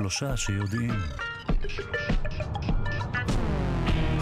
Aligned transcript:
שלושה 0.00 0.36
שיודעים. 0.36 0.90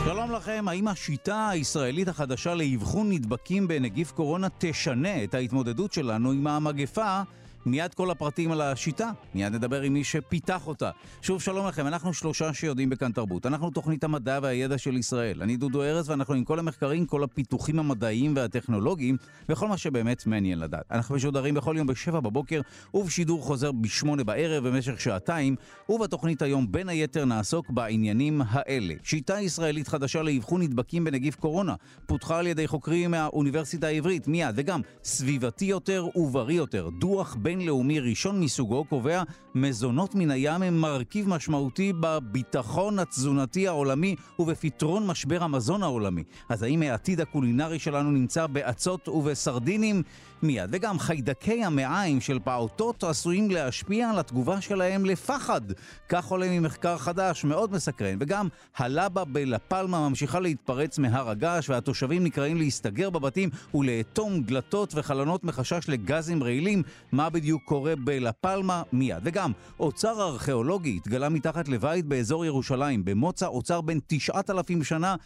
שלום 0.05 0.33
לכם, 0.33 0.65
האם 0.69 0.89
השיטה 0.89 1.49
הישראלית 1.49 2.09
החדשה 2.09 2.55
לאבחון 2.55 3.13
נדבקים 3.13 3.69
בנגיף 3.69 4.11
קורונה 4.11 4.47
תשנה 4.59 5.25
את 5.25 5.35
ההתמודדות 5.35 5.93
שלנו 5.93 6.33
עם 6.33 6.47
המגפה 6.47 7.21
מיד 7.67 7.95
כל 7.95 8.11
הפרטים 8.11 8.53
על 8.53 8.61
השיטה, 8.61 9.11
מיד 9.35 9.55
נדבר 9.55 9.83
עם 9.83 9.93
מי 9.93 10.05
שפיתח 10.05 10.67
אותה. 10.67 10.91
שוב, 11.23 11.43
שלום 11.43 11.67
לכם, 11.67 11.87
אנחנו 11.87 12.15
שלושה 12.15 12.55
שיודעים 12.55 12.91
בכאן 12.91 13.13
תרבות. 13.13 13.47
אנחנו 13.47 13.71
תוכנית 13.71 14.05
המדע 14.05 14.39
והידע 14.43 14.79
של 14.79 14.97
ישראל. 14.97 15.43
אני 15.43 15.57
דודו 15.57 15.83
ארז 15.83 16.11
ואנחנו 16.11 16.35
עם 16.35 16.45
כל 16.45 16.59
המחקרים, 16.59 17.07
כל 17.07 17.25
הפיתוחים 17.25 17.79
המדעיים 17.79 18.33
והטכנולוגיים 18.37 19.17
וכל 19.49 19.69
מה 19.69 19.77
שבאמת 19.77 20.27
מעניין 20.27 20.59
לדעת. 20.59 20.85
אנחנו 20.91 21.15
משודרים 21.15 21.55
בכל 21.55 21.75
יום 21.79 21.87
בשבע 21.87 22.21
בבוקר 22.21 22.61
ובשידור 22.95 23.43
חוזר 23.43 23.73
בשמונה 23.73 24.25
בערב 24.25 24.69
במשך 24.69 25.01
שעתיים, 25.01 25.57
ובתוכנית 25.89 26.43
היום 26.43 26.73
בין 26.73 26.89
היתר 26.89 27.25
נעסוק 27.25 27.71
בעניינים 27.71 28.43
האלה. 28.49 28.95
שיטה 29.03 29.41
ישראלית 29.41 29.89
חדשה 29.89 30.23
לאבחון 30.23 30.63
נדבקים 30.63 31.05
בנגיף 31.05 31.35
קורונה, 31.35 31.75
פותחה 32.07 32.39
על 32.39 32.47
ידי 32.47 32.67
חוקרים 32.67 33.11
מהאוניברסיטה 33.11 33.87
העברית 33.87 34.29
מיד, 34.29 34.55
וגם 34.55 34.81
סביבתי 35.05 35.65
יותר 35.65 36.07
ובריא 36.17 36.57
יותר. 36.57 36.89
דוח 36.99 37.37
בינלאומי 37.49 38.01
ראשון 38.01 38.41
מסוגו 38.41 38.85
קובע 38.85 39.23
מזונות 39.55 40.15
מן 40.15 40.31
הים 40.31 40.63
הם 40.63 40.81
מרכיב 40.81 41.29
משמעותי 41.29 41.93
בביטחון 42.01 42.99
התזונתי 42.99 43.69
העולמי 43.69 44.17
ובפתרון 44.39 45.07
משבר 45.07 45.43
המזון 45.43 45.83
העולמי. 45.83 46.23
אז 46.49 46.63
האם 46.63 46.83
העתיד 46.83 47.21
הקולינרי 47.21 47.79
שלנו 47.79 48.11
נמצא 48.11 48.47
באצות 48.47 49.09
ובסרדינים? 49.09 50.03
מיד. 50.43 50.69
וגם 50.73 50.99
חיידקי 50.99 51.65
המעיים 51.65 52.21
של 52.21 52.39
פעוטות 52.39 53.05
עשויים 53.05 53.51
להשפיע 53.51 54.11
על 54.11 54.19
התגובה 54.19 54.61
שלהם 54.61 55.05
לפחד. 55.05 55.61
כך 56.09 56.27
עולה 56.27 56.47
ממחקר 56.51 56.99
חדש 56.99 57.45
מאוד 57.45 57.73
מסקרן. 57.73 58.17
וגם 58.21 58.49
הלבה 58.77 59.25
בלה 59.25 59.59
פלמה 59.59 60.09
ממשיכה 60.09 60.41
להתפרץ 60.41 60.99
מהר 60.99 61.31
הגעש 61.31 61.71
והתושבים 61.71 62.25
נקראים 62.25 62.57
להסתגר 62.57 63.11
בבתים 63.11 63.51
ולאטום 63.75 64.43
דלתות 64.43 64.95
וחלונות 64.95 65.45
מחשש 65.45 65.89
לגזים 65.89 66.43
רעילים. 66.43 66.83
מה 67.13 67.31
בדיוק 67.31 67.63
קורה 67.65 67.97
בלה 67.97 68.33
פלמה? 68.33 68.83
מיד. 68.93 69.19
וגם 69.23 69.53
אוצר 69.81 70.23
ארכיאולוגי 70.23 70.97
התגלה 70.97 71.29
מתחת 71.29 71.69
לבית 71.69 72.05
באזור 72.05 72.45
ירושלים. 72.45 73.05
במוצא 73.05 73.47
אוצר 73.47 73.81
בן 73.81 73.99
9,000 74.07 74.85
שנה. 74.85 75.17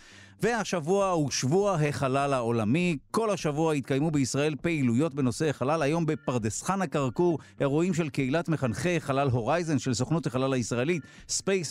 והשבוע 0.42 1.08
הוא 1.08 1.30
שבוע 1.30 1.72
החלל 1.74 2.32
העולמי. 2.32 2.98
כל 3.10 3.30
השבוע 3.30 3.74
התקיימו 3.74 4.10
בישראל 4.10 4.54
פעילויות 4.60 5.14
בנושא 5.14 5.48
החלל. 5.48 5.82
היום 5.82 6.06
בפרדס 6.06 6.62
חנה 6.62 6.86
כרכור, 6.86 7.38
אירועים 7.60 7.94
של 7.94 8.08
קהילת 8.08 8.48
מחנכי 8.48 9.00
חלל 9.00 9.28
Horizon 9.28 9.78
של 9.78 9.94
סוכנות 9.94 10.26
החלל 10.26 10.52
הישראלית, 10.52 11.02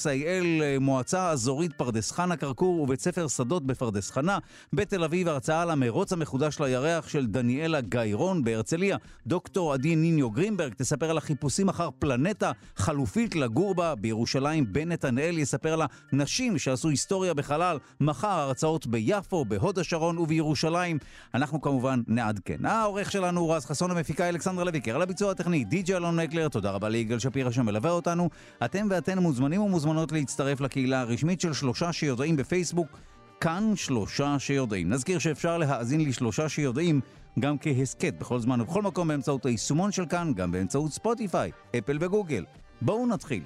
IL, 0.05 0.77
מועצה 0.80 1.30
אזורית 1.30 1.73
פרדס 1.73 2.11
חנה 2.11 2.38
כרכור 2.38 2.81
ובית 2.81 3.02
ספר 3.02 3.27
שדות 3.27 3.66
בפרדס 3.66 4.11
חנה. 4.11 4.38
בתל 4.73 5.03
אביב 5.03 5.27
הרצאה 5.27 5.61
על 5.61 5.69
המרוץ 5.69 6.14
המחודש 6.14 6.59
לירח 6.59 7.08
של 7.08 7.27
דניאלה 7.27 7.81
גיירון. 7.81 8.44
בהרצליה, 8.44 8.97
דוקטור 9.27 9.73
עדי 9.73 9.95
ניניו 9.95 10.31
גרינברג 10.31 10.73
תספר 10.73 11.09
על 11.09 11.17
החיפושים 11.17 11.69
אחר 11.69 11.89
פלנטה 11.99 12.52
חלופית 12.75 13.36
לגור 13.36 13.75
בה. 13.75 13.95
בירושלים 13.95 14.73
בן 14.73 14.92
נתנאל 14.92 15.38
יספר 15.38 15.73
על 15.73 15.81
הנשים 16.11 16.58
שעשו 16.58 16.89
היסטוריה 16.89 17.33
בחלל. 17.33 17.77
מחר 18.02 18.52
הרצאות 18.64 18.88
ביפו, 18.88 19.45
בהוד 19.45 19.80
השרון 19.80 20.17
ובירושלים. 20.17 20.98
אנחנו 21.34 21.62
כמובן 21.62 22.02
נעדכן. 22.08 22.66
העורך 22.66 23.12
שלנו 23.12 23.42
הוא 23.42 23.56
רז 23.56 23.66
חסון, 23.66 23.92
המפיקה 23.92 24.30
אלכסנדרה 24.30 24.64
לויקר, 24.64 24.95
על 24.95 25.02
הביצוע 25.02 25.31
הטכני 25.31 25.64
די.ג'י 25.64 25.95
אלון 25.95 26.20
מקלר, 26.20 26.48
תודה 26.48 26.71
רבה 26.71 26.89
ליגאל 26.89 27.20
שפירא 27.20 27.52
שמלווה 27.52 27.92
אותנו. 27.92 28.30
אתם 28.66 28.88
ואתן 28.89 29.20
מוזמנים 29.20 29.61
ומוזמנות 29.61 30.11
להצטרף 30.11 30.61
לקהילה 30.61 31.02
הרשמית 31.02 31.42
של 31.42 31.54
שלושה 31.54 31.94
שיודעים 31.94 32.36
בפייסבוק. 32.36 32.98
כאן 33.39 33.71
שלושה 33.76 34.39
שיודעים. 34.39 34.89
נזכיר 34.89 35.20
שאפשר 35.20 35.58
להאזין 35.58 36.02
לשלושה 36.05 36.50
שיודעים 36.50 37.02
גם 37.39 37.58
כהסכת 37.58 38.14
בכל 38.20 38.39
זמן 38.39 38.61
ובכל 38.61 38.82
מקום 38.82 39.08
באמצעות 39.08 39.45
היישומון 39.45 39.92
של 39.92 40.05
כאן, 40.05 40.33
גם 40.36 40.52
באמצעות 40.52 40.92
ספוטיפיי, 40.92 41.52
אפל 41.77 41.98
וגוגל. 42.02 42.45
בואו 42.82 43.08
נתחיל. 43.08 43.44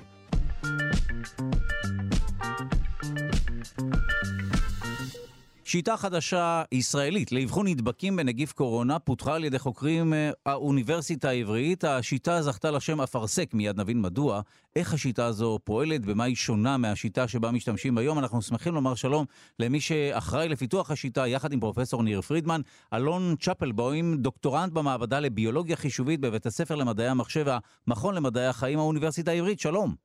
שיטה 5.67 5.97
חדשה 5.97 6.63
ישראלית 6.71 7.31
לאבחון 7.31 7.67
נדבקים 7.67 8.15
בנגיף 8.15 8.53
קורונה 8.53 8.99
פותחה 8.99 9.35
על 9.35 9.43
ידי 9.43 9.59
חוקרים 9.59 10.13
האוניברסיטה 10.45 11.29
העברית. 11.29 11.83
השיטה 11.83 12.41
זכתה 12.41 12.71
לשם 12.71 13.01
אפרסק, 13.01 13.53
מיד 13.53 13.79
נבין 13.79 14.01
מדוע. 14.01 14.41
איך 14.75 14.93
השיטה 14.93 15.25
הזו 15.25 15.59
פועלת, 15.63 16.05
במה 16.05 16.23
היא 16.23 16.35
שונה 16.35 16.77
מהשיטה 16.77 17.27
שבה 17.27 17.51
משתמשים 17.51 17.97
היום. 17.97 18.19
אנחנו 18.19 18.41
שמחים 18.41 18.73
לומר 18.73 18.95
שלום 18.95 19.25
למי 19.59 19.79
שאחראי 19.79 20.49
לפיתוח 20.49 20.91
השיטה, 20.91 21.27
יחד 21.27 21.53
עם 21.53 21.59
פרופסור 21.59 22.03
ניר 22.03 22.21
פרידמן, 22.21 22.61
אלון 22.93 23.35
צ'פלבוים, 23.39 24.17
דוקטורנט 24.17 24.73
במעבדה 24.73 25.19
לביולוגיה 25.19 25.75
חישובית 25.75 26.19
בבית 26.19 26.45
הספר 26.45 26.75
למדעי 26.75 27.07
המחשב, 27.07 27.45
המכון 27.87 28.15
למדעי 28.15 28.47
החיים, 28.47 28.79
האוניברסיטה 28.79 29.31
העברית. 29.31 29.59
שלום. 29.59 29.95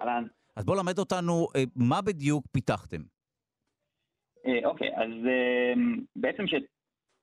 אהלן. 0.00 0.24
אז 0.56 0.64
בוא 0.64 0.76
למד 0.76 0.98
אותנו 0.98 1.48
מה 1.76 2.00
בדיוק 2.00 2.44
פיתחתם. 2.52 3.13
אוקיי, 4.64 4.96
אז 4.96 5.10
בעצם 6.16 6.46
ש... 6.46 6.54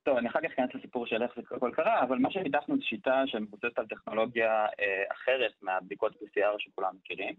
טוב, 0.04 0.16
אני 0.16 0.28
אחר 0.28 0.40
כך 0.40 0.52
אכנס 0.52 0.74
לסיפור 0.74 1.06
של 1.06 1.22
איך 1.22 1.30
זה 1.36 1.42
הכל 1.56 1.70
קרה, 1.74 2.02
אבל 2.02 2.18
מה 2.18 2.30
שפיתחנו 2.30 2.76
זו 2.76 2.82
שיטה 2.82 3.22
שמבוססת 3.26 3.78
על 3.78 3.86
טכנולוגיה 3.86 4.66
אחרת 5.12 5.52
מהבדיקות 5.62 6.12
PCR 6.12 6.58
שכולם 6.58 6.90
מכירים. 6.96 7.34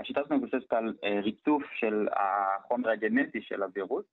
השיטה 0.00 0.20
הזאת 0.20 0.32
מבוססת 0.32 0.72
על 0.72 0.94
ריצוף 1.22 1.62
של 1.80 2.08
החומר 2.12 2.90
הגנטי 2.90 3.42
של 3.42 3.62
הווירוס, 3.62 4.04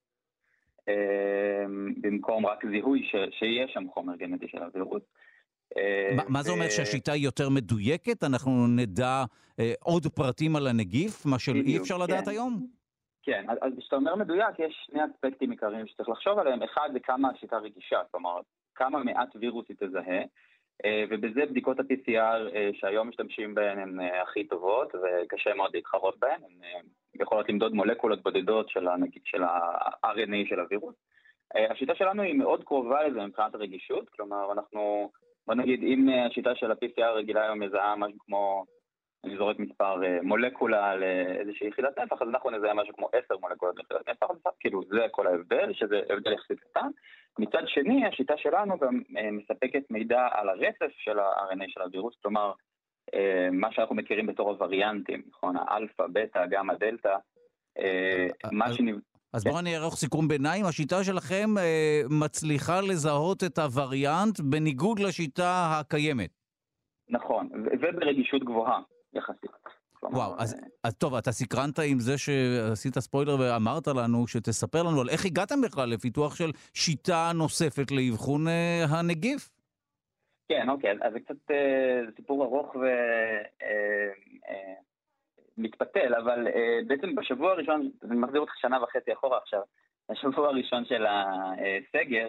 במקום 2.02 2.46
רק 2.46 2.66
זיהוי 2.66 3.09
שיש 3.31 3.72
שם 3.73 3.84
חומר 3.94 4.16
גנטי 4.16 4.47
של 4.47 4.57
הווירוס. 4.57 5.03
מה 6.29 6.44
זה 6.44 6.52
אומר 6.52 6.69
שהשיטה 6.69 7.12
היא 7.12 7.23
יותר 7.23 7.50
מדויקת? 7.50 8.23
אנחנו 8.23 8.67
נדע 8.67 9.23
עוד 9.79 10.07
פרטים 10.07 10.56
על 10.56 10.67
הנגיף, 10.67 11.25
מה 11.25 11.40
שאי 11.40 11.78
אפשר 11.78 11.97
לדעת 11.97 12.28
היום? 12.28 12.67
כן, 13.25 13.46
אז 13.62 13.74
כשאתה 13.80 13.96
אומר 13.96 14.16
מדויק, 14.16 14.59
יש 14.59 14.84
שני 14.86 15.02
אספקטים 15.06 15.52
עיקריים 15.52 15.88
שצריך 15.88 16.09
לחשוב 16.09 16.40
עליהם. 16.40 16.63
אחד 16.63 16.90
זה 16.94 17.00
כמה 17.00 17.30
השיטה 17.30 17.58
רגישה, 17.58 18.00
כלומר, 18.12 18.40
כמה 18.75 19.03
מעט 19.03 19.36
וירוס 19.36 19.66
היא 19.69 19.78
תזהה, 19.80 20.22
ובזה 21.09 21.46
בדיקות 21.46 21.80
ה-PCR 21.80 22.40
שהיום 22.74 23.09
משתמשים 23.09 23.56
בהן 23.56 23.80
הן 23.80 24.00
הכי 24.24 24.47
טובות, 24.47 24.96
וקשה 24.96 25.53
מאוד 25.53 25.72
להתחרות 25.74 26.19
בהן. 26.19 26.41
הן 26.44 27.22
יכולות 27.22 27.50
למדוד 27.50 27.74
מולקולות 27.74 28.24
בודדות 28.24 28.69
של 28.69 29.44
ה-RNA 29.44 30.50
של 30.50 30.59
הווירוס. 30.59 30.96
השיטה 31.72 31.96
שלנו 31.96 32.22
היא 32.22 32.35
מאוד 32.35 32.64
קרובה 32.64 33.08
לזה 33.08 33.25
מבחינת 33.25 33.56
הרגישות, 33.56 34.09
כלומר, 34.09 34.52
אנחנו, 34.52 35.12
בוא 35.47 35.56
נגיד, 35.56 35.84
אם 35.84 36.09
השיטה 36.28 36.56
של 36.56 36.72
ה-PCR 36.72 37.03
הרגילה 37.03 37.44
היום 37.44 37.59
מזהה 37.59 37.96
משהו 37.96 38.18
כמו... 38.19 38.66
אני 39.25 39.38
זורק 39.38 39.59
מספר 39.59 39.96
מולקולה 40.24 40.96
לאיזושהי 40.96 41.68
יחידת 41.68 42.00
נפח, 42.00 42.22
אז 42.22 42.28
אנחנו 42.30 42.50
נזהה 42.50 42.74
משהו 42.74 42.94
כמו 42.96 43.09
10 43.25 43.38
מולקולות 43.41 43.75
ליחידת 43.78 44.24
נפח, 44.24 44.50
כאילו 44.59 44.81
זה 44.90 45.06
כל 45.12 45.28
ההבדל, 45.28 45.74
שזה 45.74 46.00
הבדל 46.09 46.34
יחסית 46.34 46.59
קטן. 46.59 46.88
מצד 47.40 47.64
שני, 47.68 48.06
השיטה 48.08 48.34
שלנו 48.38 48.78
גם 48.80 49.02
מספקת 49.31 49.84
מידע 49.90 50.28
על 50.31 50.50
הרצף 50.50 50.91
של 50.97 51.19
ה-RNA 51.19 51.64
של 51.68 51.81
הווירוס, 51.81 52.16
כלומר, 52.22 52.52
מה 53.52 53.72
שאנחנו 53.72 53.96
מכירים 53.96 54.25
בתור 54.25 54.50
הווריאנטים, 54.50 55.22
נכון? 55.30 55.56
האלפא, 55.58 56.03
בטא, 56.14 56.46
גמא, 56.46 56.74
דלתא, 56.74 57.16
מה 58.52 58.74
שנבדל... 58.74 59.02
אז 59.34 59.44
בואו 59.44 59.59
אני 59.59 59.76
אערוך 59.76 59.96
סיכום 59.96 60.28
ביניים. 60.28 60.66
השיטה 60.66 61.03
שלכם 61.03 61.58
אה, 61.58 62.02
מצליחה 62.09 62.82
לזהות 62.82 63.44
את 63.44 63.58
הווריאנט 63.58 64.40
בניגוד 64.40 65.00
לשיטה 65.00 65.79
הקיימת. 65.79 66.29
נכון, 67.09 67.50
וברגישות 67.82 68.44
גבוהה. 68.44 68.79
יחסית. 69.16 69.52
וואו, 70.03 70.34
אז, 70.38 70.56
אז 70.84 70.96
טוב, 70.96 71.16
אתה 71.16 71.32
סקרנת 71.32 71.79
עם 71.79 72.00
זה 72.00 72.17
שעשית 72.17 73.00
ספוילר 73.00 73.35
ואמרת 73.40 73.88
לנו 73.88 74.28
שתספר 74.28 74.84
לנו 74.84 75.02
על 75.02 75.09
איך 75.09 75.26
הגעתם 75.26 75.62
בכלל 75.62 75.90
לפיתוח 75.90 76.35
של 76.35 76.52
שיטה 76.73 77.32
נוספת 77.35 77.91
לאבחון 77.91 78.47
אה, 78.47 78.85
הנגיף. 78.90 79.50
כן, 80.50 80.70
אוקיי, 80.70 80.91
אז 81.02 81.14
זה 81.14 81.20
קצת 81.20 81.52
אה, 81.52 82.02
סיפור 82.16 82.46
ארוך 82.46 82.76
ומתפתל, 85.58 86.14
אה, 86.14 86.17
אה, 86.17 86.23
אבל 86.23 86.47
אה, 86.47 86.79
בעצם 86.88 87.16
בשבוע 87.16 87.52
הראשון, 87.52 87.91
אני 88.03 88.16
מחזיר 88.16 88.41
אותך 88.41 88.53
שנה 88.58 88.84
וחצי 88.84 89.14
אחורה 89.14 89.38
עכשיו, 89.38 89.62
בשבוע 90.12 90.47
הראשון 90.47 90.85
של 90.85 91.06
הסגר, 91.06 92.28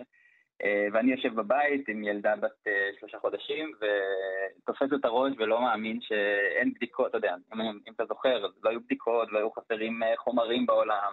ואני 0.93 1.12
יושב 1.12 1.35
בבית 1.35 1.88
עם 1.88 2.05
ילדה 2.05 2.37
בת 2.37 2.67
שלושה 3.00 3.19
חודשים, 3.19 3.73
ותופס 3.81 4.93
את 4.94 5.05
הראש 5.05 5.32
ולא 5.38 5.61
מאמין 5.61 6.00
שאין 6.00 6.75
בדיקות, 6.75 7.06
אתה 7.06 7.17
יודע, 7.17 7.35
אם, 7.55 7.61
אם 7.61 7.93
אתה 7.94 8.05
זוכר, 8.06 8.47
לא 8.62 8.70
היו 8.70 8.81
בדיקות, 8.81 9.32
לא 9.32 9.38
היו 9.38 9.50
חסרים 9.50 10.00
חומרים 10.17 10.67
בעולם, 10.67 11.12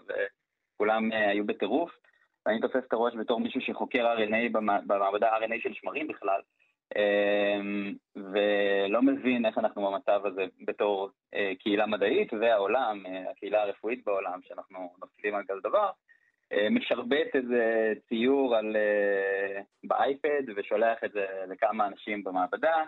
וכולם 0.75 1.11
היו 1.11 1.45
בטירוף. 1.45 1.91
ואני 2.45 2.61
תופס 2.61 2.83
את 2.87 2.93
הראש 2.93 3.13
בתור 3.15 3.39
מישהו 3.39 3.61
שחוקר 3.61 4.15
RNA 4.17 4.49
במעבדה 4.87 5.37
RNA 5.37 5.61
של 5.63 5.73
שמרים 5.73 6.07
בכלל, 6.07 6.41
ולא 8.15 9.01
מבין 9.01 9.45
איך 9.45 9.57
אנחנו 9.57 9.91
במצב 9.91 10.25
הזה 10.25 10.45
בתור 10.65 11.09
קהילה 11.59 11.85
מדעית 11.85 12.33
והעולם, 12.33 13.03
הקהילה 13.31 13.61
הרפואית 13.61 14.05
בעולם, 14.05 14.39
שאנחנו 14.43 14.93
נופלים 15.01 15.35
על 15.35 15.43
כזה 15.47 15.59
דבר. 15.63 15.89
משרבט 16.71 17.35
איזה 17.35 17.93
ציור 18.09 18.55
על, 18.55 18.75
באייפד 19.83 20.43
ושולח 20.55 21.03
את 21.05 21.11
זה 21.11 21.25
לכמה 21.47 21.87
אנשים 21.87 22.23
במעבדה. 22.23 22.83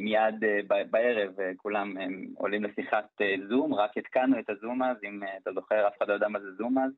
מיד 0.00 0.34
בערב 0.90 1.30
כולם 1.56 1.96
עולים 2.36 2.64
לשיחת 2.64 3.08
זום, 3.48 3.74
רק 3.74 3.98
התקנו 3.98 4.38
את 4.38 4.50
הזום 4.50 4.82
אז, 4.82 4.96
אם 5.04 5.20
אתה 5.42 5.52
זוכר, 5.52 5.88
אף 5.88 5.92
אחד 5.98 6.08
לא 6.08 6.14
יודע 6.14 6.28
מה 6.28 6.40
זה 6.40 6.52
זום 6.52 6.78
אז. 6.78 6.92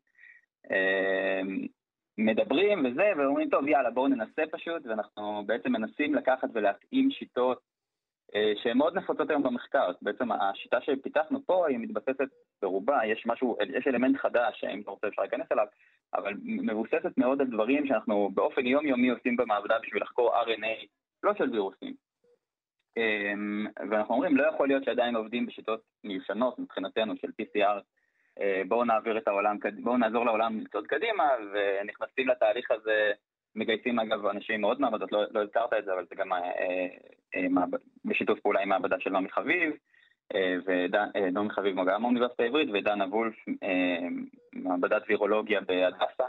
מדברים 2.18 2.84
וזה, 2.84 3.12
ואומרים, 3.16 3.50
טוב, 3.50 3.68
יאללה, 3.68 3.90
בואו 3.90 4.08
ננסה 4.08 4.42
פשוט, 4.50 4.86
ואנחנו 4.86 5.42
בעצם 5.46 5.72
מנסים 5.72 6.14
לקחת 6.14 6.48
ולהתאים 6.54 7.10
שיטות 7.10 7.58
אה, 7.58 7.73
שהן 8.62 8.78
מאוד 8.78 8.98
נפוצות 8.98 9.30
היום 9.30 9.42
במחקר. 9.42 9.90
בעצם 10.02 10.32
השיטה 10.32 10.80
שפיתחנו 10.80 11.46
פה 11.46 11.68
היא 11.68 11.78
מתבססת 11.78 12.28
ברובה, 12.62 13.06
יש 13.06 13.26
משהו, 13.26 13.56
יש 13.74 13.86
אלמנט 13.86 14.16
חדש, 14.16 14.60
שאם 14.60 14.80
אתה 14.80 14.90
רוצה 14.90 15.08
אפשר 15.08 15.22
להיכנס 15.22 15.46
אליו, 15.52 15.66
אבל 16.14 16.34
מבוססת 16.44 17.18
מאוד 17.18 17.40
על 17.40 17.46
דברים 17.46 17.86
שאנחנו 17.86 18.30
באופן 18.34 18.66
יומיומי 18.66 19.08
עושים 19.08 19.36
במעבדה 19.36 19.78
בשביל 19.82 20.02
לחקור 20.02 20.42
RNA, 20.42 20.86
לא 21.22 21.34
של 21.34 21.50
וירוסים. 21.50 21.94
אה, 22.98 23.32
ואנחנו 23.90 24.14
אומרים, 24.14 24.36
לא 24.36 24.46
יכול 24.46 24.68
להיות 24.68 24.84
שעדיין 24.84 25.16
עובדים 25.16 25.46
בשיטות 25.46 25.80
מיושנות 26.04 26.58
מבחינתנו 26.58 27.14
של 27.16 27.28
PCR 27.28 27.80
אה, 28.40 28.62
בואו 28.68 28.84
נעביר 28.84 29.18
את 29.18 29.28
העולם, 29.28 29.58
בואו 29.82 29.96
נעזור 29.96 30.24
לעולם 30.24 30.60
לצעוד 30.60 30.86
קדימה, 30.86 31.28
ונכנסים 31.52 32.28
לתהליך 32.28 32.70
הזה, 32.70 33.12
מגייסים 33.56 33.98
אגב 33.98 34.26
אנשים 34.26 34.60
מאוד 34.60 34.80
מעבדות, 34.80 35.12
לא, 35.12 35.24
לא 35.30 35.42
הזכרת 35.42 35.72
את 35.78 35.84
זה, 35.84 35.92
אבל 35.92 36.06
זה 36.10 36.14
גם 36.14 36.32
אה, 36.32 36.38
אה, 37.36 37.48
מעבד, 37.50 37.78
בשיתוף 38.04 38.40
פעולה 38.40 38.60
עם 38.60 38.68
מעבדה 38.68 38.96
של 39.00 39.10
נעמי 39.10 39.30
חביב, 39.30 39.72
אה, 40.34 40.56
ונעמי 40.64 41.48
אה, 41.48 41.54
חביב 41.54 41.76
גם 41.76 42.02
מהאוניברסיטה 42.02 42.42
העברית, 42.42 42.68
ודנה 42.72 43.04
וולף, 43.04 43.34
אה, 43.62 44.08
מעבדת 44.52 45.02
וירולוגיה 45.08 45.60
בהדסה. 45.60 46.24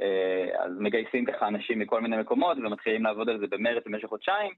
אה, 0.00 0.64
אז 0.64 0.72
מגייסים 0.80 1.24
ככה 1.24 1.48
אנשים 1.48 1.78
מכל 1.78 2.00
מיני 2.00 2.16
מקומות 2.16 2.58
ומתחילים 2.58 3.04
לעבוד 3.04 3.28
על 3.28 3.38
זה 3.38 3.46
במרץ 3.46 3.82
במשך 3.86 4.08
חודשיים. 4.08 4.52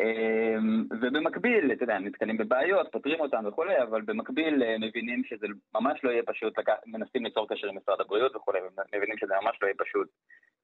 אמ, 0.00 0.84
ובמקביל, 0.90 1.72
אתה 1.72 1.84
יודע, 1.84 1.98
נתקלים 1.98 2.36
בבעיות, 2.36 2.92
פותרים 2.92 3.20
אותן 3.20 3.46
וכולי, 3.46 3.82
אבל 3.82 4.02
במקביל 4.02 4.62
אה, 4.62 4.76
מבינים 4.78 5.24
שזה 5.24 5.46
ממש 5.74 6.00
לא 6.04 6.10
יהיה 6.10 6.22
פשוט, 6.26 6.54
מנסים 6.86 7.24
ליצור 7.24 7.48
קשר 7.48 7.68
עם 7.68 7.76
משרד 7.76 8.00
הבריאות 8.00 8.36
וכולי, 8.36 8.58
ומבינים 8.60 9.18
שזה 9.18 9.34
ממש 9.42 9.58
לא 9.62 9.66
יהיה 9.66 9.76
פשוט 9.78 10.08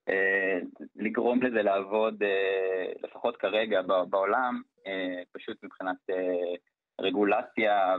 אה, 0.08 0.58
לגרום 0.96 1.42
לזה 1.42 1.62
לעבוד, 1.62 2.22
אה, 2.22 2.92
לפחות 3.02 3.36
כרגע 3.36 3.82
בעולם, 4.10 4.62
פשוט 5.32 5.64
מבחינת 5.64 5.96
רגולציה 7.00 7.96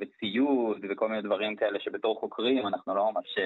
וציוד 0.00 0.84
וכל 0.90 1.08
מיני 1.08 1.22
דברים 1.22 1.56
כאלה 1.56 1.80
שבתור 1.80 2.20
חוקרים 2.20 2.66
אנחנו 2.66 2.94
לא 2.94 3.10
ממש 3.12 3.38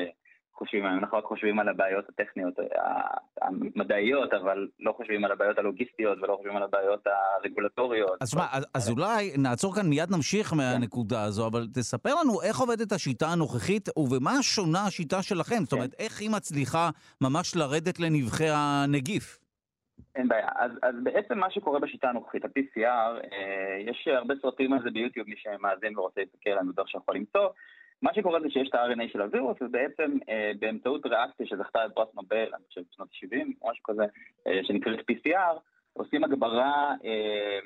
חושבים, 0.59 0.87
אנחנו 0.87 1.19
רק 1.19 1.25
חושבים 1.25 1.59
על 1.59 1.69
הבעיות 1.69 2.09
הטכניות 2.09 2.55
המדעיות, 3.43 4.35
אבל 4.35 4.69
לא 4.81 4.93
חושבים 4.97 5.25
על 5.25 5.33
הבעיות 5.33 5.59
הלוגיסטיות 5.59 6.19
ולא 6.23 6.37
חושבים 6.37 6.57
על 6.57 6.63
הבעיות 6.63 7.07
הרגולטוריות. 7.07 8.17
אז 8.21 8.31
שמע, 8.31 8.47
אז, 8.53 8.67
אז 8.75 8.91
אולי 8.91 9.33
נעצור 9.39 9.75
כאן, 9.75 9.87
מיד 9.87 10.11
נמשיך 10.11 10.53
מהנקודה 10.53 11.23
הזו, 11.23 11.47
אבל 11.47 11.67
תספר 11.75 12.11
לנו 12.21 12.43
איך 12.43 12.59
עובדת 12.59 12.93
השיטה 12.93 13.27
הנוכחית 13.27 13.89
ובמה 13.97 14.43
שונה 14.43 14.87
השיטה 14.87 15.23
שלכם, 15.23 15.65
זאת 15.65 15.73
אומרת, 15.73 15.95
איך 15.99 16.21
היא 16.21 16.31
מצליחה 16.31 16.91
ממש 17.21 17.57
לרדת 17.57 18.01
לנבחי 18.01 18.49
הנגיף. 18.49 19.39
אין 20.17 20.29
בעיה. 20.29 20.49
אז, 20.57 20.71
אז 20.83 20.95
בעצם 21.03 21.39
מה 21.39 21.51
שקורה 21.51 21.81
בשיטה 21.81 22.09
הנוכחית, 22.09 22.45
ה-PCR, 22.45 22.81
אה, 23.33 23.91
יש 23.91 24.09
הרבה 24.09 24.35
סרטים 24.43 24.73
על 24.73 24.83
זה 24.83 24.91
ביוטיוב, 24.91 25.29
מי 25.29 25.35
שמאזין 25.37 25.99
ורוצה 25.99 26.21
להסתכל, 26.21 26.59
אני 26.61 26.69
בטוח 26.69 26.87
שיכול 26.89 27.15
למצוא. 27.15 27.49
מה 28.03 28.15
שקורה 28.15 28.41
זה 28.41 28.51
שיש 28.51 28.69
את 28.69 28.75
ה-RNA 28.75 29.13
של 29.13 29.21
הווירוס, 29.21 29.57
ובעצם 29.61 30.19
אה, 30.29 30.53
באמצעות 30.59 31.07
ריאקציה 31.07 31.47
שזכתה 31.47 31.89
בפרס 31.89 32.15
נובל, 32.15 32.55
אני 32.55 32.65
חושב 32.69 32.81
בשנות 32.91 33.09
ה-70, 33.13 33.47
או 33.63 33.71
משהו 33.71 33.83
כזה, 33.85 34.05
אה, 34.47 34.61
שנקראת 34.65 34.99
PCR, 35.11 35.59
עושים 35.93 36.25
הגברה 36.25 36.95
אה, 37.05 37.59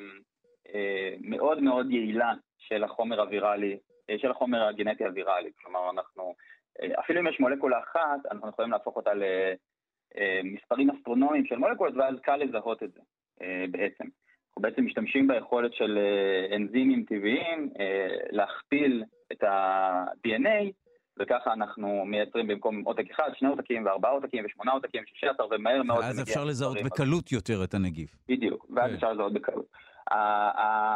אה, 0.74 1.14
מאוד 1.20 1.62
מאוד 1.62 1.90
יעילה 1.90 2.32
של 2.58 2.84
החומר 2.84 3.20
הוויראלי, 3.20 3.78
אה, 4.10 4.18
של 4.18 4.30
החומר 4.30 4.62
הגנטי 4.64 5.04
הוויראלי. 5.04 5.50
כלומר, 5.62 5.90
אנחנו, 5.90 6.34
אה, 6.82 7.00
אפילו 7.00 7.20
אם 7.20 7.26
יש 7.26 7.40
מולקולה 7.40 7.78
אחת, 7.78 8.26
אנחנו 8.30 8.48
יכולים 8.48 8.70
להפוך 8.70 8.96
אותה 8.96 9.10
למספרים 9.14 10.90
אה, 10.90 10.96
אסטרונומיים 10.96 11.46
של 11.46 11.56
מולקולות, 11.56 11.94
ואז 11.96 12.14
קל 12.22 12.36
לזהות 12.36 12.82
את 12.82 12.92
זה 12.92 13.00
אה, 13.42 13.64
בעצם. 13.70 14.04
אנחנו 14.50 14.62
בעצם 14.62 14.86
משתמשים 14.86 15.28
ביכולת 15.28 15.74
של 15.74 15.98
אה, 15.98 16.56
אנזימים 16.56 17.04
טבעיים 17.08 17.70
אה, 17.80 18.16
להכפיל 18.30 19.04
את 19.32 19.42
ה-DNA, 19.42 20.70
וככה 21.18 21.52
אנחנו 21.52 22.04
מייצרים 22.04 22.46
במקום 22.46 22.82
עותק 22.84 23.10
אחד, 23.10 23.30
שני 23.34 23.48
עותקים 23.48 23.86
וארבעה 23.86 24.12
עותקים 24.12 24.44
ושמונה 24.44 24.72
עותקים, 24.72 25.02
שישה 25.06 25.30
עשר, 25.30 25.44
ומהר 25.50 25.82
מאוד... 25.82 25.98
ואז 25.98 26.22
אפשר 26.22 26.44
לזהות 26.44 26.76
בקלות 26.84 27.32
יותר 27.32 27.64
את 27.64 27.74
הנגיף. 27.74 28.16
בדיוק, 28.28 28.66
ואז 28.70 28.90
כן. 28.90 28.94
אפשר 28.94 29.12
לזהות 29.12 29.32
בקלות. 29.32 29.66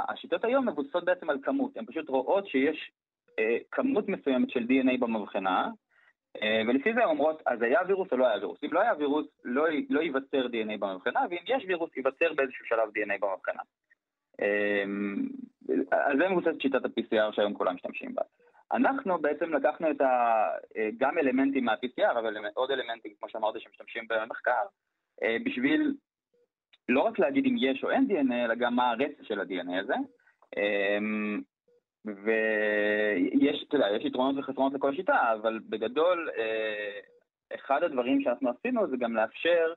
השיטות 0.09 0.45
היום 0.45 0.69
מבוססות 0.69 1.05
בעצם 1.05 1.31
על 1.31 1.39
כמות, 1.43 1.77
הן 1.77 1.85
פשוט 1.87 2.09
רואות 2.09 2.47
שיש 2.47 2.91
אה, 3.39 3.57
כמות 3.71 4.09
מסוימת 4.09 4.51
של 4.51 4.61
DNA 4.61 4.99
במבחנה, 5.01 5.71
ולפי 6.43 6.95
זה 6.95 7.05
אומרות, 7.05 7.43
אז 7.47 7.63
היה 7.63 7.81
וירוס 7.87 8.13
או 8.13 8.17
לא 8.17 8.27
היה 8.27 8.39
וירוס. 8.39 8.59
אם 8.65 8.73
לא 8.73 8.81
היה 8.81 8.93
וירוס, 8.99 9.27
לא, 9.45 9.67
לא 9.91 10.01
ייווצר 10.01 10.47
DNA 10.47 10.79
במבחנה, 10.79 11.21
ואם 11.31 11.39
יש 11.47 11.65
וירוס, 11.67 11.91
ייווצר 11.97 12.33
באיזשהו 12.33 12.67
שלב 12.67 12.89
DNA 12.89 13.19
במבחנה. 13.21 13.63
אה, 14.41 14.85
על 15.91 16.19
זה 16.19 16.29
מבוססת 16.29 16.61
שיטת 16.61 16.85
ה-PCR 16.85 17.33
שהיום 17.33 17.55
כולם 17.55 17.75
משתמשים 17.75 18.15
בה. 18.15 18.23
אנחנו 18.73 19.19
בעצם 19.19 19.55
לקחנו 19.55 19.91
את 19.91 20.01
ה... 20.01 20.47
גם 20.99 21.19
אלמנטים 21.19 21.65
מה-PCR, 21.65 22.19
אבל 22.19 22.37
עוד 22.55 22.71
אלמנטים, 22.71 23.13
כמו 23.21 23.29
שאמרתי, 23.29 23.61
שמשתמשים 23.61 24.05
במחקר, 24.09 24.63
אה, 25.23 25.37
בשביל 25.45 25.95
לא 26.89 27.01
רק 27.01 27.19
להגיד 27.19 27.47
אם 27.47 27.57
יש 27.59 27.85
או 27.85 27.91
אין 27.91 28.07
DNA, 28.11 28.35
אלא 28.45 28.55
גם 28.55 28.77
מה 28.77 28.91
הרצף 28.91 29.23
של 29.23 29.41
ה-DNA 29.41 29.81
הזה. 29.81 29.95
ויש, 32.05 33.65
אתה 33.69 33.77
יודע, 33.77 33.87
יש 33.97 34.05
יתרונות 34.05 34.37
וחסרונות 34.39 34.75
לכל 34.75 34.95
שיטה, 34.95 35.33
אבל 35.33 35.59
בגדול, 35.69 36.31
אה, 36.39 37.01
אחד 37.55 37.83
הדברים 37.83 38.21
שאנחנו 38.23 38.51
עשינו 38.51 38.87
זה 38.89 38.97
גם 38.97 39.17
לאפשר, 39.17 39.73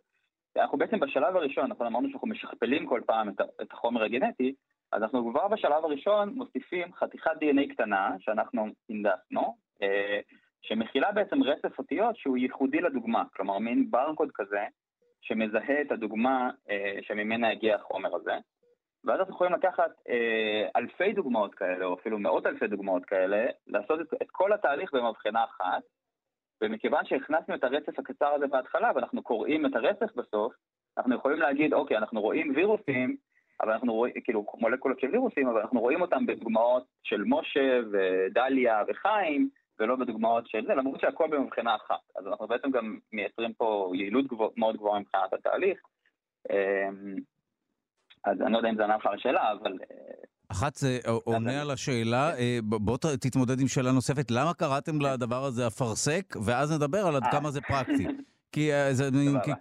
אנחנו 0.57 0.77
בעצם 0.77 0.99
בשלב 0.99 1.35
הראשון, 1.35 1.63
אנחנו 1.65 1.87
אמרנו 1.87 2.09
שאנחנו 2.09 2.27
משכפלים 2.27 2.85
כל 2.85 3.01
פעם 3.05 3.29
את 3.61 3.71
החומר 3.71 4.03
הגנטי, 4.03 4.53
אז 4.91 5.03
אנחנו 5.03 5.31
כבר 5.31 5.47
בשלב 5.47 5.85
הראשון 5.85 6.29
מוסיפים 6.29 6.93
חתיכת 6.93 7.31
DNA 7.31 7.73
קטנה, 7.73 8.15
שאנחנו 8.19 8.67
הנדסנו, 8.89 9.55
אה, 9.81 10.19
שמכילה 10.61 11.11
בעצם 11.11 11.43
רצף 11.43 11.79
אותיות 11.79 12.17
שהוא 12.17 12.37
ייחודי 12.37 12.81
לדוגמה, 12.81 13.23
כלומר 13.35 13.57
מין 13.57 13.91
ברקוד 13.91 14.29
כזה, 14.33 14.65
שמזהה 15.21 15.81
את 15.81 15.91
הדוגמה 15.91 16.49
אה, 16.69 16.97
שממנה 17.01 17.49
הגיע 17.49 17.75
החומר 17.75 18.15
הזה. 18.15 18.35
ואז 19.05 19.19
אנחנו 19.19 19.33
יכולים 19.33 19.53
לקחת 19.53 19.91
אה, 20.09 20.67
אלפי 20.75 21.13
דוגמאות 21.13 21.55
כאלה, 21.55 21.85
או 21.85 21.93
אפילו 21.93 22.19
מאות 22.19 22.45
אלפי 22.45 22.67
דוגמאות 22.67 23.05
כאלה, 23.05 23.45
לעשות 23.67 24.01
את, 24.01 24.21
את 24.21 24.27
כל 24.31 24.53
התהליך 24.53 24.93
במבחנה 24.93 25.43
אחת, 25.43 25.83
ומכיוון 26.61 27.05
שהכנסנו 27.05 27.55
את 27.55 27.63
הרצף 27.63 27.99
הקצר 27.99 28.33
הזה 28.33 28.47
בהתחלה, 28.47 28.91
ואנחנו 28.95 29.23
קוראים 29.23 29.65
את 29.65 29.75
הרצף 29.75 30.15
בסוף, 30.15 30.53
אנחנו 30.97 31.15
יכולים 31.15 31.39
להגיד, 31.39 31.73
אוקיי, 31.73 31.97
אנחנו 31.97 32.21
רואים 32.21 32.53
וירוסים, 32.55 33.17
אבל 33.61 33.71
אנחנו 33.71 33.93
רואים, 33.93 34.13
כאילו, 34.23 34.45
מולקולות 34.53 34.99
של 34.99 35.07
וירוסים, 35.11 35.47
אבל 35.47 35.61
אנחנו 35.61 35.79
רואים 35.79 36.01
אותם 36.01 36.25
בדוגמאות 36.25 36.83
של 37.03 37.23
משה 37.25 37.79
ודליה 37.91 38.83
וחיים, 38.87 39.49
ולא 39.79 39.95
בדוגמאות 39.95 40.47
של 40.47 40.65
זה, 40.67 40.75
למרות 40.75 40.99
שהכל 40.99 41.27
במבחינה 41.27 41.75
אחת. 41.75 41.99
אז 42.15 42.27
אנחנו 42.27 42.47
בעצם 42.47 42.71
גם 42.71 42.99
מייצרים 43.13 43.53
פה 43.53 43.91
יעילות 43.95 44.27
גבוה, 44.27 44.49
מאוד 44.57 44.75
גבוהה 44.77 44.99
מבחינת 44.99 45.33
התהליך. 45.33 45.81
אז 48.31 48.41
אני 48.41 48.53
לא 48.53 48.57
יודע 48.57 48.69
אם 48.69 48.75
זה 48.75 48.83
ענה 48.83 48.95
לך 48.95 49.09
לשאלה, 49.13 49.51
אבל... 49.51 49.71
אה, 49.71 49.97
אחת 50.51 50.75
זה 50.75 50.99
עונה 51.05 51.61
על 51.61 51.71
השאלה, 51.71 52.37
אה, 52.37 52.59
בוא 52.63 52.97
תתמודד 52.97 53.59
עם 53.61 53.67
שאלה 53.67 53.91
נוספת, 53.91 54.31
למה 54.31 54.53
קראתם 54.53 55.01
לדבר 55.01 55.43
הזה 55.43 55.67
אפרסק, 55.67 56.35
ואז 56.45 56.75
נדבר 56.77 57.07
על 57.07 57.15
עד 57.15 57.23
אה. 57.23 57.31
כמה 57.31 57.51
זה 57.51 57.61
פרקטי. 57.61 58.07
כי 58.53 58.69
זה 58.91 59.09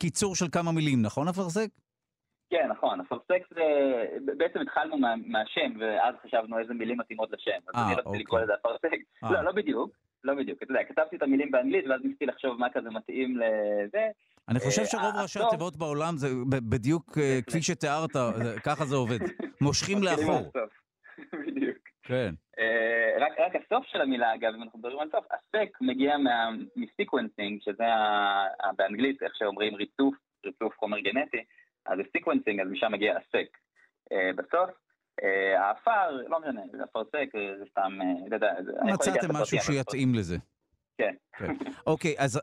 קיצור 0.01 0.35
של 0.35 0.47
כמה 0.53 0.73
מילים, 0.73 1.03
נכון 1.03 1.29
אפרסק? 1.29 1.69
כן, 2.51 2.69
נכון, 2.71 3.01
אפרסק 3.01 3.43
זה, 3.55 3.63
בעצם 4.37 4.61
התחלנו 4.61 4.97
מהשם, 5.27 5.73
ואז 5.81 6.15
חשבנו 6.23 6.59
איזה 6.59 6.75
מילים 6.75 6.99
מתאימות 6.99 7.33
לשם. 7.33 7.61
אז 7.75 7.87
אני 7.87 7.95
רציתי 7.95 8.19
לקרוא 8.19 8.41
לזה 8.41 8.53
אפרסק. 8.55 8.97
לא, 9.23 9.45
לא 9.45 9.53
בדיוק, 9.53 9.97
לא 10.25 10.35
בדיוק. 10.35 10.63
אתה 10.63 10.73
יודע, 10.73 10.85
כתבתי 10.85 11.17
את 11.17 11.23
המילים 11.23 11.51
באנגלית, 11.51 11.85
ואז 11.87 12.01
ניסיתי 12.05 12.27
לחשוב 12.27 12.61
מה 12.61 12.67
כזה 12.71 12.91
מתאים 12.91 13.37
לזה. 13.37 14.09
אני 14.49 14.61
חושב 14.61 14.81
אה, 14.81 14.87
שרוב 14.87 15.17
ראשי 15.23 15.39
התיבות 15.47 15.77
בעולם 15.77 16.17
זה 16.17 16.29
בדיוק 16.47 17.19
אה, 17.19 17.39
כפי 17.47 17.63
שתיארת, 17.63 18.11
ככה 18.65 18.85
זה 18.85 18.97
עובד. 18.97 19.19
מושכים 19.61 20.03
לאחור. 20.03 20.53
בדיוק. 21.47 21.79
כן. 22.03 22.35
אה, 22.59 23.17
רק, 23.21 23.33
רק 23.39 23.63
הסוף 23.63 23.87
של 23.87 24.01
המילה, 24.01 24.35
אגב, 24.35 24.53
אם 24.57 24.63
אנחנו 24.63 24.79
מדברים 24.79 24.99
על 24.99 25.09
סוף, 25.11 25.25
ה 25.31 25.43
seq 25.43 25.79
מגיע 25.81 26.17
מ 26.77 26.84
sequencing, 26.84 27.61
שזה 27.63 27.85
באנגלית, 28.77 29.23
איך 29.23 29.33
שאומרים 29.37 29.75
ריצוף, 29.75 30.15
ריצוף 30.47 30.75
חומר 30.79 31.01
גנטי, 31.01 31.45
אז 31.87 31.97
זה 31.97 32.03
sequencing, 32.13 32.61
אז 32.61 32.69
משם 32.69 32.93
מגיע 32.93 33.17
ה 33.17 33.25
seq. 33.25 33.59
בסוף, 34.37 34.71
העפר, 35.59 36.11
לא 36.29 36.41
משנה, 36.41 36.61
זה 36.73 36.85
אפרסק, 36.85 37.29
זה 37.59 37.65
סתם, 37.71 37.99
אתה 38.27 38.37
יודע, 38.37 38.53
מצאתם 38.85 39.37
משהו 39.37 39.59
שיתאים 39.61 40.15
לזה. 40.15 40.37
כן. 40.99 41.15
כן. 41.39 41.55
אוקיי, 41.87 42.15
אז 42.19 42.41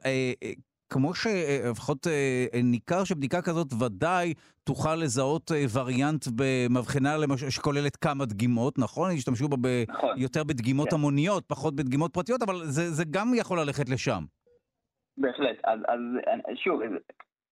כמו 0.90 1.14
שלפחות 1.14 2.08
אה, 2.08 2.46
אה, 2.54 2.60
ניכר 2.64 3.04
שבדיקה 3.04 3.42
כזאת 3.42 3.68
ודאי 3.82 4.34
תוכל 4.64 4.96
לזהות 4.96 5.52
אה, 5.52 5.66
וריאנט 5.74 6.26
במבחנה 6.36 7.18
למשל 7.18 7.50
שכוללת 7.50 7.96
כמה 7.96 8.26
דגימות, 8.26 8.80
נכון? 8.80 9.12
השתמשו 9.12 9.48
בה 9.48 9.58
ב... 9.62 9.68
נכון. 9.88 10.18
יותר 10.18 10.44
בדגימות 10.44 10.90
כן. 10.90 10.96
המוניות, 10.96 11.44
פחות 11.48 11.76
בדגימות 11.76 12.14
פרטיות, 12.14 12.42
אבל 12.42 12.56
זה, 12.56 12.90
זה 12.90 13.04
גם 13.12 13.28
יכול 13.36 13.60
ללכת 13.60 13.90
לשם. 13.90 14.24
בהחלט. 15.18 15.58
אז, 15.64 15.80
אז 15.88 16.00
שוב, 16.56 16.82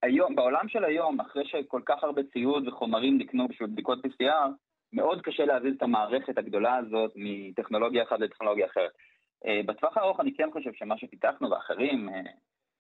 היום, 0.03 0.35
בעולם 0.35 0.67
של 0.67 0.83
היום, 0.83 1.21
אחרי 1.21 1.43
שכל 1.45 1.81
כך 1.85 2.03
הרבה 2.03 2.21
ציוד 2.33 2.67
וחומרים 2.67 3.17
נקנו 3.17 3.47
בשביל 3.47 3.69
בדיקות 3.69 4.00
PCR, 4.05 4.50
מאוד 4.93 5.21
קשה 5.21 5.45
להזיז 5.45 5.73
את 5.77 5.81
המערכת 5.81 6.38
הגדולה 6.38 6.75
הזאת 6.75 7.11
מטכנולוגיה 7.15 8.03
אחת 8.03 8.19
לטכנולוגיה 8.19 8.65
אחרת. 8.65 8.91
בטווח 9.65 9.97
הארוך 9.97 10.19
אני 10.19 10.33
כן 10.33 10.50
חושב 10.53 10.71
שמה 10.73 10.97
שפיתחנו 10.97 11.50
ואחרים, 11.50 12.09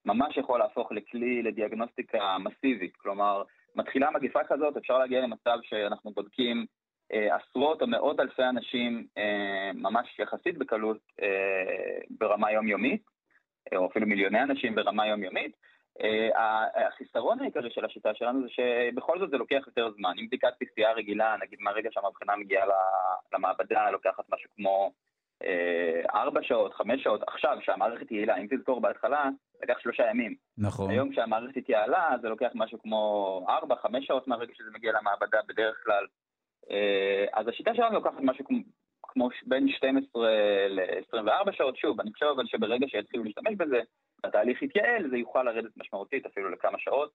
ממש 0.05 0.37
יכול 0.37 0.59
להפוך 0.59 0.91
לכלי 0.91 1.43
לדיאגנוסטיקה 1.43 2.37
מסיבית. 2.39 2.95
כלומר, 2.95 3.43
מתחילה 3.75 4.11
מגיפה 4.11 4.39
כזאת, 4.43 4.77
אפשר 4.77 4.97
להגיע 4.97 5.21
למצב 5.21 5.57
שאנחנו 5.63 6.11
בודקים 6.11 6.65
אה, 7.13 7.35
עשרות 7.35 7.81
או 7.81 7.87
מאות 7.87 8.19
אלפי 8.19 8.43
אנשים 8.43 9.07
אה, 9.17 9.71
ממש 9.73 10.19
יחסית 10.19 10.57
בקלות 10.57 10.97
אה, 11.21 11.27
ברמה 12.09 12.51
יומיומית, 12.51 13.01
אה, 13.73 13.77
או 13.77 13.87
אפילו 13.87 14.07
מיליוני 14.07 14.43
אנשים 14.43 14.75
ברמה 14.75 15.07
יומיומית. 15.07 15.55
אה, 16.03 16.87
החיסרון 16.87 17.39
העיקרי 17.39 17.71
של 17.71 17.85
השיטה 17.85 18.13
שלנו 18.13 18.41
זה 18.41 18.47
שבכל 18.49 19.19
זאת 19.19 19.29
זה 19.29 19.37
לוקח 19.37 19.63
יותר 19.67 19.91
זמן. 19.91 20.13
אם 20.19 20.27
בדיקת 20.27 20.53
PCR 20.63 20.93
רגילה, 20.95 21.35
נגיד 21.41 21.59
מהרגע 21.61 21.89
שהמבחנה 21.91 22.35
מגיעה 22.35 22.65
למעבדה, 23.33 23.91
לוקחת 23.91 24.23
משהו 24.29 24.49
כמו 24.55 24.91
ארבע 26.13 26.39
שעות, 26.43 26.73
חמש 26.73 27.03
שעות, 27.03 27.21
עכשיו 27.27 27.57
שהמערכת 27.61 28.11
יעילה, 28.11 28.37
אם 28.37 28.47
תזכור 28.49 28.81
בהתחלה, 28.81 29.29
לקח 29.63 29.79
שלושה 29.79 30.03
ימים. 30.09 30.35
נכון. 30.57 30.89
היום 30.89 31.11
כשהמערכת 31.11 31.57
התייעלה, 31.57 32.15
זה 32.21 32.29
לוקח 32.29 32.49
משהו 32.55 32.81
כמו 32.81 33.45
ארבע, 33.49 33.75
חמש 33.75 34.05
שעות 34.05 34.27
מהרגע 34.27 34.53
שזה 34.55 34.69
מגיע 34.73 34.91
למעבדה 34.91 35.39
בדרך 35.47 35.75
כלל. 35.83 36.05
אה, 36.71 37.25
אז 37.33 37.47
השיטה 37.47 37.75
שלנו 37.75 37.93
לוקחת 37.93 38.19
משהו 38.21 38.45
כמו, 38.45 38.57
כמו 39.03 39.29
בין 39.45 39.69
12 39.69 40.29
ל-24 40.69 41.51
שעות. 41.51 41.77
שוב, 41.77 42.01
אני 42.01 42.13
חושב 42.13 42.25
אבל 42.25 42.45
שברגע 42.45 42.87
שיתחילו 42.87 43.23
להשתמש 43.23 43.55
בזה, 43.57 43.79
התהליך 44.23 44.61
יתייעל, 44.61 45.09
זה 45.09 45.17
יוכל 45.17 45.43
לרדת 45.43 45.77
משמעותית 45.77 46.25
אפילו 46.25 46.49
לכמה 46.49 46.79
שעות. 46.79 47.11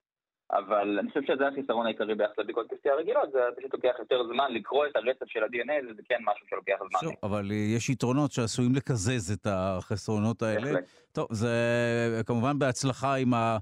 אבל 0.50 0.98
אני 0.98 1.08
חושב 1.08 1.22
שזה 1.22 1.48
החיסרון 1.48 1.86
העיקרי 1.86 2.14
ביחס 2.14 2.38
לבדיקות 2.38 2.66
PCR 2.72 2.90
רגילות, 2.98 3.32
זה 3.32 3.38
פשוט 3.58 3.74
לוקח 3.74 3.94
יותר 3.98 4.26
זמן 4.26 4.52
לקרוא 4.52 4.86
את 4.86 4.96
הרצף 4.96 5.26
של 5.26 5.42
ה-DNA, 5.42 5.94
זה 5.96 6.02
כן 6.08 6.18
משהו 6.20 6.46
שלוקח 6.50 6.74
זמן. 6.90 7.00
שוב, 7.00 7.12
אבל 7.22 7.50
יש 7.52 7.90
יתרונות 7.90 8.32
שעשויים 8.32 8.74
לקזז 8.74 9.32
את 9.32 9.46
החסרונות 9.50 10.42
האלה. 10.42 10.60
בהחלט. 10.72 10.84
טוב, 11.12 11.26
זה 11.30 12.22
כמובן 12.26 12.58
בהצלחה 12.58 13.14
עם, 13.14 13.34
ה, 13.34 13.58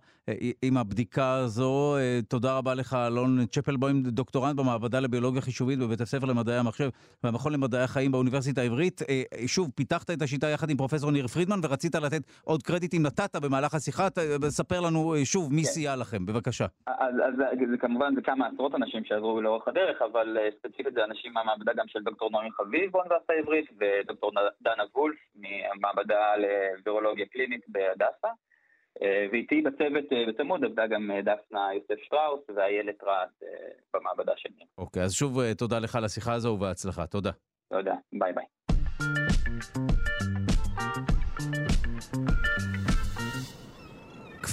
עם 0.63 0.77
הבדיקה 0.77 1.33
הזו. 1.33 1.97
תודה 2.29 2.59
רבה 2.59 2.75
לך, 2.75 2.97
אלון 3.07 3.47
צ'פלבוים, 3.47 4.03
דוקטורנט 4.03 4.57
במעבדה 4.57 5.01
לביולוגיה 5.01 5.41
חישובית 5.41 5.79
בבית 5.79 6.01
הספר 6.01 6.27
למדעי 6.27 6.59
המחשב 6.59 6.89
והמכון 7.25 7.53
למדעי 7.53 7.83
החיים 7.83 8.13
באוניברסיטה 8.13 8.61
העברית. 8.61 9.01
שוב, 9.47 9.71
פיתחת 9.75 10.11
את 10.11 10.23
השיטה 10.23 10.47
יחד 10.47 10.71
עם 10.71 10.77
פרופסור 10.77 11.11
ניר 11.11 11.27
פרידמן 11.27 11.59
ורצית 11.63 11.95
לתת 11.95 12.23
עוד 12.45 12.63
קרדיט 12.63 12.95
אם 12.95 13.03
נתת 13.03 13.37
במהלך 13.37 13.75
השיחה. 13.75 14.09
ספר 14.49 14.81
לנו 14.81 15.15
שוב 15.25 15.53
מי 15.53 15.63
כן. 15.63 15.69
סייע 15.69 15.97
לכם, 15.97 16.27
בבקשה. 16.27 16.67
אז, 16.87 17.15
אז 17.27 17.35
זה 17.71 17.77
כמובן, 17.79 18.15
זה 18.15 18.23
כמה 18.23 18.47
עשרות 18.47 18.75
אנשים 18.75 19.05
שעזרו 19.05 19.41
לאורך 19.41 19.69
הדרך, 19.69 20.03
אבל 20.03 20.37
ספציפית 20.59 20.95
זה 20.95 21.05
אנשים 21.05 21.33
מהמעבדה 21.33 21.73
גם 21.77 21.89
של 21.89 22.03
דוקטור 22.03 22.31
נורי 22.31 22.51
חביב 22.53 22.93
באוניברסיטה 22.93 23.33
העברית 23.33 23.71
ודוקטור 23.81 24.31
דנה 24.63 24.83
וולף 24.95 25.17
מהמעבדה 25.37 26.23
לביולוגיה 26.37 27.27
קלינית. 27.27 27.65
בהדסה, 27.69 28.29
אה, 28.29 28.54
ואיתי 29.03 29.63
בצוות 29.63 30.13
אה, 30.13 30.25
בצמוד 30.29 30.65
עבדה 30.65 30.87
גם 30.87 31.11
אה, 31.11 31.23
דפנה 31.23 31.69
יוסף 31.75 32.03
שטראוס 32.05 32.41
ואיילת 32.57 33.05
רעת 33.05 33.43
במעבדה 33.95 34.33
של 34.37 34.49
ניר. 34.57 34.67
אוקיי, 34.79 35.03
אז 35.03 35.13
שוב 35.13 35.53
תודה 35.53 35.79
לך 35.79 35.97
על 35.97 36.05
השיחה 36.05 36.33
הזו 36.33 36.49
ובהצלחה. 36.49 37.07
תודה. 37.07 37.31
תודה, 37.73 37.95
ביי 38.13 38.33
ביי. 38.33 38.45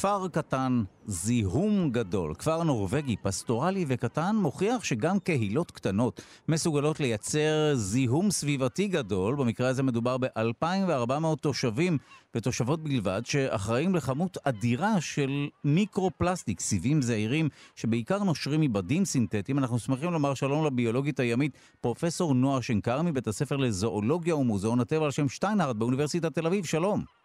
כפר 0.01 0.27
קטן, 0.27 0.83
זיהום 1.05 1.89
גדול. 1.91 2.33
כפר 2.33 2.63
נורבגי, 2.63 3.15
פסטורלי 3.21 3.85
וקטן, 3.87 4.35
מוכיח 4.35 4.83
שגם 4.83 5.19
קהילות 5.19 5.71
קטנות 5.71 6.21
מסוגלות 6.47 6.99
לייצר 6.99 7.75
זיהום 7.75 8.31
סביבתי 8.31 8.87
גדול. 8.87 9.35
במקרה 9.35 9.69
הזה 9.69 9.83
מדובר 9.83 10.17
ב-2,400 10.17 11.35
תושבים 11.41 11.97
ותושבות 12.35 12.83
בלבד, 12.83 13.21
שאחראים 13.25 13.95
לכמות 13.95 14.37
אדירה 14.43 15.01
של 15.01 15.47
מיקרו-פלסטיק, 15.63 16.59
סיבים 16.59 17.01
זעירים, 17.01 17.49
שבעיקר 17.75 18.23
נושרים 18.23 18.61
מבדים 18.61 19.05
סינתטיים. 19.05 19.57
אנחנו 19.57 19.79
שמחים 19.79 20.11
לומר 20.11 20.33
שלום 20.33 20.65
לביולוגית 20.65 21.19
הימית, 21.19 21.51
פרופסור 21.81 22.33
נועה 22.33 22.61
שנקר 22.61 23.01
מבית 23.01 23.27
הספר 23.27 23.57
לזואולוגיה 23.57 24.35
ומוזיאון 24.35 24.79
הטבע 24.79 25.05
על 25.05 25.11
שם 25.11 25.29
שטיינהרד 25.29 25.79
באוניברסיטת 25.79 26.33
תל 26.35 26.47
אביב. 26.47 26.65
שלום. 26.65 27.20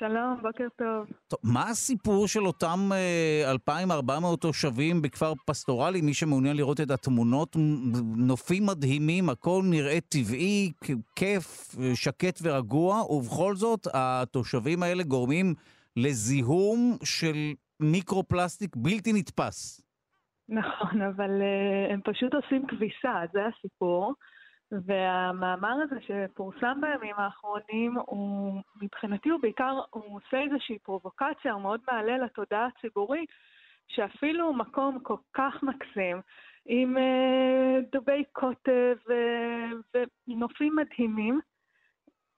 שלום, 0.00 0.38
בוקר 0.42 0.68
טוב. 0.76 1.06
טוב, 1.28 1.38
מה 1.42 1.62
הסיפור 1.70 2.28
של 2.28 2.46
אותם 2.46 2.78
אה, 2.92 3.50
2,400 3.50 4.40
תושבים 4.40 5.02
בכפר 5.02 5.32
פסטורלי? 5.46 6.00
מי 6.00 6.14
שמעוניין 6.14 6.56
לראות 6.56 6.80
את 6.80 6.90
התמונות, 6.90 7.56
נופים 8.16 8.66
מדהימים, 8.66 9.28
הכל 9.28 9.62
נראה 9.70 10.00
טבעי, 10.00 10.72
כיף, 11.16 11.74
שקט 11.94 12.38
ורגוע, 12.42 13.12
ובכל 13.12 13.54
זאת 13.54 13.86
התושבים 13.94 14.82
האלה 14.82 15.02
גורמים 15.02 15.54
לזיהום 15.96 16.96
של 17.04 17.36
מיקרו-פלסטיק 17.80 18.76
בלתי 18.76 19.12
נתפס. 19.12 19.80
נכון, 20.48 21.02
אבל 21.02 21.30
אה, 21.42 21.94
הם 21.94 22.00
פשוט 22.04 22.34
עושים 22.34 22.66
כביסה, 22.66 23.14
זה 23.32 23.40
הסיפור. 23.46 24.14
והמאמר 24.72 25.76
הזה 25.82 25.96
שפורסם 26.00 26.80
בימים 26.80 27.14
האחרונים, 27.16 27.94
הוא, 28.06 28.60
מבחינתי 28.82 29.28
הוא 29.28 29.40
בעיקר, 29.40 29.80
הוא 29.90 30.16
עושה 30.16 30.40
איזושהי 30.40 30.78
פרובוקציה, 30.78 31.52
הוא 31.52 31.62
מאוד 31.62 31.80
מעלה 31.92 32.18
לתודעה 32.18 32.66
הציבורית, 32.66 33.30
שאפילו 33.88 34.52
מקום 34.52 34.98
כל 35.02 35.16
כך 35.34 35.62
מקסים, 35.62 36.20
עם 36.66 36.96
uh, 36.96 37.84
דובי 37.92 38.24
קוטב 38.32 38.96
uh, 39.06 39.98
ונופים 40.28 40.76
מדהימים, 40.76 41.40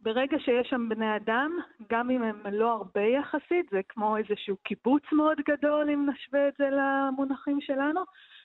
ברגע 0.00 0.38
שיש 0.38 0.68
שם 0.68 0.88
בני 0.88 1.16
אדם, 1.16 1.52
גם 1.90 2.10
אם 2.10 2.22
הם 2.22 2.42
לא 2.52 2.72
הרבה 2.72 3.00
יחסית, 3.00 3.70
זה 3.70 3.80
כמו 3.88 4.16
איזשהו 4.16 4.56
קיבוץ 4.56 5.02
מאוד 5.12 5.38
גדול, 5.48 5.90
אם 5.90 6.08
נשווה 6.10 6.48
את 6.48 6.54
זה 6.58 6.68
למונחים 6.70 7.60
שלנו, 7.60 8.00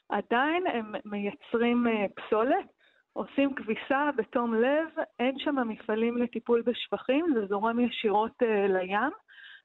עדיין 0.09 0.67
הם 0.67 0.95
מייצרים 1.05 1.87
uh, 1.87 2.21
פסולת, 2.21 2.74
עושים 3.15 3.55
כביסה 3.55 4.09
בתום 4.17 4.53
לב, 4.53 4.87
אין 5.19 5.35
שם 5.37 5.55
מפעלים 5.67 6.17
לטיפול 6.17 6.61
בשפכים, 6.61 7.25
זה 7.33 7.45
זורם 7.45 7.79
ישירות 7.79 8.31
uh, 8.43 8.71
לים, 8.71 9.11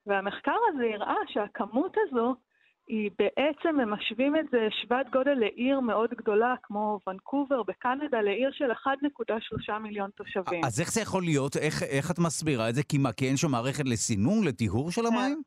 והמחקר 0.07 0.57
הזה 0.69 0.85
הראה 0.95 1.17
שהכמות 1.29 1.97
הזו 1.99 2.35
היא 2.89 3.11
בעצם, 3.19 3.81
הם 3.81 3.91
משווים 3.91 4.37
את 4.37 4.45
זה 4.51 4.69
שוות 4.71 5.07
גודל 5.13 5.35
לעיר 5.35 5.81
מאוד 5.81 6.11
גדולה, 6.11 6.55
כמו 6.63 6.99
ונקובר 7.07 7.63
בקנדה, 7.63 8.21
לעיר 8.21 8.51
של 8.53 8.73
1.3 8.73 9.79
מיליון 9.79 10.11
תושבים. 10.11 10.65
אז 10.65 10.81
איך 10.81 10.93
זה 10.93 11.01
יכול 11.01 11.23
להיות? 11.23 11.57
איך, 11.57 11.83
איך 11.83 12.11
את 12.11 12.19
מסבירה 12.19 12.69
את 12.69 12.75
זה? 12.75 12.83
כי 12.83 12.99
מה, 12.99 13.13
כי 13.13 13.29
אין 13.29 13.37
שם 13.37 13.51
מערכת 13.51 13.85
לסינון, 13.87 14.45
לטיהור 14.45 14.91
של 14.91 15.07
המים? 15.07 15.43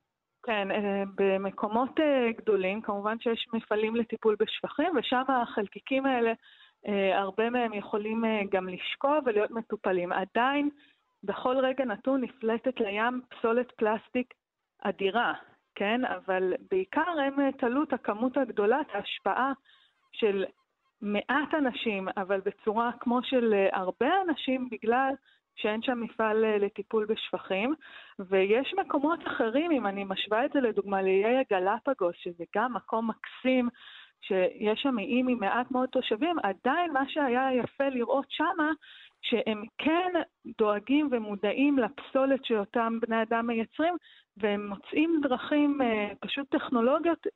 כן, 0.45 0.71
אה, 0.71 1.03
במקומות 1.15 1.99
אה, 1.99 2.31
גדולים, 2.37 2.81
כמובן 2.81 3.15
שיש 3.19 3.47
מפעלים 3.53 3.95
לטיפול 3.95 4.35
בשפכים, 4.39 4.93
ושם 4.97 5.23
החלקיקים 5.29 6.05
האלה 6.05 6.33
הרבה 7.13 7.49
מהם 7.49 7.73
יכולים 7.73 8.25
אה, 8.25 8.41
גם 8.51 8.69
לשקוע 8.69 9.19
ולהיות 9.25 9.51
מטופלים. 9.51 10.11
עדיין, 10.11 10.69
בכל 11.23 11.57
רגע 11.57 11.85
נתון 11.85 12.21
נפלטת 12.21 12.79
לים 12.79 13.21
פסולת 13.29 13.71
פלסטיק 13.71 14.33
אדירה, 14.81 15.33
כן? 15.75 16.05
אבל 16.05 16.53
בעיקר 16.71 17.11
הם 17.27 17.39
אה, 17.39 17.51
תלו 17.51 17.83
את 17.83 17.93
הכמות 17.93 18.37
הגדולה, 18.37 18.81
את 18.81 18.87
ההשפעה 18.93 19.51
של 20.11 20.45
מעט 21.01 21.53
אנשים, 21.53 22.07
אבל 22.17 22.41
בצורה 22.45 22.91
כמו 22.99 23.23
של 23.23 23.53
הרבה 23.71 24.09
אנשים, 24.27 24.69
בגלל 24.71 25.13
שאין 25.55 25.81
שם 25.81 25.99
מפעל 26.01 26.45
לטיפול 26.59 27.05
בשפכים, 27.05 27.73
ויש 28.19 28.73
מקומות 28.77 29.19
אחרים, 29.27 29.71
אם 29.71 29.87
אני 29.87 30.03
משווה 30.03 30.45
את 30.45 30.51
זה 30.53 30.59
לדוגמה 30.59 31.01
לאיי 31.01 31.37
הגלפגוס, 31.37 32.15
שזה 32.15 32.43
גם 32.55 32.73
מקום 32.73 33.09
מקסים, 33.09 33.69
שיש 34.27 34.81
שם 34.81 34.99
איים 34.99 35.27
עם 35.27 35.39
מעט 35.39 35.71
מאוד 35.71 35.89
תושבים, 35.89 36.35
עדיין 36.43 36.93
מה 36.93 37.09
שהיה 37.09 37.49
יפה 37.53 37.89
לראות 37.89 38.25
שמה, 38.29 38.71
שהם 39.21 39.63
כן 39.77 40.11
דואגים 40.57 41.07
ומודעים 41.11 41.79
לפסולת 41.79 42.45
שאותם 42.45 42.99
בני 43.01 43.21
אדם 43.21 43.47
מייצרים, 43.47 43.93
והם 44.37 44.67
מוצאים 44.67 45.19
דרכים, 45.23 45.81
אה, 45.81 46.11
פשוט 46.19 46.49
טכנולוגיות, 46.49 47.27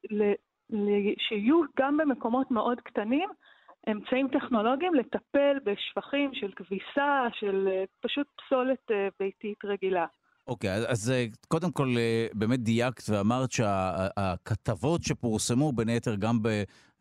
שיהיו 1.17 1.62
גם 1.79 1.98
במקומות 1.98 2.51
מאוד 2.51 2.82
קטנים 2.82 3.29
אמצעים 3.91 4.27
טכנולוגיים 4.27 4.94
לטפל 4.94 5.58
בשפכים 5.63 6.34
של 6.34 6.51
כביסה, 6.51 7.27
של 7.34 7.67
אה, 7.72 7.84
פשוט 8.01 8.27
פסולת 8.36 8.91
אה, 8.91 9.08
ביתית 9.20 9.65
רגילה. 9.65 10.06
אוקיי, 10.48 10.84
okay, 10.84 10.88
אז 10.88 11.13
קודם 11.48 11.72
כל 11.72 11.96
באמת 12.34 12.63
דייקת 12.63 13.10
ואמרת 13.10 13.51
שהכתבות 13.51 15.04
שפורסמו 15.04 15.72
בין 15.72 15.89
היתר 15.89 16.16
גם 16.16 16.39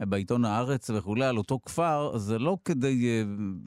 בעיתון 0.01 0.45
הארץ 0.45 0.91
וכולי 0.91 1.25
על 1.25 1.39
אותו 1.39 1.61
כפר, 1.67 2.19
זה 2.19 2.39
לא 2.39 2.59
כדי 2.65 3.09
אה, 3.09 3.23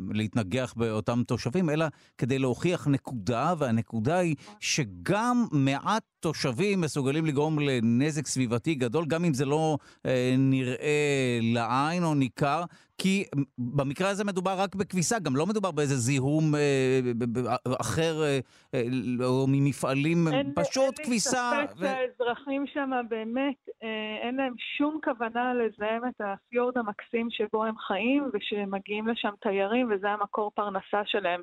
להתנגח 0.09 0.73
באותם 0.77 1.21
תושבים, 1.27 1.69
אלא 1.69 1.85
כדי 2.17 2.39
להוכיח 2.39 2.87
נקודה, 2.87 3.53
והנקודה 3.57 4.17
היא 4.17 4.35
שגם 4.59 5.45
מעט 5.51 6.03
תושבים 6.19 6.81
מסוגלים 6.81 7.25
לגרום 7.25 7.59
לנזק 7.59 8.27
סביבתי 8.27 8.75
גדול, 8.75 9.05
גם 9.05 9.25
אם 9.25 9.33
זה 9.33 9.45
לא 9.45 9.77
אה, 10.05 10.35
נראה 10.37 11.39
לעין 11.41 12.03
או 12.03 12.15
ניכר, 12.15 12.63
כי 12.99 13.23
במקרה 13.57 14.09
הזה 14.09 14.23
מדובר 14.23 14.55
רק 14.59 14.75
בכביסה, 14.75 15.19
גם 15.19 15.35
לא 15.35 15.45
מדובר 15.45 15.71
באיזה 15.71 15.95
זיהום 15.95 16.55
אה, 16.55 16.99
אחר 17.81 18.23
אה, 18.23 18.39
אה, 18.73 18.83
או 19.23 19.45
ממפעלים, 19.47 20.27
אין, 20.27 20.53
פשוט 20.55 20.99
אין 20.99 21.05
כביסה. 21.05 21.51
אין 21.51 21.61
לי 21.61 21.67
ספק 21.67 21.79
שהאזרחים 21.79 22.65
שם 22.67 22.91
באמת, 23.09 23.69
אה, 23.83 24.17
אין 24.21 24.35
להם 24.35 24.53
שום 24.77 24.99
כוונה 25.03 25.53
לזהם 25.53 26.01
את 26.07 26.21
הפיורד 26.21 26.77
המקסים 26.77 27.27
שבו 27.29 27.65
הם 27.65 27.77
חיים 27.77 28.29
ושמגיעים 28.33 29.07
לשם 29.07 29.33
תיירים 29.41 29.91
וזה 29.91 30.09
המקור 30.09 30.51
פרנסה 30.55 31.01
שלהם. 31.05 31.41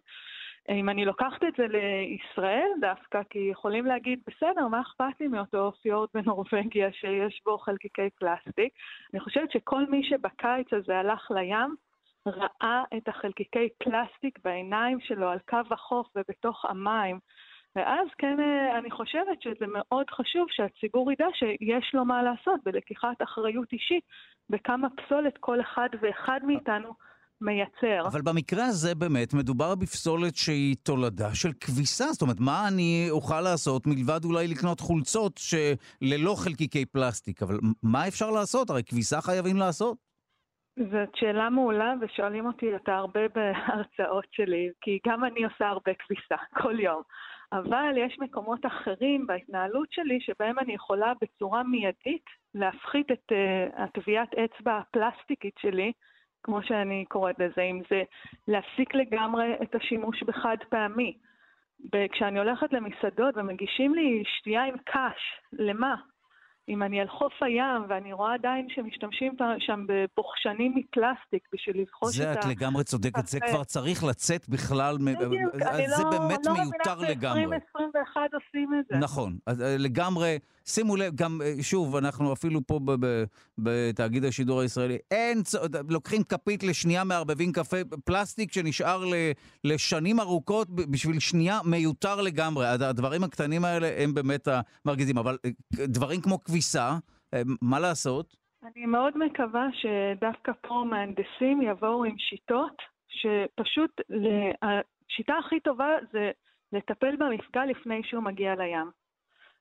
אם 0.68 0.88
אני 0.88 1.04
לוקחת 1.04 1.44
את 1.44 1.54
זה 1.56 1.66
לישראל 1.68 2.70
דווקא, 2.80 3.22
כי 3.30 3.38
יכולים 3.38 3.86
להגיד, 3.86 4.20
בסדר, 4.26 4.68
מה 4.68 4.80
אכפת 4.80 5.20
לי 5.20 5.28
מאותו 5.28 5.72
פיורד 5.82 6.08
בנורבגיה 6.14 6.92
שיש 6.92 7.42
בו 7.44 7.58
חלקיקי 7.58 8.10
פלסטיק? 8.10 8.72
אני 9.12 9.20
חושבת 9.20 9.50
שכל 9.50 9.86
מי 9.86 10.04
שבקיץ 10.04 10.72
הזה 10.72 10.98
הלך 10.98 11.30
לים, 11.30 11.74
ראה 12.26 12.82
את 12.96 13.08
החלקיקי 13.08 13.68
פלסטיק 13.78 14.38
בעיניים 14.44 15.00
שלו 15.00 15.28
על 15.28 15.38
קו 15.48 15.60
החוף 15.70 16.06
ובתוך 16.16 16.64
המים. 16.64 17.18
ואז 17.76 18.08
כן, 18.18 18.40
אה, 18.40 18.78
אני 18.78 18.90
חושבת 18.90 19.42
שזה 19.42 19.64
מאוד 19.68 20.10
חשוב 20.10 20.46
שהציבור 20.50 21.12
ידע 21.12 21.26
שיש 21.34 21.94
לו 21.94 22.04
מה 22.04 22.22
לעשות 22.22 22.60
בלקיחת 22.64 23.22
אחריות 23.22 23.72
אישית 23.72 24.04
בכמה 24.50 24.88
פסולת 24.90 25.38
כל 25.38 25.60
אחד 25.60 25.88
ואחד 26.00 26.40
מאיתנו 26.44 26.92
מייצר. 27.40 28.06
אבל 28.06 28.20
במקרה 28.22 28.64
הזה 28.64 28.94
באמת 28.94 29.34
מדובר 29.34 29.74
בפסולת 29.74 30.36
שהיא 30.36 30.76
תולדה 30.82 31.34
של 31.34 31.52
כביסה. 31.60 32.04
זאת 32.04 32.22
אומרת, 32.22 32.40
מה 32.40 32.68
אני 32.68 33.06
אוכל 33.10 33.40
לעשות 33.40 33.86
מלבד 33.86 34.24
אולי 34.24 34.48
לקנות 34.48 34.80
חולצות 34.80 35.32
שללא 35.38 36.34
חלקיקי 36.44 36.86
פלסטיק? 36.86 37.42
אבל 37.42 37.58
מה 37.82 38.08
אפשר 38.08 38.30
לעשות? 38.30 38.70
הרי 38.70 38.82
כביסה 38.84 39.20
חייבים 39.20 39.56
לעשות. 39.56 39.96
זאת 40.78 41.16
שאלה 41.16 41.50
מעולה, 41.50 41.94
ושואלים 42.00 42.46
אותי 42.46 42.74
אותה 42.74 42.96
הרבה 42.96 43.20
בהרצאות 43.34 44.26
שלי, 44.32 44.68
כי 44.80 44.98
גם 45.06 45.24
אני 45.24 45.44
עושה 45.44 45.68
הרבה 45.68 45.92
כביסה, 45.94 46.36
כל 46.62 46.80
יום. 46.80 47.02
אבל 47.52 47.92
יש 47.96 48.16
מקומות 48.20 48.66
אחרים 48.66 49.26
בהתנהלות 49.26 49.88
שלי 49.90 50.18
שבהם 50.20 50.58
אני 50.58 50.74
יכולה 50.74 51.12
בצורה 51.20 51.62
מיידית 51.62 52.24
להפחית 52.54 53.10
את 53.12 53.32
uh, 53.32 53.82
הטביעת 53.82 54.28
אצבע 54.34 54.78
הפלסטיקית 54.78 55.54
שלי, 55.58 55.92
כמו 56.46 56.62
שאני 56.62 57.04
קוראת 57.08 57.38
לזה, 57.38 57.62
אם 57.62 57.80
זה 57.90 58.02
להפסיק 58.48 58.94
לגמרי 58.94 59.54
את 59.62 59.74
השימוש 59.74 60.22
בחד 60.22 60.56
פעמי. 60.68 61.16
כשאני 62.12 62.38
הולכת 62.38 62.72
למסעדות 62.72 63.36
ומגישים 63.36 63.94
לי 63.94 64.22
שתייה 64.26 64.64
עם 64.64 64.74
קש, 64.84 65.22
למה? 65.52 65.94
אם 66.68 66.82
אני 66.82 67.00
על 67.00 67.08
חוף 67.08 67.32
הים 67.42 67.82
ואני 67.88 68.12
רואה 68.12 68.34
עדיין 68.34 68.66
שמשתמשים 68.68 69.36
שם 69.58 69.86
בבוחשנים 69.88 70.74
מפלסטיק 70.76 71.48
בשביל 71.52 71.80
לבחוש 71.80 72.20
את 72.20 72.26
ה... 72.26 72.32
זה 72.32 72.40
את 72.40 72.44
לגמרי 72.44 72.84
צודקת, 72.84 73.26
זה 73.26 73.40
כבר 73.40 73.64
צריך 73.64 74.04
לצאת 74.04 74.48
בכלל, 74.48 74.96
בדיוק, 74.98 75.54
אני 75.54 75.88
זה 75.88 76.02
לא, 76.02 76.10
באמת 76.10 76.40
מיותר 76.46 76.98
לגמרי. 77.08 77.42
לא 77.42 77.46
מבינה 77.46 77.58
ש-2021 77.72 78.20
עושים 78.32 78.74
את 78.80 78.84
זה. 78.90 78.96
נכון, 78.96 79.38
אה, 79.48 79.54
לגמרי, 79.78 80.38
שימו 80.68 80.96
לב, 80.96 81.12
גם, 81.14 81.40
אה, 81.44 81.62
שוב, 81.62 81.96
אנחנו 81.96 82.32
אפילו 82.32 82.60
פה 82.66 82.80
בתאגיד 83.58 84.24
השידור 84.24 84.60
הישראלי, 84.60 84.98
אין, 85.10 85.38
לוקחים 85.90 86.22
כפית 86.22 86.62
לשנייה, 86.62 87.04
מערבבים 87.04 87.52
קפה, 87.52 87.76
פלסטיק 88.04 88.52
שנשאר 88.52 89.04
לשנים 89.64 90.20
ארוכות 90.20 90.70
בשביל 90.70 91.18
שנייה 91.18 91.58
מיותר 91.70 92.20
לגמרי. 92.22 92.66
הדברים 92.66 93.24
הקטנים 93.24 93.64
האלה 93.64 93.90
הם 94.02 94.14
באמת 94.14 94.48
המרגיזים, 94.48 95.18
אבל 95.18 95.38
אה, 95.44 95.50
דברים 95.86 96.20
כמו 96.20 96.44
כביסה, 96.44 96.90
אה, 97.34 97.42
מה 97.62 97.80
לעשות? 97.80 98.36
אני 98.62 98.86
מאוד 98.86 99.18
מקווה 99.18 99.66
שדווקא 99.72 100.52
פה 100.68 100.84
מהנדסים 100.90 101.62
יבואו 101.62 102.04
עם 102.04 102.18
שיטות 102.18 102.82
שפשוט, 103.08 103.90
השיטה 104.62 105.34
הכי 105.46 105.60
טובה 105.60 105.88
זה 106.12 106.30
לטפל 106.72 107.16
במפגע 107.16 107.64
לפני 107.64 108.00
שהוא 108.04 108.22
מגיע 108.22 108.54
לים. 108.54 109.05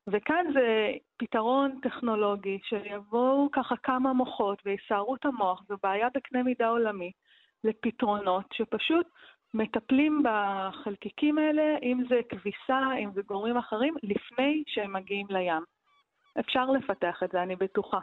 וכאן 0.07 0.45
זה 0.53 0.91
פתרון 1.17 1.79
טכנולוגי, 1.81 2.59
שיבואו 2.63 3.49
ככה 3.51 3.75
כמה 3.83 4.13
מוחות 4.13 4.61
ויסערו 4.65 5.15
את 5.15 5.25
המוח, 5.25 5.63
זו 5.67 5.75
בעיה 5.83 6.07
בקנה 6.13 6.43
מידה 6.43 6.67
עולמי, 6.67 7.11
לפתרונות 7.63 8.45
שפשוט 8.53 9.07
מטפלים 9.53 10.23
בחלקיקים 10.23 11.37
האלה, 11.37 11.77
אם 11.83 12.03
זה 12.09 12.19
כביסה, 12.29 12.93
אם 12.99 13.11
זה 13.13 13.21
גורמים 13.21 13.57
אחרים, 13.57 13.95
לפני 14.03 14.63
שהם 14.67 14.93
מגיעים 14.93 15.27
לים. 15.29 15.63
אפשר 16.39 16.65
לפתח 16.65 17.23
את 17.23 17.31
זה, 17.31 17.43
אני 17.43 17.55
בטוחה. 17.55 17.99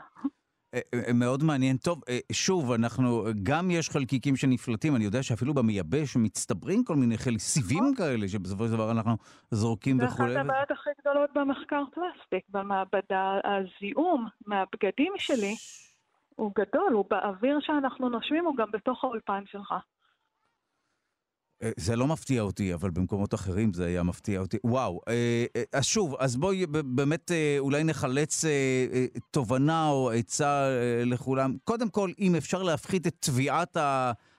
אה, 0.75 0.81
אה, 0.95 1.13
מאוד 1.13 1.45
מעניין. 1.45 1.77
טוב, 1.77 2.03
אה, 2.09 2.19
שוב, 2.33 2.73
אנחנו, 2.73 3.25
גם 3.43 3.71
יש 3.71 3.91
חלקיקים 3.91 4.37
שנפלטים, 4.37 4.97
אני 4.97 5.05
יודע 5.05 5.23
שאפילו 5.23 5.55
במייבש 5.55 6.17
מצטברים 6.17 6.85
כל 6.85 6.97
מיני 6.97 7.19
חלק, 7.19 7.39
סיבים 7.39 7.79
נכון. 7.79 7.95
כאלה, 7.95 8.29
שבסופו 8.29 8.67
של 8.67 8.73
דבר 8.73 8.91
אנחנו 8.91 9.17
זורקים 9.51 9.97
וכו'. 9.97 10.17
זה 10.17 10.25
אחת 10.25 10.45
הבעיות 10.45 10.71
הכי 10.71 10.91
גדולות 11.01 11.31
במחקר 11.35 11.83
פלסטיק, 11.95 12.45
במעבדה. 12.49 13.39
הזיהום 13.45 14.29
מהבגדים 14.47 15.13
שלי 15.19 15.55
הוא 16.37 16.53
גדול, 16.59 16.93
הוא 16.93 17.05
באוויר 17.11 17.59
שאנחנו 17.61 18.09
נושמים, 18.09 18.45
הוא 18.45 18.57
גם 18.57 18.71
בתוך 18.73 19.05
האולפן 19.05 19.43
שלך. 19.47 19.75
אה, 21.63 21.71
זה 21.77 21.97
לא 21.97 22.07
מפתיע 22.07 22.43
אותי, 22.43 22.75
אבל 22.75 22.91
במקומות 22.91 23.35
אחרים 23.35 23.73
זה 23.73 23.87
היה 23.87 24.03
מפתיע 24.03 24.41
אותי. 24.41 24.57
וואו. 24.65 25.01
אה, 25.09 25.45
אה, 25.57 25.63
אז 25.73 25.85
שוב, 25.85 26.15
אז 26.19 26.37
בואי 26.37 26.67
באמת 26.67 27.31
אולי 27.59 27.85
נחלץ 27.85 28.45
תובנה 29.31 29.89
או 29.89 30.11
עצה 30.11 30.69
לכולם. 31.05 31.57
קודם 31.65 31.89
כל, 31.89 32.11
אם 32.19 32.35
אפשר 32.35 32.63
להפחית 32.63 33.07
את 33.07 33.15
טביעת 33.21 33.77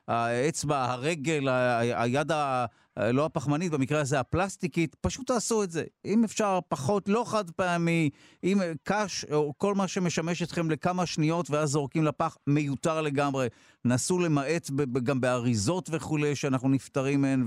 האצבע, 0.08 0.86
הרגל, 0.92 1.50
היד 1.96 2.32
ה... 2.32 2.66
לא 3.00 3.26
הפחמנית, 3.26 3.72
במקרה 3.72 4.02
הזה 4.02 4.20
הפלסטיקית, 4.20 4.96
פשוט 4.96 5.28
תעשו 5.28 5.64
את 5.64 5.72
זה. 5.72 5.84
אם 6.06 6.24
אפשר 6.24 6.60
פחות, 6.68 7.10
לא 7.10 7.24
חד 7.28 7.50
פעמי, 7.50 8.10
אם 8.44 8.58
קש 8.84 9.26
או 9.26 9.54
כל 9.58 9.74
מה 9.76 9.88
שמשמש 9.88 10.44
אתכם 10.44 10.72
לכמה 10.72 11.06
שניות 11.06 11.50
ואז 11.50 11.70
זורקים 11.70 12.04
לפח, 12.04 12.38
מיותר 12.48 13.02
לגמרי. 13.02 13.48
נסו 13.86 14.20
למעט 14.20 14.70
גם 15.04 15.22
באריזות 15.22 15.90
וכולי, 15.92 16.36
שאנחנו 16.36 16.70
נפטרים 16.70 17.22
מהן 17.22 17.44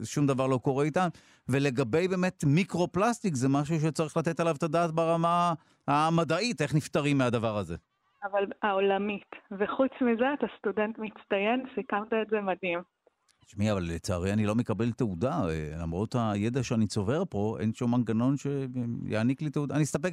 ושום 0.00 0.26
דבר 0.26 0.46
לא 0.46 0.58
קורה 0.58 0.84
איתן. 0.84 1.08
ולגבי 1.48 2.08
באמת 2.08 2.44
מיקרו-פלסטיק, 2.46 3.34
זה 3.34 3.48
משהו 3.48 3.80
שצריך 3.80 4.16
לתת 4.16 4.40
עליו 4.40 4.54
את 4.56 4.62
הדעת 4.62 4.90
ברמה 4.90 5.54
המדעית, 5.88 6.62
איך 6.62 6.74
נפטרים 6.74 7.18
מהדבר 7.18 7.56
הזה. 7.56 7.76
אבל 8.24 8.44
העולמית. 8.62 9.30
וחוץ 9.58 9.92
מזה, 10.00 10.24
אתה 10.38 10.46
סטודנט 10.58 10.98
מצטיין, 10.98 11.64
סיכמת 11.74 12.12
את 12.22 12.30
זה 12.30 12.40
מדהים. 12.40 12.91
תשמעי, 13.52 13.72
אבל 13.72 13.82
לצערי 13.82 14.32
אני 14.32 14.46
לא 14.46 14.54
מקבל 14.54 14.92
תעודה, 14.92 15.48
אה, 15.48 15.76
למרות 15.78 16.16
הידע 16.18 16.62
שאני 16.62 16.86
צובר 16.86 17.22
פה, 17.30 17.56
אין 17.60 17.72
שום 17.74 17.94
מנגנון 17.94 18.36
שיעניק 18.36 19.42
לי 19.42 19.50
תעודה. 19.50 19.74
אני 19.74 19.82
אסתפק 19.82 20.12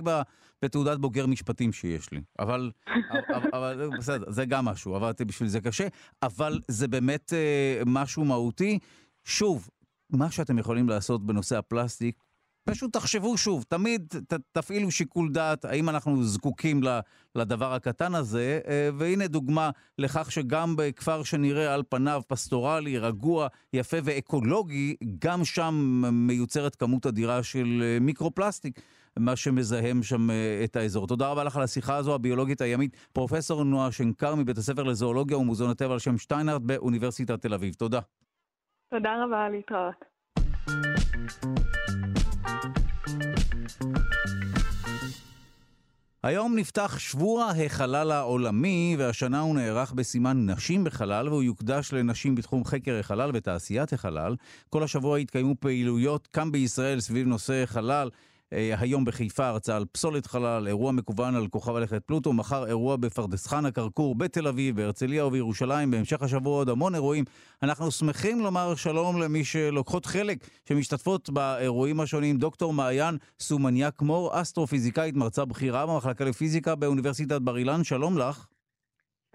בתעודת 0.62 0.98
בוגר 0.98 1.28
משפטים 1.28 1.74
שיש 1.74 2.12
לי. 2.12 2.22
אבל, 2.40 2.72
אבל, 3.36 3.50
אבל 3.54 3.90
בסדר, 3.98 4.32
זה 4.32 4.46
גם 4.46 4.66
משהו, 4.66 4.96
עבדתי 4.96 5.26
בשביל 5.26 5.50
זה 5.50 5.62
קשה, 5.62 5.88
אבל 6.24 6.60
זה 6.68 6.88
באמת 6.88 7.34
אה, 7.34 7.82
משהו 7.86 8.26
מהותי. 8.26 8.80
שוב, 9.24 9.70
מה 10.10 10.32
שאתם 10.32 10.58
יכולים 10.58 10.90
לעשות 10.90 11.26
בנושא 11.26 11.58
הפלסטיק, 11.58 12.24
פשוט 12.64 12.94
תחשבו 12.94 13.38
שוב, 13.38 13.66
תמיד 13.68 14.14
ת, 14.28 14.34
תפעילו 14.52 14.92
שיקול 14.92 15.32
דעת 15.32 15.66
האם 15.66 15.90
אנחנו 15.90 16.24
זקוקים 16.24 16.82
לדבר 17.36 17.74
הקטן 17.74 18.16
הזה, 18.16 18.60
אה, 18.68 18.90
והנה 18.98 19.28
דוגמה 19.28 19.70
לכך 19.98 20.32
שגם 20.32 20.76
בכפר 20.76 21.24
שנראה 21.24 21.74
על 21.74 21.84
פניו 21.90 22.22
פסטורלי, 22.28 22.98
רגוע, 22.98 23.48
יפה 23.74 23.98
ואקולוגי, 24.04 24.96
גם 25.20 25.46
שם 25.46 26.02
מיוצרת 26.14 26.76
כמות 26.76 27.06
אדירה 27.06 27.44
של 27.44 27.84
אה, 27.84 27.98
מיקרופלסטיק. 28.02 28.80
מה 29.20 29.36
שמזהם 29.36 30.04
שם 30.04 30.30
אה, 30.30 30.62
את 30.64 30.76
האזור. 30.76 31.08
תודה 31.08 31.28
רבה 31.28 31.44
לך 31.44 31.58
על 31.58 31.64
השיחה 31.64 31.96
הזו, 31.96 32.16
הביולוגית 32.16 32.62
הימית, 32.62 32.98
פרופסור 33.14 33.64
נועה 33.64 33.92
שנקר 33.92 34.36
מבית 34.36 34.58
הספר 34.58 34.84
לזואולוגיה 34.84 35.38
ומוזיאון 35.38 35.72
הטבע 35.72 35.94
על 35.94 36.00
שם 36.00 36.18
שטיינהרדט 36.18 36.62
באוניברסיטת 36.62 37.42
תל 37.42 37.54
אביב. 37.54 37.74
תודה. 37.74 38.00
תודה 38.90 39.24
רבה, 39.24 39.50
להתראות. 39.50 40.10
היום 46.24 46.56
נפתח 46.56 46.98
שבוע 47.00 47.52
החלל 47.66 48.12
העולמי, 48.12 48.96
והשנה 49.00 49.40
הוא 49.40 49.56
נערך 49.56 49.94
בסימן 49.94 50.50
נשים 50.50 50.84
בחלל, 50.84 51.30
והוא 51.30 51.44
יוקדש 51.44 51.94
לנשים 51.94 52.36
בתחום 52.36 52.66
חקר 52.66 53.00
החלל 53.00 53.32
ותעשיית 53.34 53.94
החלל. 53.94 54.36
כל 54.70 54.84
השבוע 54.84 55.20
יתקיימו 55.20 55.56
פעילויות 55.60 56.28
כאן 56.28 56.52
בישראל 56.52 57.00
סביב 57.00 57.28
נושא 57.28 57.66
חלל. 57.66 58.10
אה, 58.54 58.76
היום 58.80 59.06
בחיפה 59.06 59.48
הרצאה 59.48 59.76
על 59.76 59.86
פסולת 59.92 60.28
חלל, 60.28 60.68
אירוע 60.68 60.92
מקוון 60.92 61.36
על 61.36 61.48
כוכב 61.48 61.76
הלכת 61.76 62.04
פלוטו, 62.04 62.34
מחר 62.34 62.66
אירוע 62.66 62.96
בפרדס 62.96 63.48
חנה 63.48 63.72
כרכור, 63.72 64.16
בתל 64.16 64.48
אביב, 64.48 64.76
בהרצליה 64.76 65.26
ובירושלים, 65.26 65.92
בהמשך 65.92 66.22
השבוע 66.22 66.58
עוד 66.58 66.70
המון 66.70 66.96
אירועים. 66.96 67.26
אנחנו 67.64 67.92
שמחים 67.92 68.40
לומר 68.40 68.76
שלום 68.76 69.22
למי 69.22 69.44
שלוקחות 69.44 70.06
חלק, 70.06 70.48
שמשתתפות 70.70 71.30
באירועים 71.30 72.00
השונים, 72.00 72.38
דוקטור 72.38 72.74
מעיין 72.74 73.18
סומניאק 73.40 74.02
מור, 74.02 74.42
אסטרופיזיקאית, 74.42 75.16
מרצה 75.16 75.46
בכירה 75.46 75.86
במחלקה 75.86 76.26
לפיזיקה 76.26 76.76
באוניברסיטת 76.76 77.42
בר 77.42 77.58
אילן, 77.58 77.84
שלום 77.84 78.18
לך. 78.18 78.48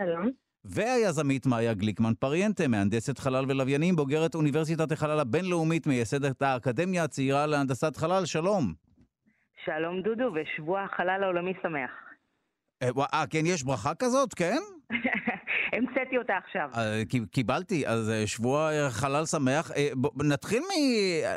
שלום. 0.00 0.30
והיזמית 0.64 1.46
מאיה 1.46 1.74
גליקמן 1.74 2.12
פריאנטה, 2.18 2.68
מהנדסת 2.68 3.18
חלל 3.18 3.44
ולוויינים, 3.48 3.96
בוגרת 3.96 4.34
אוניברסיטת 4.34 4.92
החלל 4.92 5.20
הבינלאומית, 5.20 5.86
מייסדת 5.86 6.42
האקדמיה 6.42 7.04
הצעירה 7.04 7.46
להנדסת 7.46 7.96
חלל, 7.96 8.24
שלום. 8.26 8.74
שלום 9.64 10.02
דודו, 10.02 10.30
ושבוע 10.34 10.82
החלל 10.82 11.22
העולמי 11.22 11.52
שמח. 11.62 11.90
אה, 12.82 12.88
אה, 13.14 13.24
כן, 13.30 13.46
יש 13.46 13.62
ברכה 13.62 13.94
כזאת, 13.94 14.34
כן? 14.34 14.58
המצאתי 15.76 16.18
אותה 16.18 16.32
עכשיו. 16.46 16.70
אה, 16.76 17.02
קיבלתי, 17.30 17.86
אז 17.86 18.10
אה, 18.10 18.26
שבוע 18.26 18.90
חלל 18.90 19.26
שמח. 19.26 19.70
נתחיל 20.16 20.58
מ... 20.62 20.70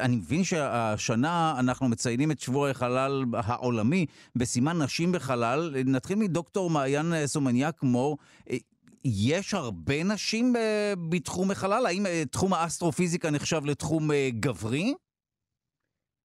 אני 0.01 0.15
מבין 0.15 0.43
שהשנה 0.43 1.55
אנחנו 1.59 1.89
מציינים 1.89 2.31
את 2.31 2.39
שבוע 2.39 2.69
החלל 2.69 3.23
העולמי 3.33 4.05
בסימן 4.35 4.81
נשים 4.81 5.11
בחלל. 5.11 5.73
נתחיל 5.85 6.17
מדוקטור 6.17 6.69
מעיין 6.69 7.13
סומניאק 7.25 7.83
מור. 7.83 8.17
יש 9.05 9.53
הרבה 9.53 10.03
נשים 10.03 10.53
בתחום 11.09 11.51
החלל? 11.51 11.85
האם 11.85 12.05
תחום 12.31 12.53
האסטרופיזיקה 12.53 13.31
נחשב 13.31 13.65
לתחום 13.65 14.09
גברי? 14.39 14.93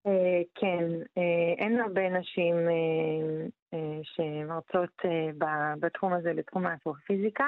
אה, 0.07 0.43
כן, 0.55 0.85
אה, 1.19 1.65
אין 1.65 1.81
הרבה 1.81 2.09
נשים 2.09 2.55
אה, 2.55 3.79
שמרצות 4.03 5.03
בתחום 5.81 6.13
הזה, 6.13 6.33
בתחום 6.37 6.67
האסטרופיזיקה. 6.67 7.47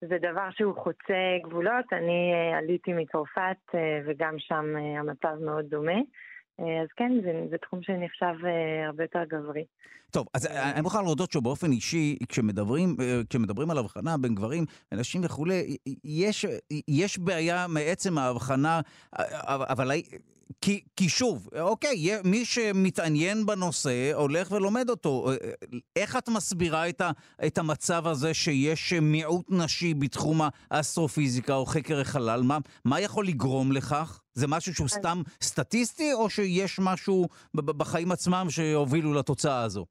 זה 0.00 0.18
דבר 0.18 0.48
שהוא 0.50 0.74
חוצה 0.74 1.38
גבולות. 1.44 1.84
אני 1.92 2.32
עליתי 2.58 2.92
מצרפת 2.92 3.76
וגם 4.06 4.34
שם 4.38 4.64
המצב 4.98 5.44
מאוד 5.44 5.64
דומה. 5.64 6.00
אז 6.58 6.88
כן, 6.96 7.12
זה, 7.22 7.46
זה 7.50 7.58
תחום 7.58 7.82
שנחשב 7.82 8.34
הרבה 8.86 9.04
יותר 9.04 9.24
גברי. 9.24 9.64
טוב, 10.10 10.26
אז 10.34 10.46
אני 10.46 10.80
מוכרח 10.80 11.00
להודות 11.00 11.32
שבאופן 11.32 11.70
אישי, 11.70 12.18
כשמדברים, 12.28 12.96
כשמדברים 13.30 13.70
על 13.70 13.78
הבחנה 13.78 14.16
בין 14.20 14.34
גברים 14.34 14.64
לנשים 14.92 15.24
וכולי, 15.24 15.76
יש, 16.04 16.46
יש 16.88 17.18
בעיה 17.18 17.66
מעצם 17.68 18.18
ההבחנה, 18.18 18.80
אבל 19.46 19.90
כי, 20.60 20.80
כי 20.96 21.08
שוב, 21.08 21.48
אוקיי, 21.60 21.96
מי 22.24 22.44
שמתעניין 22.44 23.46
בנושא 23.46 24.12
הולך 24.14 24.52
ולומד 24.52 24.90
אותו. 24.90 25.26
איך 25.96 26.16
את 26.16 26.28
מסבירה 26.28 26.88
את, 26.88 27.00
ה, 27.00 27.10
את 27.46 27.58
המצב 27.58 28.06
הזה 28.06 28.34
שיש 28.34 28.92
מיעוט 28.92 29.46
נשי 29.50 29.94
בתחום 29.94 30.40
האסטרופיזיקה 30.70 31.54
או 31.54 31.66
חקר 31.66 32.00
החלל? 32.00 32.40
מה, 32.44 32.58
מה 32.84 33.00
יכול 33.00 33.26
לגרום 33.26 33.72
לכך? 33.72 34.22
זה 34.34 34.46
משהו 34.48 34.74
שהוא 34.74 34.88
סתם 34.88 35.18
סטטיסטי, 35.40 36.12
או 36.12 36.30
שיש 36.30 36.80
משהו 36.84 37.26
בחיים 37.54 38.12
עצמם 38.12 38.46
שהובילו 38.48 39.14
לתוצאה 39.14 39.62
הזו? 39.62 39.86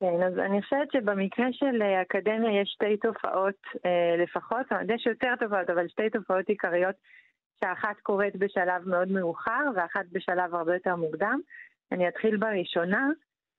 כן, 0.00 0.22
אז 0.26 0.38
אני 0.38 0.62
חושבת 0.62 0.92
שבמקרה 0.92 1.46
של 1.52 1.82
אקדמיה 2.02 2.60
יש 2.60 2.70
שתי 2.74 2.96
תופעות 2.96 3.60
אה, 3.86 4.16
לפחות, 4.24 4.66
יש 4.94 5.06
יותר 5.06 5.34
תופעות, 5.40 5.70
אבל 5.70 5.88
שתי 5.88 6.10
תופעות 6.10 6.48
עיקריות 6.48 6.94
שאחת 7.64 8.00
קורית 8.02 8.36
בשלב 8.36 8.88
מאוד 8.88 9.08
מאוחר 9.08 9.64
ואחת 9.74 10.04
בשלב 10.12 10.54
הרבה 10.54 10.74
יותר 10.74 10.96
מוקדם. 10.96 11.40
אני 11.92 12.08
אתחיל 12.08 12.36
בראשונה. 12.36 13.08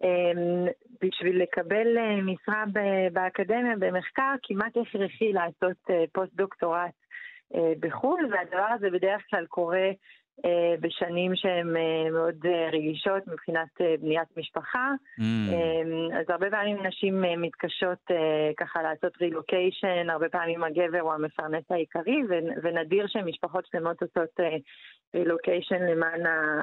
אמ, 0.03 0.65
בשביל 1.01 1.41
לקבל 1.41 1.97
אה, 1.97 2.21
משרה 2.21 2.63
באקדמיה 3.13 3.75
במחקר 3.79 4.33
כמעט 4.43 4.77
הכרחי 4.77 5.33
לעשות 5.33 5.77
אה, 5.89 6.03
פוסט-דוקטורט 6.13 6.91
אה, 7.55 7.73
בחו"ל, 7.79 8.29
והדבר 8.31 8.67
הזה 8.75 8.89
בדרך 8.89 9.21
כלל 9.29 9.45
קורה 9.45 9.89
בשנים 10.79 11.35
שהן 11.35 11.77
אה, 11.77 12.11
מאוד 12.11 12.45
אה, 12.45 12.69
רגישות 12.73 13.27
מבחינת 13.27 13.81
בניית 14.01 14.37
משפחה. 14.37 14.91
Mm. 15.19 15.23
אז 16.19 16.25
הרבה 16.29 16.49
פעמים 16.49 16.85
נשים 16.85 17.23
מתקשות 17.37 18.11
ככה 18.57 18.81
לעשות 18.81 19.21
רילוקיישן, 19.21 20.09
הרבה 20.09 20.29
פעמים 20.29 20.63
הגבר 20.63 20.99
הוא 20.99 21.13
המפרנס 21.13 21.63
העיקרי, 21.69 22.21
ונדיר 22.63 23.07
שמשפחות 23.07 23.65
שלמות 23.71 24.01
עושות 24.01 24.39
רילוקיישן 25.15 25.81
למען 25.81 26.21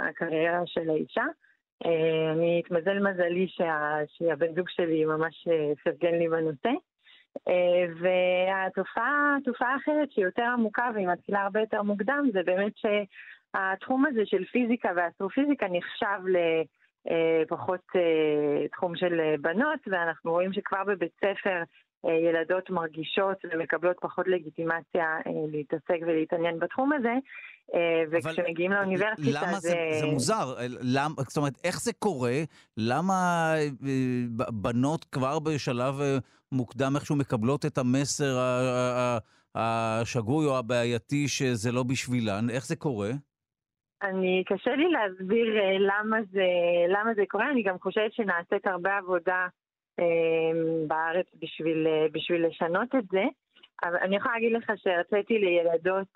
הקריירה 0.09 0.63
של 0.67 0.91
האישה. 0.91 1.25
אני 2.33 2.63
התמזל 2.65 2.99
מזלי 2.99 3.49
שה, 3.49 3.99
שהבן 4.07 4.55
זוג 4.55 4.69
שלי 4.69 5.05
ממש 5.05 5.49
פרגן 5.85 6.15
לי 6.15 6.29
בנושא. 6.29 6.71
והתופעה, 8.01 9.37
תופעה 9.45 9.77
אחרת 9.77 10.13
שהיא 10.13 10.25
יותר 10.25 10.43
עמוקה 10.43 10.91
והיא 10.95 11.09
מתחילה 11.09 11.41
הרבה 11.41 11.61
יותר 11.61 11.83
מוקדם, 11.83 12.29
זה 12.33 12.41
באמת 12.45 12.77
ש... 12.77 12.87
התחום 13.55 14.07
הזה 14.07 14.21
של 14.25 14.45
פיזיקה 14.45 14.89
ואסטרופיזיקה 14.97 15.67
נחשב 15.71 16.21
לפחות 17.43 17.81
אה, 17.97 18.01
אה, 18.01 18.69
תחום 18.69 18.97
של 18.97 19.21
אה, 19.21 19.35
בנות, 19.41 19.81
ואנחנו 19.87 20.31
רואים 20.31 20.53
שכבר 20.53 20.85
בבית 20.87 21.13
ספר 21.17 21.63
ילדות 22.05 22.71
מרגישות 22.71 23.37
ומקבלות 23.53 23.97
פחות 24.01 24.29
לגיטימציה 24.29 25.17
להתעסק 25.53 25.99
ולהתעניין 26.07 26.59
בתחום 26.59 26.93
הזה, 26.93 27.13
וכשמגיעים 28.13 28.73
לאוניברסיטה 28.73 29.47
למה 29.47 29.61
זה... 29.61 29.75
זה 30.01 30.07
מוזר, 30.07 30.55
למ, 30.81 31.11
זאת 31.19 31.37
אומרת, 31.37 31.53
איך 31.65 31.81
זה 31.81 31.93
קורה? 31.93 32.43
למה 32.77 33.55
בנות 34.53 35.05
כבר 35.05 35.39
בשלב 35.39 35.95
מוקדם 36.53 36.93
איכשהו 36.97 37.17
מקבלות 37.17 37.67
את 37.67 37.79
המסר 37.79 38.39
השגוי 39.55 40.47
או 40.47 40.59
הבעייתי 40.59 41.29
שזה 41.29 41.73
לא 41.73 41.83
בשבילן? 41.83 42.51
איך 42.51 42.67
זה 42.67 42.77
קורה? 42.77 43.11
אני, 44.03 44.45
קשה 44.47 44.77
לי 44.77 44.89
להסביר 44.89 45.59
אה, 45.59 45.77
למה 45.79 46.17
זה, 46.31 46.47
למה 46.89 47.15
זה 47.15 47.23
קורה, 47.29 47.51
אני 47.51 47.63
גם 47.63 47.79
חושבת 47.79 48.13
שנעשית 48.13 48.67
הרבה 48.67 48.97
עבודה 48.97 49.47
אה, 50.01 50.05
בארץ 50.87 51.27
בשביל, 51.43 51.87
אה, 51.87 52.07
בשביל 52.13 52.47
לשנות 52.47 52.95
את 52.95 53.05
זה. 53.11 53.25
אבל 53.85 53.97
אני 53.97 54.17
יכולה 54.17 54.35
להגיד 54.35 54.53
לך 54.53 54.73
שהרציתי 54.77 55.39
לילדות 55.39 56.09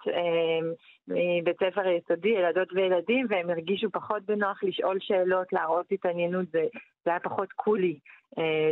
מבית 1.09 1.57
ספר 1.57 1.87
יסודי, 1.87 2.29
ילדות 2.29 2.73
וילדים, 2.73 3.27
והם 3.31 3.51
הרגישו 3.51 3.91
פחות 3.91 4.23
בנוח 4.23 4.65
לשאול 4.65 4.99
שאלות, 5.01 5.53
להראות 5.53 5.87
התעניינות, 5.93 6.47
זה, 6.53 6.65
זה 7.05 7.11
היה 7.11 7.21
פחות 7.21 7.53
קולי 7.53 7.99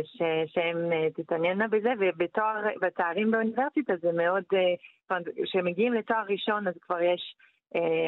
ש, 0.03 0.21
שהם 0.45 0.91
תתענייננה 1.15 1.67
בזה, 1.67 1.89
ובתארים 1.99 3.31
באוניברסיטה 3.31 3.93
זה 4.01 4.11
מאוד, 4.11 4.43
כשמגיעים 5.43 5.93
לתואר 5.93 6.23
ראשון 6.29 6.67
אז 6.67 6.73
כבר 6.81 7.01
יש 7.01 7.35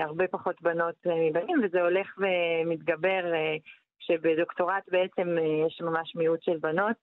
הרבה 0.01 0.27
פחות 0.27 0.61
בנות 0.61 0.95
אה, 1.07 1.29
מבנים, 1.29 1.61
וזה 1.63 1.81
הולך 1.81 2.07
ומתגבר 2.17 3.33
אה, 3.33 3.55
שבדוקטורט 3.99 4.83
בעצם 4.91 5.37
יש 5.67 5.81
ממש 5.81 6.15
מיעוט 6.15 6.43
של 6.43 6.57
בנות. 6.57 6.97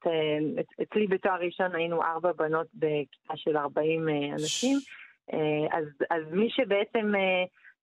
אצלי 0.83 1.07
בתואר 1.07 1.41
ראשון 1.41 1.75
היינו 1.75 2.03
ארבע 2.03 2.33
בנות 2.33 2.67
בכיתה 2.75 3.37
של 3.37 3.57
40 3.57 4.09
אנשים, 4.33 4.79
אז, 5.73 5.85
אז 6.11 6.23
מי 6.31 6.49
שבעצם 6.51 7.13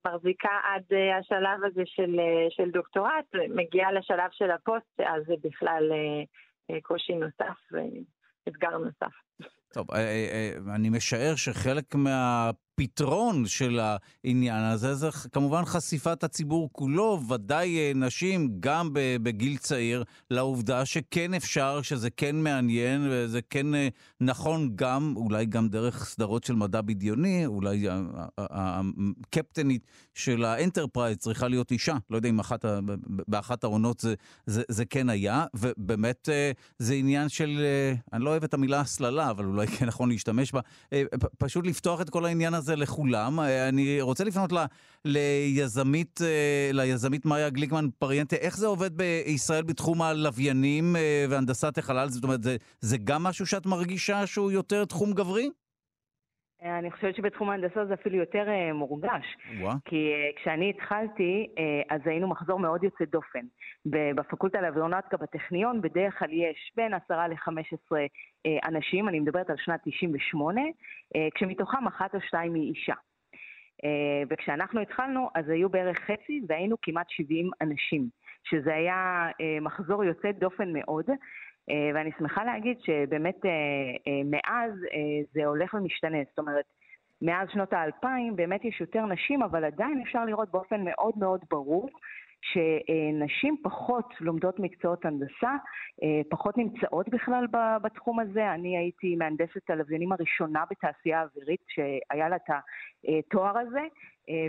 מחזיקה 0.08 0.50
עד 0.64 0.84
השלב 1.20 1.64
הזה 1.64 1.82
של, 1.86 2.20
של 2.50 2.72
דוקטורט, 2.72 3.26
מגיעה 3.50 3.92
לשלב 3.92 4.30
של 4.32 4.52
הפוסט, 4.52 5.00
אז 5.00 5.24
זה 5.28 5.34
בכלל 5.44 5.92
קושי 6.82 7.14
נוסף 7.14 7.58
ואתגר 7.72 8.78
נוסף. 8.78 9.14
טוב, 9.74 9.88
אני 10.76 10.90
משער 10.90 11.36
שחלק 11.36 11.96
מה... 11.96 12.52
הפתרון 12.80 13.46
של 13.48 13.80
העניין 13.80 14.64
הזה 14.64 14.96
זה 14.96 15.10
כמובן 15.32 15.66
חשיפת 15.66 16.24
הציבור 16.24 16.70
כולו, 16.72 17.20
ודאי 17.30 17.78
אה, 17.78 17.92
נשים, 17.96 18.58
גם 18.60 18.90
בגיל 18.94 19.58
צעיר, 19.58 20.04
לעובדה 20.32 20.86
שכן 20.86 21.34
אפשר, 21.34 21.82
שזה 21.82 22.10
כן 22.10 22.36
מעניין 22.36 23.08
וזה 23.12 23.40
כן 23.50 23.76
אה, 23.76 23.88
נכון 24.22 24.72
גם, 24.76 25.14
אולי 25.16 25.46
גם 25.46 25.70
דרך 25.70 26.06
סדרות 26.06 26.44
של 26.44 26.54
מדע 26.54 26.82
בדיוני, 26.82 27.46
אולי 27.46 27.88
הקפטנית 28.38 29.86
של 30.14 30.46
האנטרפרייז 30.46 31.18
צריכה 31.18 31.48
להיות 31.48 31.72
אישה. 31.72 31.98
לא 32.10 32.16
יודע 32.16 32.30
אם 32.30 32.40
אחת, 32.40 32.66
באחת 33.28 33.64
העונות 33.64 34.00
זה, 34.00 34.14
זה, 34.46 34.64
זה 34.70 34.86
כן 34.86 35.10
היה, 35.10 35.46
ובאמת 35.54 36.30
אה, 36.30 36.52
זה 36.80 36.94
עניין 36.94 37.30
של, 37.30 37.66
אני 38.14 38.24
לא 38.24 38.30
אוהב 38.30 38.44
את 38.44 38.54
המילה 38.54 38.80
הסללה, 38.80 39.30
אבל 39.30 39.46
אולי 39.46 39.68
כן 39.68 39.86
נכון 39.86 40.10
להשתמש 40.10 40.52
בה, 40.52 40.60
פשוט 41.38 41.68
לפתוח 41.68 42.02
את 42.02 42.10
כל 42.10 42.26
העניין 42.26 42.54
הזה. 42.54 42.67
הזה 42.68 42.76
לכולם. 42.76 43.40
אני 43.40 44.02
רוצה 44.02 44.24
לפנות 44.24 44.52
ל, 44.52 44.66
ליזמית, 45.06 46.22
ליזמית 46.74 47.26
מאיה 47.26 47.50
גליקמן 47.50 47.88
פריאנטה. 48.00 48.36
איך 48.36 48.58
זה 48.58 48.68
עובד 48.68 48.98
בישראל 48.98 49.64
בתחום 49.64 50.02
הלוויינים 50.02 50.96
והנדסת 51.30 51.78
החלל? 51.78 52.10
זאת 52.10 52.24
אומרת, 52.24 52.44
זה, 52.44 52.58
זה 52.82 52.98
גם 52.98 53.24
משהו 53.24 53.46
שאת 53.46 53.66
מרגישה 53.66 54.28
שהוא 54.28 54.52
יותר 54.52 54.86
תחום 54.86 55.14
גברי? 55.14 55.50
אה, 56.64 56.80
אני 56.80 56.92
חושבת 56.92 57.16
שבתחום 57.16 57.50
ההנדסה 57.50 57.86
זה 57.86 57.94
אפילו 57.94 58.16
יותר 58.16 58.48
uh, 58.48 58.74
מורגש. 58.74 59.38
ווא. 59.60 59.72
כי 59.86 60.14
uh, 60.14 60.40
כשאני 60.40 60.70
התחלתי, 60.70 61.48
uh, 61.56 61.96
אז 61.96 62.02
היינו 62.06 62.28
מחזור 62.28 62.60
מאוד 62.60 62.84
יוצא 62.84 63.06
דופן. 63.06 63.46
בפקולטה 64.16 64.62
לאווירונטיקה 64.62 65.18
בטכניון 65.18 65.82
בדרך 65.82 66.20
כלל 66.20 66.34
יש 66.34 66.72
בין 66.76 66.94
10 66.94 67.28
ל-15 67.28 67.52
uh, 67.94 68.68
אנשים, 68.68 69.10
אני 69.10 69.20
מדברת 69.20 69.50
על 69.50 69.56
שנת 69.58 69.80
98, 69.84 70.62
uh, 70.62 71.18
כשמתוכם 71.36 71.88
אחת 71.88 72.16
או 72.16 72.22
שתיים 72.22 72.54
היא 72.54 72.70
אישה. 72.70 72.96
וכשאנחנו 74.30 74.82
התחלנו, 74.82 75.30
אז 75.36 75.50
היו 75.50 75.70
בערך 75.70 75.98
חצי 76.00 76.42
והיינו 76.48 76.76
כמעט 76.82 77.10
70 77.10 77.50
אנשים, 77.62 78.10
שזה 78.44 78.76
היה 78.76 79.28
מחזור 79.62 80.04
יוצא 80.04 80.32
דופן 80.32 80.74
מאוד. 80.74 81.06
אה, 81.70 81.90
ואני 81.94 82.12
שמחה 82.18 82.44
להגיד 82.44 82.78
שבאמת 82.82 83.46
אה, 83.46 83.52
אה, 84.08 84.22
מאז 84.26 84.72
זה 85.34 85.46
הולך 85.46 85.74
ומשתנה. 85.74 86.18
זאת 86.30 86.40
אומרת, 86.40 86.66
מאז 87.22 87.48
שנות 87.54 87.74
האלפיים 87.74 88.36
באמת 88.36 88.66
יש 88.66 88.82
יותר 88.82 89.06
נשים, 89.06 89.44
אבל 89.44 89.66
עדיין 89.66 90.02
אפשר 90.02 90.26
לראות 90.26 90.52
באופן 90.52 90.82
מאוד 90.86 91.14
מאוד 91.18 91.40
ברור 91.52 91.90
שנשים 92.42 93.58
פחות 93.64 94.14
לומדות 94.20 94.60
מקצועות 94.60 95.06
הנדסה, 95.06 95.52
פחות 96.30 96.58
נמצאות 96.58 97.10
בכלל 97.10 97.48
בתחום 97.82 98.20
הזה. 98.20 98.54
אני 98.54 98.78
הייתי 98.78 99.16
מהנדסת 99.16 99.70
הלוויינים 99.70 100.12
הראשונה 100.12 100.64
בתעשייה 100.72 101.20
האווירית 101.20 101.62
שהיה 101.68 102.30
לה 102.30 102.36
את 102.36 102.50
התואר 103.08 103.58
הזה, 103.58 103.82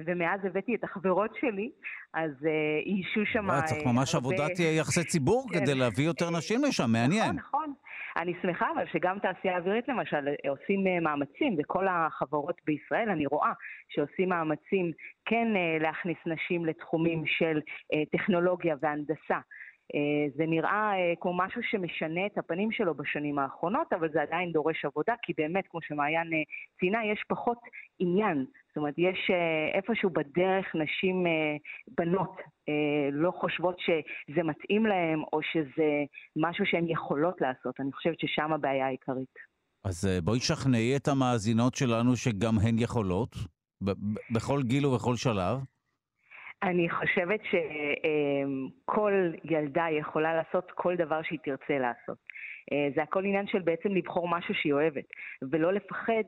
ומאז 0.06 0.40
הבאתי 0.44 0.74
את 0.74 0.84
החברות 0.84 1.30
שלי, 1.40 1.70
אז 2.14 2.30
אה, 2.46 2.80
איישו 2.86 3.20
שם... 3.32 3.50
הרבה... 3.50 3.62
צריך 3.66 3.86
ממש 3.86 4.14
עבודת 4.14 4.58
יחסי 4.78 5.04
ציבור 5.04 5.46
כן. 5.52 5.60
כדי 5.60 5.74
להביא 5.74 6.04
יותר 6.04 6.30
נשים 6.30 6.64
לשם, 6.64 6.90
מעניין. 6.92 7.36
נכון, 7.36 7.36
נכון. 7.36 7.72
אני 8.16 8.34
שמחה 8.42 8.66
אבל 8.74 8.84
שגם 8.92 9.18
תעשייה 9.18 9.58
אווירית 9.58 9.88
למשל 9.88 10.28
עושים 10.48 10.86
אה, 10.86 11.00
מאמצים, 11.00 11.56
וכל 11.58 11.86
החברות 11.88 12.56
בישראל, 12.66 13.10
אני 13.10 13.26
רואה, 13.26 13.52
שעושים 13.88 14.28
מאמצים 14.28 14.92
כן 15.24 15.48
להכניס 15.80 16.16
נשים 16.26 16.66
לתחומים 16.66 17.22
של 17.26 17.60
טכנולוגיה 18.12 18.76
והנדסה. 18.82 19.38
זה 20.36 20.46
נראה 20.46 20.92
כמו 21.20 21.36
משהו 21.36 21.62
שמשנה 21.62 22.26
את 22.26 22.38
הפנים 22.38 22.72
שלו 22.72 22.94
בשנים 22.94 23.38
האחרונות, 23.38 23.92
אבל 23.92 24.08
זה 24.12 24.22
עדיין 24.22 24.52
דורש 24.52 24.84
עבודה, 24.84 25.14
כי 25.22 25.32
באמת, 25.38 25.64
כמו 25.70 25.80
שמעיין 25.82 26.30
ציינה, 26.78 27.04
יש 27.04 27.24
פחות 27.28 27.58
עניין 27.98 28.44
זאת 28.68 28.76
אומרת, 28.76 28.94
יש 28.98 29.30
אה, 29.30 29.78
איפשהו 29.78 30.10
בדרך 30.10 30.66
נשים, 30.74 31.26
אה, 31.26 31.56
בנות, 31.96 32.36
אה, 32.68 33.08
לא 33.12 33.32
חושבות 33.40 33.76
שזה 33.78 34.42
מתאים 34.42 34.86
להן 34.86 35.20
או 35.32 35.40
שזה 35.52 35.90
משהו 36.36 36.64
שהן 36.66 36.88
יכולות 36.88 37.40
לעשות. 37.40 37.80
אני 37.80 37.92
חושבת 37.92 38.20
ששם 38.20 38.52
הבעיה 38.52 38.86
העיקרית. 38.86 39.34
אז 39.84 40.08
בואי 40.24 40.40
שכנעי 40.40 40.96
את 40.96 41.08
המאזינות 41.08 41.74
שלנו 41.74 42.16
שגם 42.16 42.58
הן 42.62 42.78
יכולות, 42.78 43.36
בכל 44.30 44.62
גיל 44.62 44.86
ובכל 44.86 45.16
שלב. 45.16 45.58
אני 46.62 46.90
חושבת 46.90 47.40
שכל 47.44 49.30
ילדה 49.44 49.86
יכולה 49.90 50.34
לעשות 50.36 50.70
כל 50.74 50.96
דבר 50.96 51.22
שהיא 51.22 51.38
תרצה 51.44 51.78
לעשות. 51.78 52.18
זה 52.94 53.02
הכל 53.02 53.24
עניין 53.24 53.46
של 53.46 53.58
בעצם 53.58 53.88
לבחור 53.88 54.28
משהו 54.28 54.54
שהיא 54.54 54.72
אוהבת, 54.72 55.04
ולא 55.52 55.72
לפחד 55.72 56.22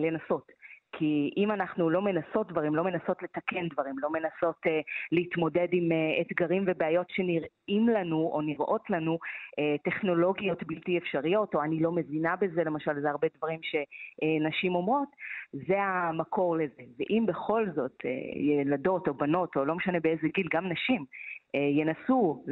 לנסות. 0.00 0.52
כי 0.98 1.30
אם 1.36 1.50
אנחנו 1.50 1.90
לא 1.90 2.02
מנסות 2.02 2.48
דברים, 2.48 2.74
לא 2.74 2.84
מנסות 2.84 3.22
לתקן 3.22 3.68
דברים, 3.68 3.94
לא 3.98 4.10
מנסות 4.10 4.56
uh, 4.66 4.70
להתמודד 5.12 5.68
עם 5.72 5.88
uh, 5.92 6.20
אתגרים 6.20 6.64
ובעיות 6.66 7.06
שנראים 7.10 7.88
לנו 7.88 8.30
או 8.32 8.40
נראות 8.40 8.90
לנו 8.90 9.18
uh, 9.22 9.82
טכנולוגיות 9.84 10.62
בלתי 10.62 10.98
אפשריות, 10.98 11.54
או 11.54 11.62
אני 11.62 11.80
לא 11.80 11.92
מבינה 11.92 12.36
בזה, 12.36 12.64
למשל, 12.64 13.00
זה 13.00 13.10
הרבה 13.10 13.28
דברים 13.36 13.60
שנשים 13.62 14.74
אומרות, 14.74 15.08
זה 15.52 15.82
המקור 15.82 16.56
לזה. 16.56 16.82
ואם 16.98 17.24
בכל 17.26 17.66
זאת 17.74 17.96
uh, 18.02 18.38
ילדות 18.38 19.08
או 19.08 19.14
בנות, 19.14 19.56
או 19.56 19.64
לא 19.64 19.74
משנה 19.74 20.00
באיזה 20.00 20.28
גיל, 20.34 20.48
גם 20.52 20.68
נשים, 20.68 21.02
uh, 21.02 21.58
ינסו 21.58 22.44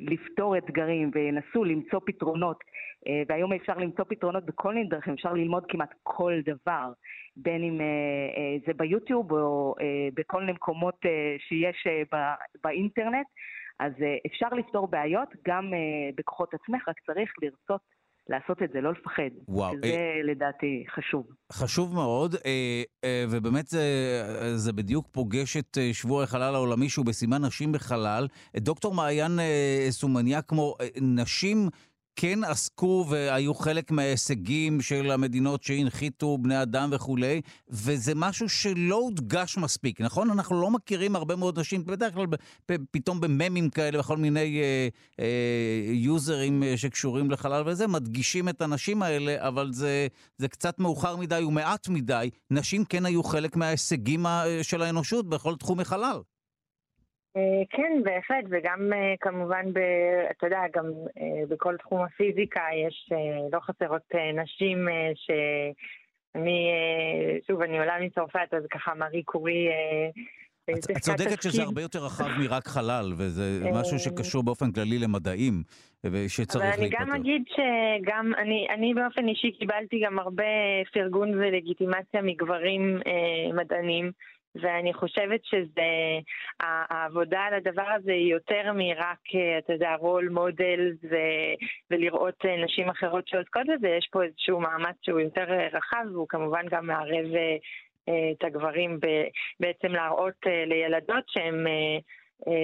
לפתור 0.00 0.58
אתגרים 0.58 1.10
וינסו 1.14 1.64
למצוא 1.64 2.00
פתרונות, 2.06 2.58
והיום 3.28 3.52
אפשר 3.52 3.74
למצוא 3.78 4.04
פתרונות 4.08 4.44
בכל 4.44 4.74
מיני 4.74 4.88
דרכים, 4.88 5.14
אפשר 5.14 5.32
ללמוד 5.32 5.64
כמעט 5.68 5.94
כל 6.02 6.32
דבר. 6.44 6.92
בין 7.36 7.62
אם 7.62 7.80
אה, 7.80 7.86
אה, 8.36 8.56
זה 8.66 8.72
ביוטיוב 8.76 9.32
או 9.32 9.74
אה, 9.80 10.08
בכל 10.14 10.40
מיני 10.40 10.52
מקומות 10.52 10.96
שיש 11.48 11.86
באינטרנט, 12.64 13.26
אז 13.78 13.92
אפשר 14.26 14.48
לפתור 14.48 14.88
בעיות 14.88 15.28
גם 15.48 15.72
בכוחות 16.16 16.54
עצמך, 16.54 16.88
רק 16.88 16.96
צריך 17.06 17.30
לרצות 17.42 17.80
לעשות 18.28 18.62
את 18.62 18.70
זה, 18.72 18.80
לא 18.80 18.92
לפחד. 18.92 19.30
וואו. 19.48 19.74
שזה 19.76 19.86
אה, 19.86 20.20
לדעתי 20.24 20.84
חשוב. 20.94 21.26
חשוב 21.52 21.94
מאוד, 21.94 22.34
אה, 22.34 22.82
אה, 23.04 23.24
ובאמת 23.30 23.66
זה, 23.66 23.82
זה 24.54 24.72
בדיוק 24.72 25.06
פוגש 25.12 25.56
את 25.56 25.78
שבוע 25.92 26.22
החלל 26.22 26.54
העולמי 26.54 26.88
שהוא 26.88 27.06
בסימן 27.06 27.44
נשים 27.44 27.72
בחלל. 27.72 28.26
דוקטור 28.56 28.94
מעיין 28.94 29.38
אה, 29.38 29.86
סומניה, 29.90 30.42
כמו 30.42 30.74
אה, 30.80 30.86
נשים 31.00 31.68
כן 32.16 32.44
עסקו 32.44 33.06
והיו 33.08 33.54
חלק 33.54 33.90
מההישגים 33.90 34.80
של 34.80 35.10
המדינות 35.10 35.62
שהנחיתו 35.62 36.38
בני 36.38 36.62
אדם 36.62 36.88
וכולי, 36.92 37.40
וזה 37.70 38.12
משהו 38.14 38.48
שלא 38.48 38.94
הודגש 38.94 39.58
מספיק, 39.58 40.00
נכון? 40.00 40.30
אנחנו 40.30 40.60
לא 40.60 40.70
מכירים 40.70 41.16
הרבה 41.16 41.36
מאוד 41.36 41.58
נשים, 41.58 41.84
בדרך 41.84 42.14
כלל 42.14 42.26
פתאום 42.90 43.20
בממים 43.20 43.70
כאלה 43.70 44.00
וכל 44.00 44.16
מיני 44.16 44.60
אה, 44.60 44.88
אה, 45.20 45.92
יוזרים 45.92 46.62
אה, 46.62 46.76
שקשורים 46.76 47.30
לחלל 47.30 47.62
וזה, 47.66 47.86
מדגישים 47.86 48.48
את 48.48 48.62
הנשים 48.62 49.02
האלה, 49.02 49.48
אבל 49.48 49.72
זה, 49.72 50.06
זה 50.38 50.48
קצת 50.48 50.78
מאוחר 50.78 51.16
מדי 51.16 51.42
ומעט 51.46 51.88
מדי. 51.88 52.30
נשים 52.50 52.84
כן 52.84 53.06
היו 53.06 53.22
חלק 53.22 53.56
מההישגים 53.56 54.26
אה, 54.26 54.58
של 54.62 54.82
האנושות 54.82 55.28
בכל 55.28 55.56
תחומי 55.56 55.84
חלל. 55.84 56.20
אה, 57.36 57.62
כן, 57.70 57.92
בהחלט, 58.04 58.44
וגם 58.50 58.92
אה, 58.92 59.14
כמובן, 59.20 59.72
ב, 59.72 59.78
אתה 60.30 60.46
יודע, 60.46 60.60
גם 60.76 60.84
אה, 61.18 61.46
בכל 61.48 61.76
תחום 61.76 62.02
הפיזיקה 62.02 62.62
יש, 62.86 63.12
לא 63.52 63.60
חסרות 63.60 64.14
נשים 64.42 64.88
שאני, 65.14 66.70
שוב, 67.46 67.62
אני 67.62 67.78
עולה 67.78 67.94
מצרפת, 68.00 68.54
אז 68.56 68.62
ככה 68.70 68.94
מארי 68.94 69.22
קורי... 69.22 69.68
את 70.70 70.98
צודקת 71.00 71.42
שזה 71.42 71.62
הרבה 71.62 71.82
יותר 71.82 72.04
רחב 72.04 72.28
מרק 72.38 72.66
חלל, 72.66 73.12
וזה 73.16 73.70
משהו 73.72 73.98
שקשור 73.98 74.42
באופן 74.42 74.72
כללי 74.72 74.98
למדעים, 74.98 75.62
ושצריך 76.04 76.64
להתפתח. 76.64 76.74
אבל 76.74 76.82
אני 76.82 76.88
גם 76.90 77.12
אגיד 77.14 77.42
שגם, 77.48 78.32
אני, 78.38 78.66
אני 78.70 78.94
באופן 78.94 79.28
אישי 79.28 79.50
קיבלתי 79.50 80.00
גם 80.06 80.18
הרבה 80.18 80.44
פרגון 80.92 81.34
ולגיטימציה 81.34 82.22
מגברים 82.22 82.98
אה, 83.06 83.52
מדענים. 83.54 84.12
ואני 84.60 84.94
חושבת 84.94 85.44
שזה, 85.44 85.82
העבודה 86.60 87.40
על 87.40 87.54
הדבר 87.54 87.88
הזה 87.96 88.12
היא 88.12 88.32
יותר 88.32 88.72
מרק, 88.74 89.18
אתה 89.58 89.72
יודע, 89.72 89.94
רול 89.94 90.28
מודל 90.28 90.92
ולראות 91.90 92.44
נשים 92.64 92.88
אחרות 92.88 93.28
שעוסקות 93.28 93.62
בזה, 93.66 93.88
יש 93.88 94.08
פה 94.12 94.22
איזשהו 94.22 94.60
מאמץ 94.60 94.96
שהוא 95.02 95.20
יותר 95.20 95.44
רחב, 95.72 96.04
והוא 96.12 96.28
כמובן 96.28 96.66
גם 96.70 96.86
מערב 96.86 97.34
אה, 98.08 98.32
את 98.32 98.44
הגברים 98.44 99.00
בעצם 99.60 99.88
להראות 99.88 100.46
אה, 100.46 100.64
לילדות 100.66 101.24
שהן 101.28 101.66
אה, 101.66 101.98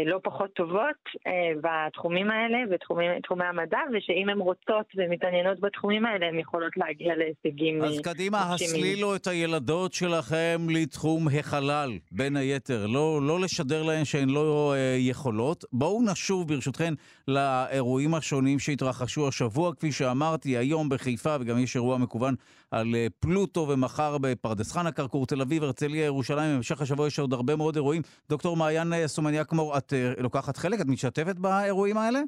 לא 0.06 0.20
פחות 0.22 0.52
טובות 0.52 1.02
אה, 1.26 1.32
בתחומים 1.62 2.30
האלה, 2.30 2.58
בתחומי 2.70 3.44
המדע, 3.44 3.78
ושאם 3.92 4.28
הן 4.28 4.38
רוצות 4.38 4.86
ומתעניינות 4.96 5.60
בתחומים 5.60 6.06
האלה, 6.06 6.26
הן 6.26 6.38
יכולות 6.38 6.76
להגיע 6.76 7.14
להישגים 7.16 7.84
אז 7.84 8.00
קדימה, 8.00 8.54
הסלילו 8.54 9.16
את 9.16 9.26
הילדות 9.26 9.92
שלכם 9.92 10.66
לתחום 10.70 11.28
החלל, 11.28 11.90
בין 12.12 12.36
היתר. 12.36 12.86
לא, 12.86 13.20
לא 13.22 13.40
לשדר 13.40 13.82
להן 13.82 14.04
שהן 14.04 14.28
לא 14.28 14.74
אה, 14.76 14.96
יכולות. 14.98 15.64
בואו 15.72 16.02
נשוב, 16.12 16.48
ברשותכן, 16.48 16.94
לאירועים 17.28 18.14
השונים 18.14 18.58
שהתרחשו 18.58 19.28
השבוע. 19.28 19.74
כפי 19.74 19.92
שאמרתי, 19.92 20.56
היום 20.56 20.88
בחיפה, 20.88 21.36
וגם 21.40 21.58
יש 21.58 21.76
אירוע 21.76 21.98
מקוון 21.98 22.34
על 22.72 22.94
פלוטו, 23.20 23.60
ומחר 23.68 24.18
בפרדס 24.18 24.72
חנה, 24.72 24.92
כרכור, 24.92 25.26
תל 25.26 25.40
אביב, 25.40 25.62
הרצליה, 25.62 26.04
ירושלים. 26.04 26.56
במשך 26.56 26.80
השבוע 26.80 27.06
יש 27.06 27.18
עוד 27.18 27.32
הרבה 27.32 27.56
מאוד 27.56 27.76
אירועים. 27.76 28.02
דוקטור 28.28 28.56
מעיין 28.56 29.06
סומניאק 29.06 29.52
מור, 29.52 29.78
את 29.78 29.92
uh, 29.92 30.22
לוקחת 30.22 30.56
חלק? 30.56 30.80
את 30.80 30.86
משתתפת 30.86 31.36
באירועים 31.36 31.98
האלה? 31.98 32.20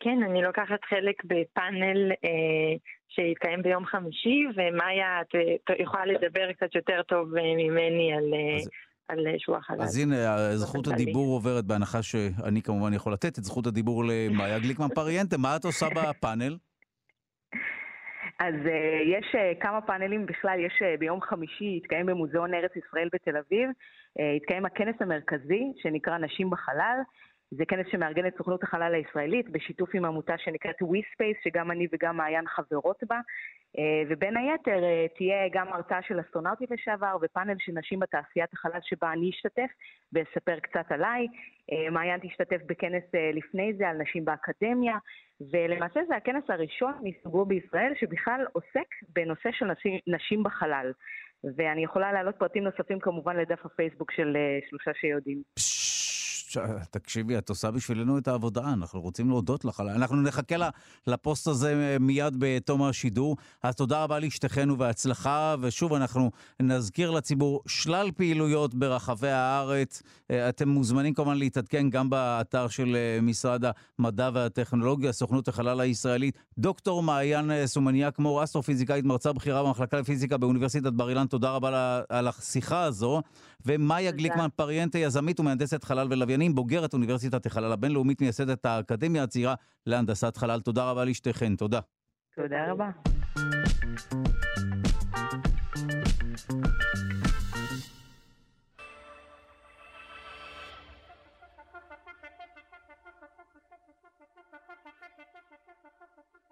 כן, 0.00 0.18
אני 0.30 0.42
לוקחת 0.42 0.84
חלק 0.88 1.24
בפאנל 1.24 2.10
שהתקיים 3.08 3.62
ביום 3.62 3.86
חמישי, 3.86 4.38
ומאיה, 4.56 5.20
את 5.20 5.80
יכולה 5.82 6.06
לדבר 6.06 6.52
קצת 6.52 6.74
יותר 6.74 7.02
טוב 7.02 7.28
ממני 7.56 8.12
על... 8.12 8.24
אז... 8.56 8.68
על 9.08 9.18
שבוע 9.38 9.60
חלל. 9.62 9.82
אז 9.82 9.98
הנה, 9.98 10.56
זכות 10.56 10.86
הדיבור 10.86 11.32
עוברת 11.34 11.64
בהנחה 11.64 12.02
שאני 12.02 12.62
כמובן 12.62 12.94
יכול 12.94 13.12
לתת 13.12 13.38
את 13.38 13.44
זכות 13.44 13.66
הדיבור 13.66 14.04
למאיה 14.04 14.58
גליקמן 14.58 14.88
פריאנטה. 14.94 15.38
מה 15.38 15.56
את 15.56 15.64
עושה 15.64 15.86
בפאנל? 15.96 16.56
אז 18.38 18.54
uh, 18.54 18.68
יש 19.06 19.34
uh, 19.34 19.62
כמה 19.62 19.80
פאנלים 19.80 20.26
בכלל, 20.26 20.60
יש 20.60 20.82
uh, 20.82 20.98
ביום 20.98 21.20
חמישי, 21.20 21.76
התקיים 21.76 22.06
במוזיאון 22.06 22.54
ארץ 22.54 22.76
ישראל 22.76 23.08
בתל 23.12 23.36
אביב, 23.36 23.70
uh, 23.70 24.22
התקיים 24.36 24.66
הכנס 24.66 24.96
המרכזי 25.00 25.72
שנקרא 25.76 26.18
נשים 26.18 26.50
בחלל. 26.50 26.98
זה 27.50 27.64
כנס 27.64 27.86
שמארגנת 27.90 28.36
סוכנות 28.36 28.62
החלל 28.62 28.94
הישראלית 28.94 29.50
בשיתוף 29.50 29.90
עם 29.94 30.04
עמותה 30.04 30.38
שנקראת 30.38 30.82
WeSpace, 30.82 31.44
שגם 31.44 31.70
אני 31.70 31.86
וגם 31.92 32.16
מעיין 32.16 32.46
חברות 32.46 33.04
בה. 33.08 33.20
אה, 33.78 34.02
ובין 34.08 34.36
היתר 34.36 34.84
אה, 34.84 35.06
תהיה 35.16 35.48
גם 35.52 35.68
הרצאה 35.68 36.02
של 36.02 36.20
אסטרונאוטית 36.20 36.70
לשעבר 36.70 37.16
ופאנל 37.22 37.54
של 37.58 37.72
נשים 37.72 37.98
בתעשיית 38.00 38.52
החלל 38.52 38.80
שבה 38.82 39.12
אני 39.12 39.30
אשתתף 39.30 39.70
ואספר 40.12 40.58
קצת 40.58 40.92
עליי. 40.92 41.26
אה, 41.72 41.90
מעיין 41.90 42.20
תשתתף 42.22 42.60
בכנס 42.66 43.04
לפני 43.32 43.72
זה 43.78 43.88
על 43.88 43.96
נשים 43.96 44.24
באקדמיה, 44.24 44.98
ולמעשה 45.52 46.00
זה 46.08 46.16
הכנס 46.16 46.44
הראשון 46.48 46.92
מסוגו 47.02 47.44
בישראל 47.44 47.92
שבכלל 48.00 48.46
עוסק 48.52 48.88
בנושא 49.08 49.48
של 49.52 49.66
נשים, 49.66 49.98
נשים 50.06 50.42
בחלל. 50.42 50.92
ואני 51.56 51.84
יכולה 51.84 52.12
להעלות 52.12 52.36
פרטים 52.36 52.64
נוספים 52.64 53.00
כמובן 53.00 53.36
לדף 53.36 53.66
הפייסבוק 53.66 54.12
של 54.12 54.36
שלושה 54.68 54.90
שיודעים. 54.94 55.42
תקשיבי, 56.90 57.38
את 57.38 57.48
עושה 57.48 57.70
בשבילנו 57.70 58.18
את 58.18 58.28
העבודה, 58.28 58.72
אנחנו 58.72 59.00
רוצים 59.00 59.28
להודות 59.28 59.64
לך. 59.64 59.80
אנחנו 59.80 60.22
נחכה 60.22 60.56
לפוסט 61.06 61.46
הזה 61.46 61.96
מיד 62.00 62.34
בתום 62.38 62.82
השידור. 62.82 63.36
אז 63.62 63.74
תודה 63.74 64.04
רבה 64.04 64.18
לשתיכן 64.18 64.70
ובהצלחה, 64.70 65.54
ושוב, 65.60 65.92
אנחנו 65.92 66.30
נזכיר 66.60 67.10
לציבור 67.10 67.62
שלל 67.66 68.10
פעילויות 68.16 68.74
ברחבי 68.74 69.30
הארץ. 69.30 70.02
אה, 70.30 70.48
אתם 70.48 70.68
מוזמנים 70.68 71.14
כמובן 71.14 71.36
להתעדכן 71.36 71.90
גם 71.90 72.10
באתר 72.10 72.68
של 72.68 72.96
אה, 72.96 73.20
משרד 73.22 73.64
המדע 73.98 74.30
והטכנולוגיה, 74.32 75.12
סוכנות 75.12 75.48
החלל 75.48 75.80
הישראלית. 75.80 76.38
דוקטור 76.58 77.02
מעיין 77.02 77.50
אה, 77.50 77.66
סומניאק 77.66 78.18
מור, 78.18 78.44
אסטרופיזיקאית, 78.44 79.04
מרצה 79.04 79.32
בכירה 79.32 79.62
במחלקה 79.62 80.00
לפיזיקה 80.00 80.36
באוניברסיטת 80.36 80.92
בר 80.92 81.08
אילן, 81.08 81.26
תודה 81.26 81.50
רבה 81.50 82.00
על 82.08 82.28
השיחה 82.28 82.82
הזו. 82.82 83.22
ומאיה 83.66 84.10
גליקמן 84.10 84.48
פריאנטה, 84.56 84.98
יזמית 84.98 85.40
ומהנדסת 85.40 85.84
חלל 85.84 86.06
ולוויינים, 86.10 86.54
בוגרת 86.54 86.92
אוניברסיטת 86.94 87.46
החלל 87.46 87.72
הבינלאומית, 87.72 88.20
מייסדת 88.20 88.66
האקדמיה 88.66 89.22
הצעירה 89.22 89.54
להנדסת 89.86 90.36
חלל. 90.36 90.60
תודה 90.60 90.90
רבה 90.90 91.04
לשתיכן, 91.04 91.56
תודה. 91.56 91.80
תודה 92.36 92.56
רבה. 92.70 92.90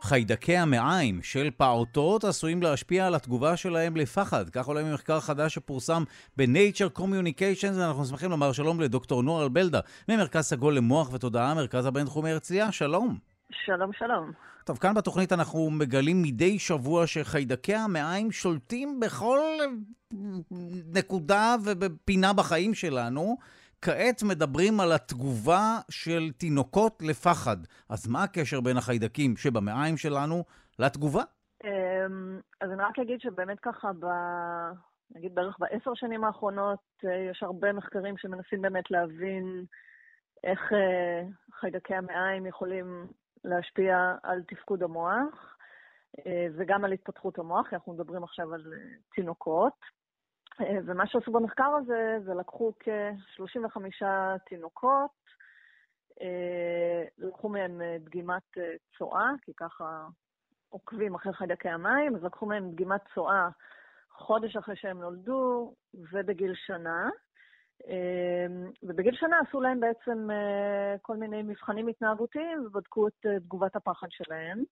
חיידקי 0.02 0.56
המעיים 0.56 1.22
של 1.22 1.50
פעוטות 1.56 2.24
עשויים 2.24 2.62
להשפיע 2.62 3.06
על 3.06 3.14
התגובה 3.14 3.56
שלהם 3.56 3.96
לפחד. 3.96 4.50
כך 4.50 4.66
עולה 4.66 4.82
ממחקר 4.84 5.20
חדש 5.20 5.54
שפורסם 5.54 6.02
ב-Nature 6.36 6.98
Communications, 6.98 7.74
ואנחנו 7.78 8.04
שמחים 8.04 8.30
לומר 8.30 8.52
שלום 8.52 8.80
לדוקטור 8.80 9.22
נורל 9.22 9.48
בלדה, 9.48 9.80
ממרכז 10.08 10.44
סגול 10.44 10.76
למוח 10.76 11.12
ותודעה, 11.12 11.54
מרכז 11.54 11.86
הבינתחומי 11.86 12.30
הרצליה, 12.30 12.72
שלום. 12.72 13.18
שלום, 13.64 13.90
שלום. 13.98 14.32
טוב, 14.64 14.78
כאן 14.78 14.94
בתוכנית 14.94 15.32
אנחנו 15.32 15.70
מגלים 15.70 16.22
מדי 16.22 16.58
שבוע 16.58 17.06
שחיידקי 17.06 17.74
המעיים 17.74 18.32
שולטים 18.32 19.00
בכל 19.00 19.40
נקודה 20.94 21.56
ופינה 21.64 22.32
בחיים 22.32 22.74
שלנו. 22.74 23.36
כעת 23.82 24.22
מדברים 24.22 24.80
על 24.80 24.92
התגובה 24.92 25.78
של 25.90 26.32
תינוקות 26.38 27.02
לפחד. 27.02 27.56
אז 27.88 28.08
מה 28.08 28.22
הקשר 28.22 28.60
בין 28.60 28.76
החיידקים 28.76 29.36
שבמעיים 29.36 29.96
שלנו 29.96 30.44
לתגובה? 30.78 31.22
אמ, 31.64 32.40
אז 32.60 32.70
אני 32.70 32.82
רק 32.82 32.98
אגיד 32.98 33.20
שבאמת 33.20 33.60
ככה, 33.60 33.90
ב... 34.00 34.06
נגיד 35.14 35.34
בערך 35.34 35.56
בעשר 35.58 35.94
שנים 35.94 36.24
האחרונות, 36.24 36.78
אה, 37.04 37.14
יש 37.30 37.42
הרבה 37.42 37.72
מחקרים 37.72 38.18
שמנסים 38.18 38.62
באמת 38.62 38.90
להבין 38.90 39.64
איך 40.44 40.72
אה, 40.72 41.22
חיידקי 41.60 41.94
המעיים 41.94 42.46
יכולים 42.46 43.06
להשפיע 43.44 44.14
על 44.22 44.42
תפקוד 44.42 44.82
המוח 44.82 45.56
אה, 46.26 46.46
וגם 46.56 46.84
על 46.84 46.92
התפתחות 46.92 47.38
המוח, 47.38 47.68
כי 47.68 47.74
אנחנו 47.74 47.92
מדברים 47.92 48.24
עכשיו 48.24 48.54
על 48.54 48.64
תינוקות. 49.14 50.01
אה, 50.60 50.78
ומה 50.84 51.06
שעשו 51.06 51.32
במחקר 51.32 51.70
הזה, 51.82 52.18
זה 52.24 52.34
לקחו 52.34 52.72
כ-35 52.80 54.04
תינוקות, 54.46 55.10
אה, 56.20 57.04
לקחו 57.18 57.48
מהם 57.48 57.82
אה, 57.82 57.96
דגימת 58.00 58.58
צואה, 58.98 59.30
כי 59.42 59.52
ככה 59.56 60.06
עוקבים 60.68 61.14
אחרי 61.14 61.32
חיידקי 61.32 61.68
המים, 61.68 62.16
אז 62.16 62.24
לקחו 62.24 62.46
מהם 62.46 62.70
דגימת 62.70 63.00
צואה 63.14 63.48
חודש 64.10 64.56
אחרי 64.56 64.76
שהם 64.76 65.00
נולדו 65.00 65.74
ובגיל 65.94 66.54
שנה. 66.54 67.10
ובגיל 68.82 69.14
שנה 69.14 69.36
עשו 69.48 69.60
להם 69.60 69.80
בעצם 69.80 70.28
כל 71.02 71.16
מיני 71.16 71.42
מבחנים 71.42 71.88
התנהגותיים 71.88 72.66
ובדקו 72.66 73.08
את 73.08 73.26
תגובת 73.44 73.76
הפחד 73.76 74.06
שלהם. 74.10 74.64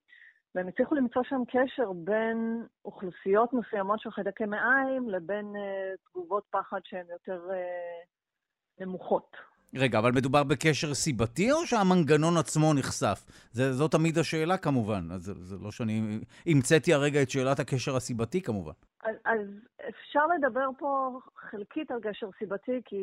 והם 0.54 0.68
הצליחו 0.68 0.94
למצוא 0.94 1.22
שם 1.28 1.42
קשר 1.48 1.92
בין 1.92 2.66
אוכלוסיות 2.84 3.52
מסוימות 3.52 4.00
של 4.00 4.10
חיידקי 4.10 4.44
מעיים 4.44 5.10
לבין 5.10 5.46
uh, 5.56 6.10
תגובות 6.10 6.44
פחד 6.50 6.80
שהן 6.84 7.06
יותר 7.10 7.48
uh, 7.50 8.84
נמוכות. 8.84 9.36
רגע, 9.74 9.98
אבל 9.98 10.12
מדובר 10.12 10.44
בקשר 10.44 10.94
סיבתי 10.94 11.52
או 11.52 11.66
שהמנגנון 11.66 12.36
עצמו 12.36 12.74
נחשף? 12.74 13.26
זה, 13.52 13.72
זו 13.72 13.88
תמיד 13.88 14.18
השאלה 14.18 14.56
כמובן, 14.56 15.08
אז 15.12 15.22
זה, 15.22 15.34
זה 15.34 15.56
לא 15.64 15.70
שאני 15.70 16.20
המצאתי 16.46 16.94
הרגע 16.94 17.22
את 17.22 17.30
שאלת 17.30 17.58
הקשר 17.60 17.96
הסיבתי 17.96 18.42
כמובן. 18.42 18.72
אז, 19.04 19.16
אז 19.24 19.46
אפשר 19.88 20.26
לדבר 20.26 20.68
פה 20.78 21.20
חלקית 21.36 21.90
על 21.90 21.98
קשר 22.02 22.26
סיבתי, 22.38 22.80
כי 22.84 22.96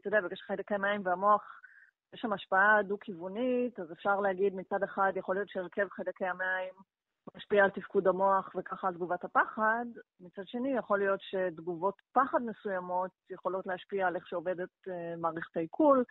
אתה 0.00 0.08
יודע, 0.08 0.20
בקשר 0.20 0.44
חיידקי 0.46 0.76
מים 0.76 1.00
והמוח 1.04 1.60
יש 2.14 2.20
שם 2.20 2.32
השפעה 2.32 2.82
דו-כיוונית, 2.82 3.80
אז 3.80 3.92
אפשר 3.92 4.20
להגיד 4.20 4.54
מצד 4.54 4.82
אחד, 4.82 5.12
יכול 5.16 5.34
להיות 5.34 5.48
שהרכב 5.48 5.88
חיידקי 5.88 6.26
המים 6.26 6.74
משפיע 7.36 7.64
על 7.64 7.70
תפקוד 7.70 8.06
המוח 8.06 8.50
וככה 8.54 8.88
על 8.88 8.94
תגובת 8.94 9.24
הפחד, 9.24 9.84
מצד 10.20 10.42
שני 10.46 10.76
יכול 10.76 10.98
להיות 10.98 11.20
שתגובות 11.20 11.94
פחד 12.12 12.42
מסוימות 12.42 13.10
יכולות 13.30 13.66
להשפיע 13.66 14.06
על 14.06 14.16
איך 14.16 14.26
שעובדת 14.26 14.68
uh, 14.88 14.90
מערכת 15.18 15.56
העיכול. 15.56 16.04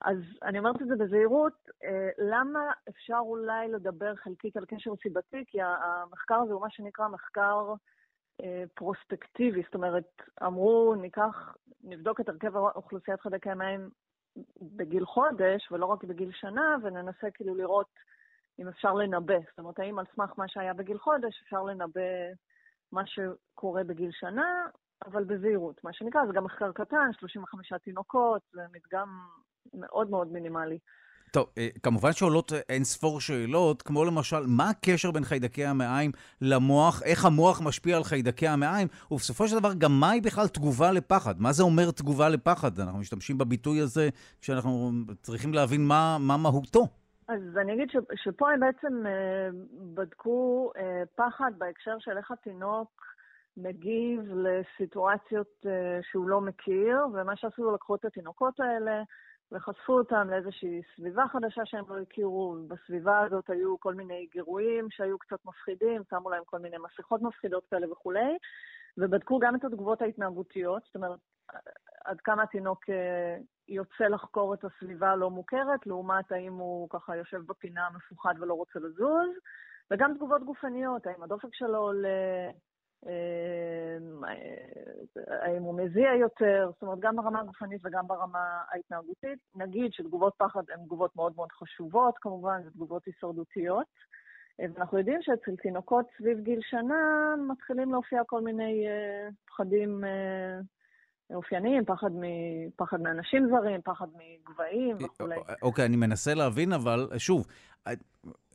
אז 0.00 0.16
אני 0.42 0.58
אומרת 0.58 0.82
את 0.82 0.86
זה 0.86 0.96
בזהירות, 0.96 1.52
uh, 1.68 1.86
למה 2.18 2.72
אפשר 2.88 3.18
אולי 3.20 3.68
לדבר 3.68 4.16
חלקית 4.16 4.56
על 4.56 4.64
קשר 4.66 4.90
סיבתי? 5.02 5.44
כי 5.46 5.58
המחקר 5.62 6.34
הזה 6.34 6.52
הוא 6.52 6.60
מה 6.60 6.70
שנקרא 6.70 7.08
מחקר 7.08 7.74
uh, 8.42 8.44
פרוספקטיבי, 8.74 9.62
זאת 9.62 9.74
אומרת, 9.74 10.22
אמרו, 10.46 10.94
ניקח, 10.94 11.54
נבדוק 11.84 12.20
את 12.20 12.28
הרכב 12.28 12.56
אוכלוסיית 12.56 13.20
חיידקי 13.20 13.50
המים 13.50 13.90
בגיל 14.62 15.04
חודש 15.04 15.72
ולא 15.72 15.86
רק 15.86 16.04
בגיל 16.04 16.30
שנה, 16.32 16.76
וננסה 16.82 17.30
כאילו 17.34 17.54
לראות 17.54 17.90
אם 18.58 18.68
אפשר 18.68 18.94
לנבא. 18.94 19.38
זאת 19.50 19.58
אומרת, 19.58 19.78
האם 19.78 19.98
על 19.98 20.04
סמך 20.14 20.30
מה 20.38 20.48
שהיה 20.48 20.74
בגיל 20.74 20.98
חודש 20.98 21.42
אפשר 21.42 21.62
לנבא 21.62 22.00
מה 22.92 23.02
שקורה 23.06 23.84
בגיל 23.84 24.10
שנה, 24.12 24.66
אבל 25.06 25.24
בזהירות. 25.24 25.84
מה 25.84 25.92
שנקרא, 25.92 26.26
זה 26.26 26.32
גם 26.32 26.44
מחקר 26.44 26.72
קטן, 26.72 27.12
35 27.12 27.72
תינוקות, 27.72 28.42
זה 28.52 28.62
מדגם 28.72 29.08
מאוד 29.74 30.10
מאוד 30.10 30.32
מינימלי. 30.32 30.78
טוב, 31.30 31.46
אה, 31.58 31.68
כמובן 31.82 32.12
שעולות 32.12 32.52
אין 32.68 32.84
ספור 32.84 33.20
שאלות, 33.20 33.82
כמו 33.82 34.04
למשל, 34.04 34.46
מה 34.46 34.70
הקשר 34.70 35.10
בין 35.10 35.24
חיידקי 35.24 35.64
המעיים 35.64 36.10
למוח, 36.40 37.02
איך 37.02 37.24
המוח 37.24 37.60
משפיע 37.64 37.96
על 37.96 38.04
חיידקי 38.04 38.48
המעיים, 38.48 38.88
ובסופו 39.10 39.48
של 39.48 39.58
דבר, 39.58 39.74
גם 39.78 40.00
מהי 40.00 40.20
בכלל 40.20 40.48
תגובה 40.48 40.92
לפחד? 40.92 41.40
מה 41.40 41.52
זה 41.52 41.62
אומר 41.62 41.90
תגובה 41.90 42.28
לפחד? 42.28 42.80
אנחנו 42.80 42.98
משתמשים 42.98 43.38
בביטוי 43.38 43.80
הזה 43.80 44.08
כשאנחנו 44.40 44.90
צריכים 45.22 45.54
להבין 45.54 45.86
מה, 45.86 46.16
מה 46.20 46.36
מהותו. 46.36 46.86
אז 47.28 47.58
אני 47.60 47.74
אגיד 47.74 47.90
ש, 47.90 47.96
שפה 48.14 48.50
הם 48.50 48.60
בעצם 48.60 49.06
אה, 49.06 49.48
בדקו 49.94 50.70
אה, 50.76 51.02
פחד 51.14 51.52
בהקשר 51.58 51.96
של 51.98 52.16
איך 52.16 52.30
התינוק 52.30 53.04
מגיב 53.56 54.20
לסיטואציות 54.34 55.66
אה, 55.66 55.98
שהוא 56.10 56.28
לא 56.28 56.40
מכיר, 56.40 56.96
ומה 57.12 57.36
שעשו, 57.36 57.74
לקחו 57.74 57.94
את 57.94 58.04
התינוקות 58.04 58.60
האלה, 58.60 59.02
וחשפו 59.52 59.92
אותם 59.92 60.28
לאיזושהי 60.30 60.82
סביבה 60.96 61.24
חדשה 61.32 61.62
שהם 61.64 61.84
לא 61.88 61.98
הכירו, 61.98 62.56
ובסביבה 62.58 63.20
הזאת 63.20 63.50
היו 63.50 63.80
כל 63.80 63.94
מיני 63.94 64.26
גירויים 64.32 64.90
שהיו 64.90 65.18
קצת 65.18 65.44
מפחידים, 65.44 66.02
שמו 66.10 66.30
להם 66.30 66.44
כל 66.44 66.58
מיני 66.58 66.76
מסכות 66.78 67.22
מפחידות 67.22 67.66
כאלה 67.70 67.92
וכולי, 67.92 68.36
ובדקו 68.98 69.38
גם 69.38 69.56
את 69.56 69.64
התגובות 69.64 70.02
ההתנהגותיות, 70.02 70.82
זאת 70.84 70.94
אומרת, 70.96 71.18
עד 72.04 72.20
כמה 72.20 72.42
התינוק 72.42 72.90
אה, 72.90 73.36
יוצא 73.68 74.04
לחקור 74.04 74.54
את 74.54 74.64
הסביבה 74.64 75.10
הלא 75.10 75.30
מוכרת, 75.30 75.86
לעומת 75.86 76.32
האם 76.32 76.52
הוא 76.52 76.88
ככה 76.90 77.16
יושב 77.16 77.42
בפינה 77.46 77.88
מפוחד 77.94 78.34
ולא 78.40 78.54
רוצה 78.54 78.78
לזוז, 78.78 79.30
וגם 79.90 80.14
תגובות 80.14 80.44
גופניות, 80.44 81.06
האם 81.06 81.22
הדופק 81.22 81.54
שלו 81.54 81.78
עולה, 81.78 82.50
האם 85.26 85.62
הוא 85.62 85.74
מזיע 85.74 86.14
יותר, 86.20 86.70
זאת 86.72 86.82
אומרת, 86.82 86.98
גם 87.00 87.16
ברמה 87.16 87.40
הגופנית 87.40 87.80
וגם 87.84 88.06
ברמה 88.06 88.62
ההתנהגותית. 88.72 89.38
נגיד 89.54 89.92
שתגובות 89.92 90.34
פחד 90.36 90.62
הן 90.74 90.84
תגובות 90.84 91.16
מאוד 91.16 91.32
מאוד 91.36 91.52
חשובות, 91.52 92.18
כמובן, 92.18 92.62
זה 92.64 92.70
תגובות 92.70 93.04
הישרדותיות. 93.06 93.86
ואנחנו 94.58 94.98
יודעים 94.98 95.18
שאצל 95.22 95.56
תינוקות 95.56 96.06
סביב 96.18 96.40
גיל 96.40 96.60
שנה 96.62 97.34
מתחילים 97.48 97.92
להופיע 97.92 98.22
כל 98.26 98.40
מיני 98.40 98.86
פחדים 99.46 100.04
אופייניים, 101.34 101.84
פחד, 101.84 102.10
פחד 102.76 103.00
מאנשים 103.00 103.48
זרים, 103.50 103.80
פחד 103.82 104.06
מגבהים 104.08 104.96
וכולי. 104.96 105.36
אוקיי, 105.62 105.86
אני 105.86 105.96
מנסה 105.96 106.34
להבין, 106.34 106.72
אבל 106.72 107.08
שוב, 107.18 107.46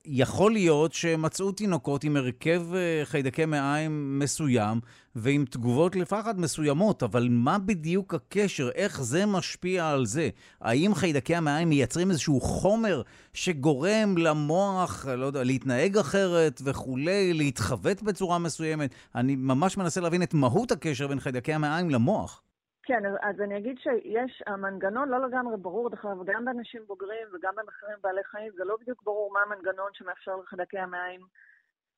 יכול 0.08 0.52
להיות 0.52 0.94
שמצאו 0.94 1.52
תינוקות 1.52 2.04
עם 2.04 2.18
הרכב 2.18 2.62
אה, 2.74 3.06
חיידקי 3.06 3.46
מעיים 3.46 4.20
מסוים 4.20 4.80
ועם 5.16 5.46
תגובות 5.50 5.96
לפחד 5.96 6.40
מסוימות, 6.40 7.04
אבל 7.04 7.28
מה 7.32 7.58
בדיוק 7.58 8.14
הקשר? 8.14 8.70
איך 8.76 9.02
זה 9.02 9.26
משפיע 9.26 9.90
על 9.90 10.06
זה? 10.06 10.30
האם 10.62 10.96
חיידקי 10.96 11.36
המעיים 11.36 11.70
מייצרים 11.70 12.10
איזשהו 12.10 12.42
חומר 12.42 13.02
שגורם 13.34 14.18
למוח, 14.18 15.06
לא 15.06 15.26
יודע, 15.26 15.44
להתנהג 15.44 15.98
אחרת 15.98 16.62
וכולי, 16.66 17.34
להתחוות 17.34 18.04
בצורה 18.04 18.40
מסוימת? 18.40 18.94
אני 19.16 19.36
ממש 19.36 19.78
מנסה 19.78 20.02
להבין 20.02 20.24
את 20.24 20.34
מהות 20.34 20.72
הקשר 20.72 21.08
בין 21.08 21.20
חיידקי 21.20 21.54
המעיים 21.54 21.90
למוח. 21.90 22.42
כן, 22.86 23.04
אז 23.22 23.42
אני 23.42 23.58
אגיד 23.58 23.78
שיש, 23.80 24.44
המנגנון 24.48 25.10
לא 25.10 25.28
לגמרי 25.28 25.58
ברור, 25.58 25.90
דרך 25.90 26.06
אגב, 26.06 26.26
גם 26.26 26.46
באנשים 26.46 26.82
בוגרים 26.88 27.28
וגם 27.34 27.54
במחקרים 27.56 27.98
בעלי 28.04 28.24
חיים, 28.24 28.52
זה 28.58 28.64
לא 28.64 28.78
בדיוק 28.82 29.04
ברור 29.04 29.34
מה 29.34 29.40
המנגנון 29.42 29.90
שמאפשר 29.94 30.36
לחיידקי 30.36 30.80
המעיים 30.80 31.22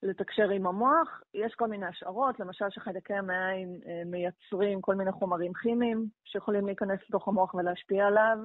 לתקשר 0.04 0.50
עם 0.50 0.68
המוח. 0.68 1.22
יש 1.34 1.56
כל 1.56 1.68
מיני 1.68 1.86
השערות, 1.86 2.40
למשל 2.40 2.66
שחיידקי 2.70 3.14
המעיים 3.14 3.80
אה, 3.88 4.02
מייצרים 4.06 4.82
כל 4.82 4.96
מיני 4.96 5.12
חומרים 5.12 5.54
כימיים 5.54 6.06
שיכולים 6.24 6.66
להיכנס 6.66 7.00
לתוך 7.10 7.28
המוח 7.28 7.54
ולהשפיע 7.54 8.08
עליו. 8.08 8.38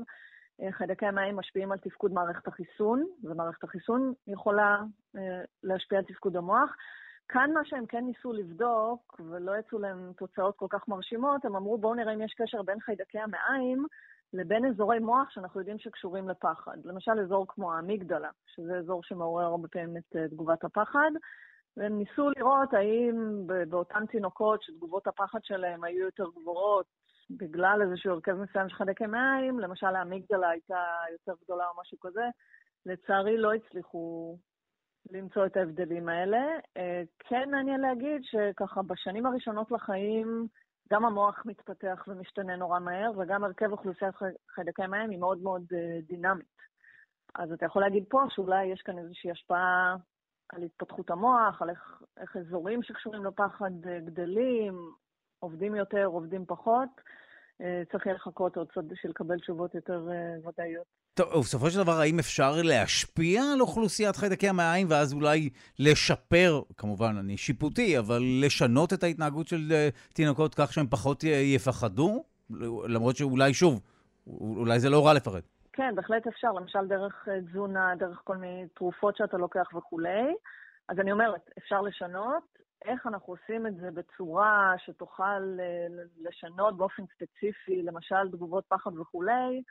אה, 0.62 0.72
חיידקי 0.72 1.07
המעיים 1.07 1.36
משפיעים 1.36 1.72
על 1.72 1.78
תפקוד 1.78 2.12
מערכת 2.12 2.49
החיסון, 2.49 3.05
ומערכת 3.24 3.64
החיסון 3.64 4.12
יכולה 4.26 4.82
אה, 5.16 5.43
להשפיע 5.62 5.99
על 5.99 6.05
תפקוד 6.05 6.36
המוח. 6.36 6.76
כאן 7.29 7.51
מה 7.55 7.61
שהם 7.64 7.87
כן 7.87 8.05
ניסו 8.05 8.33
לבדוק, 8.33 9.20
ולא 9.31 9.59
יצאו 9.59 9.79
להם 9.79 10.12
תוצאות 10.16 10.57
כל 10.57 10.66
כך 10.70 10.89
מרשימות, 10.89 11.45
הם 11.45 11.57
אמרו 11.57 11.79
בואו 11.79 11.95
נראה 11.95 12.14
אם 12.14 12.23
יש 12.23 12.35
קשר 12.35 12.62
בין 12.62 12.81
חיידקי 12.81 13.18
המעיים 13.18 13.87
לבין 14.33 14.64
אזורי 14.66 14.99
מוח 14.99 15.31
שאנחנו 15.31 15.61
יודעים 15.61 15.79
שקשורים 15.79 16.29
לפחד. 16.29 16.77
למשל 16.85 17.20
אזור 17.20 17.47
כמו 17.49 17.73
האמיגדלה, 17.73 18.31
שזה 18.47 18.79
אזור 18.79 19.03
שמעורר 19.03 19.45
הרבה 19.45 19.68
פעמים 19.68 19.97
את 19.97 20.16
אה, 20.16 20.29
תגובת 20.29 20.64
הפחד, 20.64 21.11
והם 21.77 21.99
ניסו 21.99 22.31
לראות 22.31 22.75
האם 22.75 23.47
באותן 23.68 24.07
תינוקות 24.07 24.62
שתגובות 24.62 25.07
הפחד 25.07 25.39
שלהם 25.43 25.85
היו 25.85 26.05
יותר 26.05 26.25
גבוהות 26.41 26.87
בגלל 27.31 27.83
איזשהו 27.83 28.12
הרכב 28.12 28.33
מסוים 28.33 28.68
של 28.68 28.75
חיידקי 28.75 29.07
מעיים, 29.07 29.61
למשל 29.61 29.87
האמיגדלה 29.87 30.49
הייתה 30.49 30.85
יותר 31.12 31.33
גדולה 31.45 31.64
או 31.68 31.81
משהו 31.81 32.01
כזה, 32.01 32.25
לצערי 32.87 33.37
לא 33.37 33.53
הצליחו 33.55 34.37
למצוא 35.11 35.46
את 35.46 35.57
ההבדלים 35.57 36.09
האלה. 36.09 36.42
אה, 36.76 37.03
כן 37.18 37.50
מעניין 37.50 37.80
להגיד 37.80 38.22
שככה 38.24 38.82
בשנים 38.82 39.26
הראשונות 39.26 39.70
לחיים, 39.70 40.46
גם 40.92 41.05
המוח 41.05 41.42
מתפתח 41.44 42.05
ומשתנה 42.09 42.57
נורא 42.57 42.78
מהר, 42.78 43.11
וגם 43.18 43.44
הרכב 43.44 43.72
אוכלוסיית 43.72 44.14
חיידקי 44.50 44.86
מים 44.86 45.11
היא 45.11 45.18
מאוד 45.18 45.38
מאוד 45.42 45.62
אה, 45.74 45.98
דינמית. 46.03 46.62
אז 47.34 47.53
אתה 47.53 47.66
יכול 47.66 47.82
להגיד 47.82 48.05
פה 48.09 48.22
שאולי 48.28 48.64
יש 48.64 48.82
כאן 48.82 48.98
איזושהי 48.98 49.30
השפעה 49.30 49.96
על 50.53 50.62
התפתחות 50.62 51.11
המוח, 51.11 51.62
על 51.62 51.70
איך, 51.70 52.03
איך 52.20 52.36
אזורים 52.36 52.82
שקשורים 52.82 53.24
לפחד 53.24 53.86
אה, 53.86 54.00
גדלים, 54.00 54.74
עובדים 55.38 55.74
יותר, 55.74 56.05
עובדים 56.05 56.46
פחות. 56.46 56.88
צריך 57.93 58.07
יהיה 58.07 58.15
לחכות 58.15 58.57
עוד 58.57 58.69
קצת 58.71 58.85
בשביל 58.85 59.11
לקבל 59.11 59.39
תשובות 59.39 59.75
יותר 59.75 60.09
ודאיות. 60.47 60.87
טוב, 61.15 61.35
ובסופו 61.37 61.71
של 61.71 61.79
דבר, 61.79 61.93
האם 61.93 62.19
אפשר 62.19 62.53
להשפיע 62.63 63.43
על 63.55 63.61
אוכלוסיית 63.61 64.17
חיידקי 64.17 64.49
המעיים, 64.49 64.87
ואז 64.91 65.13
אולי 65.13 65.51
לשפר, 65.79 66.63
כמובן, 66.77 67.17
אני 67.19 67.37
שיפוטי, 67.37 67.99
אבל 67.99 68.23
לשנות 68.45 68.93
את 68.93 69.03
ההתנהגות 69.03 69.49
של 69.49 69.57
uh, 69.71 70.15
תינוקות 70.15 70.55
כך 70.55 70.73
שהם 70.73 70.87
פחות 70.87 71.25
יפחדו? 71.25 72.25
למרות 72.89 73.17
שאולי, 73.17 73.55
שוב, 73.55 73.81
אולי 74.27 74.81
זה 74.81 74.91
לא 74.91 75.07
רע 75.07 75.15
לפרט. 75.15 75.45
כן, 75.73 75.95
בהחלט 75.95 76.27
אפשר, 76.27 76.53
למשל 76.53 76.87
דרך 76.87 77.29
אה, 77.29 77.41
תזונה, 77.41 77.95
דרך 77.99 78.21
כל 78.25 78.37
מיני 78.37 78.67
תרופות 78.75 79.17
שאתה 79.17 79.37
לוקח 79.37 79.75
וכולי. 79.75 80.35
אז 80.89 80.99
אני 81.01 81.13
אומרת, 81.13 81.51
אפשר 81.59 81.81
לשנות. 81.81 82.51
איך 82.85 83.07
אנחנו 83.07 83.33
עושים 83.33 83.66
את 83.66 83.76
זה 83.76 83.91
בצורה 83.91 84.74
שתוכל 84.78 85.59
אה, 85.61 85.87
לשנות 86.20 86.76
באופן 86.76 87.03
ספציפי, 87.14 87.83
למשל 87.83 88.28
תגובות 88.33 88.64
פחד 88.68 88.99
וכולי, 88.99 89.62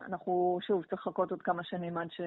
אנחנו, 0.00 0.58
שוב, 0.66 0.84
צריך 0.84 1.06
לחכות 1.06 1.30
עוד 1.30 1.42
כמה 1.42 1.64
שנים 1.64 1.98
עד 1.98 2.08
ש... 2.10 2.20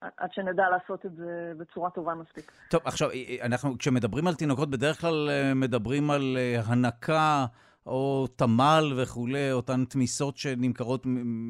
עד 0.00 0.32
שנדע 0.32 0.68
לעשות 0.70 1.06
את 1.06 1.14
זה 1.16 1.52
בצורה 1.58 1.90
טובה 1.90 2.14
מספיק. 2.14 2.52
טוב, 2.70 2.80
עכשיו, 2.84 3.08
אנחנו, 3.42 3.78
כשמדברים 3.78 4.26
על 4.26 4.34
תינוקות, 4.34 4.70
בדרך 4.70 5.00
כלל 5.00 5.30
אה, 5.30 5.54
מדברים 5.54 6.10
על 6.10 6.36
אה, 6.36 6.60
הנקה 6.66 7.46
או 7.86 8.26
תמ"ל 8.36 8.92
וכולי, 9.02 9.52
אותן 9.52 9.84
תמיסות 9.84 10.36
שנמכרות, 10.36 11.02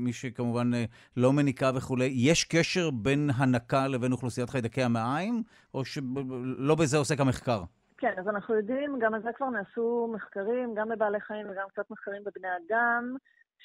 מי 0.04 0.12
שכמובן 0.12 0.74
אה, 0.74 0.84
לא 1.16 1.32
מניקה 1.32 1.70
וכולי. 1.76 2.12
יש 2.14 2.44
קשר 2.44 2.90
בין 2.90 3.30
הנקה 3.36 3.88
לבין 3.88 4.12
אוכלוסיית 4.12 4.50
חיידקי 4.50 4.82
המעיים, 4.82 5.42
או 5.74 5.84
שלא 5.84 6.74
בזה 6.74 6.96
עוסק 6.96 7.20
המחקר? 7.20 7.62
כן, 7.98 8.12
אז 8.18 8.28
אנחנו 8.28 8.54
יודעים, 8.54 8.98
גם 9.00 9.14
על 9.14 9.22
זה 9.22 9.30
כבר 9.36 9.50
נעשו 9.50 10.12
מחקרים, 10.14 10.74
גם 10.74 10.88
בבעלי 10.88 11.20
חיים 11.20 11.46
וגם 11.50 11.68
קצת 11.68 11.90
מחקרים 11.90 12.22
בבני 12.24 12.48
אדם. 12.48 13.16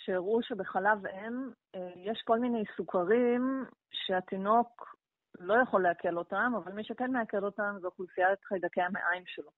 שהראו 0.05 0.43
שבחלב 0.43 1.05
אם 1.05 1.49
אה, 1.75 1.91
יש 1.95 2.21
כל 2.25 2.39
מיני 2.39 2.63
סוכרים 2.77 3.65
שהתינוק 3.91 4.95
לא 5.39 5.53
יכול 5.63 5.83
לעכל 5.83 6.17
אותם, 6.17 6.53
אבל 6.57 6.71
מי 6.71 6.83
שכן 6.83 7.11
מעכל 7.11 7.43
אותם 7.43 7.75
זה 7.81 7.87
אוכלוסיית 7.87 8.39
חיידקי 8.43 8.81
המעיים 8.81 9.23
שלו. 9.25 9.49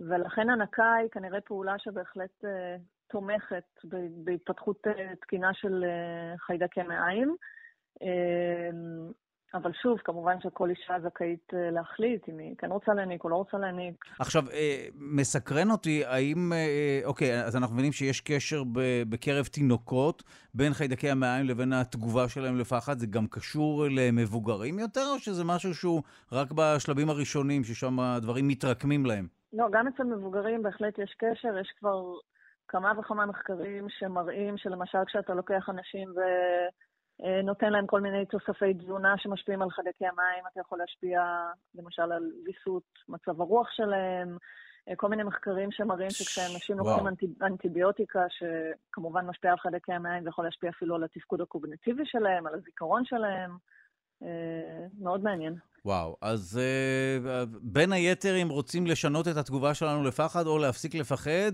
ולכן 0.00 0.50
הנקה 0.50 0.94
היא 0.94 1.08
כנראה 1.10 1.40
פעולה 1.40 1.78
שבהחלט 1.78 2.44
uh, 2.44 2.48
תומכת 3.06 3.64
בהתפתחות 4.24 4.86
uh, 4.86 4.90
תקינה 5.20 5.54
של 5.54 5.84
uh, 5.84 6.38
חיידקי 6.38 6.82
מעיים. 6.82 7.36
Uh, 7.94 8.04
אבל 9.54 9.70
שוב, 9.82 9.98
כמובן 10.04 10.36
שכל 10.42 10.70
אישה 10.70 10.94
זכאית 11.04 11.54
אה, 11.54 11.70
להחליט 11.70 12.28
אם 12.28 12.38
היא 12.38 12.54
כן 12.58 12.70
רוצה 12.70 12.94
להעניק 12.94 13.24
או 13.24 13.28
לא 13.28 13.36
רוצה 13.36 13.58
להעניק. 13.58 14.04
עכשיו, 14.18 14.50
אה, 14.52 14.86
מסקרן 14.94 15.70
אותי, 15.70 16.04
האם... 16.04 16.52
אה, 16.52 17.00
אוקיי, 17.04 17.44
אז 17.44 17.56
אנחנו 17.56 17.74
מבינים 17.74 17.92
שיש 17.92 18.20
קשר 18.20 18.62
בקרב 19.08 19.46
תינוקות 19.46 20.22
בין 20.54 20.72
חיידקי 20.74 21.10
המעיים 21.10 21.46
לבין 21.46 21.72
התגובה 21.72 22.28
שלהם 22.28 22.58
לפחד. 22.58 22.98
זה 22.98 23.06
גם 23.06 23.26
קשור 23.26 23.84
למבוגרים 23.90 24.78
יותר, 24.78 25.06
או 25.14 25.18
שזה 25.18 25.44
משהו 25.44 25.74
שהוא 25.74 26.02
רק 26.32 26.52
בשלבים 26.52 27.10
הראשונים, 27.10 27.64
ששם 27.64 28.00
הדברים 28.00 28.48
מתרקמים 28.48 29.06
להם? 29.06 29.37
לא, 29.52 29.66
גם 29.72 29.88
אצל 29.88 30.02
מבוגרים 30.02 30.62
בהחלט 30.62 30.98
יש 30.98 31.14
קשר. 31.18 31.58
יש 31.58 31.72
כבר 31.78 32.02
כמה 32.68 32.92
וכמה 32.98 33.26
מחקרים 33.26 33.86
שמראים 33.88 34.58
שלמשל 34.58 35.04
כשאתה 35.06 35.34
לוקח 35.34 35.68
אנשים 35.68 36.08
ו... 36.08 36.20
אה, 37.24 37.42
נותן 37.42 37.72
להם 37.72 37.86
כל 37.86 38.00
מיני 38.00 38.26
תוספי 38.26 38.74
תזונה 38.74 39.14
שמשפיעים 39.18 39.62
על 39.62 39.70
חדקי 39.70 40.06
המים, 40.06 40.44
אתה 40.52 40.60
יכול 40.60 40.78
להשפיע 40.78 41.22
למשל 41.74 42.12
על 42.12 42.30
ויסות 42.44 42.82
מצב 43.08 43.40
הרוח 43.40 43.70
שלהם, 43.70 44.36
אה, 44.88 44.96
כל 44.96 45.08
מיני 45.08 45.22
מחקרים 45.22 45.72
שמראים 45.72 46.10
שכשאנשים 46.10 46.78
לוקחים 46.78 47.06
אנטיביוטיקה, 47.42 48.20
שכמובן 48.28 49.26
משפיעה 49.26 49.52
על 49.52 49.58
חדקי 49.58 49.92
המים, 49.92 50.22
זה 50.22 50.28
יכול 50.28 50.44
להשפיע 50.44 50.70
אפילו 50.70 50.94
על 50.94 51.04
התפקוד 51.04 51.40
הקוגנטיבי 51.40 52.06
שלהם, 52.06 52.46
על 52.46 52.54
הזיכרון 52.54 53.04
שלהם. 53.04 53.50
אה, 54.22 54.86
מאוד 55.00 55.22
מעניין. 55.22 55.54
וואו, 55.84 56.16
אז 56.20 56.60
בין 57.62 57.92
היתר, 57.92 58.42
אם 58.42 58.48
רוצים 58.48 58.86
לשנות 58.86 59.28
את 59.28 59.36
התגובה 59.36 59.74
שלנו 59.74 60.04
לפחד 60.04 60.46
או 60.46 60.58
להפסיק 60.58 60.94
לפחד, 60.94 61.52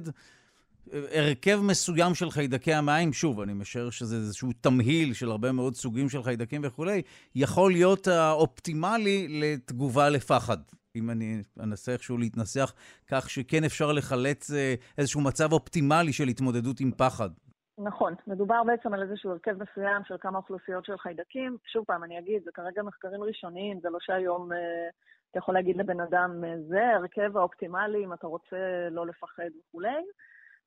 הרכב 0.93 1.61
מסוים 1.63 2.15
של 2.15 2.31
חיידקי 2.31 2.75
המים, 2.75 3.13
שוב, 3.13 3.41
אני 3.41 3.53
משער 3.53 3.91
שזה 3.91 4.17
איזשהו 4.17 4.51
תמהיל 4.61 5.15
של 5.15 5.31
הרבה 5.31 5.53
מאוד 5.53 5.77
סוגים 5.77 6.09
של 6.09 6.23
חיידקים 6.23 6.61
וכולי, 6.65 7.03
יכול 7.35 7.73
להיות 7.73 8.09
האופטימלי 8.09 9.41
לתגובה 9.41 10.09
לפחד. 10.09 10.59
אם 10.97 11.11
אני 11.11 11.43
אנסה 11.61 11.93
איכשהו 11.93 12.19
להתנסח 12.19 12.73
כך 13.09 13.31
שכן 13.31 13.65
אפשר 13.65 13.93
לחלץ 13.93 14.51
אה, 14.51 14.75
איזשהו 14.99 15.21
מצב 15.21 15.53
אופטימלי 15.53 16.13
של 16.13 16.29
התמודדות 16.29 16.81
עם 16.81 16.91
פחד. 16.97 17.31
נכון, 17.79 18.15
מדובר 18.27 18.63
בעצם 18.65 18.95
על 18.95 19.03
איזשהו 19.03 19.31
הרכב 19.31 19.63
מסוים 19.63 20.05
של 20.05 20.17
כמה 20.21 20.39
אוכלוסיות 20.39 20.85
של 20.85 20.99
חיידקים. 20.99 21.57
שוב 21.65 21.85
פעם, 21.85 22.05
אני 22.05 22.19
אגיד, 22.19 22.45
זה 22.45 22.51
כרגע 22.55 22.83
מחקרים 22.83 23.23
ראשוניים, 23.23 23.81
זה 23.81 23.91
לא 23.91 23.99
שהיום 24.01 24.53
אה, 24.53 24.89
אתה 25.31 25.39
יכול 25.39 25.55
להגיד 25.55 25.77
לבן 25.77 26.01
אדם, 26.01 26.45
אה, 26.45 26.55
זה 26.69 26.87
ההרכב 26.87 27.37
האופטימלי 27.37 28.05
אם 28.05 28.13
אתה 28.13 28.27
רוצה 28.27 28.89
לא 28.91 29.07
לפחד 29.07 29.51
וכולי. 29.61 30.05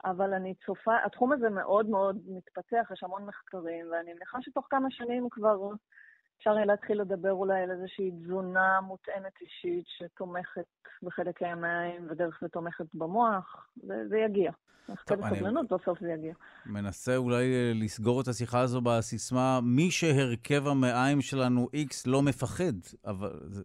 אבל 0.06 0.34
אני 0.34 0.54
צופה, 0.66 0.96
התחום 1.06 1.32
הזה 1.32 1.50
מאוד 1.50 1.90
מאוד 1.90 2.18
מתפתח, 2.28 2.92
יש 2.94 3.04
המון 3.04 3.26
מחקרים, 3.26 3.86
ואני 3.92 4.14
מניחה 4.14 4.38
שתוך 4.42 4.68
כמה 4.70 4.92
שנים 4.92 5.30
כבר 5.30 5.70
אפשר 6.38 6.54
יהיה 6.56 6.66
להתחיל 6.66 7.02
לדבר 7.02 7.32
אולי 7.32 7.62
על 7.62 7.72
איזושהי 7.72 8.12
תזונה 8.12 8.82
מותאמת 8.82 9.34
אישית 9.42 9.86
שתומכת 9.88 10.66
בחלק 11.04 11.44
המים 11.44 12.08
ודרך 12.10 12.38
זה 12.42 12.48
תומכת 12.48 12.86
במוח, 12.94 13.68
וזה 13.84 14.18
יגיע. 14.18 14.52
נחכה 14.90 15.16
בסבלנות, 15.16 15.66
בסוף 15.72 16.00
זה 16.00 16.12
יגיע. 16.12 16.34
מנסה 16.66 17.16
אולי 17.16 17.74
לסגור 17.74 18.22
את 18.22 18.28
השיחה 18.28 18.60
הזו 18.60 18.82
בסיסמה, 18.82 19.60
מי 19.64 19.92
שהרכב 19.92 20.68
המעיים 20.68 21.22
שלנו 21.22 21.68
X 21.76 21.94
לא 22.06 22.22
מפחד, 22.22 22.74
אבל 23.06 23.40
זה, 23.48 23.64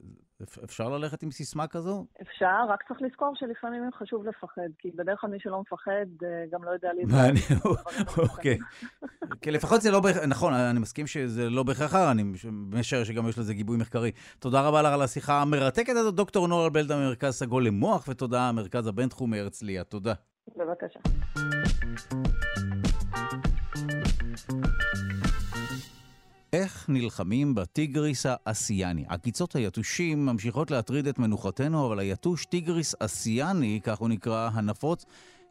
אפשר 0.64 0.88
ללכת 0.88 1.22
עם 1.22 1.30
סיסמה 1.30 1.66
כזו? 1.66 2.06
אפשר, 2.22 2.64
רק 2.68 2.82
צריך 2.88 3.02
לזכור 3.02 3.32
שלפעמים 3.34 3.82
חשוב 3.98 4.26
לפחד, 4.26 4.68
כי 4.78 4.90
בדרך 4.90 5.20
כלל 5.20 5.30
מי 5.30 5.40
שלא 5.40 5.60
מפחד 5.60 6.06
אה, 6.24 6.44
גם 6.52 6.64
לא 6.64 6.70
יודע 6.70 6.88
להתנהל. 6.92 7.34
אוקיי. 8.18 8.58
כי 9.42 9.50
לפחות 9.50 9.80
זה 9.80 9.90
לא 9.90 10.00
בהכרח, 10.00 10.24
נכון, 10.24 10.54
אני 10.54 10.80
מסכים 10.80 11.06
שזה 11.06 11.50
לא 11.50 11.62
בהכרח 11.62 11.94
אני 11.94 12.22
משער 12.52 13.04
שגם 13.04 13.28
יש 13.28 13.38
לזה 13.38 13.54
גיבוי 13.54 13.76
מחקרי. 13.76 14.10
תודה 14.38 14.68
רבה 14.68 14.82
לך 14.82 14.92
על 14.92 15.02
השיחה 15.02 15.42
המרתקת 15.42 15.96
הזאת, 15.96 16.14
דוקטור 16.14 16.48
נורה 16.48 16.70
בלדה 16.70 16.96
ממרכז 16.96 17.34
סגול 17.34 17.66
למוח, 17.66 18.04
ותודה, 18.08 18.48
המרכז 18.48 18.86
הבינתחומי 18.86 19.38
הרצליה. 19.38 19.84
תודה. 19.84 20.12
בבקשה. 20.56 21.00
איך 26.82 26.88
נלחמים 26.88 27.54
בטיגריס 27.54 28.26
האסיאני? 28.28 29.04
עקיצות 29.08 29.56
היתושים 29.56 30.26
ממשיכות 30.26 30.70
להטריד 30.70 31.06
את 31.06 31.18
מנוחתנו, 31.18 31.86
אבל 31.86 31.98
היתוש 31.98 32.44
טיגריס 32.44 32.94
אסיאני, 32.98 33.80
כך 33.82 33.98
הוא 33.98 34.08
נקרא, 34.08 34.50
הנפוץ, 34.52 35.04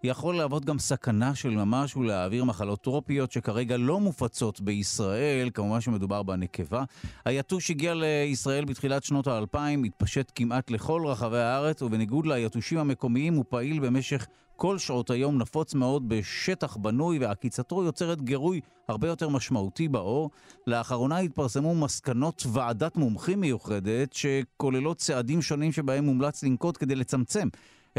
יכול 0.03 0.35
להוות 0.37 0.65
גם 0.65 0.79
סכנה 0.79 1.35
של 1.35 1.49
ממש 1.49 1.95
ולהעביר 1.95 2.43
מחלות 2.43 2.81
טרופיות 2.81 3.31
שכרגע 3.31 3.77
לא 3.77 3.99
מופצות 3.99 4.61
בישראל, 4.61 5.49
כמובן 5.53 5.81
שמדובר 5.81 6.23
בנקבה. 6.23 6.83
היתוש 7.25 7.71
הגיע 7.71 7.93
לישראל 7.93 8.65
בתחילת 8.65 9.03
שנות 9.03 9.27
האלפיים, 9.27 9.83
התפשט 9.83 10.31
כמעט 10.35 10.71
לכל 10.71 11.03
רחבי 11.05 11.39
הארץ, 11.39 11.81
ובניגוד 11.81 12.25
ליתושים 12.25 12.77
המקומיים 12.77 13.33
הוא 13.33 13.45
פעיל 13.49 13.79
במשך 13.79 14.27
כל 14.61 14.77
שעות 14.77 15.09
היום 15.09 15.37
נפוץ 15.37 15.73
מאוד 15.73 16.09
בשטח 16.09 16.77
בנוי 16.77 17.19
ועקיצתו 17.19 17.83
יוצרת 17.83 18.21
גירוי 18.21 18.61
הרבה 18.87 19.07
יותר 19.07 19.29
משמעותי 19.29 19.87
באור. 19.87 20.29
לאחרונה 20.67 21.17
התפרסמו 21.17 21.75
מסקנות 21.75 22.43
ועדת 22.53 22.97
מומחים 22.97 23.41
מיוחדת 23.41 24.13
שכוללות 24.13 24.97
צעדים 24.97 25.41
שונים 25.41 25.71
שבהם 25.71 26.05
מומלץ 26.05 26.43
לנקוט 26.43 26.77
כדי 26.77 26.95
לצמצם 26.95 27.47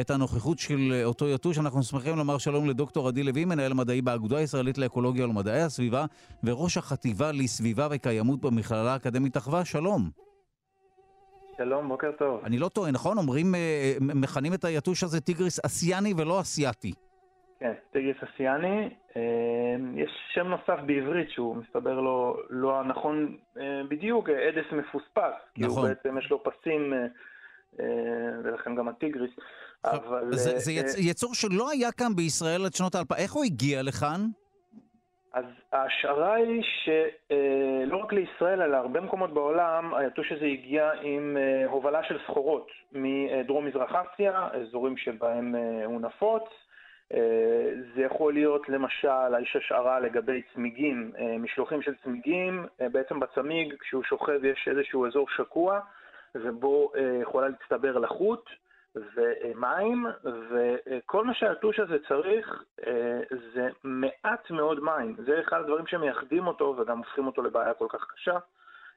את 0.00 0.10
הנוכחות 0.10 0.58
של 0.58 1.02
אותו 1.04 1.28
יתוש. 1.28 1.58
אנחנו 1.58 1.82
שמחים 1.82 2.16
לומר 2.16 2.38
שלום 2.38 2.68
לדוקטור 2.68 3.08
עדי 3.08 3.22
לוי, 3.22 3.44
מנהל 3.44 3.74
מדעי 3.74 4.02
באגודה 4.02 4.36
הישראלית 4.36 4.78
לאקולוגיה 4.78 5.24
ולמדעי 5.24 5.62
הסביבה 5.62 6.04
וראש 6.44 6.76
החטיבה 6.76 7.32
לסביבה 7.32 7.88
וקיימות 7.90 8.40
במכללה 8.40 8.92
האקדמית 8.92 9.36
אחווה. 9.36 9.64
שלום. 9.64 10.31
שלום, 11.56 11.88
בוקר 11.88 12.12
טוב. 12.12 12.40
אני 12.44 12.58
לא 12.58 12.68
טועה, 12.68 12.90
נכון? 12.90 13.18
אומרים, 13.18 13.54
אה, 13.54 13.94
מכנים 14.00 14.54
את 14.54 14.64
היתוש 14.64 15.04
הזה 15.04 15.20
טיגריס 15.20 15.64
אסיאני 15.64 16.14
ולא 16.16 16.40
אסיאתי. 16.40 16.92
כן, 17.60 17.72
טיגריס 17.92 18.16
אסיאני. 18.22 18.88
אה, 19.16 19.22
יש 19.94 20.10
שם 20.34 20.46
נוסף 20.46 20.82
בעברית 20.86 21.30
שהוא 21.30 21.56
מסתבר 21.56 22.00
לו 22.00 22.36
לא 22.50 22.80
הנכון 22.80 23.36
אה, 23.58 23.82
בדיוק, 23.88 24.28
אדס 24.28 24.72
מפוספס. 24.72 25.08
נכון. 25.16 25.34
כי 25.54 25.64
הוא 25.64 25.88
בעצם 25.88 26.18
יש 26.18 26.30
לו 26.30 26.42
פסים, 26.42 26.92
ולכן 28.44 28.74
גם 28.74 28.88
הטיגריס. 28.88 29.30
אבל... 29.84 30.32
זה, 30.32 30.58
זה 30.58 30.72
יצ... 30.72 30.94
יצור 30.98 31.34
שלא 31.34 31.70
היה 31.70 31.92
כאן 31.92 32.16
בישראל 32.16 32.64
עד 32.64 32.74
שנות 32.74 32.94
האלפיים. 32.94 33.20
איך 33.20 33.32
הוא 33.32 33.44
הגיע 33.44 33.82
לכאן? 33.82 34.20
אז 35.32 35.44
ההשערה 35.72 36.34
היא 36.34 36.62
שלא 36.62 37.96
רק 37.96 38.12
לישראל, 38.12 38.62
אלא 38.62 38.76
הרבה 38.76 39.00
מקומות 39.00 39.34
בעולם, 39.34 39.94
היתוש 39.94 40.32
הזה 40.32 40.44
הגיע 40.46 40.90
עם 41.02 41.36
אה, 41.36 41.66
הובלה 41.66 42.02
של 42.02 42.18
סחורות 42.26 42.70
מדרום-מזרח 42.92 43.92
אסיה, 43.94 44.48
אזורים 44.52 44.96
שבהם 44.96 45.54
אה, 45.54 45.84
הוא 45.84 46.00
נפוץ. 46.00 46.42
אה, 47.14 47.70
זה 47.94 48.02
יכול 48.02 48.32
להיות 48.32 48.68
למשל, 48.68 49.42
יש 49.42 49.56
השערה 49.56 50.00
לגבי 50.00 50.42
צמיגים, 50.54 51.12
משלוחים 51.38 51.82
של 51.82 51.94
צמיגים, 52.04 52.66
בעצם 52.78 53.20
בצמיג, 53.20 53.74
כשהוא 53.80 54.04
שוכב 54.04 54.44
יש 54.44 54.68
איזשהו 54.68 55.06
אזור 55.06 55.28
שקוע, 55.28 55.80
ובו 56.34 56.92
יכולה 57.22 57.48
להצטבר 57.48 57.98
לחות. 57.98 58.50
ומים, 58.96 60.06
וכל 60.50 61.24
מה 61.24 61.34
שהיתוש 61.34 61.80
הזה 61.80 61.96
צריך 62.08 62.62
אה, 62.86 63.20
זה 63.54 63.68
מעט 63.84 64.50
מאוד 64.50 64.80
מים. 64.80 65.16
זה 65.26 65.40
אחד 65.40 65.60
הדברים 65.60 65.86
שמייחדים 65.86 66.46
אותו 66.46 66.74
וגם 66.78 66.98
הופכים 66.98 67.26
אותו 67.26 67.42
לבעיה 67.42 67.74
כל 67.74 67.86
כך 67.88 68.06
קשה. 68.14 68.38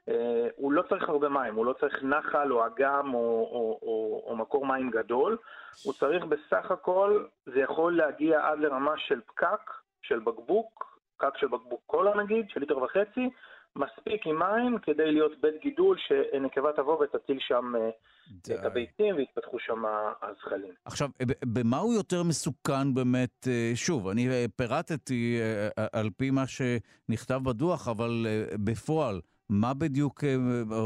אה, 0.09 0.47
הוא 0.55 0.73
לא 0.73 0.81
צריך 0.81 1.09
הרבה 1.09 1.29
מים, 1.29 1.55
הוא 1.55 1.65
לא 1.65 1.73
צריך 1.73 2.03
נחל 2.03 2.51
או 2.51 2.65
אגם 2.65 3.13
או, 3.13 3.19
או, 3.51 3.79
או, 3.81 4.23
או 4.27 4.35
מקור 4.35 4.65
מים 4.65 4.89
גדול, 4.89 5.37
הוא 5.83 5.93
צריך 5.93 6.25
בסך 6.25 6.71
הכל, 6.71 7.25
זה 7.45 7.59
יכול 7.59 7.97
להגיע 7.97 8.47
עד 8.47 8.59
לרמה 8.59 8.97
של 8.97 9.21
פקק, 9.21 9.71
של 10.01 10.19
בקבוק, 10.19 10.99
פקק 11.17 11.37
של 11.37 11.47
בקבוק 11.47 11.81
קולה 11.85 12.15
נגיד, 12.15 12.49
של 12.49 12.59
ליטר 12.59 12.77
וחצי, 12.77 13.29
מספיק 13.75 14.27
עם 14.27 14.39
מים 14.39 14.77
כדי 14.77 15.11
להיות 15.11 15.31
בית 15.41 15.61
גידול 15.61 15.97
שנקבה 15.97 16.73
תבוא 16.75 17.03
ותטיל 17.03 17.37
שם 17.39 17.73
אה, 17.75 17.89
את 18.55 18.65
הביצים 18.65 19.15
ויתפתחו 19.15 19.59
שם 19.59 19.83
הזחלים. 20.21 20.73
עכשיו, 20.85 21.09
במה 21.45 21.77
הוא 21.77 21.93
יותר 21.93 22.23
מסוכן 22.23 22.93
באמת? 22.93 23.47
אה, 23.47 23.71
שוב, 23.75 24.07
אני 24.07 24.29
אה, 24.29 24.45
פירטתי 24.55 25.39
על 25.93 26.09
פי 26.17 26.31
מה 26.31 26.43
שנכתב 26.47 27.39
בדוח, 27.45 27.87
אבל 27.87 28.27
בפועל, 28.65 29.21
מה 29.49 29.73
בדיוק 29.73 30.23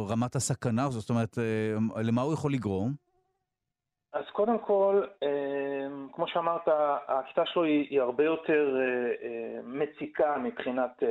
רמת 0.10 0.36
הסכנה 0.36 0.86
הזאת? 0.86 1.02
זאת 1.02 1.10
אומרת, 1.10 1.38
למה 2.04 2.22
הוא 2.22 2.34
יכול 2.34 2.54
לגרום? 2.54 2.94
אז 4.14 4.24
קודם 4.34 4.60
כל, 4.60 5.04
כמו 6.14 6.28
שאמרת, 6.28 6.62
הכיתה 7.08 7.46
שלו 7.46 7.64
היא 7.64 8.02
הרבה 8.02 8.24
יותר 8.24 8.76
מציקה 9.64 10.38
מבחינת 10.38 11.04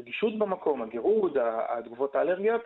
הרגישות 0.00 0.38
במקום, 0.38 0.82
הגירוד, 0.82 1.38
התגובות 1.68 2.16
האלרגיות, 2.16 2.62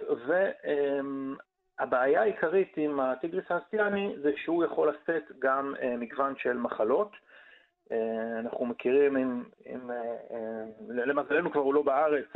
והבעיה 1.78 2.22
העיקרית 2.22 2.72
עם 2.76 3.00
הטיגריס 3.00 3.44
האסטיאני 3.50 4.14
זה 4.22 4.32
שהוא 4.36 4.64
יכול 4.64 4.88
לשאת 4.88 5.22
גם 5.38 5.74
אה, 5.82 5.96
מגוון 5.96 6.34
של 6.36 6.56
מחלות. 6.56 7.10
אה, 7.92 8.38
אנחנו 8.38 8.66
מכירים, 8.66 9.16
עם, 9.16 9.44
עם, 9.64 9.90
אה, 9.90 10.64
למזלנו 10.88 11.52
כבר 11.52 11.60
הוא 11.60 11.74
לא 11.74 11.82
בארץ, 11.82 12.26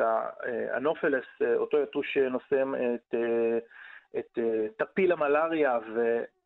הנופלס, 0.73 1.25
אותו 1.57 1.79
יתוש 1.79 2.15
שנושם 2.15 2.75
את, 2.75 3.15
את 4.19 4.39
טפיל 4.77 5.13
המלאריה 5.13 5.79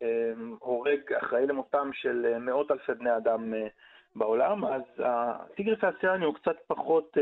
והורג, 0.01 1.13
אחראי 1.13 1.47
למותם 1.47 1.89
של 1.93 2.37
מאות 2.39 2.71
אלפי 2.71 2.93
בני 2.93 3.17
אדם 3.17 3.53
בעולם, 4.15 4.65
אז 4.65 4.81
הטיגריס 4.97 5.83
האסטיאני 5.83 6.25
הוא 6.25 6.35
קצת 6.35 6.57
פחות 6.67 7.17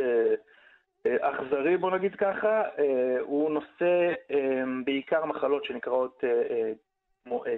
אכזרי, 1.08 1.78
בוא 1.78 1.92
נגיד 1.92 2.16
ככה, 2.16 2.62
אה, 2.80 3.18
הוא 3.22 3.52
נושא 3.52 4.14
אה, 4.32 4.64
בעיקר 4.86 5.26
מחלות 5.26 5.66
שנקראות 5.66 6.24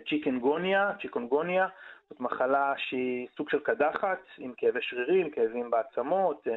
צ'יקנגוניה, 0.10 0.92
צ'יקונגוניה, 1.02 1.68
זאת 2.10 2.20
מחלה 2.20 2.74
שהיא 2.78 3.28
סוג 3.38 3.50
של 3.50 3.60
קדחת 3.60 4.20
עם 4.38 4.54
כאבי 4.58 4.80
שרירים, 4.82 5.30
כאבים 5.30 5.72
בעצמות, 5.72 6.48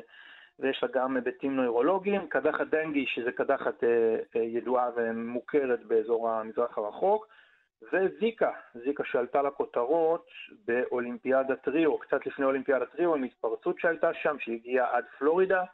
ויש 0.59 0.83
לה 0.83 0.89
גם 0.93 1.17
היבטים 1.17 1.57
נוירולוגיים. 1.57 2.27
קדחת 2.27 2.67
דנגי, 2.67 3.07
שזה 3.07 3.33
קדחת 3.33 3.85
ידועה 4.35 4.91
ומוכרת 4.97 5.85
באזור 5.85 6.31
המזרח 6.31 6.79
הרחוק, 6.79 7.27
וזיקה, 7.93 8.51
זיקה 8.75 9.05
שעלתה 9.05 9.43
לכותרות 9.43 10.27
באולימפיאדת 10.67 11.69
ריו, 11.69 11.99
קצת 11.99 12.27
לפני 12.27 12.45
אולימפיאדת 12.45 12.95
ריו, 12.95 13.15
עם 13.15 13.23
התפרצות 13.25 13.81
שהייתה 13.81 14.15
שם, 14.15 14.37
שהגיעה 14.39 14.97
עד 14.97 15.05
פלורידה. 15.19 15.65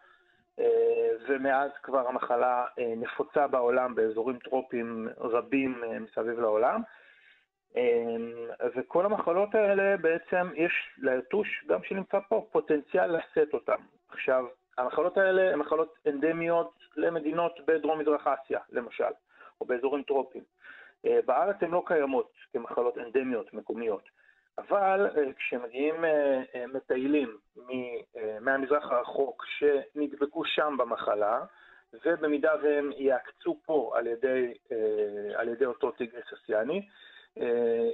אה, 0.58 1.10
ומאז 1.28 1.70
כבר 1.82 2.08
המחלה 2.08 2.64
אה, 2.78 2.92
נפוצה 2.96 3.46
בעולם 3.46 3.94
באזורים 3.94 4.38
טרופיים 4.38 5.08
רבים 5.18 5.84
אה, 5.84 5.98
מסביב 5.98 6.40
לעולם. 6.40 6.82
וכל 8.76 9.06
המחלות 9.06 9.54
האלה 9.54 9.96
בעצם 9.96 10.50
יש 10.54 10.72
ליתוש, 10.98 11.64
גם 11.68 11.82
שנמצא 11.84 12.18
פה, 12.28 12.46
פוטנציאל 12.52 13.16
לשאת 13.16 13.54
אותן. 13.54 13.76
עכשיו, 14.08 14.44
המחלות 14.78 15.18
האלה 15.18 15.52
הן 15.52 15.58
מחלות 15.58 15.94
אנדמיות 16.06 16.72
למדינות 16.96 17.60
בדרום-מזרח 17.66 18.26
אסיה, 18.26 18.60
למשל, 18.72 19.12
או 19.60 19.66
באזורים 19.66 20.02
טרופיים. 20.02 20.44
בארץ 21.04 21.56
הן 21.60 21.70
לא 21.70 21.82
קיימות 21.86 22.32
כמחלות 22.52 22.98
אנדמיות 22.98 23.54
מקומיות. 23.54 24.08
אבל 24.58 25.06
אה, 25.16 25.32
כשמגיעים 25.32 26.04
אה, 26.04 26.42
אה, 26.54 26.66
מטיילים 26.66 27.36
מהמזרח 28.40 28.90
הרחוק 28.90 29.44
שנדבקו 29.46 30.44
שם 30.44 30.76
במחלה, 30.78 31.40
ובמידה 32.04 32.52
והם 32.62 32.90
יעקצו 32.96 33.60
פה 33.64 33.92
על 33.94 34.06
ידי, 34.06 34.54
על 35.34 35.48
ידי 35.48 35.64
אותו 35.64 35.90
טיגריס 35.90 36.24
אסיאני, 36.32 36.88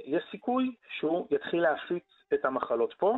יש 0.05 0.23
סיכוי 0.31 0.75
שהוא 0.89 1.27
יתחיל 1.31 1.61
להפיץ 1.61 2.03
את 2.33 2.45
המחלות 2.45 2.93
פה, 2.97 3.15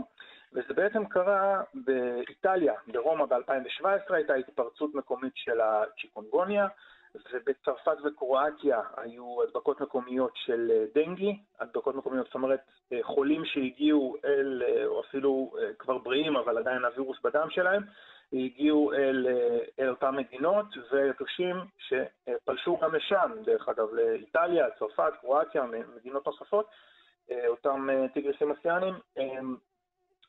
וזה 0.53 0.73
בעצם 0.73 1.05
קרה 1.05 1.61
באיטליה, 1.73 2.73
ברומא 2.87 3.25
ב-2017 3.25 4.13
הייתה 4.13 4.33
התפרצות 4.33 4.95
מקומית 4.95 5.33
של 5.35 5.61
הצ'יקונגוניה, 5.61 6.67
ובצרפת 7.15 7.97
וקרואטיה 8.03 8.81
היו 8.97 9.43
הדבקות 9.43 9.81
מקומיות 9.81 10.31
של 10.35 10.71
אה, 10.71 10.85
דנגי, 10.95 11.39
הדבקות 11.59 11.95
מקומיות, 11.95 12.25
זאת 12.25 12.35
אומרת 12.35 12.59
אה, 12.93 12.99
חולים 13.03 13.45
שהגיעו 13.45 14.15
אל, 14.25 14.63
אה, 14.65 14.85
או 14.85 15.01
אפילו 15.01 15.53
כבר 15.79 15.97
בריאים, 15.97 16.35
אבל 16.35 16.57
עדיין 16.57 16.85
הווירוס 16.85 17.17
בדם 17.23 17.47
שלהם, 17.49 17.83
הגיעו 18.33 18.93
אל, 18.93 19.27
אל 19.79 19.89
אותן 19.89 20.15
מדינות, 20.15 20.65
ויתושים 20.91 21.55
שפלשו 21.77 22.77
גם 22.81 22.95
לשם, 22.95 23.31
דרך 23.45 23.69
אגב, 23.69 23.93
לאיטליה, 23.93 24.65
צרפת, 24.79 25.13
קרואטיה, 25.21 25.65
מדינות 25.95 26.27
נוספות, 26.27 26.65
אותם 27.47 27.87
טיגריסים 28.13 28.51
אסיאנים, 28.51 28.93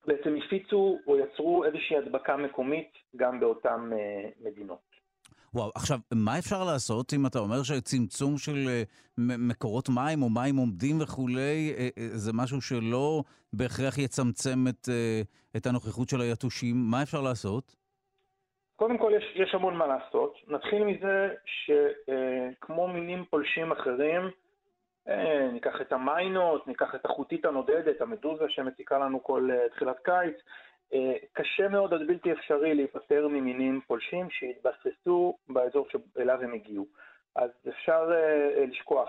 בעצם 0.07 0.37
הפיצו 0.37 0.99
או 1.07 1.19
יצרו 1.19 1.65
איזושהי 1.65 1.97
הדבקה 1.97 2.37
מקומית 2.37 2.93
גם 3.17 3.41
באותן 3.41 3.91
מדינות. 4.41 4.92
וואו, 5.55 5.71
עכשיו, 5.75 5.99
מה 6.15 6.39
אפשר 6.39 6.65
לעשות 6.65 7.13
אם 7.15 7.27
אתה 7.27 7.39
אומר 7.39 7.63
שצמצום 7.63 8.39
של 8.39 8.69
אה, 8.69 8.83
מקורות 9.19 9.89
מים 9.89 10.23
או 10.23 10.29
מים 10.31 10.57
עומדים 10.57 11.01
וכולי, 11.03 11.75
אה, 11.79 11.89
אה, 11.99 12.09
זה 12.09 12.33
משהו 12.35 12.61
שלא 12.61 13.23
בהכרח 13.53 13.99
יצמצם 13.99 14.59
את, 14.69 14.89
את 15.57 15.67
הנוכחות 15.67 16.09
של 16.09 16.21
היתושים? 16.21 16.77
מה 16.91 17.03
אפשר 17.03 17.21
לעשות? 17.21 17.77
קודם 18.77 18.99
כל, 18.99 19.13
יש, 19.17 19.25
יש 19.35 19.55
המון 19.55 19.77
מה 19.77 19.87
לעשות. 19.87 20.35
נתחיל 20.49 20.85
מזה 20.85 21.29
שכמו 21.47 22.89
מינים 22.89 23.25
פולשים 23.31 23.73
אחרים, 23.73 24.23
ניקח 25.53 25.81
את 25.81 25.93
המיינות, 25.93 26.67
ניקח 26.67 26.95
את 26.95 27.05
החוטית 27.07 27.45
הנודדת, 27.45 28.01
המדוזה 28.01 28.45
שמציקה 28.49 28.99
לנו 28.99 29.23
כל 29.23 29.49
תחילת 29.75 29.97
קיץ, 30.05 30.35
קשה 31.33 31.69
מאוד 31.69 31.95
עד 31.95 32.07
בלתי 32.07 32.33
אפשרי 32.33 32.75
להיפטר 32.75 33.29
ממינים 33.29 33.81
פולשים 33.87 34.31
שהתבססו 34.31 35.37
באזור 35.49 35.89
שאליו 35.89 36.43
הם 36.43 36.53
הגיעו. 36.55 36.87
אז 37.37 37.51
אפשר 37.69 38.11
uh, 38.11 38.71
לשכוח, 38.71 39.09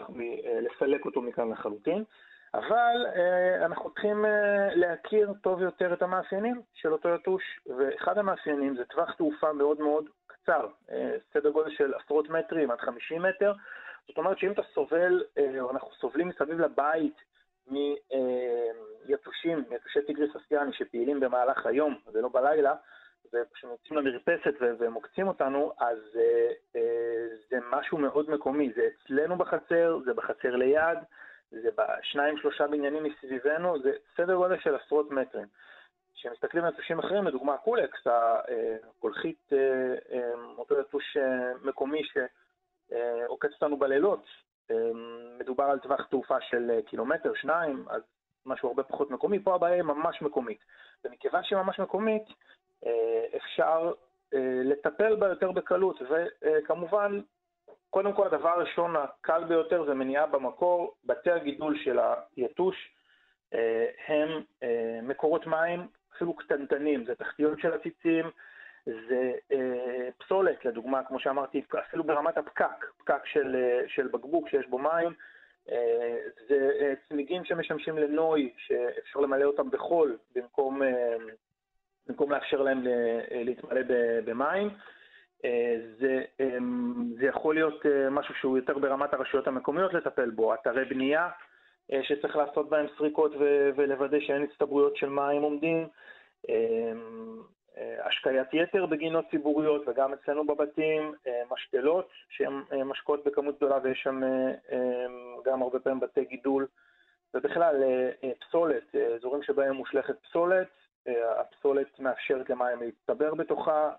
לסלק 0.61 1.05
אותו 1.05 1.21
מכאן 1.21 1.51
לחלוטין, 1.51 2.03
אבל 2.53 3.05
אנחנו 3.65 3.89
צריכים 3.89 4.25
להכיר 4.75 5.33
טוב 5.41 5.61
יותר 5.61 5.93
את 5.93 6.01
המאפיינים 6.01 6.61
של 6.73 6.93
אותו 6.93 7.09
יתוש, 7.09 7.43
ואחד 7.77 8.17
המאפיינים 8.17 8.75
זה 8.75 8.85
טווח 8.85 9.13
תעופה 9.13 9.53
מאוד 9.53 9.79
מאוד 9.79 10.05
קצר, 10.27 10.67
סדר 11.33 11.49
גודל 11.49 11.71
של 11.71 11.93
עשרות 11.93 12.29
מטרים 12.29 12.71
עד 12.71 12.79
50 12.79 13.21
מטר, 13.21 13.53
זאת 14.07 14.17
אומרת 14.17 14.37
שאם 14.37 14.51
אתה 14.51 14.61
סובל, 14.73 15.23
או 15.59 15.71
אנחנו 15.71 15.89
סובלים 15.91 16.27
מסביב 16.27 16.59
לבית 16.59 17.15
מיתושים, 17.67 19.63
מיתושי 19.69 20.01
טיגריס 20.07 20.35
אסיאני 20.35 20.73
שפעילים 20.73 21.19
במהלך 21.19 21.65
היום 21.65 21.97
ולא 22.13 22.29
בלילה, 22.29 22.75
ופשוט 23.33 23.71
יוצאים 23.71 23.97
למרפסת 23.99 24.53
והם 24.79 24.93
עוקצים 24.93 25.27
אותנו, 25.27 25.71
אז 25.79 25.97
אה, 26.15 26.51
אה, 26.75 27.27
זה 27.49 27.57
משהו 27.69 27.97
מאוד 27.97 28.29
מקומי. 28.29 28.71
זה 28.75 28.87
אצלנו 28.87 29.37
בחצר, 29.37 29.99
זה 30.05 30.13
בחצר 30.13 30.55
ליד, 30.55 30.97
זה 31.51 31.69
בשניים 31.77 32.37
שלושה 32.37 32.67
בניינים 32.67 33.03
מסביבנו, 33.03 33.79
זה 33.79 33.91
סדר 34.17 34.35
גודל 34.35 34.59
של 34.59 34.75
עשרות 34.75 35.11
מטרים. 35.11 35.47
כשמסתכלים 36.15 36.63
על 36.63 36.73
יתושים 36.73 36.99
אחרים, 36.99 37.23
לדוגמה 37.23 37.57
קולקס, 37.57 38.07
הקולחית, 38.07 39.49
אותו 40.57 40.79
יתוש 40.79 41.17
מקומי 41.63 42.01
שעוקץ 42.03 43.51
אותנו 43.53 43.77
בלילות, 43.77 44.25
מדובר 45.39 45.63
על 45.63 45.79
טווח 45.79 46.05
תעופה 46.05 46.41
של 46.41 46.71
אה, 46.71 46.81
קילומטר, 46.81 47.33
שניים, 47.33 47.85
אז 47.89 48.01
משהו 48.45 48.69
הרבה 48.69 48.83
פחות 48.83 49.11
מקומי. 49.11 49.39
פה 49.39 49.55
הבעיה 49.55 49.75
היא 49.75 49.83
ממש 49.83 50.21
מקומית. 50.21 50.59
ומכיוון 51.05 51.43
שהיא 51.43 51.59
ממש 51.59 51.79
מקומית, 51.79 52.23
אה, 52.85 53.25
אפשר 53.35 53.91
אה, 54.33 54.61
לטפל 54.63 55.15
בה 55.15 55.27
יותר 55.27 55.51
בקלות. 55.51 56.01
וכמובן, 56.01 57.21
קודם 57.89 58.13
כל 58.13 58.27
הדבר 58.27 58.49
הראשון 58.49 58.95
הקל 58.95 59.43
ביותר 59.43 59.85
זה 59.85 59.93
מניעה 59.93 60.25
במקור. 60.25 60.95
בתי 61.05 61.31
הגידול 61.31 61.77
של 61.83 61.99
היתוש 62.35 62.91
הם 64.07 64.43
מקורות 65.03 65.47
מים 65.47 65.87
אפילו 66.15 66.33
קטנטנים, 66.33 67.05
זה 67.05 67.15
תחתיות 67.15 67.59
של 67.59 67.73
עציצים, 67.73 68.25
זה 68.85 69.31
אה, 69.51 70.09
פסולת, 70.17 70.65
לדוגמה, 70.65 71.03
כמו 71.03 71.19
שאמרתי, 71.19 71.61
אפילו 71.87 72.03
ברמת 72.03 72.37
הפקק, 72.37 72.85
פקק 72.97 73.25
של, 73.25 73.55
אה, 73.55 73.81
של 73.87 74.07
בקבוק 74.07 74.49
שיש 74.49 74.67
בו 74.67 74.77
מים, 74.77 75.13
אה, 75.71 76.17
זה 76.47 76.71
אה, 76.81 76.93
צמיגים 77.09 77.45
שמשמשים 77.45 77.97
לנוי, 77.97 78.53
שאפשר 78.57 79.19
למלא 79.19 79.45
אותם 79.45 79.69
בחול 79.69 80.17
במקום, 80.35 80.83
אה, 80.83 81.15
במקום 82.07 82.31
לאפשר 82.31 82.61
להם 82.61 82.87
אה, 82.87 83.43
להתמלא 83.43 83.81
במים. 84.25 84.69
אה, 85.45 85.75
זה, 85.99 86.23
אה, 86.39 86.57
זה 87.19 87.25
יכול 87.25 87.55
להיות 87.55 87.85
אה, 87.85 88.09
משהו 88.09 88.35
שהוא 88.35 88.57
יותר 88.57 88.77
ברמת 88.77 89.13
הרשויות 89.13 89.47
המקומיות 89.47 89.93
לטפל 89.93 90.29
בו, 90.29 90.53
אתרי 90.53 90.85
בנייה 90.85 91.29
שצריך 92.01 92.35
לעשות 92.35 92.69
בהם 92.69 92.85
סריקות 92.97 93.31
ולוודא 93.75 94.19
שאין 94.19 94.43
הצטברויות 94.43 94.97
של 94.97 95.09
מים 95.09 95.41
עומדים, 95.41 95.87
אה, 96.49 96.91
השקיית 97.77 98.53
יתר 98.53 98.85
בגינות 98.85 99.25
ציבוריות 99.31 99.87
וגם 99.87 100.13
אצלנו 100.13 100.47
בבתים, 100.47 101.13
אה, 101.27 101.41
משתלות 101.51 102.09
שהן 102.29 102.63
אה, 102.73 102.83
משקות 102.83 103.23
בכמות 103.23 103.55
גדולה 103.57 103.79
ויש 103.83 104.01
שם 104.03 104.21
גם 105.45 105.61
הרבה 105.61 105.79
פעמים 105.79 105.99
בתי 105.99 106.25
גידול. 106.25 106.67
ובכלל 107.35 107.83
פסולת, 108.39 108.95
אזורים 109.15 109.43
שבהם 109.43 109.75
מושלכת 109.75 110.15
פסולת, 110.23 110.67
הפסולת 111.39 111.99
מאפשרת 111.99 112.49
למים 112.49 112.79
להצטבר 112.79 113.33
בתוכה 113.33 113.91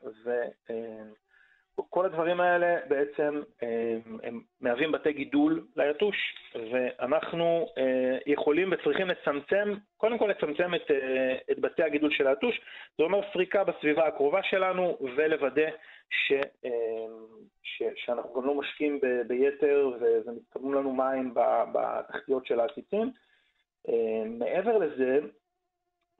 כל 1.76 2.04
הדברים 2.04 2.40
האלה 2.40 2.76
בעצם 2.88 3.42
הם, 3.62 4.18
הם 4.22 4.40
מהווים 4.60 4.92
בתי 4.92 5.12
גידול 5.12 5.66
ליתוש, 5.76 6.16
ואנחנו 6.72 7.66
אה, 7.78 8.18
יכולים 8.26 8.72
וצריכים 8.72 9.08
לצמצם, 9.08 9.74
קודם 9.96 10.18
כל 10.18 10.26
לצמצם 10.26 10.74
את, 10.74 10.90
אה, 10.90 11.36
את 11.50 11.58
בתי 11.58 11.82
הגידול 11.82 12.10
של 12.10 12.26
היתוש, 12.26 12.60
זה 12.98 13.04
אומר 13.04 13.20
סריקה 13.32 13.64
בסביבה 13.64 14.06
הקרובה 14.06 14.42
שלנו, 14.42 14.98
ולוודא 15.16 15.68
ש, 16.10 16.32
אה, 16.64 16.70
ש, 17.62 17.82
שאנחנו 17.96 18.34
גם 18.34 18.46
לא 18.46 18.54
משקיעים 18.54 19.00
ביתר 19.26 19.90
ומתקבלים 20.00 20.74
לנו 20.74 20.92
מים 20.92 21.34
בתחתיות 21.72 22.46
של 22.46 22.60
העציצים. 22.60 23.10
מעבר 24.26 24.78
לזה, 24.78 25.20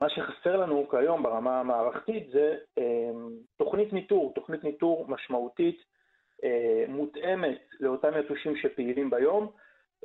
מה 0.01 0.09
שחסר 0.09 0.57
לנו 0.57 0.89
כיום 0.91 1.23
ברמה 1.23 1.61
המערכתית 1.61 2.31
זה 2.33 2.57
אה, 2.79 3.11
תוכנית 3.57 3.93
ניטור, 3.93 4.33
תוכנית 4.35 4.65
ניטור 4.65 5.07
משמעותית, 5.09 5.83
אה, 6.45 6.85
מותאמת 6.89 7.61
לאותם 7.81 8.11
יתושים 8.21 8.57
שפעילים 8.57 9.11
ביום, 9.11 9.51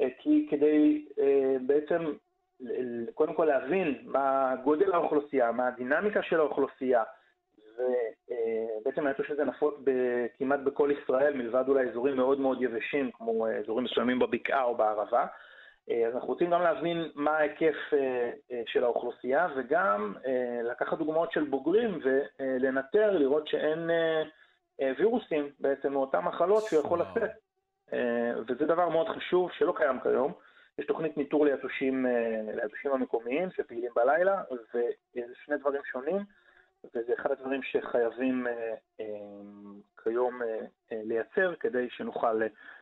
אה, 0.01 0.07
כי 0.19 0.47
כדי 0.49 1.05
בעצם 1.61 2.13
קודם 3.13 3.33
כל 3.33 3.45
להבין 3.45 3.99
מה 4.03 4.55
גודל 4.63 4.93
האוכלוסייה, 4.93 5.51
מה 5.51 5.67
הדינמיקה 5.67 6.23
של 6.23 6.39
האוכלוסייה, 6.39 7.03
ובעצם 7.77 9.07
היתוש 9.07 9.31
הזה 9.31 9.43
נפוץ 9.43 9.75
כמעט 10.37 10.59
בכל 10.59 10.91
ישראל, 11.01 11.33
מלבד 11.33 11.63
אולי 11.67 11.89
אזורים 11.89 12.15
מאוד 12.15 12.39
מאוד 12.39 12.61
יבשים, 12.61 13.11
כמו 13.11 13.47
אזורים 13.47 13.85
מסוימים 13.85 14.19
בבקעה 14.19 14.63
או 14.63 14.75
בערבה. 14.75 15.25
אה, 15.89 16.07
אז 16.07 16.15
אנחנו 16.15 16.27
רוצים 16.27 16.49
גם 16.49 16.61
להבין 16.61 17.09
מה 17.15 17.31
ההיקף 17.31 17.75
אה, 17.93 18.31
אה, 18.51 18.61
של 18.67 18.83
האוכלוסייה 18.83 19.47
וגם 19.55 20.15
לקחת 20.63 20.97
דוגמאות 20.97 21.31
של 21.31 21.43
בוגרים 21.43 21.99
ולנטר, 22.03 23.17
לראות 23.17 23.47
שאין 23.47 23.89
וירוסים 24.97 25.49
בעצם 25.59 25.93
מאותן 25.93 26.19
מחלות 26.19 26.63
שהוא 26.63 26.79
יכול 26.79 27.01
לשאת. 27.01 27.31
וזה 28.47 28.65
דבר 28.65 28.89
מאוד 28.89 29.07
חשוב 29.09 29.51
שלא 29.51 29.73
קיים 29.77 29.99
כיום. 29.99 30.33
יש 30.79 30.85
תוכנית 30.85 31.17
ניטור 31.17 31.45
ליתושים, 31.45 32.05
ליתושים 32.55 32.91
המקומיים 32.91 33.49
שפעילים 33.51 33.91
בלילה, 33.95 34.43
וזה 34.51 35.33
שני 35.45 35.57
דברים 35.57 35.81
שונים, 35.91 36.17
וזה 36.83 37.13
אחד 37.13 37.31
הדברים 37.31 37.63
שחייבים 37.63 38.47
כיום 40.03 40.41
לייצר 40.91 41.55
כדי 41.59 41.87
שנוכל 41.89 42.41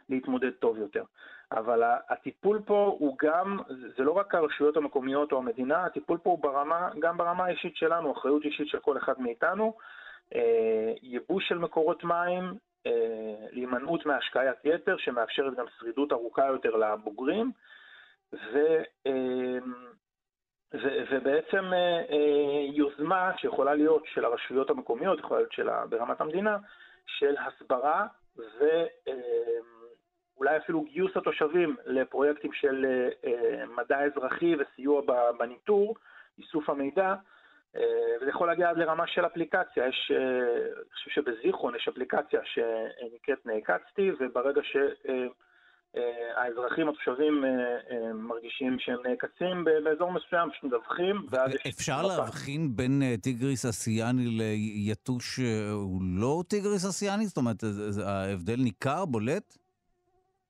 להתמודד 0.09 0.51
טוב 0.51 0.77
יותר. 0.77 1.03
אבל 1.51 1.83
הטיפול 2.09 2.61
פה 2.65 2.95
הוא 2.99 3.17
גם, 3.21 3.59
זה 3.97 4.03
לא 4.03 4.11
רק 4.11 4.35
הרשויות 4.35 4.77
המקומיות 4.77 5.31
או 5.31 5.37
המדינה, 5.37 5.85
הטיפול 5.85 6.17
פה 6.17 6.29
הוא 6.29 6.39
ברמה, 6.39 6.89
גם 6.99 7.17
ברמה 7.17 7.45
האישית 7.45 7.75
שלנו, 7.75 8.11
אחריות 8.11 8.43
אישית 8.45 8.67
של 8.67 8.79
כל 8.79 8.97
אחד 8.97 9.21
מאיתנו, 9.21 9.73
אה, 10.35 10.93
ייבוש 11.01 11.47
של 11.47 11.57
מקורות 11.57 12.03
מים, 12.03 12.53
אה, 12.85 13.35
להימנעות 13.51 14.05
מהשקיית 14.05 14.57
יתר 14.63 14.97
שמאפשרת 14.97 15.55
גם 15.55 15.65
שרידות 15.79 16.11
ארוכה 16.11 16.45
יותר 16.45 16.75
לבוגרים, 16.75 17.51
ו, 18.33 18.57
אה, 19.07 19.57
ו, 20.73 20.87
ובעצם 21.11 21.65
יוזמה 22.73 23.31
שיכולה 23.37 23.75
להיות 23.75 24.03
של 24.13 24.25
הרשויות 24.25 24.69
המקומיות, 24.69 25.19
יכולה 25.19 25.39
להיות 25.39 25.51
שלה 25.51 25.85
ברמת 25.85 26.21
המדינה, 26.21 26.57
של 27.05 27.35
הסברה 27.37 28.07
ו... 28.37 28.65
אולי 30.39 30.57
אפילו 30.57 30.81
גיוס 30.81 31.11
התושבים 31.17 31.75
לפרויקטים 31.85 32.53
של 32.53 32.85
אה, 32.85 33.09
אה, 33.31 33.65
מדע 33.65 33.99
אזרחי 34.05 34.55
וסיוע 34.55 35.01
בניטור, 35.39 35.95
איסוף 36.39 36.69
המידע, 36.69 37.15
אה, 37.75 37.81
וזה 38.21 38.29
יכול 38.29 38.47
להגיע 38.47 38.69
עד 38.69 38.77
לרמה 38.77 39.07
של 39.07 39.25
אפליקציה. 39.25 39.88
יש, 39.88 40.11
אני 40.11 40.93
חושב 40.93 41.11
שבזיכרון 41.11 41.75
יש 41.75 41.88
אפליקציה 41.88 42.39
שנקראת 42.43 43.45
נעקצתי, 43.45 44.11
וברגע 44.19 44.61
ש... 44.63 44.77
האזרחים, 46.35 46.89
התושבים 46.89 47.43
מרגישים 48.13 48.79
שהם 48.79 48.97
נעקצים 49.03 49.63
באזור 49.83 50.11
מסוים, 50.11 50.49
פשוט 50.51 50.63
מדווחים, 50.63 51.25
ואז 51.29 51.55
יש... 51.55 51.61
אפשר 51.67 52.01
להבחין 52.01 52.75
בין 52.75 53.01
טיגריס 53.23 53.65
אסיאני 53.65 54.25
ליתוש 54.27 55.35
שהוא 55.35 56.01
לא 56.03 56.43
טיגריס 56.47 56.85
אסיאני? 56.85 57.25
זאת 57.25 57.38
אומרת, 57.38 57.63
ההבדל 58.05 58.55
ניכר, 58.57 59.05
בולט? 59.05 59.57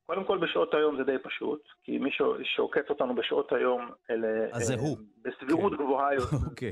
קודם 0.07 0.23
כל 0.23 0.37
בשעות 0.37 0.73
היום 0.73 0.97
זה 0.97 1.03
די 1.03 1.17
פשוט, 1.23 1.61
כי 1.83 1.97
מי 1.97 2.09
שעוקץ 2.43 2.89
אותנו 2.89 3.15
בשעות 3.15 3.51
היום 3.51 3.91
אלה... 4.09 4.47
אז 4.53 4.61
זה 4.61 4.75
הוא. 4.75 4.97
בסבירות 5.21 5.71
כן. 5.71 5.77
גבוהה, 5.77 6.09
אוקיי. 6.49 6.71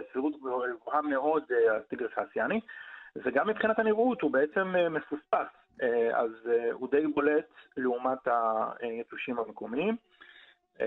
בסבירות 0.00 0.32
גבוהה 0.40 1.02
מאוד 1.02 1.42
הטיגריס 1.76 2.12
האסיאני, 2.16 2.60
וגם 3.16 3.48
מבחינת 3.48 3.78
הנראות 3.78 4.22
הוא 4.22 4.30
בעצם 4.30 4.74
מפוספס. 4.90 5.62
אה, 5.82 6.18
אז 6.20 6.30
אה, 6.50 6.72
הוא 6.72 6.88
די 6.90 7.06
בולט 7.06 7.48
לעומת 7.76 8.18
היתושים 8.80 9.38
המקומיים. 9.38 9.96
אה, 10.80 10.86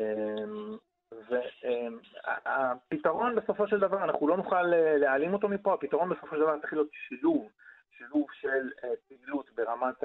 והפתרון 2.46 3.36
בסופו 3.36 3.68
של 3.68 3.80
דבר, 3.80 4.04
אנחנו 4.04 4.28
לא 4.28 4.38
נוכל 4.38 4.64
להעלים 5.00 5.34
אותו 5.34 5.50
מפה, 5.50 5.74
הפתרון 5.74 6.10
בסופו 6.10 6.36
של 6.36 6.42
דבר 6.42 6.60
צריך 6.60 6.74
להיות 6.74 6.90
שילוב, 6.92 7.50
שילוב 7.98 8.28
של 8.32 8.70
פעילות 9.08 9.50
ברמת 9.56 10.04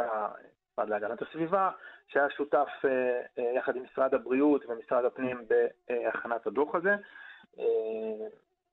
המשרד 0.81 0.89
להגנת 0.89 1.23
הסביבה, 1.23 1.71
שהיה 2.09 2.31
שותף 2.31 2.69
יחד 3.57 3.77
עם 3.77 3.83
משרד 3.83 4.15
הבריאות 4.15 4.65
ומשרד 4.69 5.05
הפנים 5.05 5.45
בהכנת 5.89 6.47
הדוח 6.47 6.75
הזה, 6.75 6.97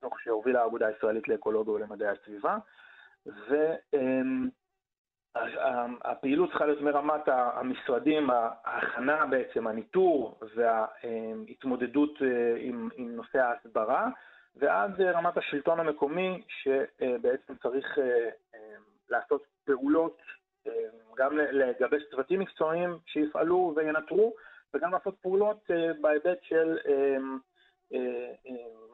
דוח 0.02 0.18
שהובילה 0.18 0.62
האגודה 0.62 0.86
הישראלית 0.86 1.28
לאקולוגיה 1.28 1.74
ולמדעי 1.74 2.08
הסביבה. 2.08 2.58
ו... 3.26 3.74
הפעילות 6.04 6.48
צריכה 6.50 6.66
להיות 6.66 6.80
מרמת 6.80 7.28
המשרדים, 7.28 8.30
ההכנה 8.64 9.26
בעצם, 9.26 9.66
הניטור 9.66 10.40
וההתמודדות 10.56 12.22
אה, 12.22 12.54
עם, 12.58 12.88
עם 12.96 13.16
נושא 13.16 13.38
ההסברה, 13.38 14.08
ועד 14.56 15.00
רמת 15.00 15.36
השלטון 15.36 15.80
המקומי 15.80 16.42
שבעצם 16.48 17.54
צריך 17.62 17.98
אה, 17.98 18.28
אה, 18.54 18.76
לעשות 19.10 19.42
פעולות, 19.64 20.18
גם 21.16 21.36
לגבש 21.36 22.02
צוותים 22.10 22.40
מקצועיים 22.40 22.98
שיפעלו 23.06 23.72
וינטרו, 23.76 24.34
וגם 24.74 24.92
לעשות 24.92 25.14
פעולות 25.22 25.70
בהיבט 26.00 26.38
של 26.42 26.78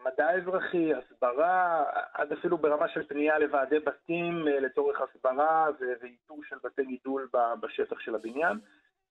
מדע 0.04 0.30
אזרחי, 0.30 0.92
הסברה, 0.94 1.84
עד 2.14 2.32
אפילו 2.32 2.58
ברמה 2.58 2.88
של 2.88 3.06
פנייה 3.06 3.38
לוועדי 3.38 3.78
בתים 3.78 4.48
אה, 4.48 4.60
לצורך 4.60 5.00
הסברה 5.00 5.68
ואיתור 6.02 6.40
של 6.48 6.56
בתי 6.64 6.84
גידול 6.84 7.28
בשטח 7.60 7.98
של 7.98 8.14
הבניין. 8.14 8.58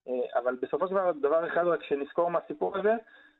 אה, 0.07 0.39
אבל 0.39 0.55
בסופו 0.61 0.87
של 0.87 0.93
דבר, 0.93 1.11
דבר 1.11 1.47
אחד 1.47 1.67
רק 1.67 1.83
שנזכור 1.83 2.31
מהסיפור 2.31 2.77
הזה, 2.77 2.93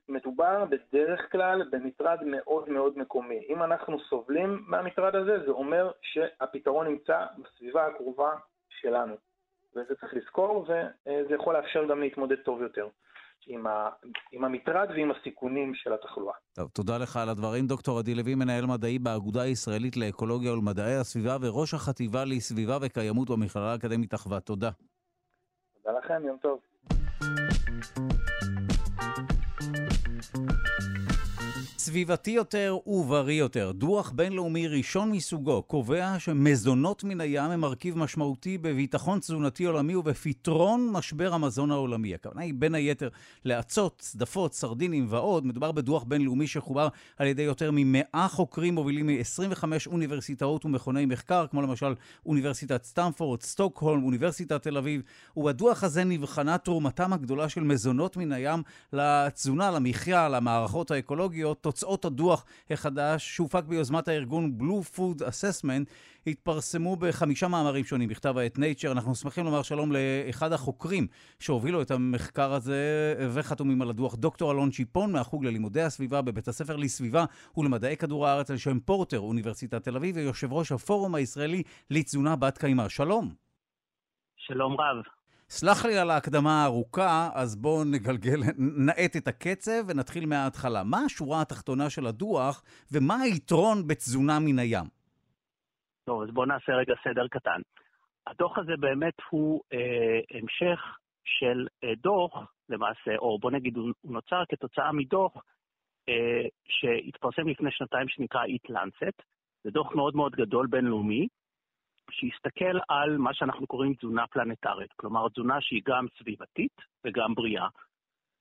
מדובר 0.10 0.66
בדרך 0.66 1.32
כלל 1.32 1.64
במטרד 1.72 2.20
מאוד 2.26 2.70
מאוד 2.70 2.98
מקומי. 2.98 3.46
אם 3.50 3.64
אנחנו 3.64 4.00
סובלים 4.00 4.64
מהמטרד 4.68 5.16
הזה, 5.16 5.40
זה 5.46 5.52
אומר 5.52 5.92
שהפתרון 6.02 6.88
נמצא 6.88 7.26
בסביבה 7.38 7.86
הקרובה 7.86 8.32
שלנו. 8.84 9.16
וזה 9.76 9.96
צריך 10.00 10.14
לזכור, 10.14 10.62
וזה 10.62 11.36
יכול 11.36 11.58
לאפשר 11.58 11.86
גם 11.90 12.00
להתמודד 12.00 12.36
טוב 12.36 12.62
יותר. 12.62 12.88
עם, 13.48 13.68
ה, 13.68 13.90
עם 14.32 14.44
המטרד 14.44 14.90
ועם 14.90 15.12
הסיכונים 15.12 15.76
של 15.76 15.94
התחלואה. 15.94 16.34
טוב, 16.54 16.70
תודה 16.70 16.98
לך 16.98 17.18
על 17.18 17.30
הדברים. 17.30 17.68
דוקטור 17.68 18.00
עדי 18.00 18.16
לוי, 18.16 18.36
מנהל 18.36 18.66
מדעי 18.66 19.00
באגודה 19.00 19.42
הישראלית 19.42 19.98
לאקולוגיה 19.98 20.54
ולמדעי 20.54 20.96
הסביבה 20.96 21.38
וראש 21.42 21.74
החטיבה 21.74 22.26
לסביבה 22.26 22.78
וקיימות 22.82 23.30
במכללה 23.30 23.72
האקדמית 23.72 24.14
אחווה. 24.14 24.40
תודה. 24.40 24.70
תודה 25.84 26.00
לכם, 26.00 26.26
יום 26.26 26.38
טוב. 26.38 26.60
סביבתי 31.84 32.32
יותר 32.32 32.78
ובריא 32.88 33.40
יותר. 33.40 33.72
דוח 33.72 34.12
בינלאומי 34.16 34.68
ראשון 34.68 35.12
מסוגו 35.12 35.62
קובע 35.62 36.20
שמזונות 36.20 37.04
מן 37.04 37.22
הים 37.22 37.52
הם 37.52 37.60
מרכיב 37.60 37.98
משמעותי 37.98 38.58
בביטחון 38.58 39.20
תזונתי 39.20 39.66
עולמי 39.66 39.96
ובפתרון 39.96 40.90
משבר 40.92 41.34
המזון 41.34 41.72
העולמי. 41.72 42.16
הכוונה 42.16 42.42
היא 42.42 42.54
בין 42.58 42.76
היתר 42.76 43.10
לאצות, 43.46 43.96
צדפות, 44.00 44.54
סרדינים 44.54 45.06
ועוד. 45.10 45.46
מדובר 45.46 45.72
בדוח 45.72 46.04
בינלאומי 46.04 46.48
שחובר 46.48 46.88
על 47.18 47.28
ידי 47.28 47.42
יותר 47.42 47.72
מ-100 47.72 48.28
חוקרים 48.28 48.76
מובילים 48.76 49.08
מ-25 49.08 49.64
אוניברסיטאות 49.88 50.66
ומכוני 50.66 51.06
מחקר, 51.06 51.46
כמו 51.52 51.62
למשל 51.62 51.94
אוניברסיטת 52.26 52.84
סטמפורד, 52.84 53.42
סטוקהולם, 53.42 54.04
אוניברסיטת 54.04 54.64
תל 54.64 54.78
אביב. 54.78 55.02
ובדוח 55.38 55.84
הזה 55.84 56.04
נבחנה 56.04 56.58
תרומתם 56.58 57.14
הגדולה 57.14 57.50
של 57.50 57.64
מזונות 57.64 58.18
מן 58.18 58.32
הים 58.32 58.64
לתזונה, 58.94 59.72
למחיה, 59.72 60.30
למערכות 60.30 60.92
האקולוגיות. 60.92 61.33
תוצאות 61.62 62.06
הדוח 62.06 62.46
החדש, 62.70 63.36
שהופק 63.36 63.64
ביוזמת 63.64 64.08
הארגון 64.08 64.58
Blue 64.60 64.98
Food 64.98 65.22
Assessment, 65.22 65.86
התפרסמו 66.28 66.96
בחמישה 66.96 67.48
מאמרים 67.48 67.86
שונים 67.86 68.10
בכתב 68.10 68.38
העת 68.38 68.58
Nature. 68.58 68.92
אנחנו 68.92 69.16
שמחים 69.16 69.46
לומר 69.46 69.62
שלום 69.62 69.92
לאחד 69.92 70.54
החוקרים 70.54 71.08
שהובילו 71.40 71.82
את 71.82 71.92
המחקר 71.92 72.54
הזה 72.54 73.16
וחתומים 73.34 73.82
על 73.82 73.90
הדוח, 73.90 74.16
דוקטור 74.16 74.52
אלון 74.52 74.72
שיפון 74.72 75.12
מהחוג 75.12 75.46
ללימודי 75.46 75.82
הסביבה 75.82 76.22
בבית 76.22 76.48
הספר 76.48 76.76
לסביבה 76.76 77.26
ולמדעי 77.58 77.98
כדור 77.98 78.28
הארץ 78.28 78.52
על 78.52 78.58
שם 78.58 78.80
פורטר, 78.80 79.20
אוניברסיטת 79.20 79.84
תל 79.84 79.96
אביב, 79.96 80.16
ויושב 80.16 80.54
ראש 80.54 80.72
הפורום 80.72 81.16
הישראלי 81.16 81.64
לתזונה 81.90 82.36
בת 82.36 82.58
קיימא. 82.58 82.90
שלום. 82.90 83.34
שלום 84.38 84.74
רב. 84.74 85.23
סלח 85.56 85.86
לי 85.86 85.98
על 85.98 86.10
ההקדמה 86.10 86.64
הארוכה, 86.64 87.30
אז 87.34 87.56
בואו 87.62 87.84
נגלגל, 87.84 88.40
נאט 88.58 89.16
את 89.18 89.28
הקצב 89.28 89.82
ונתחיל 89.88 90.26
מההתחלה. 90.26 90.84
מה 90.84 90.98
השורה 91.06 91.42
התחתונה 91.42 91.90
של 91.90 92.06
הדוח, 92.08 92.64
ומה 92.92 93.16
היתרון 93.22 93.78
בתזונה 93.88 94.40
מן 94.40 94.60
הים? 94.60 94.88
טוב, 96.06 96.22
אז 96.24 96.30
בואו 96.34 96.46
נעשה 96.46 96.72
רגע 96.72 96.94
סדר 97.04 97.28
קטן. 97.28 97.62
הדוח 98.28 98.58
הזה 98.58 98.72
באמת 98.80 99.14
הוא 99.30 99.62
אה, 99.74 100.20
המשך 100.32 100.80
של 101.26 101.68
אה, 101.84 101.96
דוח, 101.96 102.34
למעשה, 102.70 103.16
או 103.18 103.40
בוא 103.40 103.52
נגיד, 103.52 103.78
הוא 103.78 103.94
נוצר 104.04 104.44
כתוצאה 104.50 104.92
מדוח 104.92 105.34
אה, 106.10 106.46
שהתפרסם 106.68 107.48
לפני 107.48 107.72
שנתיים 107.72 108.08
שנקרא 108.08 108.42
Eat 108.46 108.72
Lancet. 108.72 109.24
זה 109.64 109.72
דוח 109.72 109.96
מאוד 109.96 110.16
מאוד 110.16 110.32
גדול 110.36 110.68
בינלאומי, 110.68 111.28
שיסתכל 112.20 112.78
על 112.90 113.18
מה 113.18 113.34
שאנחנו 113.34 113.68
קוראים 113.68 113.94
תזונה 113.94 114.28
פלנטרית, 114.28 114.92
כלומר 114.96 115.30
תזונה 115.30 115.62
שהיא 115.62 115.82
גם 115.86 116.06
סביבתית 116.20 116.76
וגם 117.06 117.36
בריאה. 117.36 117.68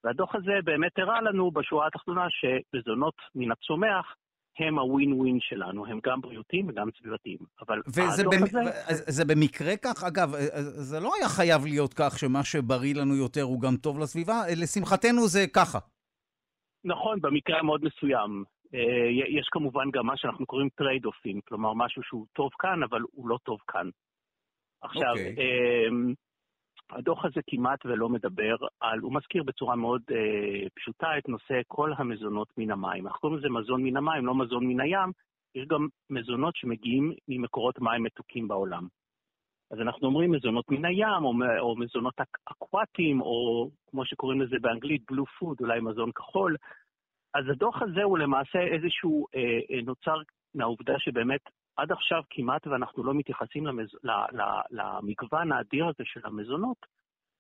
והדוח 0.05 0.35
הזה 0.35 0.53
באמת 0.65 0.99
הראה 0.99 1.23
לנו 1.23 1.51
בשורה 1.51 1.87
התחתונה 1.87 2.27
שמזונות 2.31 3.15
מן 3.35 3.53
הצומח 3.53 4.15
הם 4.59 4.79
הווין 4.79 5.13
ווין 5.13 5.39
שלנו, 5.41 5.87
הם 5.87 6.01
גם 6.07 6.21
בריאותיים 6.21 6.69
וגם 6.69 6.89
סביבתיים. 6.99 7.39
אבל 7.61 7.81
וזה 7.87 8.25
במ... 8.25 8.43
הזה... 8.43 8.61
זה 9.13 9.25
במקרה 9.25 9.77
כך? 9.77 10.05
אגב, 10.05 10.33
זה 10.91 11.01
לא 11.01 11.13
היה 11.19 11.29
חייב 11.29 11.65
להיות 11.65 11.95
כך 11.95 12.19
שמה 12.19 12.45
שבריא 12.45 12.95
לנו 12.95 13.17
יותר 13.17 13.43
הוא 13.43 13.61
גם 13.61 13.77
טוב 13.77 13.99
לסביבה, 13.99 14.43
לשמחתנו 14.63 15.29
זה 15.29 15.47
ככה. 15.55 15.79
נכון, 16.85 17.21
במקרה 17.21 17.59
המאוד 17.59 17.85
מסוים. 17.85 18.45
אה, 18.75 19.09
יש 19.11 19.49
כמובן 19.53 19.91
גם 19.93 20.07
מה 20.07 20.17
שאנחנו 20.17 20.47
קוראים 20.47 20.69
trade-off 20.69 21.05
ים, 21.05 21.41
כלומר 21.41 21.73
משהו 21.75 22.03
שהוא 22.03 22.27
טוב 22.33 22.51
כאן, 22.59 22.83
אבל 22.83 23.01
הוא 23.13 23.29
לא 23.29 23.39
טוב 23.45 23.59
כאן. 23.69 23.89
עכשיו, 24.83 25.15
okay. 25.15 25.31
אוקיי. 25.31 25.89
אמ, 25.89 26.15
הדוח 26.91 27.25
הזה 27.25 27.41
כמעט 27.47 27.87
ולא 27.87 28.09
מדבר 28.09 28.57
על, 28.81 28.99
הוא 28.99 29.15
מזכיר 29.15 29.43
בצורה 29.43 29.77
מאוד 29.77 30.03
אה, 30.11 30.69
פשוטה 30.75 31.19
את 31.19 31.29
נושא 31.29 31.55
כל 31.69 31.93
המזונות 31.97 32.49
מן 32.59 32.71
המים. 32.71 33.07
אנחנו 33.07 33.21
קוראים 33.21 33.39
לזה 33.39 33.49
מזון 33.49 33.83
מן 33.83 33.97
המים, 33.97 34.27
לא 34.27 34.35
מזון 34.35 34.67
מן 34.67 34.81
הים, 34.81 35.11
יש 35.55 35.67
גם 35.67 35.87
מזונות 36.11 36.57
שמגיעים 36.57 37.13
ממקורות 37.29 37.79
מים 37.81 38.03
מתוקים 38.03 38.49
בעולם. 38.49 38.87
אז 39.71 39.81
אנחנו 39.81 40.09
אומרים 40.09 40.31
מזונות 40.31 40.71
מן 40.71 40.85
הים, 40.85 41.25
או, 41.25 41.33
או 41.61 41.77
מזונות 41.77 42.15
אקוואטיים, 42.45 43.21
או 43.21 43.69
כמו 43.91 44.05
שקוראים 44.05 44.41
לזה 44.41 44.57
באנגלית, 44.61 45.03
בלו 45.11 45.25
פוד, 45.27 45.57
אולי 45.61 45.81
מזון 45.81 46.13
כחול. 46.13 46.57
אז 47.35 47.45
הדוח 47.49 47.83
הזה 47.83 48.03
הוא 48.03 48.19
למעשה 48.19 48.59
איזשהו 48.59 49.27
אה, 49.35 49.41
אה, 49.71 49.83
נוצר 49.83 50.17
מהעובדה 50.55 50.99
שבאמת 50.99 51.41
עד 51.77 51.93
עכשיו 51.93 52.23
כמעט 52.31 52.67
ואנחנו 52.67 53.05
לא 53.05 53.15
מתייחסים 53.15 53.67
למז... 53.67 53.89
ל, 54.03 54.11
ל, 54.11 54.43
למגוון 54.71 55.53
האדיר 55.53 55.89
הזה 55.89 56.05
של 56.05 56.21
המזונות 56.25 56.87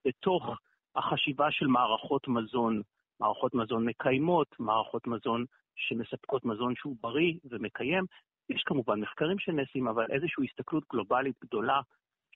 בתוך 0.07 0.51
החשיבה 0.97 1.51
של 1.51 1.67
מערכות 1.67 2.29
מזון, 2.29 2.83
מערכות 3.21 3.55
מזון 3.55 3.85
מקיימות, 3.85 4.49
מערכות 4.59 5.07
מזון 5.07 5.45
שמספקות 5.77 6.45
מזון 6.45 6.75
שהוא 6.77 6.97
בריא 7.01 7.35
ומקיים. 7.51 8.05
יש 8.49 8.63
כמובן 8.67 9.01
מחקרים 9.01 9.39
שנעשים, 9.39 9.89
אבל 9.89 10.07
איזושהי 10.11 10.45
הסתכלות 10.45 10.85
גלובלית 10.93 11.37
גדולה 11.45 11.81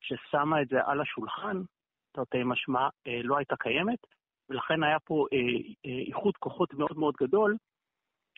ששמה 0.00 0.62
את 0.62 0.68
זה 0.68 0.76
על 0.84 1.00
השולחן, 1.00 1.62
תרתי 2.12 2.38
משמע, 2.44 2.88
אה, 3.06 3.20
לא 3.22 3.36
הייתה 3.36 3.56
קיימת. 3.56 3.98
ולכן 4.50 4.82
היה 4.82 4.98
פה 5.04 5.26
אה, 5.32 5.38
אה, 5.86 5.98
איחוד 6.06 6.36
כוחות 6.36 6.74
מאוד 6.74 6.98
מאוד 6.98 7.14
גדול 7.20 7.56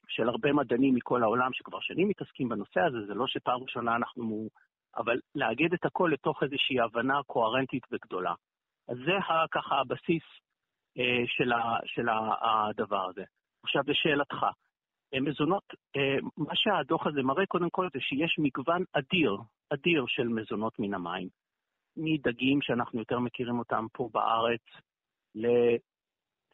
של 0.09 0.29
הרבה 0.29 0.53
מדענים 0.53 0.95
מכל 0.95 1.23
העולם 1.23 1.53
שכבר 1.53 1.81
שנים 1.81 2.09
מתעסקים 2.09 2.49
בנושא 2.49 2.81
הזה, 2.81 3.07
זה 3.07 3.15
לא 3.15 3.27
שפעם 3.27 3.63
ראשונה 3.63 3.97
אנחנו... 3.97 4.49
אבל 4.97 5.21
לאגד 5.35 5.73
את 5.73 5.85
הכל 5.85 6.11
לתוך 6.13 6.43
איזושהי 6.43 6.81
הבנה 6.81 7.21
קוהרנטית 7.27 7.83
וגדולה. 7.93 8.35
אז 8.89 8.97
זה 8.97 9.13
ככה 9.51 9.75
הבסיס 9.75 10.23
אה, 10.99 11.25
של, 11.27 11.53
ה, 11.53 11.79
של 11.85 12.09
הדבר 12.43 13.09
הזה. 13.09 13.25
עכשיו, 13.63 13.83
לשאלתך, 13.87 14.47
אה, 15.15 15.21
מזונות, 15.21 15.65
אה, 15.97 16.17
מה 16.37 16.55
שהדוח 16.55 17.07
הזה 17.07 17.23
מראה 17.23 17.47
קודם 17.47 17.71
כל 17.71 17.89
זה 17.93 18.01
שיש 18.01 18.37
מגוון 18.39 18.85
אדיר, 18.93 19.37
אדיר 19.71 20.05
של 20.09 20.29
מזונות 20.29 20.79
מן 20.79 20.95
המים. 20.95 21.29
מדגים 21.97 22.63
שאנחנו 22.63 22.99
יותר 22.99 23.19
מכירים 23.19 23.59
אותם 23.59 23.87
פה 23.93 24.09
בארץ, 24.13 24.63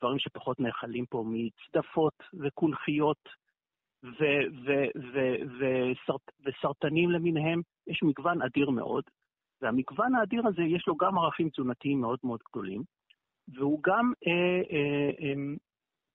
לדברים 0.05 0.19
שפחות 0.19 0.61
נאכלים 0.61 1.07
פה, 1.07 1.25
מצדפות 1.27 2.15
וקונכיות 2.41 3.29
וסרטנים 6.45 7.11
למיניהם, 7.11 7.61
יש 7.87 8.03
מגוון 8.03 8.43
אדיר 8.43 8.71
מאוד, 8.71 9.05
והמגוון 9.63 10.15
האדיר 10.15 10.47
הזה 10.47 10.63
יש 10.63 10.85
לו 10.87 10.97
גם 10.97 11.19
ערכים 11.19 11.51
תזונתיים 11.51 12.01
מאוד 12.01 12.19
מאוד 12.25 12.41
גדולים, 12.51 12.83
והוא 13.49 13.81
גם 13.83 14.13
אה, 14.27 14.33
אה, 14.73 15.11
אה, 15.21 15.55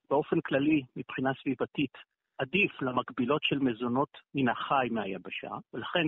באופן 0.09 0.41
כללי, 0.41 0.81
מבחינה 0.95 1.31
סביבתית, 1.41 1.93
עדיף 2.37 2.81
למקבילות 2.81 3.43
של 3.43 3.59
מזונות 3.59 4.17
מן 4.35 4.49
החי 4.49 4.87
מהיבשה, 4.91 5.51
ולכן 5.73 6.07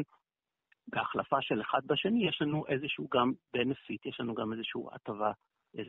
בהחלפה 0.88 1.41
של 1.41 1.61
אחד 1.61 1.82
בשני 1.86 2.27
יש 2.27 2.41
לנו 2.41 2.67
איזשהו 2.67 3.07
גם 3.13 3.32
בנפיט, 3.53 4.05
יש 4.05 4.19
לנו 4.19 4.34
גם 4.34 4.53
איזושהי 4.53 4.82
הטבה 4.91 5.32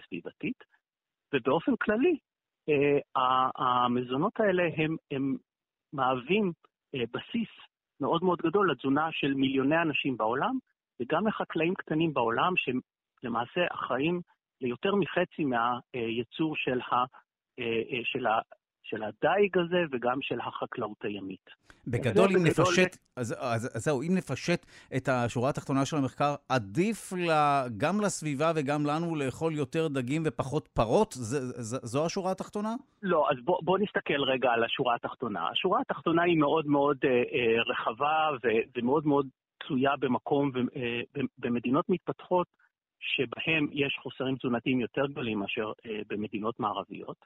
סביבתית, 0.07 0.65
ובאופן 1.33 1.77
כללי, 1.77 2.19
אה, 2.69 2.99
המזונות 3.57 4.41
האלה 4.41 4.63
הם, 4.77 4.97
הם 5.11 5.37
מהווים 5.93 6.53
אה, 6.95 7.01
בסיס 7.13 7.49
מאוד 8.01 8.25
מאוד 8.25 8.39
גדול 8.39 8.71
לתזונה 8.71 9.09
של 9.13 9.35
מיליוני 9.35 9.83
אנשים 9.83 10.17
בעולם, 10.17 10.59
וגם 11.01 11.27
לחקלאים 11.27 11.75
קטנים 11.75 12.15
בעולם, 12.15 12.53
שהם 12.57 12.81
למעשה 13.23 13.61
אחראים 13.71 14.21
ליותר 14.61 14.95
מחצי 14.95 15.45
מהייצור 15.45 16.57
של, 16.57 16.81
ה, 16.81 17.05
אה, 17.59 18.01
של, 18.05 18.27
של 18.93 19.03
הדייג 19.03 19.59
הזה 19.59 19.85
וגם 19.93 20.19
של 20.23 20.41
החקלאות 20.41 21.05
הימית. 21.05 21.51
בגדול, 21.87 22.29
אם 22.37 22.45
נפשט, 22.47 22.97
אז, 23.17 23.35
אז, 23.39 23.77
אז 23.77 23.85
זהו, 23.85 24.03
אם 24.03 24.15
נפשט 24.15 24.67
את 24.97 25.09
השורה 25.09 25.51
התחתונה 25.51 25.85
של 25.85 25.97
המחקר, 25.97 26.35
עדיף 26.49 27.13
לה, 27.13 27.65
גם 27.77 28.01
לסביבה 28.01 28.53
וגם 28.57 28.87
לנו 28.87 29.17
לאכול 29.17 29.53
יותר 29.55 29.89
דגים 29.89 30.23
ופחות 30.27 30.69
פרות? 30.69 31.13
ז, 31.13 31.35
ז, 31.63 31.77
זו 31.83 32.07
השורה 32.07 32.33
התחתונה? 32.33 32.75
לא, 33.03 33.27
אז 33.31 33.37
בוא, 33.45 33.59
בוא 33.63 33.79
נסתכל 33.79 34.23
רגע 34.23 34.51
על 34.51 34.65
השורה 34.65 34.95
התחתונה. 34.95 35.49
השורה 35.49 35.81
התחתונה 35.81 36.23
היא 36.23 36.39
מאוד 36.39 36.67
מאוד 36.67 36.97
אה, 37.05 37.11
אה, 37.11 37.63
רחבה 37.67 38.31
ו, 38.45 38.49
ומאוד 38.77 39.07
מאוד 39.07 39.27
תלויה 39.67 39.97
במקום, 39.97 40.51
אה, 40.77 41.01
במדינות 41.39 41.89
מתפתחות 41.89 42.47
שבהן 43.03 43.69
יש 43.73 43.99
חוסרים 44.03 44.37
תזונתיים 44.37 44.81
יותר 44.81 45.07
גדולים 45.07 45.39
מאשר 45.39 45.73
אה, 45.87 46.01
במדינות 46.09 46.61
מערביות. 46.61 47.17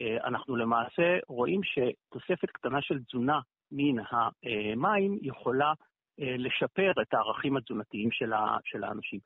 אה, 0.00 0.16
אנחנו 0.24 0.56
למעשה 0.56 1.18
רואים 1.28 1.60
שתוספת 1.62 2.50
קטנה 2.50 2.82
של 2.82 2.98
תזונה 2.98 3.40
מן 3.72 4.04
המים 4.12 5.18
יכולה 5.22 5.72
לשפר 6.18 6.92
את 7.02 7.14
הערכים 7.14 7.56
התזונתיים 7.56 8.10
של 8.64 8.84
האנשים. 8.84 9.20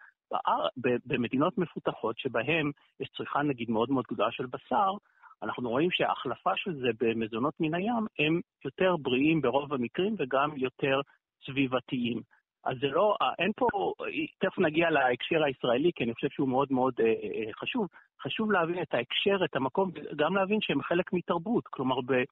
במדינות 1.06 1.58
מפותחות 1.58 2.18
שבהן 2.18 2.70
יש 3.00 3.08
צריכה 3.16 3.42
נגיד 3.42 3.70
מאוד 3.70 3.90
מאוד 3.90 4.04
גדולה 4.12 4.32
של 4.32 4.46
בשר, 4.46 4.92
אנחנו 5.42 5.70
רואים 5.70 5.90
שההחלפה 5.90 6.50
של 6.56 6.74
זה 6.74 6.88
במזונות 7.00 7.54
מן 7.60 7.74
הים 7.74 8.06
הם 8.18 8.40
יותר 8.64 8.96
בריאים 8.96 9.40
ברוב 9.40 9.74
המקרים 9.74 10.14
וגם 10.18 10.56
יותר 10.56 11.00
סביבתיים. 11.46 12.22
אז 12.64 12.76
זה 12.80 12.86
לא, 12.86 13.16
אין 13.38 13.52
פה, 13.56 13.92
תכף 14.38 14.58
נגיע 14.58 14.90
להקשר 14.90 15.44
הישראלי, 15.44 15.90
כי 15.94 16.04
אני 16.04 16.14
חושב 16.14 16.28
שהוא 16.30 16.48
מאוד 16.48 16.72
מאוד 16.72 16.94
אה, 17.00 17.06
אה, 17.06 17.52
חשוב. 17.52 17.86
חשוב 18.22 18.52
להבין 18.52 18.82
את 18.82 18.94
ההקשר, 18.94 19.44
את 19.44 19.56
המקום, 19.56 19.90
גם 20.16 20.36
להבין 20.36 20.58
שהם 20.60 20.82
חלק 20.82 21.12
מתרבות. 21.12 21.64
כלומר, 21.66 22.00
ב, 22.00 22.12
אה, 22.12 22.24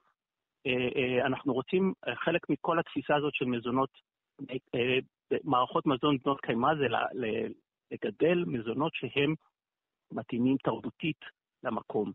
אה, 0.95 1.25
אנחנו 1.25 1.53
רוצים, 1.53 1.93
אה, 2.07 2.15
חלק 2.15 2.49
מכל 2.49 2.79
התפיסה 2.79 3.15
הזאת 3.15 3.33
של 3.35 3.45
מזונות, 3.45 3.89
אה, 4.49 4.55
אה, 4.75 4.97
מערכות 5.43 5.85
מזון 5.85 6.17
בנות 6.25 6.41
קיימא 6.41 6.75
זה 6.75 6.87
לגדל 7.91 8.43
מזונות 8.47 8.91
שהם 8.93 9.33
מתאימים 10.11 10.57
תרבותית 10.63 11.19
למקום. 11.63 12.11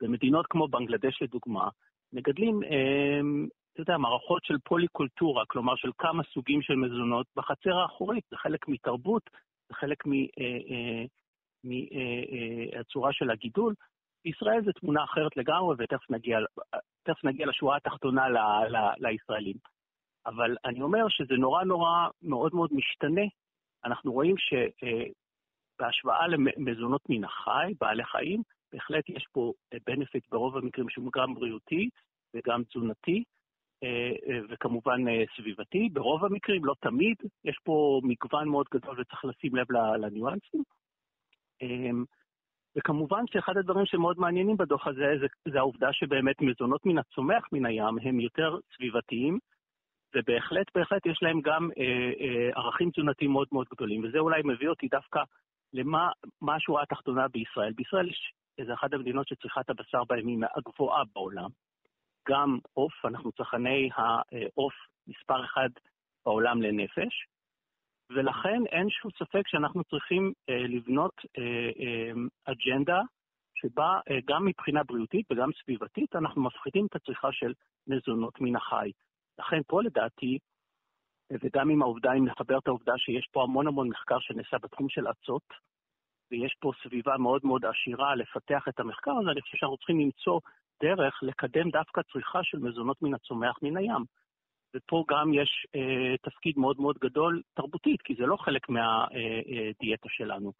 במדינות 0.00 0.46
כמו 0.46 0.68
בנגלדש 0.68 1.22
לדוגמה, 1.22 1.68
מגדלים 2.12 2.62
אה, 2.62 3.20
אתה 3.76 3.82
יודע, 3.82 3.98
מערכות 3.98 4.44
של 4.44 4.58
פוליקולטורה, 4.64 5.44
כלומר 5.46 5.76
של 5.76 5.90
כמה 5.98 6.22
סוגים 6.34 6.62
של 6.62 6.74
מזונות 6.74 7.26
בחצר 7.36 7.78
האחורית, 7.78 8.24
זה 8.30 8.36
חלק 8.36 8.68
מתרבות, 8.68 9.30
זה 9.68 9.74
חלק 9.74 10.06
מהצורה 11.64 13.06
אה, 13.06 13.12
אה, 13.12 13.18
של 13.18 13.30
הגידול. 13.30 13.74
בישראל 14.24 14.64
זו 14.64 14.72
תמונה 14.72 15.04
אחרת 15.04 15.36
לגמרי, 15.36 15.76
ותכף 15.78 16.10
נגיע, 16.10 16.38
נגיע 17.24 17.46
לשורה 17.46 17.76
התחתונה 17.76 18.28
ל, 18.28 18.36
ל, 18.68 18.76
לישראלים. 18.98 19.56
אבל 20.26 20.56
אני 20.64 20.82
אומר 20.82 21.08
שזה 21.08 21.34
נורא 21.34 21.64
נורא 21.64 22.08
מאוד 22.22 22.54
מאוד 22.54 22.70
משתנה. 22.72 23.26
אנחנו 23.84 24.12
רואים 24.12 24.34
שבהשוואה 25.78 26.28
למזונות 26.28 27.02
מן 27.08 27.24
החי, 27.24 27.72
בעלי 27.80 28.04
חיים, 28.04 28.42
בהחלט 28.72 29.08
יש 29.08 29.26
פה 29.32 29.52
בנפיט 29.86 30.24
ברוב 30.30 30.56
המקרים 30.56 30.88
שהוא 30.88 31.12
גם 31.12 31.34
בריאותי 31.34 31.88
וגם 32.34 32.64
תזונתי, 32.64 33.12
אה, 33.12 33.18
אה, 33.18 33.35
וכמובן 34.48 35.08
אה, 35.08 35.24
סביבתי. 35.36 35.88
ברוב 35.92 36.24
המקרים, 36.24 36.64
לא 36.64 36.74
תמיד, 36.80 37.16
יש 37.44 37.58
פה 37.64 38.00
מגוון 38.04 38.48
מאוד 38.48 38.66
גדול 38.74 39.00
וצריך 39.00 39.24
לשים 39.24 39.56
לב 39.56 39.66
לניואנסים. 39.72 40.62
אמ, 41.62 42.04
וכמובן 42.76 43.24
שאחד 43.26 43.56
הדברים 43.56 43.86
שמאוד 43.86 44.18
מעניינים 44.18 44.56
בדוח 44.56 44.86
הזה 44.86 45.04
זה, 45.20 45.26
זה 45.52 45.58
העובדה 45.58 45.92
שבאמת 45.92 46.40
מזונות 46.40 46.86
מן 46.86 46.98
הצומח 46.98 47.48
מן 47.52 47.66
הים 47.66 47.98
הם 48.02 48.20
יותר 48.20 48.58
סביבתיים, 48.76 49.38
ובהחלט, 50.14 50.66
בהחלט 50.74 51.06
יש 51.06 51.18
להם 51.22 51.40
גם 51.40 51.68
אה, 51.78 52.12
אה, 52.20 52.50
ערכים 52.54 52.90
תזונתיים 52.90 53.32
מאוד 53.32 53.48
מאוד 53.52 53.66
גדולים. 53.74 54.04
וזה 54.04 54.18
אולי 54.18 54.42
מביא 54.44 54.68
אותי 54.68 54.88
דווקא 54.88 55.20
למה 55.72 56.10
השורה 56.56 56.82
התחתונה 56.82 57.28
בישראל. 57.28 57.72
בישראל 57.72 58.08
יש 58.08 58.32
איזה 58.58 58.74
אחת 58.74 58.92
המדינות 58.92 59.28
שצריכת 59.28 59.70
הבשר 59.70 60.02
היא 60.10 60.38
הגבוהה 60.56 61.02
בעולם. 61.14 61.48
גם 62.28 62.58
עוף, 62.72 63.04
אנחנו 63.04 63.32
צרכני 63.32 63.88
העוף 63.96 64.74
מספר 65.06 65.44
אחד 65.44 65.68
בעולם 66.24 66.62
לנפש, 66.62 67.26
ולכן 68.10 68.62
אין 68.66 68.90
שום 68.90 69.10
ספק 69.10 69.48
שאנחנו 69.48 69.84
צריכים 69.84 70.32
אה, 70.50 70.66
לבנות 70.68 71.14
אה, 71.38 71.70
אה, 71.80 72.12
אג'נדה 72.44 73.00
שבה 73.54 74.00
אה, 74.10 74.18
גם 74.24 74.44
מבחינה 74.44 74.84
בריאותית 74.84 75.26
וגם 75.32 75.50
סביבתית 75.62 76.16
אנחנו 76.16 76.42
מפחיתים 76.42 76.86
את 76.86 76.96
הצריכה 76.96 77.32
של 77.32 77.52
מזונות 77.86 78.40
מן 78.40 78.56
החי. 78.56 78.90
לכן 79.38 79.60
פה 79.66 79.82
לדעתי, 79.82 80.38
וגם 81.32 81.70
עם 81.70 81.82
העובדה, 81.82 82.12
אם 82.12 82.24
נחבר 82.24 82.58
את 82.58 82.66
העובדה 82.66 82.92
שיש 82.98 83.28
פה 83.32 83.42
המון 83.42 83.66
המון 83.66 83.88
מחקר 83.88 84.18
שנעשה 84.20 84.58
בתחום 84.58 84.88
של 84.88 85.06
אצות, 85.10 85.42
ויש 86.30 86.56
פה 86.60 86.72
סביבה 86.82 87.16
מאוד 87.18 87.40
מאוד 87.44 87.62
עשירה 87.64 88.14
לפתח 88.14 88.64
את 88.68 88.80
המחקר 88.80 89.10
הזה, 89.10 89.30
אני 89.30 89.40
חושב 89.40 89.56
שאנחנו 89.56 89.76
צריכים 89.76 90.00
למצוא 90.00 90.40
דרך 90.82 91.22
לקדם 91.22 91.70
דווקא 91.70 92.00
צריכה 92.12 92.38
של 92.42 92.58
מזונות 92.58 93.02
מן 93.02 93.14
הצומח 93.14 93.58
מן 93.62 93.76
הים. 93.76 94.04
ופה 94.76 95.04
גם 95.08 95.34
יש 95.34 95.66
אה, 95.74 96.16
תפקיד 96.22 96.58
מאוד 96.58 96.80
מאוד 96.80 96.98
גדול 96.98 97.42
תרבותית, 97.54 98.02
כי 98.02 98.14
זה 98.14 98.26
לא 98.26 98.36
חלק 98.36 98.68
מהדיאטה 98.68 100.08
אה, 100.08 100.10
אה, 100.10 100.16
שלנו. 100.16 100.52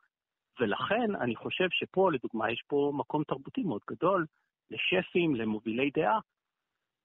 ולכן 0.61 1.17
אני 1.21 1.37
חושב 1.37 1.69
שפה, 1.71 2.13
לדוגמה, 2.13 2.53
יש 2.53 2.63
פה 2.69 2.93
מקום 2.95 3.25
תרבותי 3.25 3.63
מאוד 3.63 3.81
גדול 3.91 4.27
לשפים, 4.71 5.35
למובילי 5.35 5.91
דעה, 5.91 6.19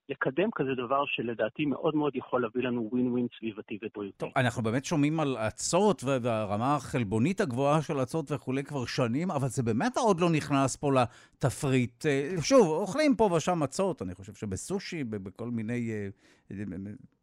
לקדם 0.08 0.48
כזה 0.54 0.70
דבר 0.74 1.04
שלדעתי 1.06 1.66
מאוד 1.66 1.94
מאוד 1.94 2.16
יכול 2.16 2.42
להביא 2.42 2.62
לנו 2.62 2.88
ווין 2.92 3.12
ווין 3.12 3.26
סביבתי 3.38 3.78
ובריאותי. 3.82 4.18
טוב, 4.18 4.30
אנחנו 4.36 4.62
באמת 4.62 4.84
שומעים 4.84 5.20
על 5.20 5.36
אצות 5.36 6.02
והרמה 6.04 6.76
החלבונית 6.76 7.40
הגבוהה 7.40 7.82
של 7.82 8.02
אצות 8.02 8.32
וכולי 8.32 8.64
כבר 8.64 8.84
שנים, 8.84 9.30
אבל 9.30 9.48
זה 9.48 9.62
באמת 9.62 9.96
עוד 9.96 10.20
לא 10.20 10.30
נכנס 10.30 10.76
פה 10.76 10.90
לתפריט. 10.92 12.06
אה, 12.06 12.30
שוב, 12.42 12.68
אוכלים 12.68 13.16
פה 13.16 13.24
ושם 13.36 13.62
אצות, 13.62 14.02
אני 14.02 14.14
חושב 14.14 14.34
שבסושי, 14.34 15.04
בכל 15.04 15.50
מיני 15.50 15.90
אה, 15.90 16.08
אה, 16.50 16.56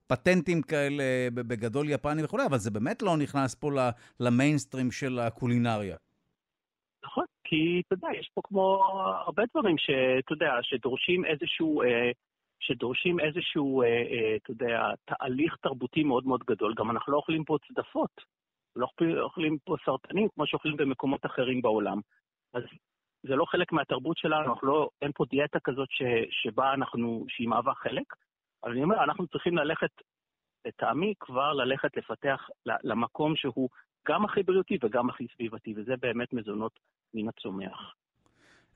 פטנטים 0.08 0.62
כאלה, 0.62 1.04
בגדול 1.34 1.90
יפני 1.90 2.24
וכולי, 2.24 2.46
אבל 2.46 2.58
זה 2.58 2.72
באמת 2.72 3.02
לא 3.02 3.18
נכנס 3.18 3.56
פה 3.56 3.70
למיינסטרים 4.20 4.92
של 4.92 5.20
הקולינריה. 5.20 5.96
נכון, 7.06 7.26
כי 7.44 7.82
אתה 7.88 7.94
יודע, 7.94 8.08
יש 8.20 8.32
פה 8.34 8.42
כמו 8.44 8.84
הרבה 9.26 9.44
דברים 9.54 9.78
שאתה 9.78 10.34
יודע, 10.34 10.52
שדורשים 10.62 11.26
איזשהו 11.26 11.82
אה, 11.82 12.12
שדורשים 12.60 13.20
איזשהו, 13.20 13.82
אה, 13.82 13.88
אה, 13.88 14.36
אתה 14.36 14.52
יודע, 14.52 14.92
תהליך 15.06 15.56
תרבותי 15.62 16.04
מאוד 16.04 16.26
מאוד 16.26 16.44
גדול. 16.44 16.74
גם 16.78 16.92
אנחנו 16.92 17.14
לא 17.14 17.18
אוכלים 17.18 17.44
פה 17.44 17.58
צדפות, 17.68 18.12
לא 18.76 18.88
אוכלים 19.22 19.58
פה 19.66 19.76
סרטנים 19.86 20.28
כמו 20.36 20.48
שאוכלים 20.48 20.78
במקומות 20.78 21.26
אחרים 21.26 21.62
בעולם. 21.62 22.00
אז 22.54 22.64
זה 23.24 23.36
לא 23.36 23.46
חלק 23.46 23.72
מהתרבות 23.72 24.18
שלנו, 24.18 24.56
לא, 24.64 24.90
אין 25.02 25.12
פה 25.16 25.26
דיאטה 25.30 25.60
כזאת 25.60 25.88
ש, 25.92 26.02
שבה 26.32 26.74
אנחנו, 26.74 27.26
שהיא 27.30 27.48
מהווה 27.48 27.74
חלק, 27.74 28.14
אבל 28.64 28.72
אני 28.72 28.84
אומר, 28.84 29.04
אנחנו 29.04 29.28
צריכים 29.28 29.58
ללכת, 29.58 29.92
לטעמי, 30.66 31.14
כבר 31.20 31.54
ללכת 31.54 31.98
לפתח 31.98 32.50
למקום 32.66 33.36
שהוא 33.36 33.70
גם 34.08 34.26
הכי 34.26 34.44
בריאותי 34.44 34.78
וגם 34.84 35.10
הכי 35.10 35.28
סביבתי, 35.36 35.74
וזה 35.78 35.94
באמת 36.00 36.34
מזונות 36.34 36.80
מן 37.14 37.30
הצומח. 37.30 37.94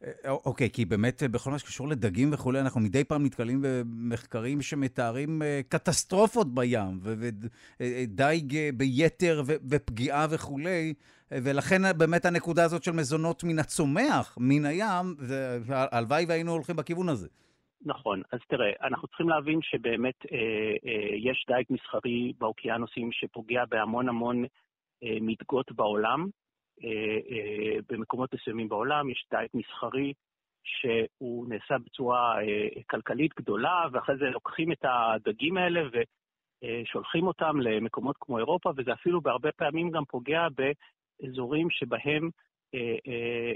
אה, 0.04 0.32
אוקיי, 0.32 0.70
כי 0.70 0.86
באמת 0.86 1.24
בכל 1.32 1.52
מה 1.52 1.60
שקשור 1.60 1.88
לדגים 1.88 2.34
וכולי, 2.34 2.60
אנחנו 2.60 2.82
מדי 2.82 3.04
פעם 3.04 3.26
נתקלים 3.26 3.62
במחקרים 3.62 4.62
שמתארים 4.62 5.42
קטסטרופות 5.70 6.54
בים, 6.54 7.00
ודייג 7.80 8.56
ביתר 8.78 9.42
ופגיעה 9.46 10.28
וכולי, 10.30 10.94
ולכן 11.32 11.98
באמת 11.98 12.26
הנקודה 12.26 12.64
הזאת 12.64 12.84
של 12.84 12.92
מזונות 12.92 13.44
מן 13.44 13.60
הצומח, 13.60 14.38
מן 14.40 14.66
הים, 14.66 15.16
הלוואי 15.70 16.26
והיינו 16.28 16.52
הולכים 16.52 16.76
בכיוון 16.76 17.10
הזה. 17.10 17.28
נכון. 17.86 18.22
אז 18.32 18.40
תראה, 18.48 18.72
אנחנו 18.82 19.08
צריכים 19.08 19.30
להבין 19.30 19.60
שבאמת 19.62 20.16
אה, 20.32 20.38
אה, 20.86 21.16
יש 21.16 21.46
דייג 21.48 21.66
מסחרי 21.70 22.34
באוקיינוסים 22.38 23.10
שפוגע 23.12 23.66
בהמון 23.70 24.10
המון 24.10 24.44
אה, 25.04 25.18
מדגות 25.22 25.72
בעולם. 25.72 26.28
אה, 26.84 27.20
אה, 27.32 27.78
במקומות 27.90 28.34
מסוימים 28.34 28.70
בעולם 28.70 29.10
יש 29.10 29.26
דייג 29.32 29.50
מסחרי 29.54 30.14
שהוא 30.64 31.48
נעשה 31.50 31.78
בצורה 31.86 32.42
אה, 32.42 32.68
כלכלית 32.90 33.32
גדולה, 33.36 33.86
ואחרי 33.92 34.18
זה 34.18 34.26
לוקחים 34.26 34.72
את 34.72 34.86
הדגים 34.86 35.58
האלה 35.58 35.82
ושולחים 35.92 37.28
אותם 37.28 37.60
למקומות 37.60 38.16
כמו 38.20 38.38
אירופה, 38.38 38.72
וזה 38.78 38.94
אפילו 38.94 39.22
בהרבה 39.22 39.52
פעמים 39.52 39.92
גם 39.92 40.06
פוגע 40.06 40.48
באזורים 40.50 41.70
שבהם 41.70 42.30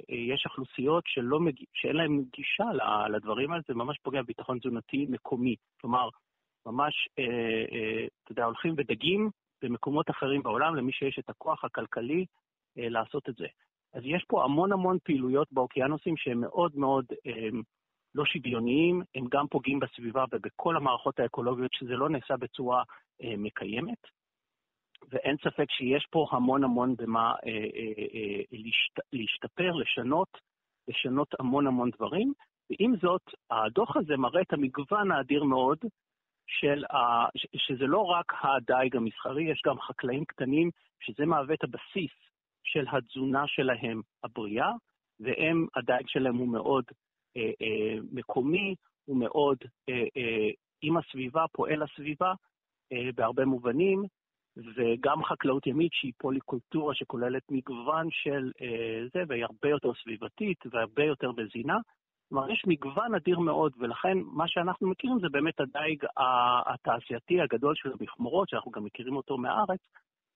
יש 0.09 0.45
אוכלוסיות 0.45 1.03
שלא 1.07 1.39
מג... 1.39 1.53
שאין 1.73 1.95
להן 1.95 2.23
גישה 2.35 2.63
לדברים 3.09 3.51
האלה, 3.51 3.61
זה 3.67 3.73
ממש 3.73 3.97
פוגע 4.03 4.21
בביטחון 4.21 4.59
תזונתי 4.59 5.05
מקומי. 5.09 5.55
כלומר, 5.81 6.09
ממש, 6.65 7.07
אתה 7.13 8.31
יודע, 8.31 8.45
הולכים 8.45 8.73
ודגים 8.77 9.29
במקומות 9.61 10.09
אחרים 10.09 10.43
בעולם 10.43 10.75
למי 10.75 10.91
שיש 10.91 11.19
את 11.19 11.29
הכוח 11.29 11.63
הכלכלי 11.63 12.25
לעשות 12.77 13.29
את 13.29 13.35
זה. 13.35 13.45
אז 13.93 14.01
יש 14.05 14.25
פה 14.27 14.43
המון 14.43 14.71
המון 14.71 14.97
פעילויות 15.03 15.47
באוקיינוסים 15.51 16.17
שהם 16.17 16.41
מאוד 16.41 16.75
מאוד 16.75 17.05
לא 18.15 18.25
שוויוניים, 18.25 19.01
הם 19.15 19.25
גם 19.31 19.47
פוגעים 19.47 19.79
בסביבה 19.79 20.25
ובכל 20.31 20.77
המערכות 20.77 21.19
האקולוגיות, 21.19 21.73
שזה 21.73 21.93
לא 21.93 22.09
נעשה 22.09 22.37
בצורה 22.37 22.83
מקיימת. 23.37 23.97
ואין 25.09 25.35
ספק 25.37 25.71
שיש 25.71 26.07
פה 26.11 26.27
המון 26.31 26.63
המון 26.63 26.95
במה 26.95 27.31
אה, 27.45 27.51
אה, 27.51 28.03
אה, 28.13 28.41
להשת, 28.51 28.99
להשתפר, 29.13 29.71
לשנות, 29.71 30.37
לשנות 30.87 31.27
המון 31.39 31.67
המון 31.67 31.89
דברים. 31.89 32.33
ועם 32.69 32.95
זאת, 33.01 33.21
הדוח 33.51 33.97
הזה 33.97 34.17
מראה 34.17 34.41
את 34.41 34.53
המגוון 34.53 35.11
האדיר 35.11 35.43
מאוד 35.43 35.77
של 36.47 36.83
ה... 36.85 37.25
שזה 37.55 37.85
לא 37.85 38.01
רק 38.01 38.33
הדייג 38.41 38.95
המסחרי, 38.95 39.51
יש 39.51 39.61
גם 39.65 39.79
חקלאים 39.79 40.25
קטנים, 40.25 40.69
שזה 40.99 41.25
מהווה 41.25 41.53
את 41.53 41.63
הבסיס 41.63 42.11
של 42.67 42.85
התזונה 42.91 43.47
שלהם 43.47 44.01
הבריאה, 44.23 44.71
והם, 45.19 45.67
הדייג 45.75 46.07
שלהם 46.07 46.35
הוא 46.35 46.47
מאוד 46.47 46.83
אה, 47.37 47.51
אה, 47.61 47.95
מקומי, 48.11 48.75
הוא 49.05 49.17
מאוד 49.17 49.57
אה, 49.89 50.03
אה, 50.17 50.49
עם 50.81 50.97
הסביבה, 50.97 51.45
פועל 51.53 51.83
הסביבה 51.83 52.33
אה, 52.93 53.09
בהרבה 53.15 53.45
מובנים, 53.45 54.03
וגם 54.75 55.23
חקלאות 55.23 55.67
ימית 55.67 55.91
שהיא 55.93 56.13
פוליקולטורה 56.17 56.95
שכוללת 56.95 57.43
מגוון 57.51 58.07
של 58.11 58.51
אה, 58.61 59.07
זה, 59.13 59.23
והיא 59.27 59.43
הרבה 59.43 59.69
יותר 59.69 59.91
סביבתית 60.03 60.57
והרבה 60.71 61.03
יותר 61.03 61.31
בזינה. 61.31 61.77
כלומר, 62.29 62.51
יש 62.51 62.63
מגוון 62.67 63.15
אדיר 63.15 63.39
מאוד, 63.39 63.73
ולכן 63.79 64.17
מה 64.25 64.47
שאנחנו 64.47 64.89
מכירים 64.89 65.19
זה 65.19 65.27
באמת 65.31 65.59
הדייג 65.59 66.03
התעשייתי 66.67 67.41
הגדול 67.41 67.75
של 67.75 67.91
המכמורות, 67.99 68.49
שאנחנו 68.49 68.71
גם 68.71 68.83
מכירים 68.83 69.15
אותו 69.15 69.37
מהארץ, 69.37 69.79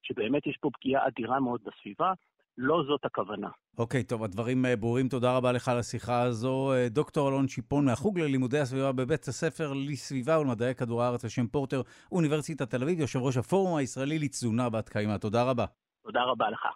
שבאמת 0.03 0.47
יש 0.47 0.57
פה 0.61 0.69
פגיעה 0.73 1.07
אדירה 1.07 1.39
מאוד 1.39 1.61
בסביבה. 1.63 2.13
לא 2.57 2.83
זאת 2.87 3.05
הכוונה. 3.05 3.47
אוקיי, 3.77 4.01
okay, 4.01 4.03
טוב, 4.09 4.23
הדברים 4.23 4.65
אה, 4.65 4.75
ברורים. 4.75 5.09
תודה 5.09 5.37
רבה 5.37 5.51
לך 5.51 5.67
על 5.67 5.77
השיחה 5.77 6.21
הזו. 6.21 6.73
אה, 6.73 6.89
דוקטור 6.89 7.29
אלון 7.29 7.47
שיפון 7.47 7.85
מהחוג 7.85 8.19
ללימודי 8.19 8.59
הסביבה 8.59 8.91
בבית 8.91 9.27
הספר 9.27 9.73
לסביבה 9.73 10.39
ולמדעי 10.39 10.75
כדור 10.75 11.03
הארץ 11.03 11.25
ושם 11.25 11.47
פורטר, 11.47 11.81
אוניברסיטת 12.11 12.69
תל 12.69 12.83
אביב, 12.83 12.99
יושב 12.99 13.19
ראש 13.19 13.37
הפורום 13.37 13.75
הישראלי 13.77 14.19
לתזונה 14.19 14.69
בת 14.69 14.89
קיימא. 14.89 15.17
תודה 15.17 15.43
רבה. 15.43 15.65
תודה 16.03 16.23
רבה 16.23 16.45
לך. 16.49 16.67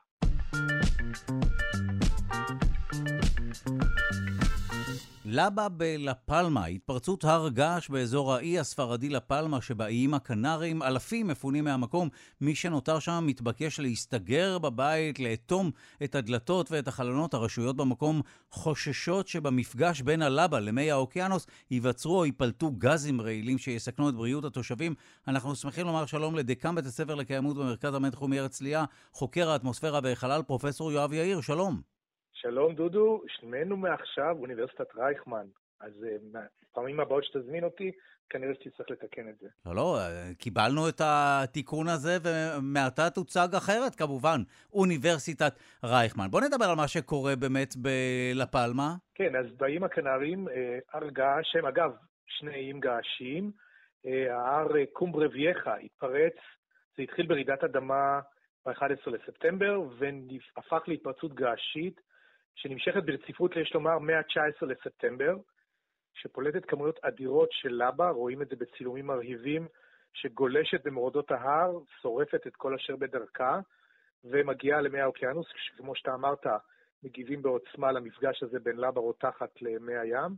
לבה 5.28 5.70
בלה 5.70 6.14
פלמה, 6.14 6.66
התפרצות 6.66 7.24
הר 7.24 7.50
געש 7.50 7.90
באזור 7.90 8.34
האי 8.34 8.60
הספרדי 8.60 9.10
לה 9.10 9.20
פלמה 9.20 9.62
שבאיים 9.62 10.14
הקנריים, 10.14 10.84
אלפים 10.84 11.28
מפונים 11.28 11.64
מהמקום. 11.64 12.10
מי 12.42 12.56
שנותר 12.56 13.00
שם 13.00 13.24
מתבקש 13.28 13.80
להסתגר 13.80 14.58
בבית, 14.58 15.20
לאטום 15.20 15.72
את 16.04 16.16
הדלתות 16.16 16.72
ואת 16.72 16.88
החלונות. 16.88 17.34
הרשויות 17.34 17.76
במקום 17.76 18.22
חוששות 18.52 19.28
שבמפגש 19.28 20.02
בין 20.02 20.22
הלבה 20.22 20.60
למי 20.60 20.92
האוקיינוס 20.92 21.48
ייווצרו 21.72 22.20
או 22.20 22.26
ייפלטו 22.26 22.72
גזים 22.72 23.22
רעילים 23.22 23.58
שיסכנו 23.58 24.10
את 24.10 24.16
בריאות 24.16 24.46
התושבים. 24.46 24.96
אנחנו 25.28 25.56
שמחים 25.56 25.86
לומר 25.88 26.06
שלום 26.06 26.36
לדקן 26.36 26.76
בית 26.76 26.86
הספר 26.86 27.16
לקיימות 27.16 27.58
במרכז 27.58 27.94
הבינתחומי 27.94 28.40
הרצליה, 28.40 28.86
חוקר 29.14 29.50
האטמוספירה 29.50 30.00
והחלל, 30.04 30.42
פרופסור 30.42 30.92
יואב 30.92 31.14
יאיר, 31.14 31.42
שלום. 31.42 31.95
שלום 32.42 32.76
דודו, 32.76 33.22
שנינו 33.28 33.78
מעכשיו 33.78 34.36
אוניברסיטת 34.40 34.96
רייכמן, 34.96 35.46
אז 35.80 36.06
אה, 36.36 36.42
פעמים 36.74 37.00
הבאות 37.00 37.24
שתזמין 37.24 37.64
אותי, 37.64 37.92
כנראה 38.30 38.54
שתצטרך 38.54 38.90
לתקן 38.90 39.30
את 39.30 39.38
זה. 39.42 39.48
לא, 39.66 39.76
לא, 39.76 39.98
אה, 40.00 40.34
קיבלנו 40.38 40.90
את 40.90 41.02
התיקון 41.04 41.88
הזה, 41.88 42.18
ומעתה 42.24 43.10
תוצג 43.10 43.48
אחרת 43.58 43.96
כמובן, 43.96 44.42
אוניברסיטת 44.74 45.54
רייכמן. 45.84 46.28
בוא 46.32 46.42
נדבר 46.42 46.66
על 46.66 46.76
מה 46.76 46.88
שקורה 46.88 47.36
באמת 47.36 47.74
בלפלמה. 47.76 48.96
כן, 49.16 49.36
אז 49.36 49.46
באיים 49.58 49.84
הקנריים, 49.84 50.48
אה, 50.50 50.80
הר 50.94 51.10
געש, 51.10 51.52
שהם 51.52 51.66
אגב 51.66 51.92
שני 52.28 52.54
איים 52.54 52.80
געשיים, 52.80 53.52
ההר 54.30 54.68
קומברבייחה 54.94 55.76
התפרץ, 55.76 56.34
זה 56.98 57.04
התחיל 57.04 57.26
ברעידת 57.26 57.64
אדמה 57.64 58.20
ב-11 58.66 59.10
לספטמבר, 59.10 59.82
והפך 60.00 60.88
להתפרצות 60.88 61.34
געשית. 61.34 62.02
שנמשכת 62.56 63.04
ברציפות, 63.04 63.52
יש 63.56 63.74
לומר, 63.74 64.00
מה-19 64.00 64.66
לספטמבר, 64.66 65.38
שפולטת 66.14 66.66
כמויות 66.66 67.00
אדירות 67.02 67.50
של 67.52 67.70
לבה, 67.70 68.10
רואים 68.10 68.42
את 68.42 68.50
זה 68.50 68.56
בצילומים 68.56 69.08
מרהיבים, 69.08 69.68
שגולשת 70.14 70.84
במורדות 70.86 71.32
ההר, 71.32 71.80
שורפת 72.02 72.48
את 72.48 72.56
כל 72.56 72.76
אשר 72.76 72.96
בדרכה, 72.96 73.60
ומגיעה 74.24 74.82
למי 74.82 75.00
האוקיינוס, 75.00 75.48
שכמו 75.66 75.96
שאתה 75.96 76.14
אמרת, 76.14 76.46
מגיבים 77.04 77.42
בעוצמה 77.42 77.92
למפגש 77.92 78.44
הזה 78.44 78.60
בין 78.60 78.78
לבה 78.78 79.02
רותחת 79.02 79.50
למי 79.62 79.98
הים, 79.98 80.36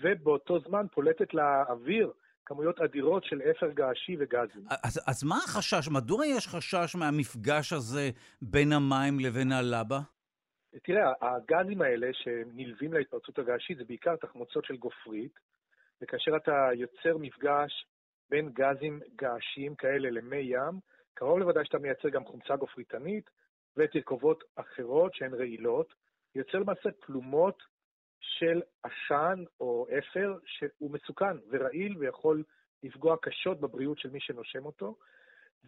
ובאותו 0.00 0.60
זמן 0.60 0.86
פולטת 0.92 1.34
לאוויר 1.34 2.12
כמויות 2.46 2.80
אדירות 2.80 3.24
של 3.24 3.42
אפר 3.50 3.70
געשי 3.70 4.16
וגזים. 4.18 4.64
אז, 4.84 5.00
אז 5.06 5.24
מה 5.24 5.36
החשש? 5.36 5.88
מדוע 5.88 6.26
יש 6.26 6.48
חשש 6.48 6.94
מהמפגש 6.94 7.72
הזה 7.72 8.10
בין 8.42 8.72
המים 8.72 9.20
לבין 9.20 9.52
הלבה? 9.52 10.00
תראה, 10.78 11.12
הגזים 11.20 11.82
האלה 11.82 12.08
שנלווים 12.12 12.92
להתפרצות 12.92 13.38
הגעשית 13.38 13.78
זה 13.78 13.84
בעיקר 13.84 14.16
תחמוצות 14.16 14.64
של 14.64 14.76
גופרית, 14.76 15.32
וכאשר 16.02 16.36
אתה 16.36 16.68
יוצר 16.74 17.16
מפגש 17.16 17.86
בין 18.30 18.50
גזים 18.52 19.00
געשיים 19.16 19.74
כאלה 19.74 20.10
למי 20.10 20.36
ים, 20.36 20.80
קרוב 21.14 21.38
לוודאי 21.38 21.64
שאתה 21.64 21.78
מייצר 21.78 22.08
גם 22.08 22.24
חומצה 22.24 22.56
גופריתנית 22.56 23.30
ותרכובות 23.76 24.44
אחרות 24.56 25.14
שהן 25.14 25.34
רעילות, 25.34 25.94
יוצר 26.34 26.58
למעשה 26.58 26.90
פלומות 27.00 27.62
של 28.20 28.62
עשן 28.82 29.44
או 29.60 29.86
אפר 29.98 30.38
שהוא 30.44 30.90
מסוכן 30.90 31.36
ורעיל 31.50 31.98
ויכול 31.98 32.44
לפגוע 32.82 33.16
קשות 33.22 33.60
בבריאות 33.60 33.98
של 33.98 34.10
מי 34.10 34.20
שנושם 34.20 34.64
אותו. 34.66 34.96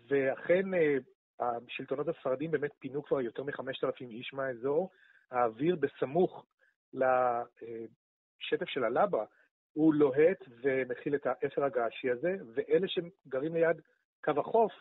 ואכן 0.08 0.74
אה, 0.74 0.96
השלטונות 1.40 2.08
הספרדים 2.08 2.50
באמת 2.50 2.70
פינו 2.78 3.02
כבר 3.02 3.20
יותר 3.20 3.42
מ-5,000 3.42 4.00
איש 4.00 4.34
מהאזור. 4.34 4.90
האוויר 5.30 5.76
בסמוך 5.76 6.46
לשטף 6.92 8.68
של 8.68 8.84
הלבה 8.84 9.24
הוא 9.72 9.94
לוהט 9.94 10.44
ומכיל 10.62 11.14
את 11.14 11.26
האפר 11.26 11.64
הגעשי 11.64 12.10
הזה, 12.10 12.36
ואלה 12.54 12.88
שגרים 12.88 13.54
ליד 13.54 13.80
קו 14.24 14.32
החוף 14.40 14.72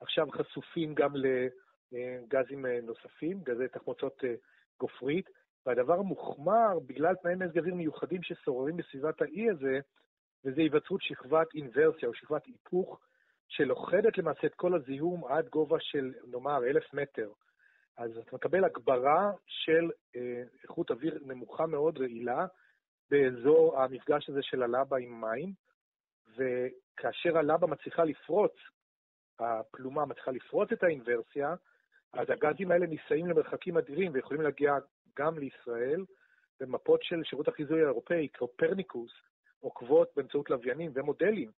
עכשיו 0.00 0.30
חשופים 0.30 0.94
גם 0.94 1.12
לגזים 1.92 2.66
נוספים, 2.66 3.40
גזי 3.42 3.68
תחמוצות 3.68 4.24
גופרית, 4.80 5.30
והדבר 5.66 6.02
מוחמר 6.02 6.78
בגלל 6.86 7.14
תנאי 7.14 7.34
מזג 7.34 7.58
אוויר 7.58 7.74
מיוחדים 7.74 8.22
ששוררים 8.22 8.76
בסביבת 8.76 9.22
האי 9.22 9.50
הזה, 9.50 9.80
וזה 10.44 10.60
היווצרות 10.60 11.02
שכבת 11.02 11.54
אינוורסיה 11.54 12.08
או 12.08 12.14
שכבת 12.14 12.46
היפוך 12.46 13.00
שלוכדת 13.48 14.18
למעשה 14.18 14.46
את 14.46 14.54
כל 14.54 14.74
הזיהום 14.74 15.24
עד 15.24 15.48
גובה 15.48 15.76
של 15.80 16.14
נאמר 16.26 16.64
אלף 16.64 16.94
מטר. 16.94 17.30
אז 17.96 18.18
אתה 18.18 18.36
מקבל 18.36 18.64
הגברה 18.64 19.32
של 19.46 19.90
אה, 20.16 20.42
איכות 20.62 20.90
אוויר 20.90 21.18
נמוכה 21.22 21.66
מאוד, 21.66 21.98
רעילה, 21.98 22.46
באזור 23.10 23.82
המפגש 23.82 24.28
הזה 24.28 24.42
של 24.42 24.62
הלבה 24.62 24.98
עם 24.98 25.20
מים, 25.20 25.52
וכאשר 26.36 27.38
הלבה 27.38 27.66
מצליחה 27.66 28.04
לפרוץ, 28.04 28.52
הפלומה 29.38 30.04
מצליחה 30.06 30.30
לפרוץ 30.30 30.72
את 30.72 30.82
האינוורסיה, 30.82 31.54
אז 32.12 32.30
הגזים 32.30 32.70
האלה 32.70 32.86
נישאים 32.86 33.26
למרחקים 33.26 33.76
אדירים 33.76 34.12
ויכולים 34.14 34.42
להגיע 34.42 34.74
גם 35.18 35.38
לישראל, 35.38 36.04
ומפות 36.60 37.02
של 37.02 37.24
שירות 37.24 37.48
החיזוי 37.48 37.82
האירופאי, 37.82 38.28
קופרניקוס, 38.28 39.12
עוקבות 39.60 40.10
באמצעות 40.16 40.50
לוויינים 40.50 40.90
ומודלים, 40.94 41.50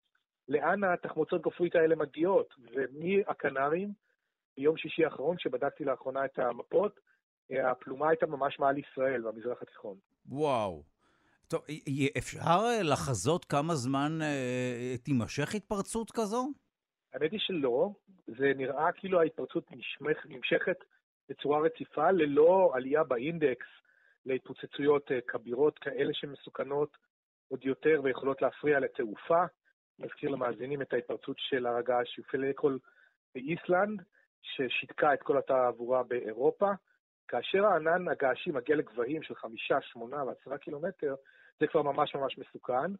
לאן 0.48 0.84
התחמוצות 0.84 1.42
גופרית 1.42 1.74
האלה 1.74 1.96
מגיעות, 1.96 2.54
ומהקנרים, 2.74 3.92
ביום 4.56 4.76
שישי 4.76 5.04
האחרון, 5.04 5.38
שבדקתי 5.38 5.84
לאחרונה 5.84 6.24
את 6.24 6.38
המפות, 6.38 7.00
הפלומה 7.50 8.08
הייתה 8.08 8.26
ממש 8.26 8.58
מעל 8.58 8.78
ישראל, 8.78 9.22
במזרח 9.22 9.62
התיכון. 9.62 9.96
וואו. 10.28 10.82
טוב, 11.48 11.64
אפשר 12.18 12.58
לחזות 12.82 13.44
כמה 13.44 13.74
זמן 13.74 14.18
אה, 14.22 14.94
תימשך 15.04 15.54
התפרצות 15.54 16.10
כזו? 16.10 16.48
האמת 17.14 17.32
היא 17.32 17.40
שלא. 17.40 17.90
זה 18.26 18.52
נראה 18.56 18.92
כאילו 18.92 19.20
ההתפרצות 19.20 19.72
נמשך, 19.72 20.26
נמשכת 20.28 20.76
בצורה 21.28 21.60
רציפה, 21.60 22.10
ללא 22.10 22.70
עלייה 22.74 23.04
באינדקס 23.04 23.66
להתפוצצויות 24.26 25.12
אה, 25.12 25.18
כבירות 25.28 25.78
כאלה 25.78 26.14
שמסוכנות 26.14 26.96
עוד 27.48 27.64
יותר 27.64 28.00
ויכולות 28.04 28.42
להפריע 28.42 28.80
לתעופה. 28.80 29.44
נזכיר 29.98 30.30
למאזינים 30.30 30.82
את 30.82 30.92
ההתפרצות 30.92 31.36
של 31.38 31.66
הר 31.66 31.76
הגעש 31.76 32.18
יופלקול 32.18 32.78
באיסלנד, 33.34 34.02
ששיתקה 34.42 35.14
את 35.14 35.22
כל 35.22 35.38
התעבורה 35.38 36.02
באירופה. 36.02 36.70
כאשר 37.28 37.66
הענן 37.66 38.08
הגעשי 38.08 38.50
מגיע 38.50 38.76
לגבהים 38.76 39.22
של 39.22 39.34
חמישה, 39.34 39.80
שמונה 39.80 40.24
ועשרה 40.24 40.58
קילומטר, 40.58 41.14
זה 41.60 41.66
כבר 41.66 41.82
ממש 41.82 42.14
ממש 42.14 42.38
מסוכן. 42.38 42.92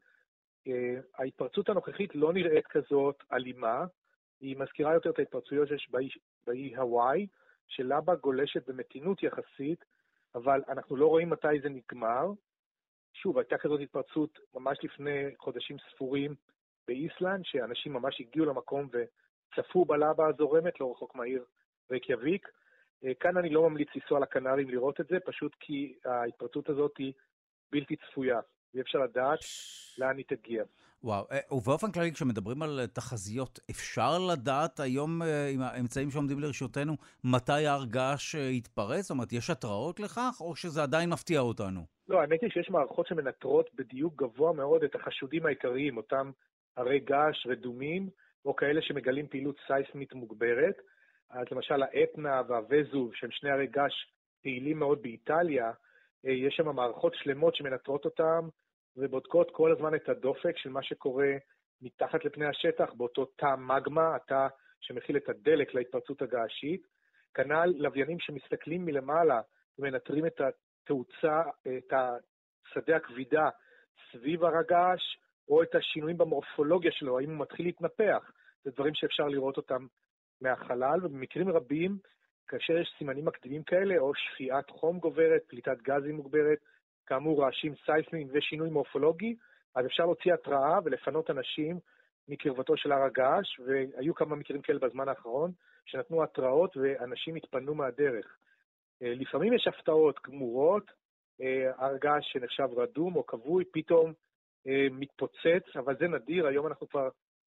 אה, 0.66 1.01
ההתפרצות 1.14 1.68
הנוכחית 1.68 2.14
לא 2.14 2.32
נראית 2.32 2.66
כזאת 2.66 3.22
אלימה, 3.32 3.84
היא 4.40 4.57
מזכירה 4.57 4.94
יותר 4.94 5.11
את 5.11 5.18
ההתפרצויות 5.18 5.68
שיש 5.68 5.90
באי, 5.90 6.09
באי 6.46 6.76
הוואי, 6.76 7.26
שלבה 7.68 8.14
גולשת 8.14 8.68
במתינות 8.70 9.22
יחסית, 9.22 9.84
אבל 10.34 10.62
אנחנו 10.68 10.96
לא 10.96 11.07
רואים 11.07 11.30
מתי 11.30 11.61
זה 11.62 11.68
נגמר. 11.68 12.26
שוב, 13.12 13.38
הייתה 13.38 13.59
כזאת 13.59 13.80
התפרצות 13.80 14.38
ממש 14.55 14.78
לפני 14.82 15.34
חודשים 15.38 15.76
ספורים 15.90 16.34
באיסלנד, 16.89 17.45
שאנשים 17.45 17.93
ממש 17.93 18.20
הגיעו 18.20 18.47
למקום 18.47 18.89
וצפו 18.93 19.84
בלבה 19.84 20.26
הזורמת, 20.26 20.80
לא 20.80 20.93
רחוק 20.93 21.14
מהעיר 21.14 21.45
רקיאביק. 21.91 22.49
אה, 23.05 23.14
כאן 23.20 23.36
אני 23.36 23.51
לא 23.51 23.70
ממליץ 23.70 23.89
לנסוע 23.97 24.20
לקנרים 24.20 24.70
לראות 24.70 25.01
את 25.01 25.07
זה, 25.11 25.16
פשוט 25.26 25.57
כי 25.61 25.95
ההתפרצות 26.05 26.68
הזאת 26.68 26.93
היא 26.99 27.12
בלתי 27.72 27.97
צפויה, 27.97 28.41
ואי 28.74 28.82
אפשר 28.82 28.99
לדעת 28.99 29.39
לאן 29.99 30.16
היא 30.16 30.24
תגיע. 30.28 30.64
וואו, 31.05 31.24
אה, 31.32 31.57
ובאופן 31.57 31.93
כללי 31.93 32.12
כשמדברים 32.12 32.62
על 32.62 32.86
תחזיות, 32.86 33.61
אפשר 33.70 34.18
לדעת 34.32 34.80
היום 34.80 35.22
אה, 35.22 35.49
עם 35.49 35.61
האמצעים 35.61 36.11
שעומדים 36.11 36.41
לרשותנו 36.41 36.97
מתי 37.24 37.66
הר 37.66 37.84
געש 37.84 38.34
יתפרץ? 38.34 39.01
זאת 39.01 39.11
אומרת, 39.11 39.32
יש 39.32 39.51
התראות 39.51 40.01
לכך, 40.01 40.36
או 40.41 40.57
שזה 40.57 40.82
עדיין 40.82 41.11
מפתיע 41.11 41.41
אותנו? 41.41 41.80
לא, 42.09 42.20
האמת 42.20 42.43
היא 42.43 42.51
שיש 42.51 42.70
מערכות 42.70 43.07
שמנטרות 43.07 43.70
בדיוק 43.74 44.22
גבוה 44.22 44.53
מאוד 44.53 44.84
את 44.84 44.95
החשודים 44.95 45.47
העיקריים, 45.47 45.97
אותם 45.97 46.30
הרי 46.78 46.98
געש 46.98 47.46
רדומים, 47.46 48.08
או 48.44 48.56
כאלה 48.56 48.82
שמגלים 48.82 49.26
פעילות 49.26 49.56
סייסמית 49.66 50.14
מוגברת. 50.14 50.76
אז 51.30 51.46
למשל 51.50 51.82
האתנה 51.82 52.42
והווזוב, 52.48 53.14
שהם 53.14 53.30
שני 53.30 53.50
הרי 53.50 53.66
געש 53.66 53.94
פעילים 54.42 54.78
מאוד 54.78 55.02
באיטליה, 55.02 55.72
אה, 56.26 56.30
יש 56.30 56.54
שם 56.54 56.76
מערכות 56.76 57.14
שלמות 57.14 57.54
שמנטרות 57.54 58.04
אותם 58.04 58.48
ובודקות 58.96 59.50
כל 59.50 59.72
הזמן 59.72 59.94
את 59.94 60.08
הדופק 60.08 60.56
של 60.56 60.70
מה 60.70 60.82
שקורה 60.82 61.32
מתחת 61.82 62.24
לפני 62.24 62.46
השטח, 62.46 62.92
באותו 62.96 63.24
תא 63.24 63.54
מגמה, 63.58 64.16
התא 64.16 64.46
שמכיל 64.80 65.16
את 65.16 65.28
הדלק 65.28 65.74
להתפרצות 65.74 66.22
הגעשית. 66.22 66.82
כנ"ל 67.34 67.74
לוויינים 67.76 68.20
שמסתכלים 68.20 68.84
מלמעלה 68.84 69.40
ומנטרים 69.78 70.26
את 70.26 70.40
התאוצה, 70.40 71.42
את 71.78 71.92
השדה 71.92 72.96
הכבידה 72.96 73.48
סביב 74.12 74.44
הר 74.44 74.56
הגעש, 74.58 75.02
או 75.49 75.62
את 75.62 75.74
השינויים 75.74 76.18
במורפולוגיה 76.18 76.92
שלו, 76.92 77.18
האם 77.18 77.30
הוא 77.30 77.38
מתחיל 77.38 77.66
להתנפח. 77.66 78.30
זה 78.64 78.70
דברים 78.70 78.94
שאפשר 78.94 79.28
לראות 79.28 79.57
אותם 79.57 79.86
מהחלל, 80.40 81.01
ובמקרים 81.03 81.49
רבים, 81.49 81.99
כאשר 82.49 82.78
יש 82.78 82.94
סימנים 82.99 83.24
מקדימים 83.24 83.62
כאלה, 83.62 83.99
או 83.99 84.12
שפיעת 84.14 84.70
חום 84.70 84.99
גוברת, 84.99 85.42
פליטת 85.46 85.82
גזים 85.82 86.16
מוגברת, 86.16 86.59
כאמור 87.07 87.42
רעשים 87.42 87.74
סייסמיים 87.86 88.28
ושינוי 88.32 88.70
מורפולוגי, 88.70 89.36
אז 89.74 89.86
אפשר 89.86 90.03
להוציא 90.03 90.34
התראה 90.34 90.78
ולפנות 90.84 91.30
אנשים 91.30 91.78
מקרבתו 92.28 92.76
של 92.76 92.92
הר 92.92 93.03
הגעש, 93.03 93.61
והיו 93.61 94.14
כמה 94.14 94.36
מקרים 94.36 94.62
כאלה 94.62 94.78
בזמן 94.78 95.09
האחרון, 95.09 95.53
שנתנו 95.86 96.22
התראות 96.22 96.76
ואנשים 96.76 97.36
התפנו 97.36 97.74
מהדרך. 97.74 98.36
אה, 99.03 99.14
לפעמים 99.14 99.53
יש 99.53 99.66
הפתעות 99.66 100.20
גמורות, 100.26 100.90
אה, 101.40 101.70
הר 101.76 101.96
געש 101.96 102.32
שנחשב 102.32 102.68
רדום 102.76 103.16
או 103.16 103.26
כבוי, 103.26 103.64
פתאום 103.72 104.12
מתפוצץ, 104.90 105.76
אבל 105.76 105.96
זה 106.00 106.08
נדיר, 106.08 106.46
היום 106.46 106.66
אנחנו 106.66 106.88
כבר 106.88 107.08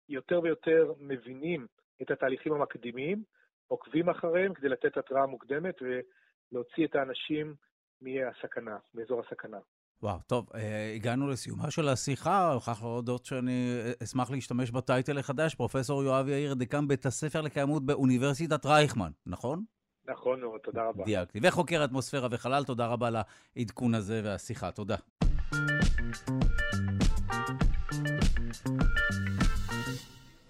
יותר 0.08 0.40
ויותר 0.42 0.92
מבינים 1.00 1.66
את 2.02 2.10
התהליכים 2.10 2.52
המקדימים, 2.52 3.22
עוקבים 3.66 4.08
אחריהם 4.08 4.54
כדי 4.54 4.68
לתת 4.68 4.96
התראה 4.96 5.26
מוקדמת 5.26 5.74
ולהוציא 5.82 6.86
את 6.86 6.94
האנשים 6.94 7.54
מהסכנה, 8.00 8.76
מאזור 8.94 9.22
הסכנה. 9.26 9.58
וואו, 10.02 10.18
טוב, 10.26 10.48
אה, 10.54 10.92
הגענו 10.94 11.28
לסיומה 11.28 11.70
של 11.70 11.88
השיחה, 11.88 12.46
אני 12.46 12.54
מוכרח 12.54 12.82
להודות 12.82 13.24
שאני 13.24 13.80
אשמח 14.02 14.30
להשתמש 14.30 14.70
בטייטל 14.70 15.18
החדש, 15.18 15.54
פרופסור 15.54 16.04
יואב 16.04 16.28
יאיר, 16.28 16.54
דיקן 16.54 16.88
בית 16.88 17.06
הספר 17.06 17.40
לקיימות 17.40 17.86
באוניברסיטת 17.86 18.66
רייכמן, 18.66 19.10
נכון? 19.26 19.64
נכון 20.04 20.40
מאוד, 20.40 20.60
תודה 20.60 20.88
רבה. 20.88 21.04
דייקתי. 21.04 21.38
וחוקר 21.42 21.84
אטמוספירה 21.84 22.28
וחלל, 22.30 22.64
תודה 22.64 22.86
רבה 22.86 23.08
לעדכון 23.56 23.94
הזה 23.94 24.20
והשיחה. 24.24 24.70
תודה. 24.70 24.96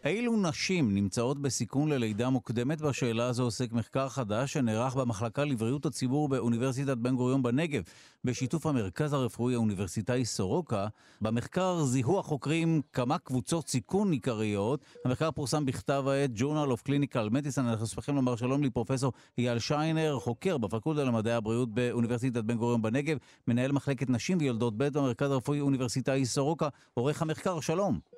אילו 0.08 0.36
נשים 0.36 0.94
נמצאות 0.94 1.42
בסיכון 1.42 1.88
ללידה 1.88 2.30
מוקדמת? 2.30 2.80
בשאלה 2.80 3.26
הזו 3.26 3.42
עוסק 3.42 3.72
מחקר 3.72 4.08
חדש 4.08 4.52
שנערך 4.52 4.94
במחלקה 4.94 5.44
לבריאות 5.44 5.86
הציבור 5.86 6.28
באוניברסיטת 6.28 6.96
בן 6.96 7.16
גוריון 7.16 7.42
בנגב, 7.42 7.82
בשיתוף 8.24 8.66
המרכז 8.66 9.12
הרפואי 9.12 9.54
האוניברסיטאי 9.54 10.24
סורוקה. 10.24 10.86
במחקר 11.20 11.84
זיהו 11.84 12.18
החוקרים 12.18 12.82
כמה 12.92 13.18
קבוצות 13.18 13.68
סיכון 13.68 14.12
עיקריות. 14.12 14.84
המחקר 15.04 15.30
פורסם 15.30 15.64
בכתב 15.64 16.04
העת 16.06 16.30
Journal 16.36 16.72
of 16.72 16.88
Clinical 16.88 17.30
Medicine. 17.30 17.60
אנחנו 17.60 17.86
שמחים 17.86 18.14
לומר 18.14 18.36
שלום 18.36 18.62
לפרופסור 18.62 19.12
אייל 19.38 19.58
שיינר, 19.58 20.18
חוקר 20.20 20.58
בפקולטה 20.58 21.04
למדעי 21.04 21.34
הבריאות 21.34 21.74
באוניברסיטת 21.74 22.44
בן 22.44 22.56
גוריון 22.56 22.82
בנגב, 22.82 23.16
מנהל 23.48 23.72
מחלקת 23.72 24.10
נשים 24.10 24.38
ויולדות 24.40 24.74
ב' 24.76 24.88
במרכז 24.88 25.30
הרפואי 25.30 25.58
האוניברסיטאי 25.58 26.26
סורוקה. 26.26 26.68
עורך 26.94 27.22
המחקר, 27.22 27.60
שלום. 27.60 28.17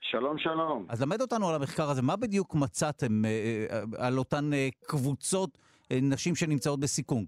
שלום, 0.00 0.38
שלום. 0.38 0.86
אז 0.88 1.02
למד 1.02 1.20
אותנו 1.20 1.48
על 1.48 1.54
המחקר 1.54 1.90
הזה, 1.90 2.02
מה 2.02 2.16
בדיוק 2.16 2.54
מצאתם 2.54 3.24
אה, 3.24 3.66
אה, 3.70 4.06
על 4.06 4.18
אותן 4.18 4.52
אה, 4.52 4.68
קבוצות 4.86 5.58
נשים 6.02 6.34
שנמצאות 6.34 6.80
בסיכון? 6.80 7.24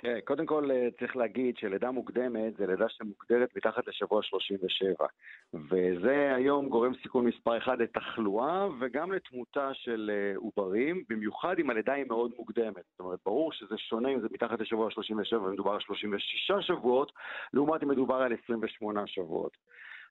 תראה, 0.00 0.20
קודם 0.20 0.46
כל 0.46 0.68
צריך 0.98 1.16
להגיד 1.16 1.56
שלידה 1.56 1.90
מוקדמת 1.90 2.56
זה 2.56 2.66
לידה 2.66 2.86
שמוגדרת 2.88 3.56
מתחת 3.56 3.88
לשבוע 3.88 4.22
37. 4.22 5.06
וזה 5.54 6.34
היום 6.36 6.68
גורם 6.68 6.92
סיכון 7.02 7.24
מספר 7.24 7.58
אחד 7.58 7.82
לתחלואה 7.82 8.68
וגם 8.80 9.12
לתמותה 9.12 9.70
של 9.74 10.10
עוברים, 10.36 11.04
במיוחד 11.08 11.58
אם 11.58 11.70
הלידה 11.70 11.92
היא 11.92 12.04
מאוד 12.08 12.30
מוקדמת. 12.36 12.84
זאת 12.90 13.00
אומרת, 13.00 13.18
ברור 13.24 13.52
שזה 13.52 13.74
שונה 13.78 14.08
אם 14.08 14.20
זה 14.20 14.26
מתחת 14.30 14.60
לשבוע 14.60 14.90
37 14.90 15.42
ומדובר 15.42 15.70
על 15.70 15.80
36 15.80 16.66
שבועות, 16.66 17.12
לעומת 17.52 17.82
אם 17.82 17.88
מדובר 17.88 18.14
על 18.14 18.32
28 18.44 19.06
שבועות. 19.06 19.56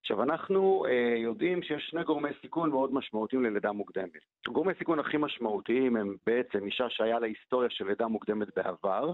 עכשיו, 0.02 0.24
אנחנו 0.24 0.86
אה, 0.86 1.16
יודעים 1.18 1.64
שיש 1.64 1.88
שני 1.90 2.04
גורמי 2.04 2.30
סיכון 2.42 2.70
מאוד 2.70 2.94
משמעותיים 2.94 3.44
ללידה 3.44 3.72
מוקדמת. 3.72 4.22
גורמי 4.48 4.74
סיכון 4.78 5.00
הכי 5.00 5.18
משמעותיים 5.18 5.96
הם 5.96 6.16
בעצם 6.26 6.66
אישה 6.66 6.90
שהיה 6.90 7.20
לה 7.20 7.28
היסטוריה 7.28 7.70
של 7.70 7.88
לידה 7.88 8.08
מוקדמת 8.08 8.48
בעבר, 8.56 9.12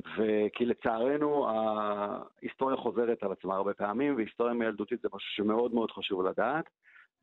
וכי 0.00 0.64
לצערנו 0.64 1.48
ההיסטוריה 1.48 2.76
חוזרת 2.76 3.22
על 3.22 3.32
עצמה 3.32 3.54
הרבה 3.54 3.74
פעמים, 3.74 4.16
והיסטוריה 4.16 4.54
מילדותית 4.54 5.00
זה 5.00 5.08
משהו 5.12 5.30
שמאוד 5.30 5.74
מאוד 5.74 5.90
חשוב 5.90 6.26
לדעת. 6.26 6.64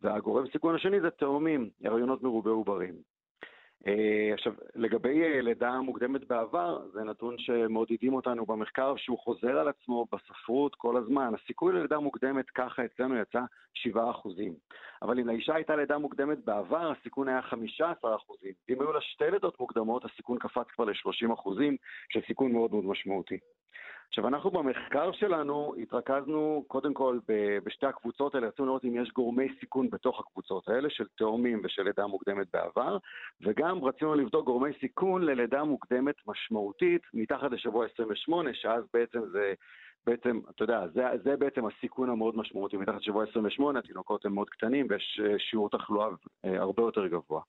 והגורם 0.01 0.45
סיכון 0.51 0.75
השני 0.75 1.01
זה 1.01 1.09
תאומים, 1.09 1.69
הריונות 1.85 2.23
מרובי 2.23 2.49
עוברים. 2.49 2.93
אה, 3.87 4.33
עכשיו, 4.33 4.53
לגבי 4.75 5.23
אה, 5.23 5.41
לידה 5.41 5.81
מוקדמת 5.81 6.27
בעבר, 6.27 6.89
זה 6.93 7.03
נתון 7.03 7.35
שמעודדים 7.37 8.13
אותנו 8.13 8.45
במחקר 8.45 8.93
שהוא 8.97 9.19
חוזר 9.19 9.57
על 9.57 9.67
עצמו 9.67 10.05
בספרות 10.11 10.75
כל 10.75 10.97
הזמן. 10.97 11.33
הסיכוי 11.43 11.73
ללידה 11.73 11.99
מוקדמת 11.99 12.49
ככה 12.49 12.85
אצלנו 12.85 13.15
יצא 13.17 13.39
7%. 13.95 13.97
אבל 15.01 15.19
אם 15.19 15.27
לאישה 15.27 15.55
הייתה 15.55 15.75
לידה 15.75 15.97
מוקדמת 15.97 16.45
בעבר, 16.45 16.91
הסיכון 16.91 17.27
היה 17.27 17.39
15%. 17.39 17.83
ואם 18.69 18.81
היו 18.81 18.93
לה 18.93 19.01
שתי 19.01 19.31
לידות 19.31 19.59
מוקדמות, 19.59 20.05
הסיכון 20.05 20.37
קפץ 20.39 20.67
כבר 20.67 20.85
ל-30%, 20.85 21.49
שזה 22.09 22.23
סיכון 22.27 22.51
מאוד 22.51 22.71
מאוד 22.71 22.85
משמעותי. 22.85 23.37
עכשיו, 24.09 24.27
אנחנו 24.27 24.51
במחקר 24.51 25.11
שלנו 25.11 25.73
התרכזנו 25.81 26.63
קודם 26.67 26.93
כל 26.93 27.19
בשתי 27.63 27.85
הקבוצות 27.85 28.35
האלה, 28.35 28.47
רצינו 28.47 28.67
לראות 28.67 28.85
אם 28.85 28.95
יש 29.01 29.11
גורמי 29.11 29.47
סיכון 29.59 29.89
בתוך 29.89 30.19
הקבוצות 30.19 30.69
האלה 30.69 30.89
של 30.89 31.03
תאומים 31.17 31.61
ושל 31.63 31.83
לידה 31.83 32.07
מוקדמת 32.07 32.47
בעבר, 32.53 32.97
וגם 33.41 33.83
רצינו 33.83 34.15
לבדוק 34.15 34.45
גורמי 34.45 34.69
סיכון 34.79 35.21
ללידה 35.21 35.63
מוקדמת 35.63 36.15
משמעותית 36.27 37.01
מתחת 37.13 37.51
לשבוע 37.51 37.85
28, 37.93 38.53
שאז 38.53 38.83
בעצם 38.93 39.21
זה... 39.31 39.53
בעצם, 40.05 40.39
אתה 40.49 40.63
יודע, 40.63 40.87
זה, 40.93 41.03
זה 41.23 41.37
בעצם 41.37 41.65
הסיכון 41.65 42.09
המאוד 42.09 42.37
משמעותי. 42.37 42.77
מתחת 42.77 43.01
לשבוע 43.01 43.25
28 43.29 43.79
התינוקות 43.79 44.25
הם 44.25 44.33
מאוד 44.33 44.49
קטנים 44.49 44.87
ויש 44.89 45.21
אה, 45.23 45.39
שיעור 45.39 45.69
תחלואה 45.69 46.07
אה, 46.45 46.59
הרבה 46.59 46.83
יותר 46.83 47.07
גבוה. 47.07 47.41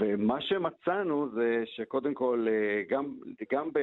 ומה 0.00 0.40
שמצאנו 0.40 1.28
זה 1.34 1.62
שקודם 1.66 2.14
כל, 2.14 2.46
אה, 2.48 2.82
גם, 2.88 3.14
גם 3.52 3.70
ב... 3.72 3.78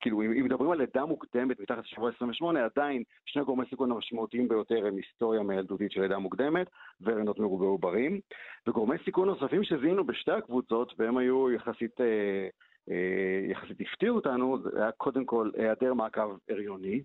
כאילו, 0.00 0.22
אם 0.22 0.44
מדברים 0.44 0.70
על 0.70 0.78
לידה 0.78 1.04
מוקדמת 1.04 1.60
מתחת 1.60 1.84
לשבוע 1.84 2.10
28, 2.10 2.64
עדיין 2.64 3.02
שני 3.26 3.44
גורמי 3.44 3.64
סיכון 3.70 3.92
המשמעותיים 3.92 4.48
ביותר 4.48 4.86
הם 4.86 4.96
היסטוריה 4.96 5.42
מילדותית 5.42 5.92
של 5.92 6.00
לידה 6.00 6.18
מוקדמת 6.18 6.66
והרנות 7.00 7.38
מרובי 7.38 7.66
עוברים. 7.66 8.20
וגורמי 8.66 8.96
סיכון 9.04 9.28
נוספים 9.28 9.64
שזיהינו 9.64 10.04
בשתי 10.04 10.32
הקבוצות, 10.32 10.94
והם 10.98 11.16
היו 11.16 11.50
יחסית, 11.50 12.00
אה, 12.00 12.48
אה, 12.90 13.50
יחסית 13.50 13.80
הפתיעו 13.80 14.16
אותנו, 14.16 14.58
זה 14.62 14.82
היה 14.82 14.92
קודם 14.92 15.24
כל 15.24 15.50
היעדר 15.56 15.94
מעקב 15.94 16.36
הריוני. 16.48 17.02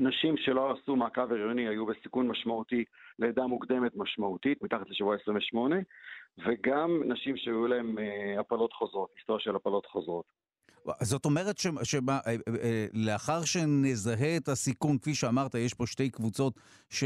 נשים 0.00 0.36
שלא 0.36 0.72
עשו 0.72 0.96
מעקב 0.96 1.32
הריוני 1.32 1.68
היו 1.68 1.86
בסיכון 1.86 2.28
משמעותי 2.28 2.84
לידה 3.18 3.46
מוקדמת 3.46 3.92
משמעותית, 3.96 4.62
מתחת 4.62 4.90
לשבוע 4.90 5.16
28, 5.22 5.76
וגם 6.38 7.02
נשים 7.04 7.36
שהיו 7.36 7.66
להן 7.66 7.98
אה, 7.98 8.40
הפלות 8.40 8.72
חוזרות, 8.72 9.10
היסטוריה 9.16 9.40
של 9.40 9.56
הפלות 9.56 9.86
חוזרות. 9.86 10.24
זאת 11.02 11.24
אומרת 11.24 11.58
שלאחר 11.58 13.32
אה, 13.32 13.38
אה, 13.38 13.46
שנזהה 13.46 14.36
את 14.36 14.48
הסיכון, 14.48 14.98
כפי 14.98 15.14
שאמרת, 15.14 15.54
יש 15.54 15.74
פה 15.74 15.86
שתי 15.86 16.10
קבוצות 16.10 16.54
ש, 16.90 17.04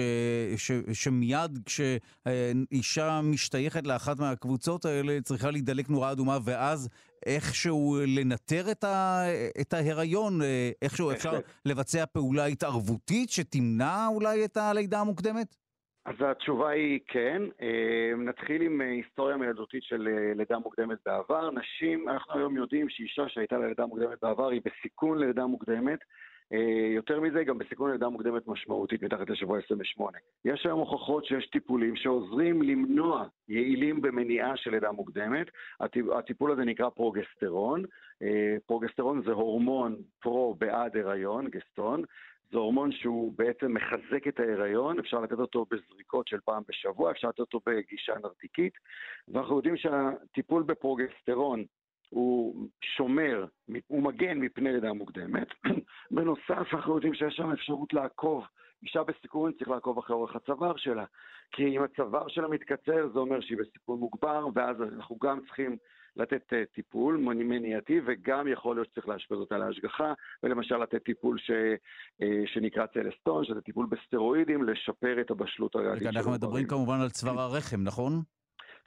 ש, 0.56 0.72
שמיד 0.92 1.58
כשאישה 1.66 3.20
משתייכת 3.24 3.86
לאחת 3.86 4.18
מהקבוצות 4.18 4.84
האלה 4.84 5.18
צריכה 5.22 5.50
להידלק 5.50 5.90
נורה 5.90 6.12
אדומה 6.12 6.38
ואז 6.44 6.88
איכשהו 7.26 7.96
לנטר 8.06 8.70
את, 8.70 8.84
ה, 8.84 9.22
את 9.60 9.72
ההיריון, 9.72 10.40
איכשהו 10.82 11.12
אפשר 11.12 11.32
לבצע 11.64 12.06
פעולה 12.06 12.44
התערבותית 12.44 13.30
שתמנע 13.30 14.06
אולי 14.14 14.44
את 14.44 14.56
הלידה 14.56 15.00
המוקדמת? 15.00 15.56
אז 16.04 16.14
התשובה 16.20 16.68
היא 16.68 17.00
כן. 17.06 17.42
אה, 17.62 18.12
נתחיל 18.16 18.62
עם 18.62 18.80
אה, 18.80 18.86
היסטוריה 18.86 19.36
מילדותית 19.36 19.82
של 19.82 20.08
אה, 20.08 20.34
לידה 20.34 20.58
מוקדמת 20.58 20.98
בעבר. 21.06 21.50
נשים, 21.50 22.08
אנחנו 22.08 22.38
היום 22.38 22.56
יודעים 22.56 22.88
שאישה 22.88 23.28
שהייתה 23.28 23.58
ללידה 23.58 23.86
מוקדמת 23.86 24.18
בעבר 24.22 24.48
היא 24.48 24.60
בסיכון 24.64 25.18
ללידה 25.18 25.46
מוקדמת. 25.46 25.98
יותר 26.94 27.20
מזה, 27.20 27.44
גם 27.44 27.58
בסיכון 27.58 27.90
ללידה 27.90 28.08
מוקדמת 28.08 28.48
משמעותית 28.48 29.02
מתחת 29.02 29.30
לשבוע 29.30 29.58
28. 29.58 30.18
יש 30.44 30.66
היום 30.66 30.80
הוכחות 30.80 31.24
שיש 31.24 31.46
טיפולים 31.46 31.96
שעוזרים 31.96 32.62
למנוע 32.62 33.24
יעילים 33.48 34.02
במניעה 34.02 34.56
של 34.56 34.70
לידה 34.70 34.92
מוקדמת. 34.92 35.46
הטיפול 36.18 36.52
הזה 36.52 36.64
נקרא 36.64 36.88
פרוגסטרון. 36.88 37.84
פרוגסטרון 38.66 39.22
זה 39.22 39.32
הורמון 39.32 39.96
פרו 40.20 40.54
בעד 40.54 40.96
הריון, 40.96 41.48
גסטון, 41.48 42.02
זה 42.50 42.58
הורמון 42.58 42.92
שהוא 42.92 43.32
בעצם 43.36 43.74
מחזק 43.74 44.28
את 44.28 44.40
ההיריון, 44.40 44.98
אפשר 44.98 45.20
לתת 45.20 45.38
אותו 45.38 45.66
בזריקות 45.70 46.28
של 46.28 46.40
פעם 46.44 46.62
בשבוע, 46.68 47.10
אפשר 47.10 47.28
לתת 47.28 47.40
אותו 47.40 47.60
בגישה 47.66 48.14
נרתיקית, 48.22 48.72
ואנחנו 49.28 49.56
יודעים 49.56 49.76
שהטיפול 49.76 50.62
בפרוגסטרון 50.62 51.64
הוא 52.10 52.68
שומר, 52.96 53.46
הוא 53.86 54.02
מגן 54.02 54.38
מפני 54.38 54.72
לידה 54.72 54.92
מוקדמת. 54.92 55.48
בנוסף, 56.10 56.74
אנחנו 56.74 56.94
יודעים 56.94 57.14
שיש 57.14 57.34
שם 57.34 57.50
אפשרות 57.52 57.92
לעקוב. 57.92 58.44
אישה 58.82 59.02
בסיכון 59.02 59.52
צריך 59.52 59.68
לעקוב 59.68 59.98
אחרי 59.98 60.16
אורך 60.16 60.36
הצוואר 60.36 60.76
שלה, 60.76 61.04
כי 61.52 61.76
אם 61.76 61.82
הצוואר 61.82 62.28
שלה 62.28 62.48
מתקצר 62.48 63.08
זה 63.12 63.18
אומר 63.18 63.40
שהיא 63.40 63.58
בסיכון 63.58 63.98
מוגבר, 63.98 64.46
ואז 64.54 64.76
אנחנו 64.82 65.18
גם 65.22 65.40
צריכים 65.46 65.76
לתת 66.16 66.52
אה, 66.52 66.62
טיפול 66.74 67.16
מניעתי, 67.16 68.00
וגם 68.06 68.48
יכול 68.48 68.76
להיות 68.76 68.88
שצריך 68.88 69.08
לאשפז 69.08 69.36
אותה 69.36 69.58
להשגחה, 69.58 70.12
ולמשל 70.42 70.76
לתת 70.76 71.04
טיפול 71.04 71.38
ש, 71.38 71.50
אה, 72.22 72.42
שנקרא 72.46 72.86
צלסטון, 72.86 73.44
שזה 73.44 73.60
טיפול 73.60 73.86
בסטרואידים, 73.86 74.64
לשפר 74.64 75.20
את 75.20 75.30
הבשלות 75.30 75.74
הריאלית. 75.74 76.02
אנחנו 76.02 76.30
מדברים 76.32 76.66
כמובן 76.66 77.00
על 77.00 77.08
צוואר 77.08 77.40
הרחם, 77.40 77.82
נכון? 77.82 78.12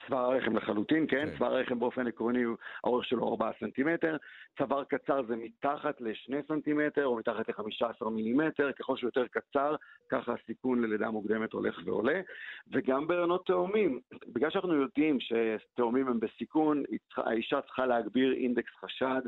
צוואר 0.08 0.34
הרחם 0.34 0.58
לחלוטין, 0.58 1.08
כן, 1.08 1.24
okay. 1.28 1.32
כן. 1.32 1.38
צוואר 1.38 1.56
הרחם 1.56 1.80
באופן 1.80 2.08
עקרוני, 2.08 2.44
האורך 2.84 3.06
שלו 3.06 3.30
4 3.30 3.52
סנטימטר, 3.60 4.18
צוואר 4.58 4.84
קצר 4.84 5.24
זה 5.24 5.36
מתחת 5.36 6.02
ל-2 6.02 6.48
סנטימטר 6.48 7.06
או 7.06 7.16
מתחת 7.16 7.50
ל-15 7.50 8.10
מילימטר, 8.10 8.72
ככל 8.72 8.98
שהוא 8.98 9.08
יותר 9.08 9.28
קצר, 9.28 9.76
ככה 10.10 10.34
הסיכון 10.34 10.82
ללידה 10.82 11.10
מוקדמת 11.10 11.54
הולך 11.54 11.82
ועולה, 11.86 12.22
וגם 12.72 13.08
בהריונות 13.08 13.46
תאומים, 13.46 14.00
בגלל 14.28 14.50
שאנחנו 14.50 14.74
יודעים 14.74 15.18
שתאומים 15.20 16.08
הם 16.08 16.20
בסיכון, 16.20 16.84
האישה 17.18 17.62
צריכה 17.62 17.86
להגביר 17.86 18.34
אינדקס 18.34 18.72
חשד, 18.80 19.22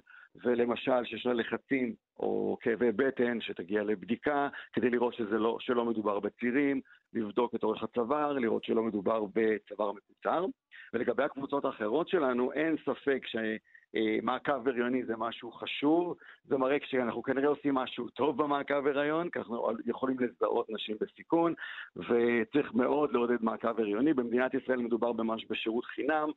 ולמשל 0.44 1.06
שיש 1.06 1.26
לה 1.26 1.34
לחצים 1.34 1.94
או 2.20 2.58
כאבי 2.62 2.92
בטן, 2.92 3.42
שתגיע 3.42 3.84
לבדיקה, 3.84 4.50
כדי 4.74 4.90
לראות 4.90 5.14
שזה 5.14 5.38
לא, 5.38 5.58
שלא 5.60 5.86
מדובר 5.86 6.20
בצירים, 6.20 6.82
לבדוק 7.14 7.56
את 7.56 7.64
אורך 7.64 7.84
הצוואר, 7.84 8.34
לראות 8.34 8.64
שלא 8.64 8.84
מדובר 8.84 9.26
בצוואר 9.34 9.92
מקוצר. 9.92 10.46
ולגבי 10.94 11.24
הקבוצות 11.24 11.66
האחרות 11.66 12.08
שלנו, 12.08 12.52
אין 12.52 12.76
ספק 12.86 13.22
שמעקב 13.26 14.68
הריוני 14.68 15.06
זה 15.06 15.14
משהו 15.18 15.52
חשוב, 15.52 16.16
זה 16.44 16.58
מראה 16.58 16.78
שאנחנו 16.86 17.24
כנראה 17.24 17.48
עושים 17.48 17.76
משהו 17.76 18.10
טוב 18.10 18.44
במעקב 18.44 18.88
הריון, 18.88 19.30
כי 19.30 19.40
אנחנו 19.40 19.72
יכולים 19.86 20.18
לזהות 20.20 20.70
נשים 20.70 20.96
בסיכון, 21.02 21.54
וצריך 21.96 22.74
מאוד 22.74 23.14
לעודד 23.14 23.38
מעקב 23.42 23.80
הריוני. 23.80 24.14
במדינת 24.14 24.54
ישראל 24.54 24.80
מדובר 24.80 25.12
ממש 25.12 25.46
בשירות 25.50 25.86
חינם, 25.86 26.30
אה, 26.30 26.34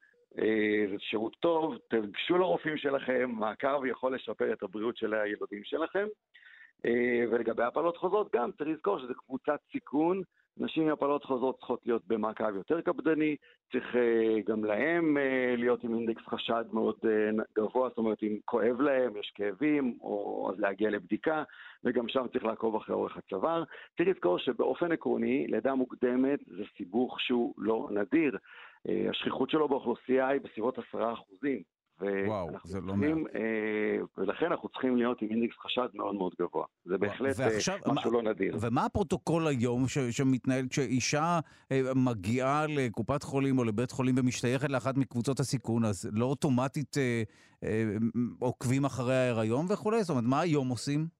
זה 0.91 0.97
שירות 0.99 1.37
טוב, 1.41 1.77
תגשו 1.89 2.39
לרופאים 2.39 2.77
שלכם, 2.77 3.31
מעקב 3.31 3.85
יכול 3.85 4.15
לשפר 4.15 4.53
את 4.53 4.63
הבריאות 4.63 4.97
של 4.97 5.15
הילודים 5.15 5.65
שלכם. 5.65 6.07
אה, 6.87 7.25
ולגבי 7.31 7.63
הפלות 7.63 7.97
חוזרות 7.97 8.35
גם, 8.35 8.51
צריך 8.53 8.69
לזכור 8.71 8.99
שזו 8.99 9.15
קבוצת 9.15 9.61
סיכון 9.73 10.23
נשים 10.61 10.83
עם 10.83 10.93
הפלות 10.93 11.25
חוזרות 11.25 11.57
צריכות 11.57 11.87
להיות 11.87 12.03
במעקב 12.07 12.57
יותר 12.57 12.81
קפדני, 12.81 13.37
צריך 13.73 13.95
uh, 13.95 14.51
גם 14.51 14.65
להם 14.65 15.17
להיות 15.57 15.85
עם 15.85 15.95
אינדקס 15.95 16.23
חשד 16.27 16.65
מאוד 16.73 16.97
גבוה, 17.57 17.89
זאת 17.89 17.99
אומרת 17.99 18.23
אם 18.23 18.39
כואב 18.45 18.81
להם, 18.81 19.17
יש 19.17 19.33
כאבים, 19.35 19.99
או 20.01 20.51
אז 20.53 20.61
להגיע 20.61 20.91
לבדיקה, 20.91 21.43
וגם 21.85 22.09
שם 22.09 22.27
צריך 22.33 22.45
לעקוב 22.45 22.77
אחרי 22.77 22.95
אורך 22.95 23.17
הצוואר. 23.17 23.65
צריך 23.97 24.09
לזכור 24.09 24.39
שבאופן 24.39 24.93
עקרוני, 24.93 25.47
לידה 25.47 25.75
מוקדמת 25.75 26.39
זה 26.47 26.63
סיבוך 26.77 27.21
שהוא 27.21 27.55
לא 27.59 27.89
נדיר. 27.91 28.39
אה, 28.87 29.11
השכיחות 29.11 29.51
שלו 29.51 29.69
באוכלוסייה 29.69 30.29
היא 30.29 30.41
בסביבות 30.41 30.79
עשרה 30.79 31.13
אחוזים. 31.13 31.63
וואו, 32.01 32.49
זה 32.65 32.81
לא 32.81 32.97
מעט. 32.97 33.11
אה, 33.35 33.99
ולכן 34.19 34.47
אנחנו 34.47 34.69
צריכים 34.69 34.97
להיות 34.97 35.23
עם 35.23 35.29
אינדקס 35.31 35.57
חשד 35.63 35.89
מאוד 35.95 36.15
מאוד 36.15 36.33
גבוה. 36.41 36.65
זה 36.85 36.99
בהחלט 36.99 37.41
אה, 37.41 37.47
ועכשיו, 37.47 37.79
משהו 37.87 38.11
מה, 38.11 38.17
לא 38.17 38.31
נדיר. 38.31 38.57
ומה 38.61 38.85
הפרוטוקול 38.85 39.47
היום 39.47 39.89
ש, 39.89 39.99
שמתנהל 39.99 40.69
כשאישה 40.71 41.41
אה, 41.73 41.81
מגיעה 41.97 42.67
לקופת 42.67 43.23
חולים 43.23 43.59
או 43.59 43.65
לבית 43.65 43.91
חולים 43.91 44.15
ומשתייכת 44.19 44.71
לאחת 44.71 44.97
מקבוצות 44.97 45.41
הסיכון, 45.41 45.85
אז 45.85 46.11
לא 46.13 46.27
אוטומטית 46.27 46.99
אה, 46.99 47.23
אה, 47.65 47.85
עוקבים 48.39 48.85
אחרי 48.85 49.15
ההיריון 49.15 49.67
וכולי? 49.69 50.03
זאת 50.03 50.11
אומרת, 50.11 50.25
מה 50.25 50.41
היום 50.41 50.69
עושים? 50.69 51.18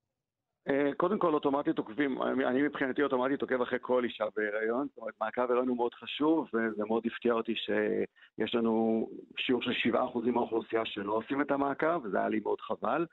אה, 0.69 0.91
קודם 0.97 1.19
כל, 1.19 1.33
אוטומטית 1.33 1.77
עוקבים, 1.77 2.21
אני 2.21 2.61
מבחינתי 2.61 3.03
אוטומטית 3.03 3.41
עוקב 3.41 3.61
אחרי 3.61 3.79
כל 3.81 4.03
אישה 4.03 4.25
בהיריון, 4.35 4.87
זאת 4.87 4.97
אומרת, 4.97 5.13
מעקב 5.21 5.41
הריון 5.41 5.67
הוא 5.67 5.77
מאוד 5.77 5.93
חשוב, 5.93 6.49
וזה 6.53 6.83
מאוד 6.87 7.03
הפתיע 7.05 7.33
אותי 7.33 7.55
שיש 7.55 8.55
לנו 8.55 9.07
שיעור 9.37 9.61
של 9.61 9.71
7% 9.93 9.95
מהאוכלוסייה 10.25 10.85
שלא 10.85 11.13
עושים 11.13 11.41
את 11.41 11.51
המעקב, 11.51 12.01
וזה 12.03 12.17
היה 12.17 12.29
לי 12.29 12.39
מאוד 12.39 12.61
חבל. 12.61 13.05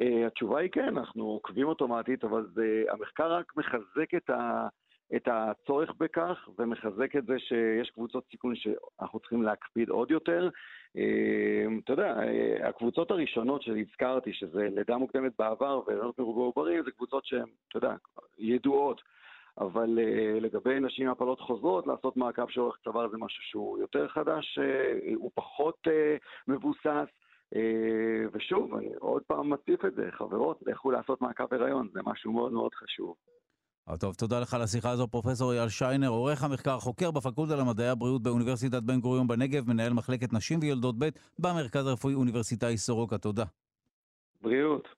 Uh, 0.00 0.26
התשובה 0.26 0.60
היא 0.60 0.70
כן, 0.70 0.88
אנחנו 0.98 1.24
עוקבים 1.24 1.66
אוטומטית, 1.66 2.24
אבל 2.24 2.46
זה, 2.54 2.82
המחקר 2.90 3.32
רק 3.32 3.52
מחזק 3.56 4.14
את, 4.16 4.30
ה, 4.30 4.68
את 5.16 5.28
הצורך 5.32 5.90
בכך, 5.98 6.48
ומחזק 6.58 7.16
את 7.16 7.26
זה 7.26 7.38
שיש 7.38 7.90
קבוצות 7.90 8.24
סיכון 8.30 8.54
שאנחנו 8.56 9.20
צריכים 9.20 9.42
להקפיד 9.42 9.88
עוד 9.88 10.10
יותר. 10.10 10.48
אמ, 10.96 11.80
אתה 11.84 11.92
יודע, 11.92 12.22
אה, 12.22 12.68
הקבוצות 12.68 13.10
הראשונות 13.10 13.62
שהזכרתי, 13.62 14.32
שזה 14.32 14.68
לידה 14.70 14.96
מוקדמת 14.96 15.32
בעבר 15.38 15.80
והריונות 15.86 16.18
מרובי 16.18 16.40
עוברים, 16.40 16.84
זה 16.84 16.90
קבוצות 16.90 17.24
שהן, 17.26 17.48
אתה 17.68 17.76
יודע, 17.78 17.94
ידועות. 18.38 19.02
אבל 19.58 19.98
uh, 19.98 20.40
לגבי 20.40 20.80
נשים 20.80 21.06
עם 21.06 21.12
הפלות 21.12 21.40
חוזרות, 21.40 21.86
לעשות 21.86 22.16
מעקב 22.16 22.48
של 22.48 22.60
אורך 22.60 22.78
צוואר 22.84 23.08
זה 23.08 23.16
משהו 23.18 23.42
שהוא 23.42 23.78
יותר 23.78 24.08
חדש, 24.08 24.58
הוא 25.14 25.30
פחות 25.34 25.88
מבוסס. 26.48 27.08
ושוב, 28.32 28.74
אני 28.74 28.94
עוד 28.98 29.22
פעם 29.26 29.50
מציף 29.50 29.84
את 29.84 29.94
זה, 29.94 30.08
חברות, 30.10 30.58
לכו 30.66 30.90
לעשות 30.90 31.20
מעקב 31.20 31.54
הריון, 31.54 31.88
זה 31.92 32.00
משהו 32.04 32.32
מאוד 32.32 32.52
מאוד 32.52 32.74
חשוב. 32.74 33.14
טוב, 34.00 34.14
תודה 34.14 34.40
לך 34.40 34.54
על 34.54 34.62
השיחה 34.62 34.90
הזו, 34.90 35.08
פרופסור 35.08 35.52
אייל 35.52 35.68
שיינר, 35.68 36.08
עורך 36.08 36.42
המחקר, 36.42 36.78
חוקר 36.78 37.10
בפקולטה 37.10 37.56
למדעי 37.56 37.88
הבריאות 37.88 38.22
באוניברסיטת 38.22 38.82
בן 38.82 39.00
גוריון 39.00 39.26
בנגב, 39.26 39.68
מנהל 39.68 39.92
מחלקת 39.92 40.32
נשים 40.32 40.58
וילדות 40.62 40.94
ב' 40.98 41.08
במרכז 41.38 41.86
הרפואי 41.86 42.14
אוניברסיטאי 42.14 42.78
סורוקה. 42.78 43.18
תודה. 43.18 43.44
בריאות. 44.42 44.88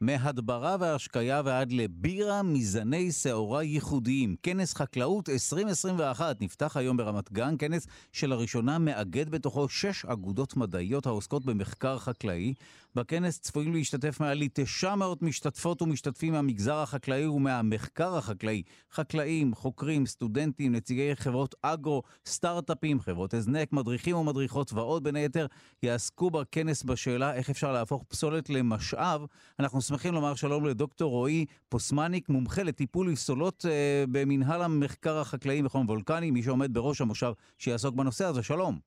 מהדברה 0.00 0.76
והשקיה 0.80 1.42
ועד 1.44 1.72
לבירה 1.72 2.42
מזני 2.42 3.12
שעורה 3.12 3.62
ייחודיים. 3.62 4.36
כנס 4.42 4.74
חקלאות 4.74 5.28
2021 5.28 6.36
נפתח 6.40 6.76
היום 6.76 6.96
ברמת 6.96 7.32
גן, 7.32 7.54
כנס 7.58 7.86
שלראשונה 8.12 8.78
מאגד 8.78 9.28
בתוכו 9.28 9.68
שש 9.68 10.04
אגודות 10.04 10.56
מדעיות 10.56 11.06
העוסקות 11.06 11.44
במחקר 11.44 11.98
חקלאי. 11.98 12.54
בכנס 12.94 13.40
צפויים 13.40 13.72
להשתתף 13.72 14.20
מעל 14.20 14.42
900 14.52 15.22
משתתפות 15.22 15.82
ומשתתפים 15.82 16.32
מהמגזר 16.32 16.76
החקלאי 16.76 17.26
ומהמחקר 17.26 18.16
החקלאי. 18.16 18.62
חקלאים, 18.92 19.54
חוקרים, 19.54 20.06
סטודנטים, 20.06 20.74
נציגי 20.74 21.16
חברות 21.16 21.54
אגרו, 21.62 22.02
סטארט-אפים, 22.26 23.00
חברות 23.00 23.34
הזנק, 23.34 23.72
מדריכים 23.72 24.16
ומדריכות 24.16 24.72
ועוד 24.72 25.04
בין 25.04 25.16
היתר 25.16 25.46
יעסקו 25.82 26.30
בכנס 26.30 26.82
בשאלה 26.82 27.34
איך 27.34 27.50
אפשר 27.50 27.72
להפוך 27.72 28.04
פסולת 28.08 28.50
למשאב. 28.50 29.24
אנחנו 29.60 29.80
שמחים 29.88 30.14
לומר 30.14 30.34
שלום 30.34 30.66
לדוקטור 30.66 31.10
רועי 31.10 31.46
פוסמניק, 31.68 32.28
מומחה 32.28 32.62
לטיפול 32.62 33.10
בפסולות 33.10 33.64
אה, 33.68 34.04
במנהל 34.12 34.62
המחקר 34.62 35.18
החקלאי 35.18 35.62
מכון 35.62 35.86
וולקני, 35.86 36.30
מי 36.30 36.42
שעומד 36.42 36.74
בראש 36.74 37.00
המושב 37.00 37.32
שיעסוק 37.58 37.94
בנושא 37.94 38.24
הזה. 38.24 38.42
שלום. 38.42 38.78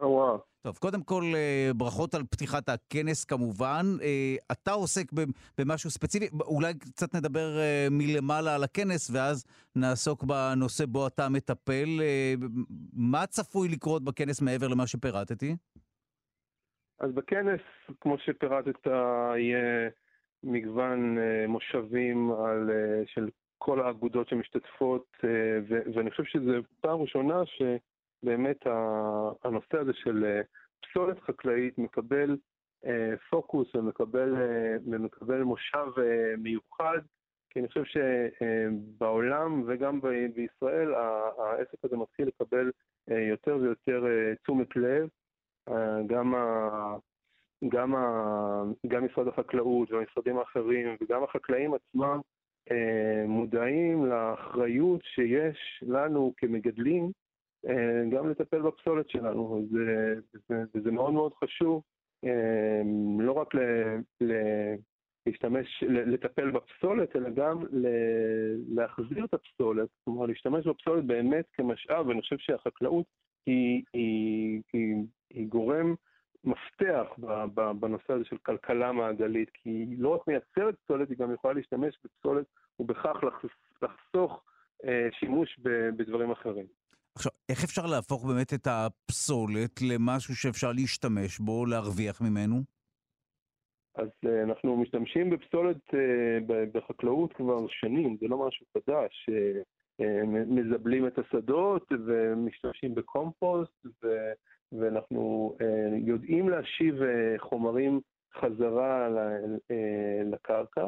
וואו. 0.00 0.38
טוב, 0.66 0.76
קודם 0.76 1.02
כל, 1.02 1.22
אה, 1.34 1.70
ברכות 1.76 2.14
על 2.14 2.22
פתיחת 2.30 2.68
הכנס 2.68 3.24
כמובן. 3.24 3.84
אה, 4.02 4.36
אתה 4.52 4.72
עוסק 4.72 5.12
במשהו 5.58 5.90
ספציפי, 5.90 6.26
אולי 6.40 6.74
קצת 6.74 7.14
נדבר 7.14 7.58
אה, 7.58 7.88
מלמעלה 7.90 8.54
על 8.54 8.64
הכנס, 8.64 9.10
ואז 9.12 9.44
נעסוק 9.76 10.24
בנושא 10.24 10.86
בו 10.86 11.06
אתה 11.06 11.28
מטפל. 11.28 11.88
מה 12.92 13.26
צפוי 13.26 13.68
לקרות 13.68 14.04
בכנס 14.04 14.42
מעבר 14.42 14.68
למה 14.68 14.86
שפירטתי? 14.86 15.56
אז 17.00 17.12
בכנס, 17.14 17.60
כמו 18.00 18.18
שפירטת, 18.18 18.86
יהיה 18.86 19.88
מגוון 20.44 21.18
מושבים 21.48 22.30
על, 22.30 22.70
של 23.06 23.28
כל 23.58 23.80
האגודות 23.80 24.28
שמשתתפות, 24.28 25.06
ואני 25.94 26.10
חושב 26.10 26.24
שזו 26.24 26.52
פעם 26.80 27.00
ראשונה 27.00 27.46
ש... 27.46 27.62
באמת 28.22 28.66
הנושא 29.44 29.78
הזה 29.78 29.92
של 29.94 30.24
אה, 30.24 30.40
פסולת 30.82 31.20
חקלאית 31.20 31.78
מקבל 31.78 32.36
אה, 32.86 33.14
פוקוס 33.30 33.74
ומקבל, 33.74 34.36
אה, 34.36 34.76
ומקבל 34.86 35.42
מושב 35.42 35.86
מיוחד, 36.38 36.98
כי 37.50 37.60
אני 37.60 37.68
חושב 37.68 37.82
שבעולם 37.84 39.64
וגם 39.66 40.00
בישראל 40.34 40.94
העסק 41.38 41.84
הזה 41.84 41.96
מתחיל 41.96 42.28
לקבל 42.28 42.70
יותר 43.08 43.58
ויותר 43.60 44.04
תשומת 44.42 44.76
לב. 44.76 45.08
גם, 46.06 46.34
גם, 47.68 47.94
ה, 47.94 48.62
גם 48.86 49.04
משרד 49.04 49.28
החקלאות 49.28 49.92
והמשרדים 49.92 50.38
האחרים 50.38 50.96
וגם 51.00 51.24
החקלאים 51.24 51.74
עצמם 51.74 52.20
מודעים 53.26 54.06
לאחריות 54.06 55.00
שיש 55.04 55.84
לנו 55.86 56.32
כמגדלים 56.36 57.10
אה, 57.68 58.02
גם 58.10 58.30
לטפל 58.30 58.62
בפסולת 58.62 59.10
שלנו, 59.10 59.66
זה, 59.70 60.14
זה, 60.48 60.80
זה 60.82 60.90
מאוד 60.90 61.12
מאוד 61.12 61.32
חשוב, 61.34 61.82
אה, 62.24 62.82
לא 63.18 63.32
רק 63.32 63.54
ל, 63.54 63.60
ל, 64.20 64.32
להשתמש, 65.26 65.84
לטפל 65.88 66.50
בפסולת, 66.50 67.16
אלא 67.16 67.30
גם 67.30 67.64
להחזיר 68.68 69.24
את 69.24 69.34
הפסולת, 69.34 69.88
כלומר 70.04 70.26
להשתמש 70.26 70.66
בפסולת 70.66 71.04
באמת 71.04 71.44
כמשאב, 71.52 72.06
ואני 72.06 72.20
חושב 72.20 72.38
שהחקלאות 72.38 73.06
היא, 73.46 73.82
היא, 73.92 74.62
היא, 74.72 74.96
היא 75.30 75.46
גורם 75.48 75.94
מפתח 76.46 77.06
בנושא 77.80 78.12
הזה 78.12 78.24
של 78.24 78.36
כלכלה 78.36 78.92
מעגלית, 78.92 79.50
כי 79.54 79.70
היא 79.70 79.96
לא 79.98 80.08
רק 80.08 80.20
מייצרת 80.26 80.74
פסולת, 80.84 81.10
היא 81.10 81.18
גם 81.18 81.34
יכולה 81.34 81.54
להשתמש 81.54 81.98
בפסולת 82.04 82.46
ובכך 82.80 83.16
לחסוך 83.82 84.42
אה, 84.84 85.08
שימוש 85.12 85.60
בדברים 85.96 86.30
אחרים. 86.30 86.66
עכשיו, 87.16 87.32
איך 87.48 87.64
אפשר 87.64 87.86
להפוך 87.86 88.26
באמת 88.26 88.54
את 88.54 88.66
הפסולת 88.66 89.82
למשהו 89.82 90.36
שאפשר 90.36 90.72
להשתמש 90.72 91.38
בו, 91.38 91.66
להרוויח 91.66 92.20
ממנו? 92.20 92.56
אז 93.94 94.08
uh, 94.26 94.28
אנחנו 94.44 94.76
משתמשים 94.76 95.30
בפסולת 95.30 95.76
uh, 95.88 95.96
בחקלאות 96.72 97.32
כבר 97.32 97.66
שנים, 97.68 98.16
זה 98.20 98.26
לא 98.28 98.46
משהו 98.48 98.66
חדש. 98.74 99.28
מזבלים 100.46 101.06
את 101.06 101.18
השדות 101.18 101.92
ומשתמשים 102.06 102.94
בקומפוסט, 102.94 103.86
ו, 104.02 104.06
ואנחנו 104.72 105.56
uh, 105.60 105.64
יודעים 105.94 106.48
להשיב 106.48 106.94
uh, 107.02 107.04
חומרים 107.38 108.00
חזרה 108.34 109.08
uh, 109.08 109.72
לקרקע. 110.24 110.86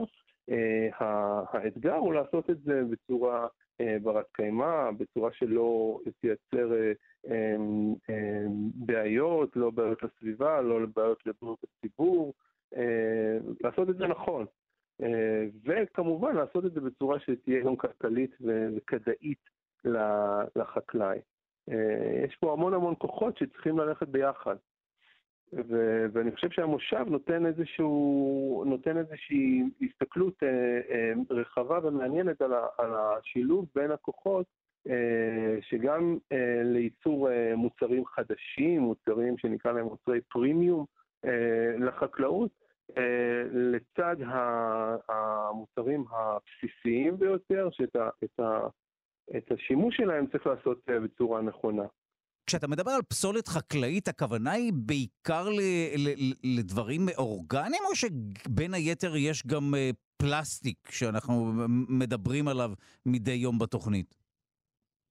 האתגר 1.53 1.95
הוא 1.95 2.15
לעשות 2.15 2.51
את 2.51 2.61
זה 2.61 2.83
בצורה 2.91 3.47
אה, 3.81 3.97
ברת 4.03 4.27
קיימא, 4.33 4.91
בצורה 4.91 5.33
שלא 5.33 6.01
תייצר 6.21 6.73
אה, 6.75 6.93
אמ, 7.27 7.95
בעיות, 8.75 9.57
לא 9.57 9.71
בעיות 9.71 10.03
לסביבה, 10.03 10.61
לא 10.61 10.87
בעיות 10.97 11.27
לבריאות 11.27 11.59
הציבור, 11.65 12.35
אה, 12.77 13.39
לעשות 13.61 13.91
את 13.91 13.97
זה 13.97 14.07
נכון. 14.07 14.47
וכמובן 15.65 16.37
לעשות 16.37 16.65
את 16.65 16.73
זה 16.73 16.81
בצורה 16.81 17.21
שתהיה 17.21 17.61
גם 17.65 17.77
כלכלית 17.77 18.31
וכדאית 18.41 19.39
לחקלאי. 20.57 21.19
יש 22.25 22.37
פה 22.37 22.53
המון 22.53 22.75
המון 22.75 22.95
כוחות 22.99 23.37
שצריכים 23.39 23.79
ללכת 23.79 24.09
ביחד. 24.09 24.57
ו- 25.53 26.07
ואני 26.13 26.31
חושב 26.33 26.51
שהמושב 26.51 27.05
נותן, 27.09 27.47
איזשהו, 27.47 28.65
נותן 28.67 28.97
איזושהי 28.99 29.63
הסתכלות 29.83 30.43
אה, 30.43 30.49
אה, 30.91 31.13
רחבה 31.31 31.79
ומעניינת 31.83 32.43
על, 32.43 32.53
ה- 32.53 32.67
על 32.79 32.91
השילוב 32.95 33.67
בין 33.75 33.91
הכוחות, 33.91 34.47
אה, 34.89 35.57
שגם 35.61 36.19
אה, 36.33 36.61
לייצור 36.65 37.31
אה, 37.31 37.57
מוצרים 37.57 38.05
חדשים, 38.07 38.81
מוצרים 38.81 39.39
שנקרא 39.39 39.73
להם 39.73 39.85
מוצרי 39.85 40.21
פרימיום 40.21 40.85
אה, 41.25 41.75
לחקלאות, 41.79 42.51
אה, 42.99 43.03
לצד 43.53 44.17
המוצרים 45.09 46.05
הבסיסיים 46.11 47.17
ביותר, 47.19 47.69
שאת 47.71 47.97
ה- 47.97 48.11
את 48.25 48.41
ה- 48.41 48.69
את 49.37 49.53
השימוש 49.53 49.97
שלהם 49.97 50.27
צריך 50.27 50.47
לעשות 50.47 50.79
אה, 50.91 51.01
בצורה 51.01 51.43
נכונה. 51.43 51.83
כשאתה 52.47 52.69
מדבר 52.69 52.91
על 52.91 53.03
פסולת 53.03 53.49
חקלאית, 53.49 54.09
הכוונה 54.09 54.53
היא 54.53 54.73
בעיקר 54.87 55.49
ל, 55.49 55.61
ל, 55.99 56.33
לדברים 56.59 57.01
אורגניים, 57.19 57.83
או 57.91 57.95
שבין 57.95 58.75
היתר 58.75 59.17
יש 59.17 59.47
גם 59.47 59.75
אה, 59.77 59.91
פלסטיק 60.17 60.91
שאנחנו 60.91 61.53
מדברים 61.89 62.49
עליו 62.49 62.71
מדי 63.07 63.33
יום 63.33 63.59
בתוכנית? 63.59 64.15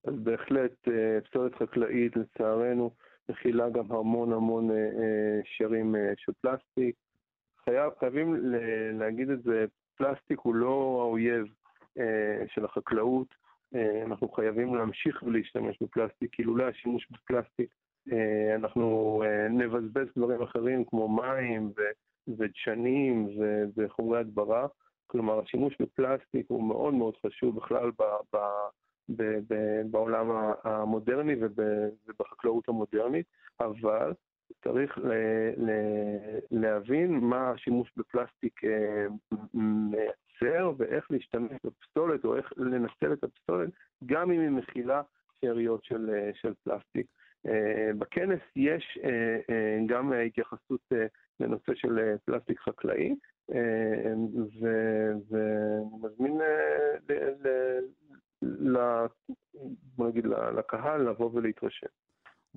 אז 0.03 0.13
בהחלט 0.23 0.87
אה, 0.87 1.21
פסולת 1.21 1.55
חקלאית, 1.55 2.13
לצערנו, 2.15 2.91
מכילה 3.29 3.69
גם 3.69 3.91
המון 3.91 4.33
המון 4.33 4.69
שרים 5.57 5.95
של 6.17 6.31
פלסטיק. 6.41 6.95
חייב, 7.65 7.91
חייבים 7.99 8.35
להגיד 8.99 9.29
את 9.29 9.43
זה, 9.43 9.65
פלסטיק 9.97 10.39
הוא 10.39 10.55
לא 10.55 10.97
האויב 11.01 11.45
של 12.47 12.65
החקלאות. 12.65 13.27
אה, 13.75 14.03
אנחנו 14.03 14.29
חייבים 14.29 14.75
להמשיך 14.75 15.23
ולהשתמש 15.23 15.77
בפלסטיק, 15.81 16.35
כי 16.35 16.43
לולא 16.43 16.63
השימוש 16.63 17.07
בפלסטיק 17.11 17.69
אה, 18.11 18.55
אנחנו 18.55 19.21
אה, 19.25 19.47
נבזבז 19.47 20.07
דברים 20.17 20.41
אחרים 20.41 20.85
כמו 20.85 21.07
מים 21.07 21.71
ודשנים 22.37 23.27
וחומרי 23.77 24.19
הדברה. 24.19 24.67
כלומר, 25.07 25.39
השימוש 25.39 25.75
בפלסטיק 25.81 26.45
הוא 26.49 26.63
מאוד 26.63 26.93
מאוד 26.93 27.13
חשוב 27.25 27.55
בכלל 27.55 27.91
ב, 27.91 28.03
ב, 28.33 28.37
ב, 29.09 29.23
ב, 29.47 29.81
בעולם 29.91 30.51
המודרני 30.63 31.35
ובחקלאות 32.07 32.69
המודרנית, 32.69 33.25
אבל 33.59 34.13
צריך 34.63 34.97
ל, 34.97 35.11
ל, 35.57 35.71
להבין 36.51 37.19
מה 37.19 37.51
השימוש 37.51 37.91
בפלסטיק 37.97 38.61
לייצר 40.41 40.71
ואיך 40.77 41.11
להשתמש 41.11 41.51
בפסולת 41.63 42.25
או 42.25 42.37
איך 42.37 42.53
לנצל 42.57 43.13
את 43.13 43.23
הפסולת, 43.23 43.69
גם 44.05 44.31
אם 44.31 44.39
היא 44.39 44.49
מכילה 44.49 45.01
שאריות 45.41 45.83
של, 45.83 46.09
אה, 46.09 46.31
של 46.33 46.53
פלסטיק. 46.63 47.07
אה, 47.47 47.89
בכנס 47.99 48.41
יש 48.55 48.99
אה, 49.03 49.77
גם 49.87 50.13
התייחסות 50.13 50.81
לנושא 51.39 51.75
של 51.75 52.15
פלסטיק 52.25 52.59
חקלאי, 52.59 53.15
ואני 53.49 54.27
מזמין 56.01 56.41
לקהל 60.57 61.09
לבוא 61.09 61.31
ולהתרשם. 61.33 61.87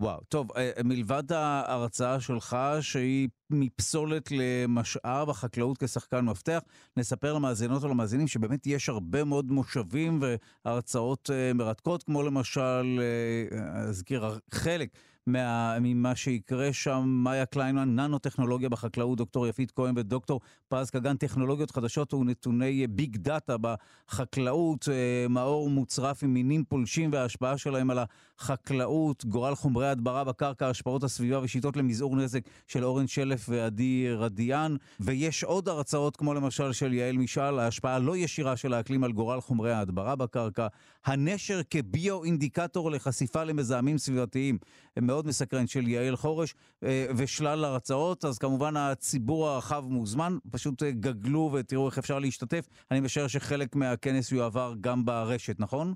וואו, 0.01 0.21
טוב, 0.29 0.53
אה, 0.57 0.71
מלבד 0.85 1.33
ההרצאה 1.33 2.21
שלך, 2.21 2.57
שהיא 2.81 3.29
מפסולת 3.51 4.29
למשאב, 4.31 5.31
החקלאות 5.31 5.79
כשחקן 5.79 6.21
מפתח, 6.21 6.61
נספר 6.97 7.33
למאזינות 7.33 7.83
ולמאזינים 7.85 8.29
שבאמת 8.29 8.67
יש 8.67 8.89
הרבה 8.89 9.25
מאוד 9.25 9.51
מושבים 9.51 10.23
והרצאות 10.65 11.31
אה, 11.33 11.53
מרתקות, 11.53 12.03
כמו 12.03 12.23
למשל, 12.23 13.01
אה, 13.01 13.81
אזכיר 13.81 14.39
חלק 14.51 14.89
מה, 15.27 15.77
ממה 15.81 16.17
שיקרה 16.17 16.73
שם. 16.73 17.03
מאיה 17.07 17.47
קליינמן, 17.47 17.97
ננו-טכנולוגיה 17.97 18.69
בחקלאות, 18.69 19.19
דוקטור 19.19 19.47
יפית 19.47 19.71
כהן 19.71 19.95
ודוקטור 19.99 20.41
פז 20.69 20.91
קגן, 20.91 21.17
טכנולוגיות 21.17 21.71
חדשות 21.71 22.15
ונתוני 22.15 22.87
ביג 22.87 23.17
דאטה 23.17 23.57
בחקלאות, 23.61 24.89
אה, 24.89 25.29
מאור 25.29 25.71
מוצרף 25.71 26.23
עם 26.23 26.35
מינים 26.35 26.65
פולשים 26.65 27.13
וההשפעה 27.13 27.59
שלהם 27.59 27.91
על 27.91 27.99
החקלאות, 28.39 29.25
גורל 29.25 29.55
חומרי 29.55 29.89
הדברה 29.89 30.25
בקרקע, 30.25 30.69
השפעות 30.69 31.05
הסביבה 31.05 31.41
ושיטות 31.43 31.77
למזעור 31.77 32.17
נזק 32.17 32.41
של 32.67 32.85
אורן 32.85 33.07
שלף 33.07 33.49
ועדי 33.49 34.07
רדיאן. 34.17 34.77
ויש 35.01 35.45
עוד 35.45 35.69
הרצאות, 35.69 36.17
כמו 36.17 36.35
למשל 36.35 36.73
של 36.73 36.93
יעל 36.93 37.17
משאל, 37.17 37.59
ההשפעה 37.59 37.95
הלא 37.95 38.17
ישירה 38.17 38.57
של 38.57 38.75
האקלים 38.75 39.05
על 39.05 39.13
גורל 39.13 39.41
חומרי 39.41 39.73
ההדברה 39.73 40.17
בקרקע, 40.17 40.67
הנשר 41.05 41.61
כביו-אינדיקטור 41.71 42.91
לחשיפה 42.91 43.45
למזהמים 43.45 43.99
סביבתיים, 43.99 44.59
מאוד 45.03 45.27
מסקרן, 45.27 45.67
של 45.67 45.89
יעל 45.89 46.17
חורש, 46.17 46.55
אה, 46.85 47.07
ושלל 47.17 47.65
הרצאות. 47.65 48.25
אז 48.25 48.39
כמובן 48.39 48.77
הציבור 48.77 49.49
הרחב 49.49 49.85
מוזמן, 49.89 50.37
פשוט 50.51 50.83
אה, 50.83 50.91
גגלו 50.91 51.51
ותראו 51.55 51.87
איך 51.87 51.99
אפשר 51.99 52.19
להשתתף. 52.19 52.69
אני 52.91 53.01
משער 53.01 53.27
שחלק 53.27 53.77
מהכנס 53.77 54.33
יועבר 54.33 54.75
גם 54.81 55.05
ברשת, 55.05 55.61
נכון? 55.61 55.95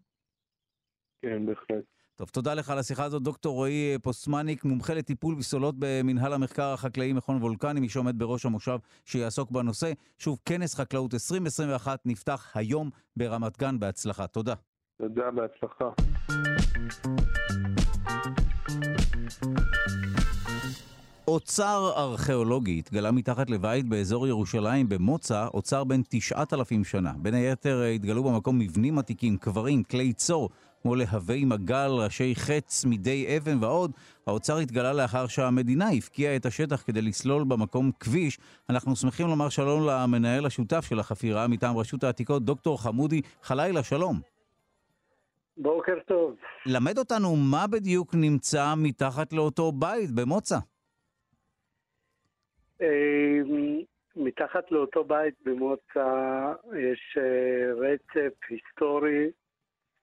כן, 1.22 1.46
בהחלט. 1.46 1.84
טוב, 2.16 2.28
תודה 2.28 2.54
לך 2.54 2.70
על 2.70 2.78
השיחה 2.78 3.04
הזאת. 3.04 3.22
דוקטור 3.22 3.54
רועי 3.54 3.98
פוסטמניק, 4.02 4.64
מומחה 4.64 4.94
לטיפול 4.94 5.34
בסולות 5.34 5.74
במנהל 5.78 6.32
המחקר 6.32 6.72
החקלאי 6.72 7.12
מכון 7.12 7.42
וולקני, 7.42 7.80
מי 7.80 7.88
שעומד 7.88 8.18
בראש 8.18 8.46
המושב 8.46 8.78
שיעסוק 9.04 9.50
בנושא. 9.50 9.92
שוב, 10.18 10.38
כנס 10.44 10.74
חקלאות 10.74 11.14
2021 11.14 12.00
נפתח 12.04 12.52
היום 12.54 12.90
ברמת 13.16 13.58
גן. 13.58 13.78
בהצלחה. 13.78 14.26
תודה. 14.26 14.54
תודה, 14.98 15.30
בהצלחה. 15.30 15.90
אוצר 21.28 21.92
ארכיאולוגי 21.96 22.78
התגלה 22.78 23.10
מתחת 23.10 23.50
לבית 23.50 23.88
באזור 23.88 24.26
ירושלים 24.26 24.88
במוצא, 24.88 25.46
אוצר 25.54 25.84
בן 25.84 26.00
9,000 26.08 26.84
שנה. 26.84 27.12
בין 27.16 27.34
היתר 27.34 27.82
התגלו 27.82 28.24
במקום 28.24 28.58
מבנים 28.58 28.98
עתיקים, 28.98 29.36
קברים, 29.36 29.82
כלי 29.82 30.12
צור, 30.12 30.50
כמו 30.82 30.94
להבי 30.94 31.44
מגל, 31.44 31.90
ראשי 31.90 32.34
חץ, 32.34 32.64
צמידי 32.66 33.36
אבן 33.36 33.64
ועוד. 33.64 33.90
האוצר 34.26 34.58
התגלה 34.58 34.92
לאחר 34.92 35.26
שהמדינה 35.26 35.90
הפקיעה 35.90 36.36
את 36.36 36.46
השטח 36.46 36.82
כדי 36.86 37.02
לסלול 37.02 37.44
במקום 37.44 37.90
כביש. 38.00 38.38
אנחנו 38.70 38.96
שמחים 38.96 39.26
לומר 39.26 39.48
שלום 39.48 39.86
למנהל 39.86 40.46
השותף 40.46 40.86
של 40.88 41.00
החפירה 41.00 41.48
מטעם 41.48 41.76
רשות 41.76 42.04
העתיקות, 42.04 42.44
דוקטור 42.44 42.82
חמודי 42.82 43.20
חלילה, 43.42 43.82
שלום. 43.82 44.33
בוקר 45.56 45.98
טוב. 46.06 46.36
למד 46.66 46.98
אותנו 46.98 47.36
מה 47.36 47.66
בדיוק 47.72 48.14
נמצא 48.14 48.74
מתחת 48.76 49.32
לאותו 49.32 49.72
בית 49.72 50.10
במוצא. 50.10 50.56
אמ, 52.80 53.80
מתחת 54.16 54.70
לאותו 54.70 55.04
בית 55.04 55.34
במוצא 55.44 56.52
יש 56.76 57.18
אה, 57.18 57.72
רצף 57.72 58.34
היסטורי 58.48 59.30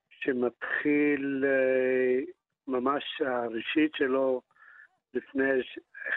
שמתחיל 0.09 1.45
אה, 1.45 2.19
ממש 2.67 3.03
הראשית 3.25 3.91
שלו 3.95 4.41
לפני 5.13 5.49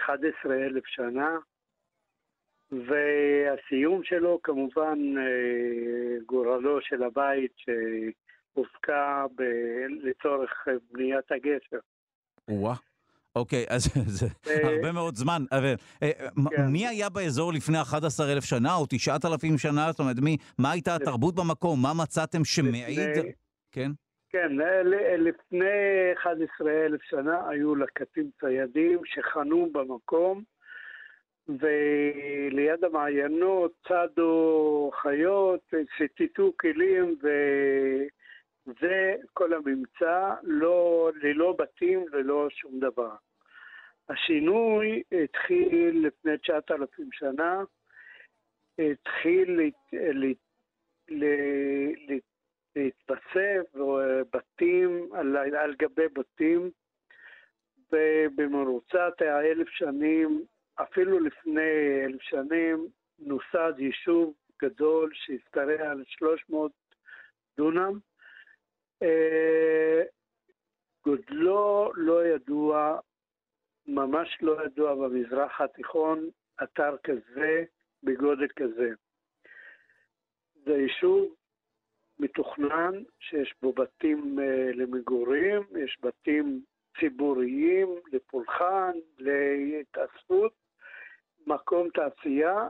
11 0.04 0.54
אלף 0.54 0.86
שנה, 0.86 1.36
והסיום 2.72 4.04
שלו 4.04 4.40
כמובן 4.42 4.98
אה, 5.18 6.16
גורלו 6.26 6.80
של 6.80 7.02
הבית 7.02 7.56
שהופקע 8.54 9.26
ב- 9.36 10.08
לצורך 10.08 10.68
בניית 10.92 11.32
הגשר. 11.32 11.78
וואה. 12.48 12.74
אוקיי, 13.36 13.64
אז 13.68 13.84
זה 14.18 14.26
הרבה 14.62 14.92
מאוד 14.92 15.14
זמן. 15.14 15.42
אבל 15.52 15.74
כן. 16.50 16.66
מי 16.72 16.86
היה 16.86 17.08
באזור 17.08 17.52
לפני 17.52 17.80
11,000 17.80 18.44
שנה 18.44 18.74
או 18.74 18.86
9,000 18.88 19.58
שנה? 19.58 19.90
זאת 19.90 20.00
אומרת, 20.00 20.16
מי, 20.22 20.36
מה 20.58 20.70
הייתה 20.70 20.94
התרבות 20.94 21.34
במקום? 21.34 21.82
מה 21.82 21.92
מצאתם 22.02 22.44
שמעיד? 22.44 23.16
כן? 23.72 23.90
כן, 24.28 24.52
לפני 25.18 26.12
11,000 26.18 27.00
שנה 27.02 27.48
היו 27.48 27.74
לקטים 27.74 28.30
ציידים 28.40 28.98
שחנו 29.04 29.68
במקום, 29.72 30.42
וליד 31.48 32.84
המעיינות 32.84 33.72
צדו 33.88 34.90
חיות, 35.02 35.60
ציטטו 35.98 36.52
כלים, 36.60 37.16
וזה 38.66 39.14
כל 39.32 39.52
הממצא, 39.52 40.34
לא, 40.42 41.10
ללא 41.22 41.56
בתים, 41.58 42.04
ללא 42.12 42.48
שום 42.50 42.80
דבר. 42.80 43.14
השינוי 44.08 45.02
התחיל 45.24 46.06
לפני 46.06 46.38
9,000 46.38 47.12
שנה, 47.12 47.62
התחיל 48.78 49.60
להתווסף 52.76 53.62
בתים 54.32 55.08
על, 55.12 55.36
על 55.36 55.74
גבי 55.74 56.08
בתים, 56.12 56.70
ובמרוצת 57.92 59.20
האלף 59.20 59.68
שנים, 59.68 60.44
אפילו 60.74 61.20
לפני 61.20 62.04
אלף 62.04 62.20
שנים, 62.22 62.88
נוסד 63.18 63.72
יישוב 63.78 64.34
גדול 64.62 65.10
שהשתרע 65.14 65.90
על 65.90 66.02
300 66.06 66.72
דונם. 67.56 67.98
אה, 69.04 70.02
גודלו 71.04 71.92
לא 71.94 72.26
ידוע, 72.26 72.98
ממש 73.86 74.38
לא 74.40 74.64
ידוע 74.64 74.94
במזרח 74.94 75.60
התיכון, 75.60 76.28
אתר 76.62 76.96
כזה 77.04 77.64
בגודל 78.02 78.48
כזה. 78.56 78.90
זה 80.64 80.72
יישוב 80.72 81.34
מתוכנן 82.18 82.92
שיש 83.20 83.54
בו 83.62 83.72
בתים 83.72 84.38
uh, 84.38 84.76
למגורים, 84.76 85.62
יש 85.76 85.98
בתים 86.02 86.62
ציבוריים 87.00 87.88
לפולחן, 88.12 88.92
להתאספות, 89.18 90.52
מקום 91.46 91.88
תעשייה, 91.90 92.68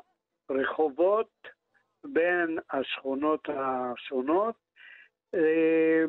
רחובות 0.50 1.48
בין 2.04 2.58
השכונות 2.70 3.48
השונות, 3.48 4.54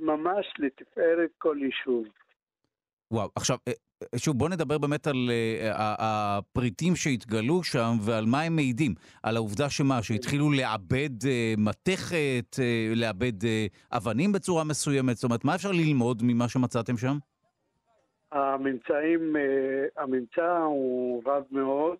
ממש 0.01 0.45
לתפארת 0.59 1.29
כל 1.37 1.57
יישוב. 1.61 2.05
וואו, 3.11 3.29
עכשיו, 3.35 3.57
אה, 3.67 3.73
שוב, 4.17 4.37
בוא 4.37 4.49
נדבר 4.49 4.77
באמת 4.77 5.07
על 5.07 5.15
uh, 5.15 5.65
הפריטים 5.77 6.95
שהתגלו 6.95 7.63
שם 7.63 7.91
ועל 8.05 8.25
מה 8.25 8.41
הם 8.41 8.55
מעידים. 8.55 8.93
על 9.23 9.35
העובדה 9.35 9.69
שמה, 9.69 10.03
שהתחילו 10.03 10.51
לעבד 10.51 11.23
uh, 11.23 11.27
מתכת, 11.57 12.55
uh, 12.55 12.59
לעבד 12.95 13.41
uh, 13.43 13.97
אבנים 13.97 14.31
בצורה 14.31 14.63
מסוימת, 14.63 15.15
זאת 15.15 15.23
אומרת, 15.23 15.45
מה 15.45 15.55
אפשר 15.55 15.71
ללמוד 15.71 16.21
ממה 16.23 16.49
שמצאתם 16.49 16.97
שם? 16.97 17.17
הממצאים, 18.31 19.35
uh, 19.35 19.39
הממצא 20.01 20.57
הוא 20.57 21.23
רב 21.25 21.43
מאוד, 21.51 21.97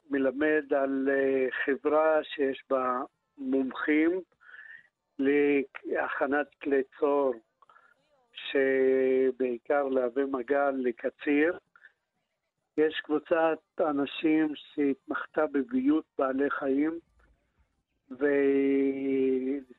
שמלמד 0.00 0.64
על 0.76 1.08
uh, 1.08 1.54
חברה 1.64 2.14
שיש 2.22 2.62
בה 2.70 3.00
מומחים 3.38 4.20
להכנת 5.84 6.46
כלי 6.62 6.82
צור. 6.98 7.34
שבעיקר 8.50 9.82
להווה 9.82 10.26
מגל 10.26 10.70
לקציר. 10.70 11.58
יש 12.76 13.00
קבוצת 13.04 13.58
אנשים 13.80 14.52
שהתמחתה 14.54 15.46
בביות 15.46 16.04
בעלי 16.18 16.50
חיים, 16.50 16.98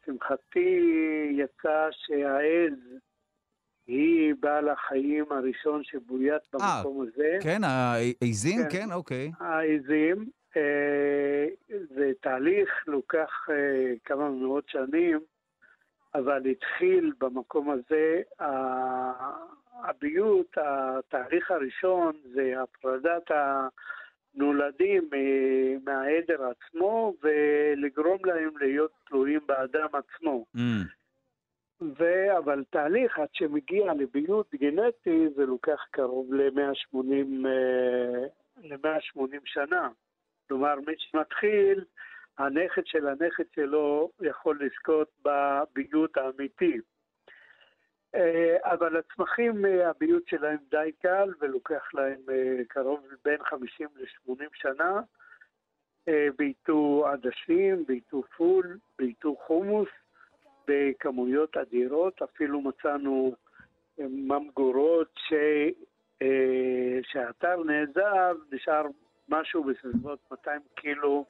ולשמחתי 0.01 0.79
יצא 1.31 1.89
שהעז 1.91 2.79
היא 3.87 4.33
בעל 4.39 4.69
החיים 4.69 5.25
הראשון 5.29 5.83
שבוית 5.83 6.41
אה, 6.55 6.59
במקום 6.83 7.01
아, 7.01 7.03
הזה. 7.07 7.37
כן, 7.43 7.63
העזים? 7.63 8.61
כן, 8.63 8.69
כן 8.69 8.91
אוקיי. 8.91 9.31
העזים. 9.39 10.29
אה, 10.57 11.47
זה 11.95 12.11
תהליך, 12.21 12.69
לוקח 12.87 13.47
אה, 13.49 13.93
כמה 14.05 14.29
מאות 14.29 14.69
שנים, 14.69 15.19
אבל 16.15 16.45
התחיל 16.45 17.13
במקום 17.19 17.69
הזה, 17.69 18.21
הביות, 19.73 20.57
התהליך 20.57 21.51
הראשון 21.51 22.13
זה 22.33 22.53
הפרדת 22.61 23.31
הנולדים 24.35 25.09
מהעדר 25.85 26.43
עצמו 26.43 27.13
ולגרום 27.23 28.25
להם 28.25 28.57
להיות 28.59 28.91
תלויים 29.07 29.41
באדם 29.47 29.87
עצמו. 29.93 30.45
Mm. 30.55 30.59
ו... 31.81 32.03
אבל 32.37 32.63
תהליך 32.69 33.19
עד 33.19 33.27
שמגיע 33.33 33.93
לביות 33.93 34.55
גנטי 34.55 35.29
זה 35.35 35.45
לוקח 35.45 35.85
קרוב 35.91 36.33
ל-180 36.33 37.47
ל-180 38.63 39.39
שנה. 39.45 39.89
כלומר, 40.47 40.75
מי 40.87 40.93
שמתחיל 40.97 41.83
הנכד 42.41 42.85
של 42.85 43.07
הנכד 43.07 43.43
שלו 43.55 44.09
יכול 44.21 44.59
לזכות 44.61 45.07
בביגוד 45.25 46.09
האמיתי. 46.15 46.77
אבל 48.63 48.97
הצמחים, 48.97 49.65
הביוט 49.65 50.27
שלהם 50.27 50.57
די 50.69 50.91
קל 51.01 51.33
ולוקח 51.39 51.93
להם 51.93 52.19
קרוב 52.67 53.07
בין 53.25 53.43
50 53.43 53.87
ל-80 53.95 54.45
שנה. 54.53 55.01
בעיטו 56.37 57.05
עדשים, 57.07 57.85
בעיטו 57.87 58.23
פול, 58.37 58.77
בעיטו 58.99 59.35
חומוס 59.35 59.89
בכמויות 60.67 61.57
אדירות, 61.57 62.21
אפילו 62.21 62.61
מצאנו 62.61 63.35
ממגורות 63.97 65.11
ש... 65.15 65.33
שהאתר 67.03 67.63
נעזב, 67.63 68.35
נשאר 68.51 68.85
משהו 69.29 69.63
בסביבות 69.63 70.19
200 70.31 70.61
קילו 70.75 71.25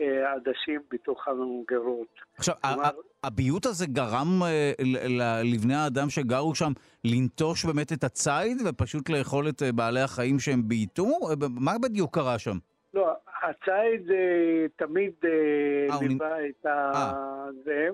עדשים 0.00 0.80
בתוך 0.92 1.28
הממגרות. 1.28 2.20
עכשיו, 2.36 2.54
כלומר... 2.62 2.90
הביוט 3.24 3.66
הזה 3.66 3.86
גרם 3.86 4.42
לבני 5.44 5.74
האדם 5.74 6.10
שגרו 6.10 6.54
שם 6.54 6.72
לנטוש 7.04 7.64
באמת 7.64 7.92
את 7.92 8.04
הציד 8.04 8.56
ופשוט 8.66 9.10
לאכול 9.10 9.48
את 9.48 9.62
בעלי 9.74 10.00
החיים 10.00 10.38
שהם 10.38 10.68
בעיטו? 10.68 11.06
מה 11.50 11.72
בדיוק 11.82 12.14
קרה 12.14 12.38
שם? 12.38 12.56
לא, 12.94 13.12
הציד 13.42 14.10
תמיד 14.76 15.12
ליווה 16.00 16.46
את 16.46 16.66
זה, 17.64 17.88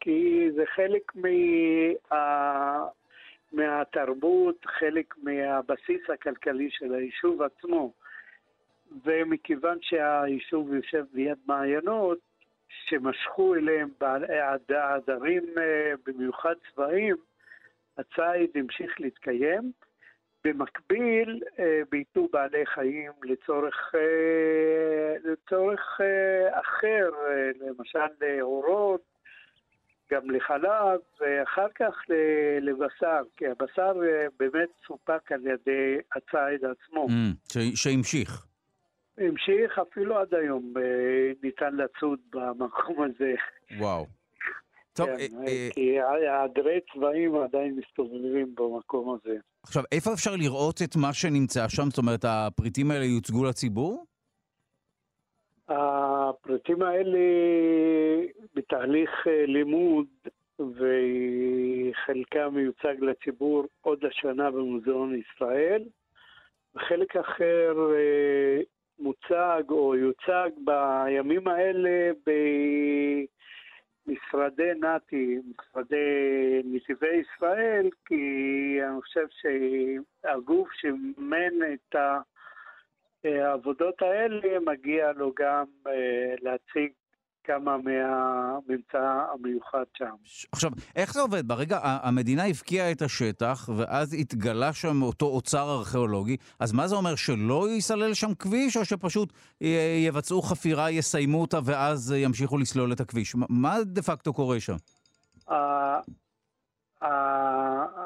כי 0.00 0.48
זה 0.56 0.62
חלק 0.76 1.12
מה... 1.14 2.84
מהתרבות, 3.52 4.66
חלק 4.78 5.14
מהבסיס 5.22 6.00
הכלכלי 6.14 6.68
של 6.70 6.94
היישוב 6.94 7.42
עצמו. 7.42 7.92
ומכיוון 9.04 9.78
שהיישוב 9.80 10.74
יושב 10.74 11.04
ליד 11.14 11.38
מעיינות, 11.46 12.18
שמשכו 12.68 13.54
אליהם 13.54 13.88
העדרים 14.68 15.44
במיוחד 16.06 16.54
צבאיים, 16.72 17.16
הציד 17.98 18.50
המשיך 18.54 19.00
להתקיים. 19.00 19.72
במקביל 20.44 21.42
בעיטו 21.90 22.28
בעלי 22.32 22.66
חיים 22.66 23.12
לצורך, 23.22 23.94
לצורך 25.24 26.00
אחר, 26.50 27.10
למשל 27.60 27.98
לאורות, 28.20 29.00
גם 30.12 30.30
לחלב, 30.30 31.00
ואחר 31.20 31.66
כך 31.74 31.94
לבשר, 32.60 33.22
כי 33.36 33.46
הבשר 33.46 33.92
באמת 34.38 34.68
סופק 34.86 35.32
על 35.32 35.46
ידי 35.46 35.98
הציד 36.16 36.64
עצמו. 36.64 37.06
Mm, 37.08 37.58
שהמשיך. 37.74 38.49
המשיך 39.20 39.78
אפילו 39.78 40.18
עד 40.18 40.34
היום, 40.34 40.72
ניתן 41.42 41.76
לצוד 41.76 42.18
במקום 42.32 43.02
הזה. 43.02 43.34
וואו. 43.78 44.06
טוב, 44.92 45.06
כן, 45.06 45.46
אה, 45.46 45.68
כי 45.74 45.98
עדרי 46.44 46.80
צבעים 46.92 47.34
עדיין 47.34 47.76
מסתובבים 47.76 48.54
במקום 48.54 49.14
הזה. 49.14 49.36
עכשיו, 49.62 49.82
איפה 49.92 50.12
אפשר 50.12 50.36
לראות 50.36 50.82
את 50.82 50.96
מה 50.96 51.12
שנמצא 51.12 51.68
שם? 51.68 51.90
זאת 51.90 51.98
אומרת, 51.98 52.24
הפריטים 52.28 52.90
האלה 52.90 53.04
יוצגו 53.04 53.44
לציבור? 53.44 54.06
הפריטים 55.68 56.82
האלה 56.82 57.18
בתהליך 58.54 59.10
לימוד, 59.46 60.06
וחלקם 60.58 62.54
מיוצג 62.54 62.94
לציבור 63.00 63.64
עוד 63.80 64.04
השנה 64.04 64.50
במוזיאון 64.50 65.14
ישראל, 65.14 65.82
וחלק 66.74 67.16
אחר 67.16 67.74
מוצג 69.00 69.62
או 69.68 69.96
יוצג 69.96 70.50
בימים 70.64 71.48
האלה 71.48 72.10
במשרדי 74.06 74.70
נתי, 74.80 75.38
משרדי 75.50 76.62
נתיבי 76.64 77.06
ישראל, 77.16 77.88
כי 78.06 78.78
אני 78.82 79.00
חושב 79.00 79.26
שהגוף 79.30 80.68
שמימן 80.72 81.72
את 81.72 81.96
העבודות 83.24 84.02
האלה, 84.02 84.58
מגיע 84.60 85.12
לו 85.12 85.32
גם 85.38 85.64
להציג 86.42 86.92
כמה 87.50 87.76
מהממצא 87.76 89.24
המיוחד 89.32 89.84
שם. 89.96 90.14
עכשיו, 90.52 90.70
איך 90.96 91.14
זה 91.14 91.20
עובד? 91.20 91.48
ברגע, 91.48 91.78
המדינה 91.82 92.46
הפקיעה 92.46 92.92
את 92.92 93.02
השטח, 93.02 93.68
ואז 93.76 94.14
התגלה 94.14 94.72
שם 94.72 95.02
אותו 95.02 95.26
אוצר 95.26 95.70
ארכיאולוגי, 95.78 96.36
אז 96.60 96.72
מה 96.72 96.88
זה 96.88 96.94
אומר, 96.94 97.14
שלא 97.16 97.68
ייסלל 97.68 98.14
שם 98.14 98.34
כביש, 98.34 98.76
או 98.76 98.84
שפשוט 98.84 99.32
יבצעו 100.06 100.42
חפירה, 100.42 100.90
יסיימו 100.90 101.40
אותה, 101.40 101.58
ואז 101.64 102.14
ימשיכו 102.16 102.58
לסלול 102.58 102.92
את 102.92 103.00
הכביש? 103.00 103.34
מה 103.48 103.76
דה 103.84 104.02
פקטו 104.02 104.32
קורה 104.32 104.60
שם? 104.60 104.76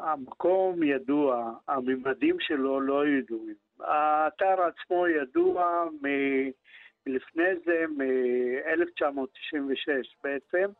המקום 0.04 0.82
ידוע, 0.82 1.50
הממדים 1.68 2.36
שלו 2.40 2.80
לא 2.80 3.02
ידועים. 3.06 3.54
האתר 3.80 4.56
עצמו 4.62 5.06
ידוע 5.08 5.84
מ... 6.02 6.06
לפני 7.06 7.56
זה, 7.64 7.84
מ-1996 7.96 9.88
בעצם, 10.24 10.70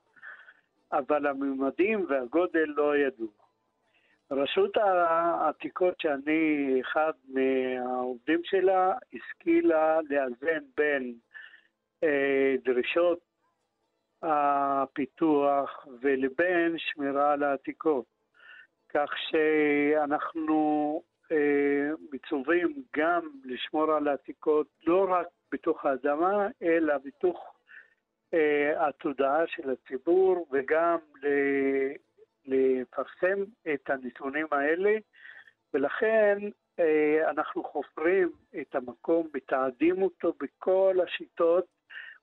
אבל 0.92 1.26
הממדים 1.26 2.06
והגודל 2.08 2.66
לא 2.76 2.96
ידעו. 2.96 3.28
רשות 4.30 4.76
העתיקות, 4.76 6.00
שאני 6.00 6.80
אחד 6.80 7.12
מהעובדים 7.28 8.40
שלה, 8.44 8.92
השכילה 9.14 10.00
לאזן 10.10 10.64
בין 10.76 11.14
אה, 12.04 12.54
דרישות 12.64 13.20
הפיתוח 14.22 15.86
ולבין 16.00 16.74
שמירה 16.78 17.32
על 17.32 17.42
העתיקות. 17.42 18.04
כך 18.88 19.10
שאנחנו 19.30 21.02
אה, 21.32 21.90
מצווים 22.12 22.82
גם 22.96 23.28
לשמור 23.44 23.92
על 23.92 24.08
העתיקות 24.08 24.66
לא 24.86 25.06
רק 25.10 25.26
בתוך 25.52 25.84
האדמה, 25.84 26.48
אלא 26.62 26.94
בתוך 27.04 27.54
אה, 28.34 28.88
התודעה 28.88 29.46
של 29.46 29.70
הציבור, 29.70 30.46
וגם 30.52 30.98
ל, 31.22 31.26
לפרסם 32.46 33.44
את 33.74 33.90
הנתונים 33.90 34.46
האלה, 34.52 34.96
ולכן 35.74 36.38
אה, 36.80 37.30
אנחנו 37.30 37.64
חופרים 37.64 38.32
את 38.60 38.74
המקום, 38.74 39.28
מתעדים 39.34 40.02
אותו 40.02 40.32
בכל 40.40 40.96
השיטות, 41.04 41.64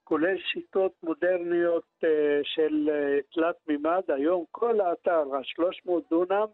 כולל 0.04 0.38
שיטות 0.38 0.92
מודרניות 1.02 1.84
אה, 2.04 2.40
של 2.42 2.90
אה, 2.92 3.18
תלת 3.34 3.56
מימד. 3.68 4.02
היום 4.08 4.44
כל 4.50 4.80
האתר, 4.80 5.24
ה-300 5.34 5.90
דונם, 6.10 6.46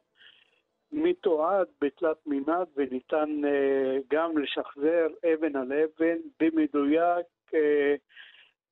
מתועד 0.93 1.67
בתלת 1.81 2.27
מימד 2.27 2.67
וניתן 2.77 3.41
uh, 3.45 4.03
גם 4.11 4.39
לשחזר 4.39 5.07
אבן 5.35 5.57
על 5.57 5.73
אבן 5.73 6.17
במדויק 6.41 7.27
uh, 7.51 7.57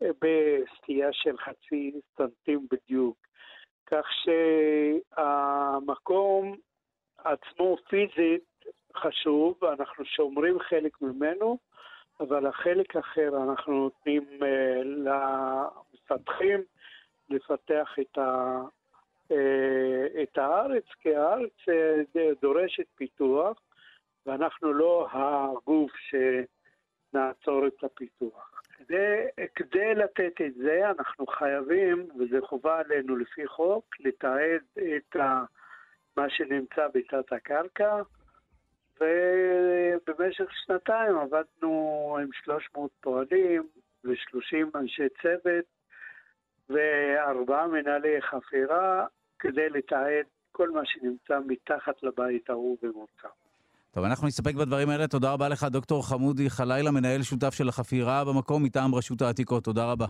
בסטייה 0.01 1.09
של 1.13 1.39
חצי 1.39 2.01
סנטים 2.17 2.67
בדיוק. 2.71 3.17
כך 3.87 4.07
שהמקום 5.15 6.57
עצמו 7.19 7.77
פיזית 7.89 8.45
חשוב, 8.97 9.65
אנחנו 9.65 10.05
שומרים 10.05 10.59
חלק 10.59 11.03
ממנו, 11.03 11.59
אבל 12.21 12.47
החלק 12.47 12.97
אחר 12.97 13.29
אנחנו 13.45 13.73
נותנים 13.73 14.23
uh, 14.23 14.45
למפתחים 14.85 16.61
לפתח 17.31 17.97
את 18.01 18.19
ה... 18.19 18.61
אה, 19.33 20.23
את 20.23 20.39
הארץ, 20.39 20.85
כי 21.01 21.15
הארץ 21.15 21.69
אה, 21.69 22.31
דורשת 22.43 22.87
פיתוח, 22.95 23.61
ואנחנו 24.27 24.73
לא 24.73 25.09
הגוף 25.13 25.93
שנעצור 27.13 27.67
את 27.67 27.85
הפיתוח. 27.85 28.63
כדי, 28.79 29.27
כדי 29.55 29.95
לתת 29.95 30.41
את 30.47 30.55
זה, 30.55 30.91
אנחנו 30.91 31.27
חייבים, 31.27 32.09
וזו 32.19 32.47
חובה 32.47 32.79
עלינו 32.79 33.17
לפי 33.17 33.47
חוק, 33.47 33.85
לתעד 34.01 34.63
את 34.97 35.17
ה, 35.17 35.45
מה 36.17 36.31
שנמצא 36.31 36.89
בתת 36.95 37.33
הקרקע, 37.33 38.03
ובמשך 39.01 40.51
שנתיים 40.65 41.19
עבדנו 41.19 42.17
עם 42.23 42.29
300 42.33 42.91
פועלים 43.01 43.69
ו-30 44.05 44.79
אנשי 44.79 45.09
צוות 45.23 45.65
וארבעה 46.71 47.67
מנהלי 47.67 48.23
חפירה 48.23 49.07
כדי 49.39 49.69
לתעד 49.69 50.27
כל 50.53 50.71
מה 50.71 50.81
שנמצא 50.85 51.39
מתחת 51.47 52.03
לבית 52.03 52.51
ההוא 52.51 52.79
במוצא. 52.83 53.29
טוב, 53.91 54.05
אנחנו 54.05 54.27
נסתפק 54.27 54.55
בדברים 54.55 54.89
האלה. 54.89 55.09
תודה 55.09 55.33
רבה 55.33 55.49
לך, 55.49 55.65
דוקטור 55.65 56.09
חמודי 56.09 56.51
חלילה, 56.51 56.91
מנהל 56.91 57.23
שותף 57.23 57.55
של 57.55 57.69
החפירה 57.69 58.25
במקום 58.25 58.65
מטעם 58.65 58.95
רשות 58.95 59.23
העתיקות. 59.23 59.65
תודה 59.65 59.93
רבה. 59.93 60.07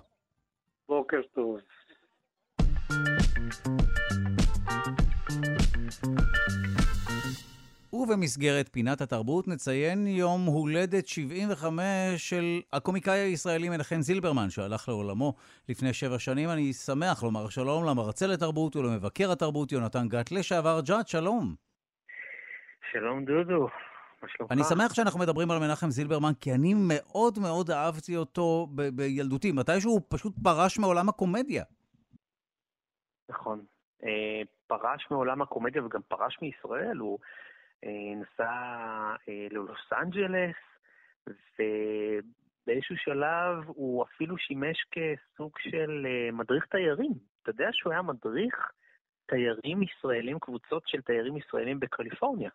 בוקר 0.88 1.20
טוב. 1.34 1.58
ובמסגרת 7.92 8.68
פינת 8.72 9.00
התרבות 9.00 9.48
נציין 9.48 10.06
יום 10.06 10.44
הולדת 10.44 11.06
75 11.06 12.30
של 12.30 12.60
הקומיקאי 12.72 13.18
הישראלי 13.18 13.68
מנחם 13.68 14.00
זילברמן, 14.00 14.50
שהלך 14.50 14.88
לעולמו 14.88 15.34
לפני 15.68 15.92
שבע 15.92 16.18
שנים. 16.18 16.50
אני 16.50 16.72
שמח 16.72 17.22
לומר 17.22 17.48
שלום 17.48 17.84
למרצה 17.84 18.26
לתרבות 18.26 18.76
ולמבקר 18.76 19.32
התרבות 19.32 19.72
יונתן 19.72 20.08
גת 20.08 20.32
לשעבר 20.32 20.80
ג'אט, 20.86 21.08
שלום. 21.08 21.54
שלום 22.92 23.24
דודו, 23.24 23.68
מה 24.22 24.28
שלומך? 24.28 24.52
אני 24.52 24.64
שמח 24.64 24.94
שאנחנו 24.94 25.20
מדברים 25.20 25.50
על 25.50 25.58
מנחם 25.58 25.90
זילברמן, 25.90 26.32
כי 26.40 26.52
אני 26.52 26.74
מאוד 26.88 27.38
מאוד 27.38 27.70
אהבתי 27.70 28.16
אותו 28.16 28.66
ב- 28.74 28.88
בילדותי. 28.88 29.52
מתישהו 29.52 29.90
הוא 29.90 30.00
פשוט 30.08 30.34
פרש 30.42 30.78
מעולם 30.78 31.08
הקומדיה. 31.08 31.64
נכון. 33.28 33.64
אה, 34.04 34.42
פרש 34.66 35.06
מעולם 35.10 35.42
הקומדיה 35.42 35.84
וגם 35.84 36.00
פרש 36.08 36.38
מישראל. 36.42 36.96
הוא 36.96 37.18
נסע 38.16 38.50
אה, 39.28 39.46
ללוס 39.50 39.92
אנג'לס, 39.92 40.56
ובאיזשהו 41.26 42.96
שלב 42.96 43.64
הוא 43.66 44.04
אפילו 44.04 44.38
שימש 44.38 44.76
כסוג 44.90 45.52
של 45.58 46.06
מדריך 46.32 46.66
תיירים. 46.66 47.12
אתה 47.42 47.50
יודע 47.50 47.68
שהוא 47.72 47.92
היה 47.92 48.02
מדריך 48.02 48.70
תיירים 49.26 49.82
ישראלים, 49.82 50.38
קבוצות 50.38 50.82
של 50.86 51.00
תיירים 51.00 51.36
ישראלים 51.36 51.80
בקליפורניה. 51.80 52.50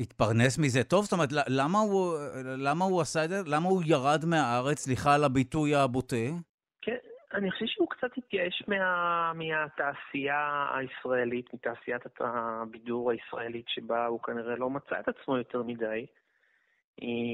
התפרנס 0.00 0.58
מזה 0.58 0.84
טוב? 0.84 1.04
זאת 1.04 1.12
אומרת, 1.12 1.28
למה 1.32 1.78
הוא, 1.78 2.14
למה 2.58 2.84
הוא 2.84 3.00
עשה 3.00 3.24
את 3.24 3.28
זה? 3.28 3.36
למה 3.46 3.68
הוא 3.68 3.82
ירד 3.86 4.24
מהארץ? 4.24 4.78
סליחה 4.78 5.14
על 5.14 5.24
הביטוי 5.24 5.74
הבוטה. 5.74 6.16
אני 7.34 7.50
חושב 7.50 7.66
שהוא 7.66 7.88
קצת 7.90 8.10
התייאש 8.16 8.62
מה, 8.68 9.32
מהתעשייה 9.32 10.70
הישראלית, 10.74 11.54
מתעשיית 11.54 12.02
הבידור 12.20 13.10
הישראלית, 13.10 13.68
שבה 13.68 14.06
הוא 14.06 14.20
כנראה 14.22 14.56
לא 14.56 14.70
מצא 14.70 15.00
את 15.00 15.08
עצמו 15.08 15.36
יותר 15.36 15.62
מדי. 15.62 16.06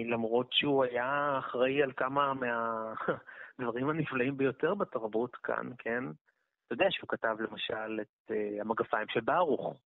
למרות 0.06 0.52
שהוא 0.52 0.84
היה 0.84 1.38
אחראי 1.38 1.82
על 1.82 1.92
כמה 1.96 2.32
מהדברים 3.58 3.88
הנפלאים 3.90 4.36
ביותר 4.36 4.74
בתרבות 4.74 5.36
כאן, 5.36 5.70
כן? 5.78 6.04
אתה 6.66 6.74
יודע 6.74 6.86
שהוא 6.90 7.08
כתב 7.08 7.36
למשל 7.40 8.00
את 8.00 8.30
uh, 8.30 8.60
המגפיים 8.60 9.08
של 9.08 9.20
ברוך. 9.20 9.76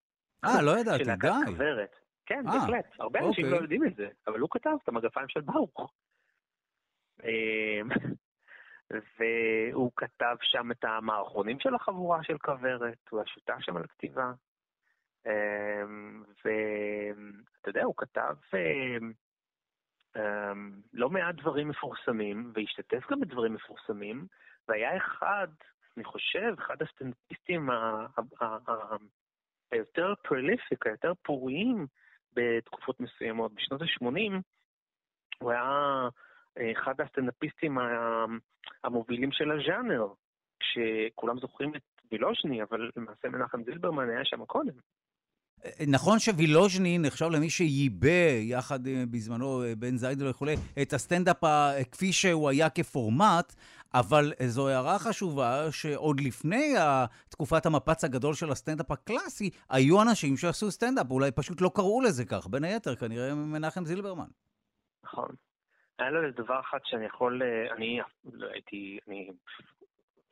אה, 0.45 0.62
לא 0.62 0.78
ידעתי, 0.78 1.05
די. 1.05 1.05
של 1.05 1.11
הכוורת. 1.11 1.97
כן, 2.27 2.43
아, 2.47 2.51
אה, 2.51 2.61
בהחלט. 2.61 2.85
הרבה 2.99 3.20
אוקיי. 3.20 3.28
אנשים 3.28 3.47
לא 3.47 3.57
יודעים 3.57 3.85
את 3.87 3.97
זה, 3.97 4.09
אבל 4.27 4.39
הוא 4.39 4.49
כתב 4.53 4.77
את 4.82 4.89
המגפיים 4.89 5.28
של 5.28 5.41
ברוך. 5.41 5.93
אמ, 8.95 8.99
והוא 9.19 9.93
כתב 9.97 10.37
שם 10.43 10.71
את 10.71 10.85
המערכונים 10.85 11.61
של 11.61 11.75
החבורה 11.75 12.23
של 12.23 12.39
כוורת, 12.39 12.99
הוא 13.11 13.21
השותף 13.21 13.57
שם 13.61 13.77
על 13.77 13.85
הכתיבה. 13.85 14.33
אמ, 15.27 16.25
ואתה 16.45 17.69
יודע, 17.69 17.85
הוא 17.85 17.95
כתב 17.97 18.35
אמ, 20.17 20.81
לא 20.93 21.11
מעט 21.11 21.35
דברים 21.35 21.69
מפורסמים, 21.69 22.53
והשתתף 22.55 23.11
גם 23.11 23.21
בדברים 23.21 23.55
מפורסמים, 23.55 24.27
והיה 24.69 24.97
אחד, 24.97 25.49
אני 25.97 26.05
חושב, 26.05 26.55
אחד 26.59 26.83
הסטנדאפיסטים 26.83 27.69
היותר 29.73 30.15
פרליפיק, 30.23 30.87
היותר 30.87 31.12
פוריים 31.23 31.87
בתקופות 32.33 33.01
מסוימות. 33.01 33.55
בשנות 33.55 33.83
ה-80 33.83 34.41
הוא 35.39 35.51
היה 35.51 36.09
אחד 36.59 36.94
הסטנדאפיסטים 37.01 37.78
המובילים 38.85 39.32
של 39.32 39.51
הז'אנר, 39.51 40.06
כשכולם 40.60 41.39
זוכרים 41.39 41.74
את 41.74 41.82
וילוז'ני, 42.12 42.62
אבל 42.62 42.90
למעשה 42.97 43.28
מנחם 43.28 43.64
זילברמן 43.64 44.10
היה 44.10 44.24
שם 44.24 44.44
קודם. 44.44 44.72
נכון 45.86 46.18
שווילוז'ני 46.18 46.98
נחשב 46.98 47.27
למי 47.27 47.51
שייבא, 47.51 48.39
יחד 48.40 48.86
אה, 48.86 49.05
בזמנו 49.10 49.62
אה, 49.62 49.74
בן 49.74 49.97
זיידל 49.97 50.28
וכולי, 50.28 50.55
את 50.82 50.93
הסטנדאפ 50.93 51.44
כפי 51.93 52.12
שהוא 52.12 52.48
היה 52.48 52.70
כפורמט, 52.70 53.55
אבל 53.94 54.32
זו 54.47 54.68
הערה 54.68 54.98
חשובה 54.98 55.72
שעוד 55.72 56.20
לפני 56.20 56.74
תקופת 57.28 57.66
המפץ 57.66 58.05
הגדול 58.05 58.35
של 58.35 58.51
הסטנדאפ 58.51 58.90
הקלאסי, 58.90 59.51
היו 59.70 60.02
אנשים 60.02 60.36
שעשו 60.36 60.70
סטנדאפ, 60.70 61.10
אולי 61.10 61.31
פשוט 61.31 61.60
לא 61.60 61.70
קראו 61.74 62.01
לזה 62.01 62.24
כך, 62.24 62.47
בין 62.47 62.64
היתר 62.64 62.97
כנראה 62.97 63.35
מנחם 63.35 63.85
זילברמן. 63.85 64.28
נכון. 65.05 65.28
היה 66.01 66.10
לו 66.10 66.31
דבר 66.31 66.60
אחד 66.60 66.78
שאני 66.85 67.06
יכול, 67.06 67.43
אה, 67.43 67.72
אני 67.72 68.01
לא 68.32 68.47
הייתי, 68.47 68.98
אני 69.09 69.31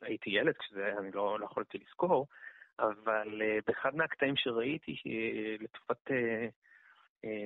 הייתי 0.01 0.29
ילד 0.29 0.57
כשזה, 0.57 0.93
אני 0.97 1.11
לא, 1.11 1.39
לא 1.39 1.45
יכולתי 1.45 1.77
לזכור, 1.77 2.27
אבל 2.79 3.41
uh, 3.41 3.63
באחד 3.67 3.95
מהקטעים 3.95 4.35
שראיתי 4.37 4.95
uh, 4.95 5.63
לטובת 5.63 6.11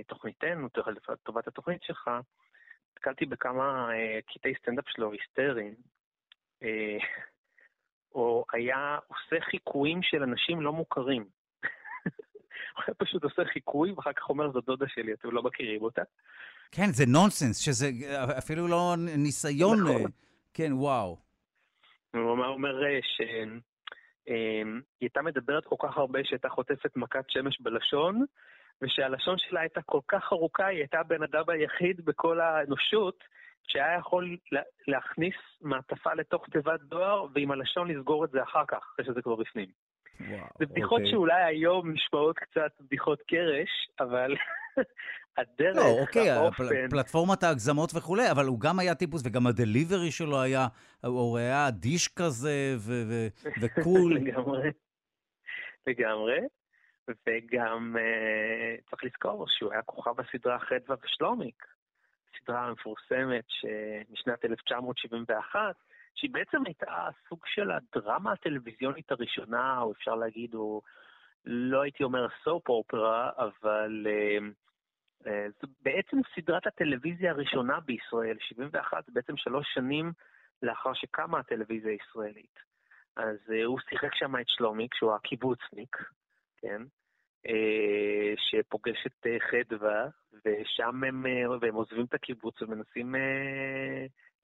תוכניתנו, 0.07 0.67
לטובת 1.09 1.47
התוכנית 1.47 1.83
שלך, 1.83 2.09
נתקלתי 2.91 3.25
בכמה 3.25 3.89
קטעי 4.33 4.55
סטנדאפ 4.55 4.85
שלו 4.89 5.11
היסטריים, 5.11 5.73
או 8.15 8.45
היה 8.53 8.97
עושה 9.07 9.45
חיקויים 9.45 10.03
של 10.03 10.23
אנשים 10.23 10.61
לא 10.61 10.73
מוכרים. 10.73 11.25
הוא 12.75 12.83
היה 12.87 12.95
פשוט 12.97 13.23
עושה 13.23 13.45
חיקוי, 13.45 13.91
ואחר 13.91 14.13
כך 14.13 14.29
אומר, 14.29 14.51
זו 14.51 14.61
דודה 14.61 14.85
שלי, 14.87 15.13
אתם 15.13 15.31
לא 15.31 15.43
מכירים 15.43 15.81
אותה. 15.81 16.01
כן, 16.71 16.91
זה 16.91 17.05
נונסנס, 17.07 17.57
שזה 17.57 17.89
אפילו 18.37 18.67
לא 18.67 18.93
ניסיון... 18.97 19.79
נכון. 19.79 20.11
כן, 20.53 20.73
וואו. 20.73 21.17
הוא 22.13 22.29
אומר 22.31 22.73
שהיא 23.01 23.61
הייתה 25.01 25.21
מדברת 25.21 25.65
כל 25.65 25.75
כך 25.79 25.97
הרבה 25.97 26.19
שהייתה 26.23 26.49
חוטפת 26.49 26.95
מכת 26.95 27.25
שמש 27.29 27.61
בלשון, 27.61 28.25
ושהלשון 28.81 29.37
שלה 29.37 29.59
הייתה 29.59 29.81
כל 29.81 29.99
כך 30.07 30.29
ארוכה, 30.31 30.65
היא 30.65 30.77
הייתה 30.77 30.99
הבן 30.99 31.23
אדם 31.23 31.43
היחיד 31.47 32.05
בכל 32.05 32.39
האנושות 32.39 33.23
שהיה 33.67 33.97
יכול 33.99 34.37
להכניס 34.87 35.35
מעטפה 35.61 36.13
לתוך 36.13 36.45
תיבת 36.51 36.81
דואר, 36.81 37.25
ועם 37.33 37.51
הלשון 37.51 37.91
לסגור 37.91 38.25
את 38.25 38.31
זה 38.31 38.43
אחר 38.43 38.63
כך, 38.67 38.77
אחרי 38.93 39.05
שזה 39.05 39.21
כבר 39.21 39.35
בפנים. 39.35 39.67
וואו, 40.19 40.47
זה 40.59 40.65
בדיחות 40.65 40.99
אוקיי. 40.99 41.11
שאולי 41.11 41.43
היום 41.43 41.91
נשמעות 41.91 42.39
קצת 42.39 42.71
בדיחות 42.79 43.21
קרש, 43.27 43.69
אבל 43.99 44.35
הדרך, 45.37 45.75
לא, 45.75 46.01
אוקיי, 46.01 46.29
האופן... 46.29 46.63
פלטפורמת 46.89 47.43
ההגזמות 47.43 47.91
וכולי, 47.95 48.31
אבל 48.31 48.45
הוא 48.45 48.59
גם 48.59 48.79
היה 48.79 48.95
טיפוס, 48.95 49.21
וגם 49.25 49.47
הדליברי 49.47 50.11
שלו 50.11 50.41
היה, 50.41 50.67
הוא 51.03 51.37
היה 51.37 51.71
דיש 51.71 52.07
כזה 52.07 52.75
ו- 52.77 53.03
ו- 53.09 53.27
וקול. 53.61 54.13
לגמרי, 54.13 54.69
לגמרי. 55.87 56.39
וגם 57.07 57.95
uh, 57.95 58.89
צריך 58.89 59.03
לזכור 59.03 59.45
שהוא 59.47 59.71
היה 59.71 59.81
כוכב 59.81 60.19
הסדרה 60.19 60.59
חדווה 60.59 60.95
ושלומיק, 61.03 61.65
סדרה 62.39 62.71
מפורסמת 62.71 63.45
משנת 64.09 64.45
1971, 64.45 65.75
שהיא 66.15 66.31
בעצם 66.31 66.57
הייתה 66.65 67.07
סוג 67.29 67.39
של 67.45 67.71
הדרמה 67.71 68.31
הטלוויזיונית 68.31 69.11
הראשונה, 69.11 69.81
או 69.81 69.91
אפשר 69.91 70.15
להגיד, 70.15 70.55
או 70.55 70.81
לא 71.45 71.81
הייתי 71.81 72.03
אומר 72.03 72.27
סופ 72.43 72.69
אופרה, 72.69 73.29
אבל 73.37 74.07
uh, 74.07 74.43
uh, 75.23 75.29
זו 75.61 75.67
בעצם 75.81 76.17
סדרת 76.35 76.67
הטלוויזיה 76.67 77.31
הראשונה 77.31 77.79
בישראל, 77.79 78.37
71, 78.39 79.05
זה 79.05 79.11
בעצם 79.15 79.37
שלוש 79.37 79.73
שנים 79.73 80.11
לאחר 80.61 80.93
שקמה 80.93 81.39
הטלוויזיה 81.39 81.91
הישראלית. 81.91 82.59
אז 83.15 83.37
uh, 83.47 83.65
הוא 83.65 83.79
שיחק 83.89 84.15
שם 84.15 84.35
את 84.35 84.47
שלומיק, 84.47 84.93
שהוא 84.93 85.13
הקיבוצניק, 85.13 85.97
כן? 86.57 86.81
שפוגש 88.37 89.05
את 89.05 89.27
חדווה, 89.51 90.07
ושם 90.45 91.03
הם, 91.03 91.25
והם 91.61 91.75
עוזבים 91.75 92.05
את 92.05 92.13
הקיבוץ 92.13 92.61
ומנסים 92.61 93.15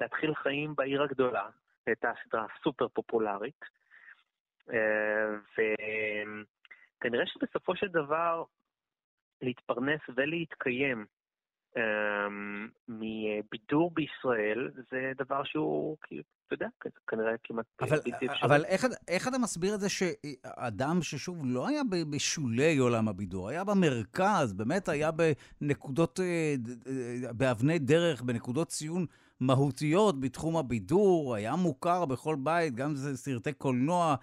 להתחיל 0.01 0.35
חיים 0.35 0.75
בעיר 0.75 1.03
הגדולה, 1.03 1.49
הייתה 1.85 2.11
סדרה 2.23 2.45
סופר 2.63 2.87
פופולרית. 2.87 3.65
אה, 4.73 5.29
וכנראה 6.99 7.23
שבסופו 7.27 7.75
של 7.75 7.87
דבר 7.87 8.43
להתפרנס 9.41 10.01
ולהתקיים 10.15 11.05
אה, 11.77 12.27
מבידור 12.87 13.91
בישראל 13.93 14.71
זה 14.91 15.11
דבר 15.17 15.43
שהוא, 15.43 15.97
אתה 16.47 16.53
יודע, 16.53 16.67
כנראה 17.07 17.31
כמעט 17.43 17.65
אבל, 17.81 17.89
בלתי 17.89 18.11
אפשרי. 18.11 18.41
אבל 18.43 18.65
איך, 18.65 18.85
איך 19.07 19.27
אתה 19.27 19.37
מסביר 19.37 19.75
את 19.75 19.79
זה 19.79 19.89
שאדם 19.89 21.01
ששוב 21.01 21.41
לא 21.45 21.67
היה 21.67 21.81
בשולי 22.09 22.77
עולם 22.77 23.07
הבידור, 23.07 23.49
היה 23.49 23.63
במרכז, 23.63 24.53
באמת 24.53 24.89
היה 24.89 25.09
בנקודות, 25.61 26.19
אה, 26.19 26.55
באבני 27.33 27.79
דרך, 27.79 28.21
בנקודות 28.21 28.67
ציון 28.67 29.05
מהותיות 29.39 30.19
בתחום 30.19 30.57
הבידור, 30.57 31.35
היה 31.35 31.55
מוכר 31.55 32.05
בכל 32.05 32.35
בית, 32.39 32.75
גם 32.75 32.95
זה 32.95 33.17
סרטי 33.17 33.53
קולנוע, 33.53 34.15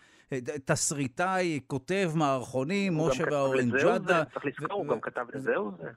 תסריטאי, 0.64 1.60
כותב 1.66 2.10
מערכונים, 2.14 2.92
משה 2.96 3.24
והאורנג'אדה. 3.30 4.24
צריך 4.24 4.44
לזכור, 4.44 4.72
הוא 4.72 4.86
גם 4.86 5.00
כתב 5.00 5.26
לזהו 5.34 5.70
זה. 5.78 5.90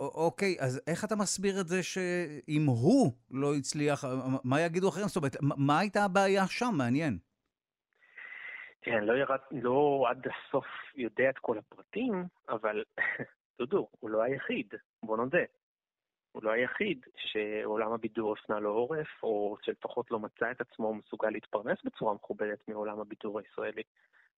אוקיי, 0.00 0.56
אז 0.60 0.82
איך 0.86 1.04
אתה 1.04 1.16
מסביר 1.16 1.60
את 1.60 1.68
זה 1.68 1.82
שאם 1.82 2.66
הוא 2.66 3.12
לא 3.30 3.54
הצליח, 3.54 4.04
מה 4.44 4.60
יגידו 4.60 4.88
אחרים? 4.88 5.06
זאת 5.06 5.16
אומרת, 5.16 5.36
מה 5.40 5.78
הייתה 5.78 6.04
הבעיה 6.04 6.46
שם? 6.46 6.74
מעניין. 6.78 7.18
כן, 8.82 9.04
לא, 9.04 9.12
ירד, 9.12 9.38
לא 9.50 10.06
עד 10.10 10.26
הסוף 10.26 10.66
יודע 10.94 11.30
את 11.30 11.38
כל 11.38 11.58
הפרטים, 11.58 12.24
אבל 12.48 12.84
דודו, 13.58 13.88
הוא 14.00 14.10
לא 14.10 14.22
היחיד, 14.22 14.74
בוא 15.02 15.16
נודה. 15.16 15.42
הוא 16.34 16.44
לא 16.44 16.50
היחיד 16.50 17.06
שעולם 17.16 17.92
הבידור 17.92 18.32
הפנה 18.32 18.60
לו 18.60 18.70
עורף, 18.70 19.22
או 19.22 19.56
שלפחות 19.62 20.10
לא 20.10 20.18
מצא 20.18 20.50
את 20.50 20.60
עצמו 20.60 20.94
מסוגל 20.94 21.28
להתפרנס 21.30 21.78
בצורה 21.84 22.14
מכובדת 22.14 22.68
מעולם 22.68 23.00
הבידור 23.00 23.38
הישראלי. 23.38 23.82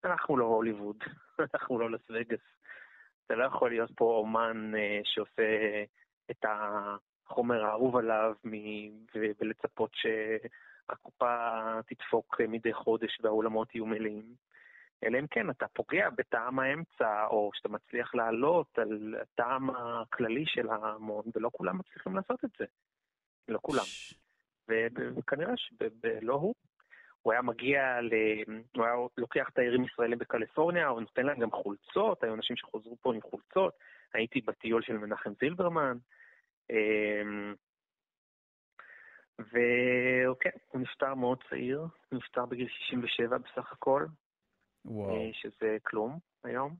אנחנו 0.04 0.38
לא 0.38 0.46
הוליווד, 0.46 0.98
אנחנו 1.54 1.80
לא 1.80 1.92
לס 1.92 2.02
וגאס. 2.10 2.40
אתה 3.26 3.36
לא 3.36 3.44
יכול 3.44 3.70
להיות 3.70 3.92
פה 3.96 4.06
אומן 4.06 4.72
uh, 4.74 4.78
שעושה 5.04 5.84
את 6.32 6.46
החומר 6.46 7.66
האהוב 7.66 7.96
עליו 7.98 8.34
מ- 8.46 9.06
ולצפות 9.16 9.92
שהקופה 9.94 11.38
תדפוק 11.88 12.42
מדי 12.48 12.74
חודש 12.74 13.20
והאולמות 13.22 13.76
יהיו 13.76 13.86
מלאים. 13.86 14.36
אלא 15.04 15.20
אם 15.20 15.28
כן 15.28 15.50
אתה 15.50 15.68
פוגע 15.68 16.10
בטעם 16.10 16.60
האמצע, 16.60 17.26
או 17.26 17.50
שאתה 17.54 17.70
מצליח 17.70 18.16
לעלות 18.16 18.80
על 18.80 19.16
הטעם 19.22 19.70
הכללי 19.70 20.44
של 20.46 20.70
ההמון, 20.70 21.24
ולא 21.36 21.50
כולם 21.54 21.78
מצליחים 21.78 22.16
לעשות 22.16 22.46
את 22.46 22.50
זה. 22.60 22.66
לא 23.48 23.60
כולם. 23.62 23.84
וכנראה 25.18 25.54
שלא 25.58 26.34
הוא. 26.34 26.56
הוא 27.22 27.34
היה 27.34 27.42
מגיע, 27.42 28.02
ל... 28.02 28.14
הוא 28.76 28.86
היה 28.86 28.96
לוקח 29.18 29.50
תיירים 29.50 29.86
ישראלים 29.86 30.18
בקליפורניה, 30.18 30.88
הוא 30.88 31.02
נותן 31.02 31.26
להם 31.26 31.40
גם 31.40 31.52
חולצות, 31.52 32.24
היו 32.24 32.34
אנשים 32.34 32.56
שחוזרו 32.56 32.98
פה 33.02 33.14
עם 33.14 33.22
חולצות. 33.22 33.74
הייתי 34.14 34.42
בטיול 34.42 34.82
של 34.82 34.98
מנחם 34.98 35.34
זילברמן. 35.40 35.98
אמ, 36.70 37.56
וכן, 39.40 40.58
הוא 40.68 40.82
נפטר 40.82 41.14
מאוד 41.16 41.44
צעיר, 41.50 41.80
הוא 41.80 42.20
נפטר 42.20 42.46
בגיל 42.46 42.68
67 42.68 43.38
בסך 43.38 43.72
הכל, 43.72 44.06
וואו. 44.86 45.16
אה, 45.16 45.30
שזה 45.34 45.78
כלום 45.84 46.20
היום. 46.44 46.76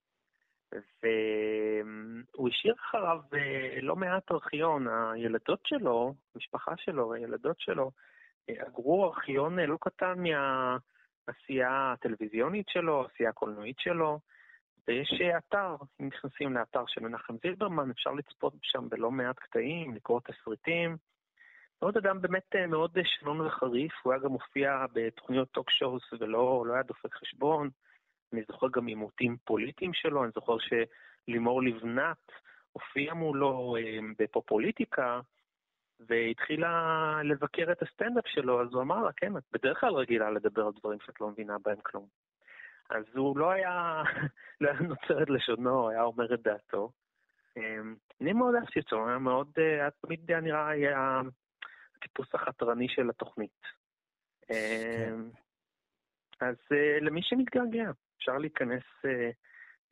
והוא 1.04 2.50
השאיר 2.50 2.76
אחריו 2.80 3.20
אה, 3.34 3.82
לא 3.82 3.96
מעט 3.96 4.32
ארכיון, 4.32 4.88
הילדות 4.88 5.60
שלו, 5.66 6.14
המשפחה 6.36 6.74
שלו, 6.78 7.14
הילדות 7.14 7.60
שלו, 7.60 7.92
אה, 8.50 8.68
אגרו 8.68 9.06
ארכיון 9.06 9.60
לא 9.60 9.78
קטן 9.82 10.16
מהעשייה 10.20 11.94
הטלוויזיונית 11.94 12.70
שלו, 12.70 13.02
העשייה 13.02 13.30
הקולנועית 13.30 13.80
שלו, 13.80 14.20
ויש 14.88 15.22
אתר, 15.38 15.76
אם 16.02 16.08
נכנסים 16.08 16.54
לאתר 16.54 16.84
של 16.88 17.02
מנחם 17.02 17.36
זילברמן, 17.42 17.90
אפשר 17.92 18.12
לצפות 18.12 18.54
שם 18.62 18.90
בלא 18.90 19.12
מעט 19.12 19.40
קטעים, 19.40 19.96
לקרוא 19.96 20.20
תסריטים. 20.20 20.98
עוד 21.80 21.98
אדם 21.98 22.22
באמת 22.22 22.56
מאוד 22.68 22.98
שנון 23.04 23.42
וחריף, 23.42 23.94
הוא 24.04 24.14
היה 24.14 24.22
גם 24.22 24.32
מופיע 24.32 24.86
בתוכניות 24.94 25.52
טוק 25.52 25.72
שואוס 25.72 26.14
ולא 26.20 26.64
לא 26.68 26.74
היה 26.74 26.84
דופק 26.84 27.14
חשבון. 27.14 27.70
אני 28.36 28.44
זוכר 28.48 28.68
גם 28.74 28.88
עימותים 28.88 29.38
פוליטיים 29.44 29.94
שלו, 29.94 30.24
אני 30.24 30.32
זוכר 30.36 30.58
שלימור 30.60 31.64
לבנת 31.64 32.32
הופיעה 32.72 33.16
מולו 33.16 33.76
אה, 33.78 34.00
בפופוליטיקה, 34.20 35.20
והתחילה 36.00 37.20
לבקר 37.24 37.72
את 37.72 37.82
הסטנדאפ 37.82 38.28
שלו, 38.28 38.62
אז 38.62 38.68
הוא 38.74 38.82
אמר 38.82 39.04
לה, 39.04 39.12
כן, 39.18 39.38
את 39.38 39.44
בדרך 39.52 39.80
כלל 39.80 39.94
רגילה 39.94 40.30
לדבר 40.30 40.66
על 40.66 40.72
דברים 40.80 41.00
שאת 41.06 41.22
לא 41.22 41.30
מבינה 41.30 41.58
בהם 41.64 41.78
כלום. 41.84 42.08
אז 42.90 43.04
הוא 43.14 43.38
לא 43.38 43.52
היה, 43.52 44.04
לא 44.62 44.70
היה 44.70 44.80
נוצר 44.80 45.24
את 45.24 45.30
לשונו, 45.30 45.90
היה 45.90 46.04
אומר 46.04 46.34
את 46.34 46.42
דעתו. 46.42 46.92
אה, 47.58 47.78
אני 48.22 48.34
מאוד 48.34 48.56
אהבתי 48.56 48.80
אותו, 48.80 49.08
היה 49.08 49.18
מאוד, 49.18 49.52
אה, 49.58 49.74
היה 49.74 49.92
תמיד 49.92 50.32
נראה 50.32 50.68
היה 50.68 51.22
הטיפוס 51.96 52.28
החתרני 52.34 52.90
של 52.90 53.10
התוכנית. 53.10 53.62
כן. 54.48 55.20
אז 56.42 56.56
למי 57.02 57.22
שמתגעגע, 57.24 57.92
אפשר 58.18 58.38
להיכנס 58.38 58.84
אה, 59.06 59.30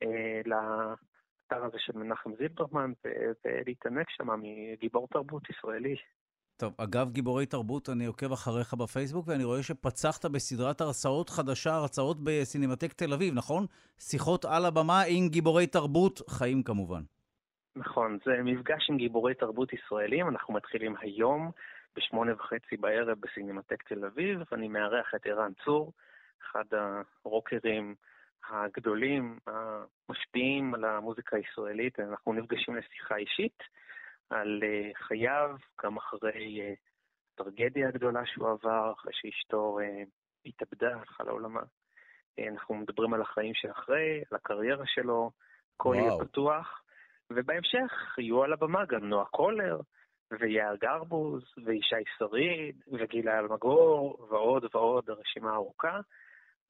אה, 0.02 0.40
לאתר 0.44 1.64
הזה 1.64 1.78
של 1.78 1.92
מנחם 1.98 2.30
זילברמן 2.38 2.92
ולהתענק 3.04 4.10
שם 4.10 4.28
מגיבור 4.40 5.08
תרבות 5.08 5.42
ישראלי. 5.50 5.96
טוב, 6.56 6.74
אגב 6.78 7.10
גיבורי 7.12 7.46
תרבות, 7.46 7.88
אני 7.88 8.06
עוקב 8.06 8.32
אחריך 8.32 8.74
בפייסבוק, 8.74 9.28
ואני 9.28 9.44
רואה 9.44 9.62
שפצחת 9.62 10.24
בסדרת 10.24 10.80
הרצאות 10.80 11.30
חדשה, 11.30 11.74
הרצאות 11.74 12.16
בסינמטק 12.24 12.92
תל 12.92 13.12
אביב, 13.12 13.34
נכון? 13.34 13.66
שיחות 13.98 14.44
על 14.44 14.64
הבמה 14.64 15.02
עם 15.08 15.28
גיבורי 15.28 15.66
תרבות, 15.66 16.20
חיים 16.30 16.62
כמובן. 16.62 17.02
נכון, 17.76 18.18
זה 18.24 18.32
מפגש 18.44 18.90
עם 18.90 18.96
גיבורי 18.96 19.34
תרבות 19.34 19.72
ישראלים, 19.72 20.28
אנחנו 20.28 20.54
מתחילים 20.54 20.94
היום 21.00 21.50
בשמונה 21.96 22.34
וחצי 22.34 22.76
בערב 22.76 23.18
בסינמטק 23.20 23.82
תל 23.82 24.04
אביב, 24.04 24.40
ואני 24.52 24.68
מארח 24.68 25.14
את 25.16 25.26
ערן 25.26 25.52
צור, 25.64 25.92
אחד 26.42 26.64
הרוקרים 27.24 27.94
הגדולים, 28.48 29.38
המשפיעים 29.46 30.74
על 30.74 30.84
המוזיקה 30.84 31.36
הישראלית. 31.36 32.00
אנחנו 32.00 32.32
נפגשים 32.32 32.76
לשיחה 32.76 33.16
אישית 33.16 33.62
על 34.30 34.60
אה, 34.62 34.90
חייו, 34.94 35.56
גם 35.84 35.96
אחרי 35.96 36.60
אה, 36.60 36.74
הטרגדיה 37.34 37.88
הגדולה 37.88 38.26
שהוא 38.26 38.48
עבר, 38.48 38.92
אחרי 38.92 39.12
שאשתו 39.14 39.78
אה, 39.80 40.02
התאבדה, 40.46 40.96
הלכה 40.96 41.24
לעולמה. 41.24 41.62
אנחנו 42.48 42.74
מדברים 42.74 43.14
על 43.14 43.22
החיים 43.22 43.54
שאחרי, 43.54 44.22
על 44.30 44.36
הקריירה 44.36 44.84
שלו, 44.86 45.30
הכל 45.74 45.94
יהיה 45.98 46.12
פתוח. 46.20 46.82
ובהמשך 47.30 48.18
יהיו 48.18 48.42
על 48.42 48.52
הבמה 48.52 48.84
גם 48.84 49.04
נועה 49.04 49.24
קולר, 49.24 49.80
ויעל 50.30 50.76
גרבוז, 50.76 51.42
וישי 51.64 52.04
שריד, 52.18 52.82
וגילה 52.92 53.38
אלמגור, 53.38 54.26
ועוד 54.30 54.64
ועוד, 54.74 55.10
הרשימה 55.10 55.54
ארוכה. 55.54 56.00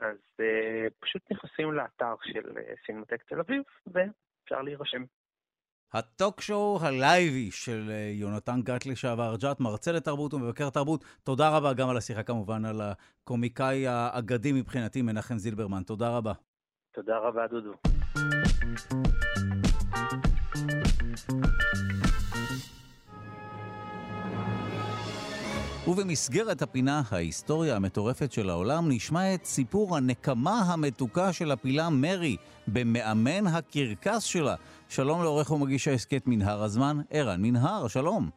אז 0.00 0.16
uh, 0.40 0.90
פשוט 1.00 1.22
נכנסים 1.32 1.72
לאתר 1.72 2.14
של 2.22 2.40
uh, 2.40 2.86
סינמטק 2.86 3.22
תל 3.22 3.40
אביב, 3.40 3.62
ואפשר 3.86 4.62
להירשם. 4.62 5.04
הטוק 5.92 6.40
שואו 6.40 6.78
הלייבי 6.82 7.50
של 7.50 7.88
uh, 7.88 8.20
יונתן 8.20 8.62
גת 8.62 8.86
לשעבר 8.86 9.36
ג'אט, 9.36 9.60
מרצה 9.60 9.92
לתרבות 9.92 10.34
ומבקר 10.34 10.70
תרבות. 10.70 11.04
תודה 11.22 11.56
רבה 11.56 11.74
גם 11.74 11.88
על 11.88 11.96
השיחה 11.96 12.22
כמובן, 12.22 12.64
על 12.64 12.80
הקומיקאי 12.80 13.86
האגדי 13.86 14.52
מבחינתי, 14.52 15.02
מנחם 15.02 15.38
זילברמן. 15.38 15.82
תודה 15.82 16.16
רבה. 16.16 16.32
תודה 16.92 17.18
רבה, 17.18 17.46
דודו. 17.46 17.72
ובמסגרת 25.88 26.62
הפינה 26.62 27.02
ההיסטוריה 27.12 27.76
המטורפת 27.76 28.32
של 28.32 28.50
העולם 28.50 28.84
נשמע 28.88 29.34
את 29.34 29.44
סיפור 29.44 29.96
הנקמה 29.96 30.60
המתוקה 30.72 31.32
של 31.32 31.50
הפילה 31.50 31.90
מרי 31.90 32.36
במאמן 32.68 33.46
הקרקס 33.46 34.22
שלה. 34.22 34.54
שלום 34.88 35.22
לעורך 35.22 35.50
ומגיש 35.50 35.88
ההסכת 35.88 36.22
מנהר 36.26 36.62
הזמן, 36.62 36.96
ערן 37.10 37.42
מנהר, 37.42 37.88
שלום. 37.88 38.30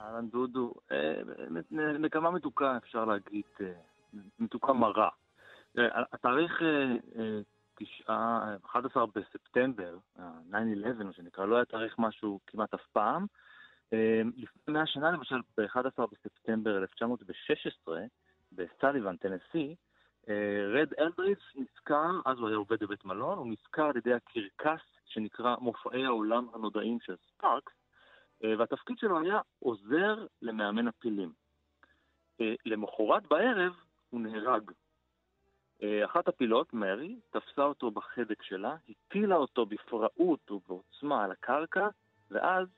אהלן 0.00 0.28
דודו, 0.28 0.74
אה, 0.92 1.20
נקמה 1.98 2.30
מתוקה 2.30 2.76
אפשר 2.76 3.04
להגיד, 3.04 3.44
אה, 3.60 3.72
מתוקה 4.38 4.72
מרה. 4.72 5.08
אה, 5.78 5.84
התאריך 6.12 6.62
11 8.66 9.04
בספטמבר, 9.06 9.96
9-11, 10.16 11.04
מה 11.04 11.12
שנקרא, 11.12 11.44
לא 11.44 11.56
היה 11.56 11.64
תאריך 11.64 11.94
משהו 11.98 12.40
כמעט 12.46 12.74
אף 12.74 12.86
פעם. 12.92 13.26
אמ, 13.92 14.30
לפני 14.36 14.74
100 14.74 14.86
שנה, 14.86 15.10
למשל, 15.10 15.40
ב-11 15.56 16.06
בספטמבר 16.12 16.78
1916, 16.78 18.00
בסליבן, 18.52 19.16
טנסי, 19.16 19.76
אה, 20.28 20.66
רד 20.74 20.94
אלדריץ 20.98 21.38
נזכר, 21.54 22.10
אז 22.26 22.38
הוא 22.38 22.48
היה 22.48 22.56
עובד 22.56 22.82
בבית 22.82 23.04
מלון, 23.04 23.38
הוא 23.38 23.46
נזכר 23.46 23.84
על 23.84 23.96
ידי 23.96 24.14
הקרקס 24.14 24.82
שנקרא 25.06 25.56
מופעי 25.60 26.04
העולם 26.04 26.46
הנודעים 26.54 26.98
של 27.00 27.14
ספארקס, 27.16 27.72
אה, 28.44 28.54
והתפקיד 28.58 28.98
שלו 28.98 29.20
היה 29.20 29.40
עוזר 29.58 30.26
למאמן 30.42 30.88
הפילים. 30.88 31.32
אה, 32.40 32.54
למחרת 32.66 33.26
בערב 33.26 33.72
הוא 34.10 34.20
נהרג. 34.20 34.70
אחת 36.04 36.28
הפילות, 36.28 36.74
מרי, 36.74 37.20
תפסה 37.30 37.62
אותו 37.62 37.90
בחדק 37.90 38.42
שלה, 38.42 38.76
הטילה 38.88 39.36
אותו 39.36 39.66
בפראות 39.66 40.50
ובעוצמה 40.50 41.24
על 41.24 41.30
הקרקע, 41.30 41.88
ואז 42.30 42.68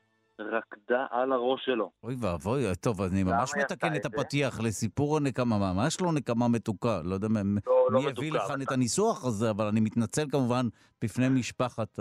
רקדה 0.41 1.07
על 1.11 1.33
הראש 1.33 1.65
שלו. 1.65 1.91
אוי 2.05 2.15
ואבוי, 2.21 2.63
טוב, 2.81 3.03
אני 3.03 3.23
ממש 3.23 3.53
מתקן 3.59 3.97
את 3.97 4.05
הפתיח 4.05 4.61
לסיפור 4.61 5.17
הנקמה, 5.17 5.59
ממש 5.59 6.01
לא 6.01 6.13
נקמה 6.13 6.49
מתוקה. 6.49 7.01
לא 7.05 7.15
יודע 7.15 7.29
לא, 7.29 7.43
מי 7.45 7.61
לא 7.91 8.11
הביא 8.11 8.33
לכאן 8.33 8.63
את 8.63 8.73
הניסוח 8.73 9.25
הזה, 9.25 9.51
אבל 9.51 9.67
אני 9.67 9.81
מתנצל 9.81 10.31
כמובן 10.31 10.67
בפני 11.03 11.29
משפחת 11.29 11.99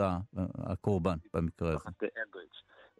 הקורבן 0.57 1.17
במקרה 1.33 1.69
הזה. 1.69 1.89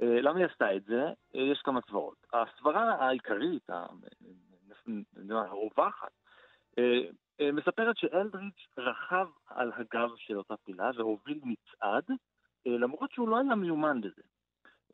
אה, 0.02 0.22
למה 0.22 0.40
היא 0.40 0.45
עשתה 0.45 0.76
את 0.76 0.84
זה? 0.84 1.03
אה, 1.36 1.41
יש 1.41 1.61
כמה 1.64 1.80
סברות. 1.90 2.26
הסברה 2.34 2.94
העיקרית, 2.94 3.70
הרווחת, 5.30 6.11
אה, 6.80 7.52
מספרת 7.53 7.98
שאלדריץ' 7.98 8.68
רכב 8.78 9.28
על 9.48 9.72
הגב 9.76 10.10
של 10.18 10.38
אותה 10.38 10.53
פילה 10.64 10.91
והוביל 10.95 11.40
מצעד, 11.44 12.03
למרות 12.66 13.11
שהוא 13.11 13.30
לא 13.30 13.38
היה 13.38 13.56
מיומן 13.56 14.02
בזה. 14.02 14.22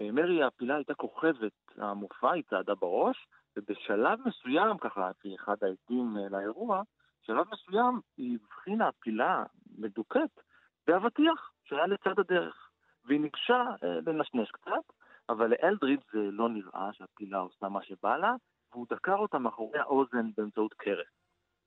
אה, 0.01 0.11
מרי 0.11 0.43
הפילה 0.43 0.75
הייתה 0.75 0.93
כוכבת 0.93 1.51
המופע, 1.77 2.31
היא 2.31 2.43
צעדה 2.49 2.75
בראש, 2.75 3.27
ובשלב 3.57 4.19
מסוים, 4.25 4.77
ככה, 4.77 5.09
לפי 5.09 5.35
אחד 5.35 5.55
העדים 5.61 6.17
אה, 6.17 6.29
לאירוע, 6.29 6.81
בשלב 7.23 7.45
מסוים 7.53 7.99
היא 8.17 8.37
הבחינה 8.43 8.89
פילה 8.99 9.43
מדוכאת 9.77 10.39
באבטיח 10.87 11.51
שהיה 11.63 11.87
לצד 11.87 12.19
הדרך, 12.19 12.69
והיא 13.05 13.19
ניגשה 13.19 13.63
אה, 13.83 13.99
לנשנש 14.05 14.51
קצת, 14.51 14.93
אבל 15.29 15.49
לאלדריד 15.49 15.99
זה 16.13 16.19
לא 16.31 16.49
נראה 16.49 16.89
שהפילה 16.93 17.37
עושה 17.37 17.69
מה 17.69 17.83
שבא 17.83 18.17
לה, 18.17 18.35
והוא 18.71 18.87
דקר 18.89 19.15
אותה 19.15 19.39
מאחורי 19.39 19.79
האוזן 19.79 20.29
באמצעות 20.37 20.73
קרס. 20.73 21.07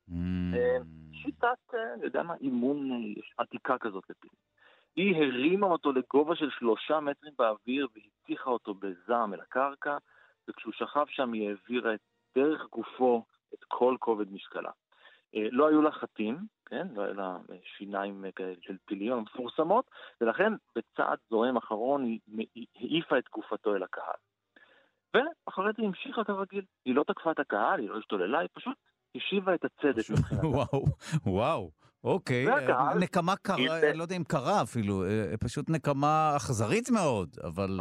Mm. 0.09 0.13
שיטת, 1.13 1.73
אני 1.93 2.05
יודע 2.05 2.23
מה, 2.23 2.35
אימון 2.35 2.89
עתיקה 3.37 3.77
כזאת 3.77 4.03
לפיל. 4.09 4.29
היא 4.99 5.15
הרימה 5.15 5.67
אותו 5.67 5.91
לגובה 5.91 6.35
של 6.35 6.49
שלושה 6.49 6.99
מטרים 6.99 7.33
באוויר 7.37 7.87
והטיחה 7.95 8.49
אותו 8.49 8.73
בזעם 8.73 9.33
אל 9.33 9.39
הקרקע, 9.41 9.97
וכשהוא 10.47 10.73
שכב 10.73 11.05
שם 11.09 11.33
היא 11.33 11.49
העבירה 11.49 11.93
את 11.93 11.99
דרך 12.35 12.65
גופו 12.71 13.23
את 13.53 13.63
כל 13.67 13.95
כובד 13.99 14.31
משקלה. 14.31 14.71
לא 15.33 15.67
היו 15.67 15.81
לה 15.81 15.91
חטים, 15.91 16.37
כן? 16.65 16.87
לא 16.95 17.01
היו 17.01 17.13
לה 17.13 17.37
שיניים 17.77 18.25
כאלה 18.35 18.53
של 18.61 18.77
פיליון 18.85 19.19
מפורסמות, 19.19 19.85
ולכן 20.21 20.53
בצעד 20.75 21.17
זועם 21.29 21.57
אחרון 21.57 22.03
היא 22.03 22.67
העיפה 22.75 23.17
את 23.17 23.29
גופתו 23.33 23.75
אל 23.75 23.83
הקהל. 23.83 24.19
ואחרי 25.13 25.71
זה 25.77 25.83
המשיכה 25.83 26.23
כרגיל. 26.23 26.65
היא 26.85 26.95
לא 26.95 27.03
תקפה 27.03 27.31
את 27.31 27.39
הקהל, 27.39 27.79
היא 27.79 27.89
לא 27.89 27.97
השתוללה, 27.97 28.39
היא 28.39 28.49
פשוט 28.53 28.77
השיבה 29.15 29.55
את 29.55 29.65
הצדק 29.65 30.09
מבחינתה. 30.09 30.47
וואו, 30.55 30.85
וואו. 31.25 31.71
אוקיי, 32.03 32.47
והקהל, 32.47 32.97
נקמה 32.99 33.35
קרה, 33.35 33.93
לא 33.95 34.03
יודע 34.03 34.15
אם 34.15 34.23
קרה 34.23 34.61
אפילו, 34.61 35.03
אה, 35.03 35.37
פשוט 35.39 35.69
נקמה 35.69 36.33
אכזרית 36.37 36.89
מאוד, 36.89 37.37
אבל... 37.43 37.79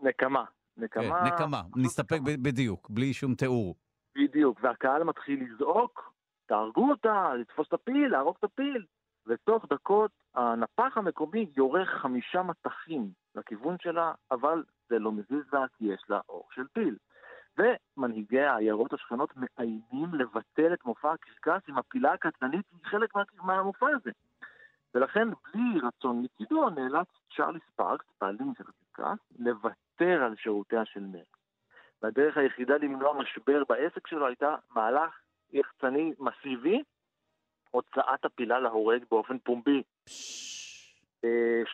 נקמה, 0.00 0.44
נקמה... 0.76 1.20
כן, 1.20 1.34
נקמה, 1.34 1.62
נסתפק 1.76 2.18
בדיוק, 2.22 2.90
בלי 2.90 3.12
שום 3.12 3.34
תיאור. 3.34 3.74
בדיוק, 4.16 4.58
והקהל 4.62 5.04
מתחיל 5.04 5.44
לזעוק, 5.44 6.12
תהרגו 6.46 6.90
אותה, 6.90 7.34
לתפוס 7.40 7.68
את 7.68 7.72
הפיל, 7.72 8.08
להרוג 8.08 8.36
את 8.38 8.44
הפיל. 8.44 8.84
ותוך 9.26 9.64
דקות 9.70 10.10
הנפח 10.34 10.92
המקומי 10.96 11.46
יורה 11.56 11.86
חמישה 11.86 12.42
מטחים 12.42 13.10
לכיוון 13.34 13.76
שלה, 13.82 14.12
אבל 14.30 14.62
זה 14.88 14.98
לא 14.98 15.12
מזיז 15.12 15.44
לה 15.52 15.64
כי 15.76 15.84
יש 15.84 16.04
לה 16.08 16.20
אור 16.28 16.48
של 16.54 16.66
פיל. 16.72 16.96
ומנהיגי 17.58 18.40
העיירות 18.40 18.92
השכנות 18.92 19.30
מאיימים 19.36 20.14
לבטל 20.14 20.72
את 20.72 20.84
מופע 20.84 21.12
הקרקס 21.12 21.68
עם 21.68 21.78
הפילה 21.78 22.12
הקטלנית 22.12 22.66
היא 22.72 22.84
חלק 22.84 23.10
מהמופע 23.42 23.86
הזה. 23.96 24.10
ולכן 24.94 25.28
בלי 25.30 25.80
רצון 25.80 26.24
מצידו 26.24 26.70
נאלץ 26.70 27.06
צ'ארלי 27.36 27.58
ספארקס, 27.72 28.04
בעלים 28.20 28.52
של 28.58 28.64
הקרקס, 28.92 29.22
לוותר 29.38 30.22
על 30.24 30.36
שירותיה 30.36 30.84
של 30.84 31.00
מרי. 31.00 31.22
והדרך 32.02 32.36
היחידה 32.36 32.76
למנוע 32.76 33.12
משבר 33.12 33.62
בעסק 33.68 34.06
שלו 34.06 34.26
הייתה 34.26 34.54
מהלך 34.70 35.20
יחצני 35.52 36.12
מסיבי, 36.18 36.82
הוצאת 37.70 38.24
הפילה 38.24 38.60
להורג 38.60 39.04
באופן 39.10 39.38
פומבי. 39.38 39.82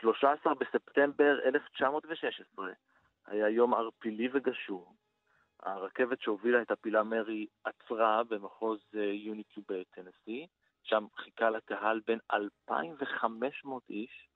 13 0.00 0.54
בספטמבר 0.54 1.38
1916 1.44 2.70
היה 3.26 3.48
יום 3.48 3.74
ערפילי 3.74 4.28
וגשור. 4.32 4.92
הרכבת 5.62 6.20
שהובילה 6.20 6.62
את 6.62 6.70
הפילה 6.70 7.02
מרי 7.02 7.46
עצרה 7.64 8.24
במחוז 8.24 8.80
אה, 8.94 9.00
יוניקיו 9.00 9.62
בטנסי, 9.68 10.46
שם 10.82 11.06
חיכה 11.16 11.50
לקהל 11.50 12.00
בין 12.06 12.18
2,500 12.32 13.82
איש. 13.90 14.28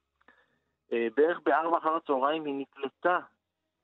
אה, 0.92 1.08
בערך 1.16 1.40
בארבע 1.44 1.78
אחר 1.78 1.96
הצהריים 1.96 2.44
היא 2.44 2.54
נקלטה, 2.54 3.18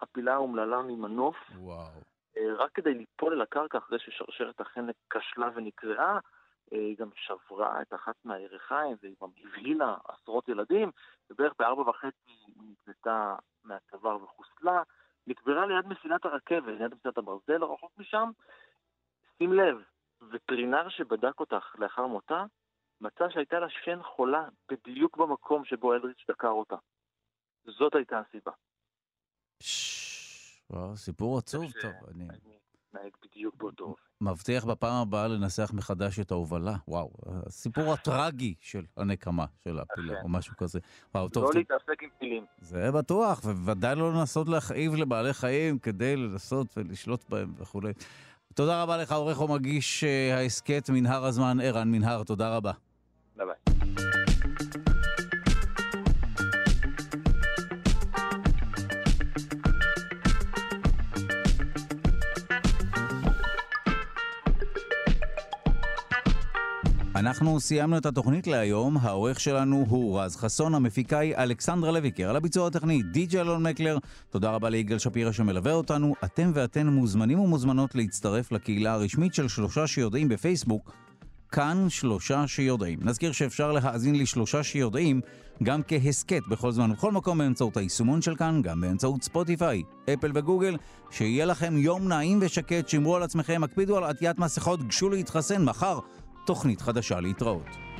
הפילה 0.00 0.34
האומללה 0.34 0.82
ממנוף. 0.82 1.36
וואו. 1.54 2.00
אה, 2.36 2.54
רק 2.56 2.72
כדי 2.72 2.94
ליפול 2.94 3.32
אל 3.32 3.40
הקרקע 3.40 3.78
אחרי 3.78 3.98
ששרשרת 3.98 4.60
החנק 4.60 4.94
כשלה 5.10 5.50
ונקרעה, 5.54 6.18
היא 6.70 6.96
גם 6.98 7.08
שברה 7.14 7.82
את 7.82 7.94
אחת 7.94 8.14
מהירכיים 8.24 8.96
והיא 9.02 9.14
גם 9.22 9.28
הבהילה 9.28 9.96
עשרות 10.08 10.48
ילדים, 10.48 10.90
ובערך 11.30 11.52
בארבע 11.58 11.90
וחצי 11.90 12.16
היא 12.26 12.72
נקלטה 12.72 13.36
מהצוואר 13.64 14.22
וחוסלה. 14.22 14.82
נקברה 15.26 15.66
ליד 15.66 15.86
מסילת 15.86 16.24
הרכבת, 16.24 16.78
ליד 16.78 16.94
מסילת 16.94 17.18
הברזל, 17.18 17.56
לא 17.56 17.74
רחוק 17.74 17.92
משם. 17.98 18.30
שים 19.38 19.52
לב, 19.52 19.76
וטרינר 20.32 20.88
שבדק 20.88 21.40
אותך 21.40 21.76
לאחר 21.78 22.06
מותה, 22.06 22.44
מצא 23.00 23.24
שהייתה 23.30 23.58
לה 23.58 23.66
שן 23.84 24.02
חולה 24.02 24.48
בדיוק 24.70 25.16
במקום 25.16 25.64
שבו 25.64 25.94
אלריץ' 25.94 26.24
דקר 26.30 26.48
אותה. 26.48 26.76
זאת 27.64 27.94
הייתה 27.94 28.18
הסיבה. 28.18 28.52
וואו, 30.70 30.96
סיפור 30.96 31.38
עצוב, 31.38 31.64
טוב. 31.82 31.92
אני... 32.14 32.28
מתנהג 32.94 33.12
בדיוק 33.22 33.54
באותו 33.58 33.84
אופן. 33.84 34.02
מבטיח 34.20 34.64
בפעם 34.64 35.02
הבאה 35.02 35.28
לנסח 35.28 35.70
מחדש 35.74 36.20
את 36.20 36.30
ההובלה. 36.30 36.74
וואו, 36.88 37.10
הסיפור 37.46 37.92
הטרגי 37.92 38.54
של 38.60 38.84
הנקמה 38.96 39.44
של 39.64 39.78
הפילה, 39.78 40.22
או 40.22 40.28
משהו 40.28 40.56
כזה. 40.56 40.80
וואו, 41.14 41.28
טוב. 41.28 41.44
לא 41.44 41.50
להתעסק 41.54 42.02
עם 42.02 42.08
פילים. 42.18 42.44
זה 42.58 42.92
בטוח, 42.92 43.40
ובוודאי 43.44 43.96
לא 43.96 44.12
לנסות 44.12 44.48
להכאיב 44.48 44.94
לבעלי 44.94 45.32
חיים 45.32 45.78
כדי 45.78 46.16
לנסות 46.16 46.66
ולשלוט 46.76 47.24
בהם 47.28 47.54
וכולי. 47.56 47.92
תודה 48.54 48.82
רבה 48.82 48.96
לך, 48.96 49.12
עורך 49.12 49.40
ומגיש 49.40 50.04
אה, 50.04 50.38
ההסכת 50.38 50.90
מנהר 50.90 51.24
הזמן, 51.24 51.60
ערן 51.60 51.90
מנהר, 51.90 52.24
תודה 52.24 52.56
רבה. 52.56 52.72
אנחנו 67.22 67.60
סיימנו 67.60 67.98
את 67.98 68.06
התוכנית 68.06 68.46
להיום, 68.46 68.96
העורך 68.96 69.40
שלנו 69.40 69.86
הוא 69.88 70.20
רז 70.20 70.36
חסון, 70.36 70.74
המפיקה 70.74 71.18
היא 71.18 71.36
אלכסנדרה 71.36 71.92
לויקר, 71.92 72.30
על 72.30 72.36
הביצוע 72.36 72.66
הטכני 72.66 73.02
די.ג'י 73.02 73.40
אלון 73.40 73.62
מקלר, 73.62 73.98
תודה 74.30 74.50
רבה 74.50 74.70
ליגאל 74.70 74.98
שפירא 74.98 75.32
שמלווה 75.32 75.72
אותנו, 75.72 76.14
אתם 76.24 76.50
ואתן 76.54 76.86
מוזמנים 76.86 77.40
ומוזמנות 77.40 77.94
להצטרף 77.94 78.52
לקהילה 78.52 78.92
הרשמית 78.92 79.34
של 79.34 79.48
שלושה 79.48 79.86
שיודעים 79.86 80.28
בפייסבוק, 80.28 80.92
כאן 81.52 81.86
שלושה 81.88 82.46
שיודעים. 82.46 82.98
נזכיר 83.02 83.32
שאפשר 83.32 83.72
להאזין 83.72 84.18
לשלושה 84.18 84.62
שיודעים 84.62 85.20
גם 85.62 85.80
כהסכת 85.88 86.42
בכל 86.48 86.72
זמן 86.72 86.90
ובכל 86.90 87.12
מקום 87.12 87.38
באמצעות 87.38 87.76
היישומון 87.76 88.22
של 88.22 88.36
כאן, 88.36 88.62
גם 88.62 88.80
באמצעות 88.80 89.22
ספוטיפיי, 89.22 89.82
אפל 90.14 90.30
וגוגל. 90.34 90.76
שיהיה 91.10 91.44
לכם 91.44 91.76
יום 91.76 92.08
נעים 92.08 92.38
ושקט, 92.42 92.88
שמרו 92.88 93.16
על 93.16 93.22
עצמכם, 93.22 93.64
הקפידו 93.64 93.96
על 93.96 94.04
עטיית 94.04 94.38
מסכות, 94.38 94.88
גשו 94.88 95.10
להתחסן 95.10 95.64
מחר. 95.64 95.98
תוכנית 96.44 96.80
חדשה 96.80 97.20
להתראות. 97.20 97.91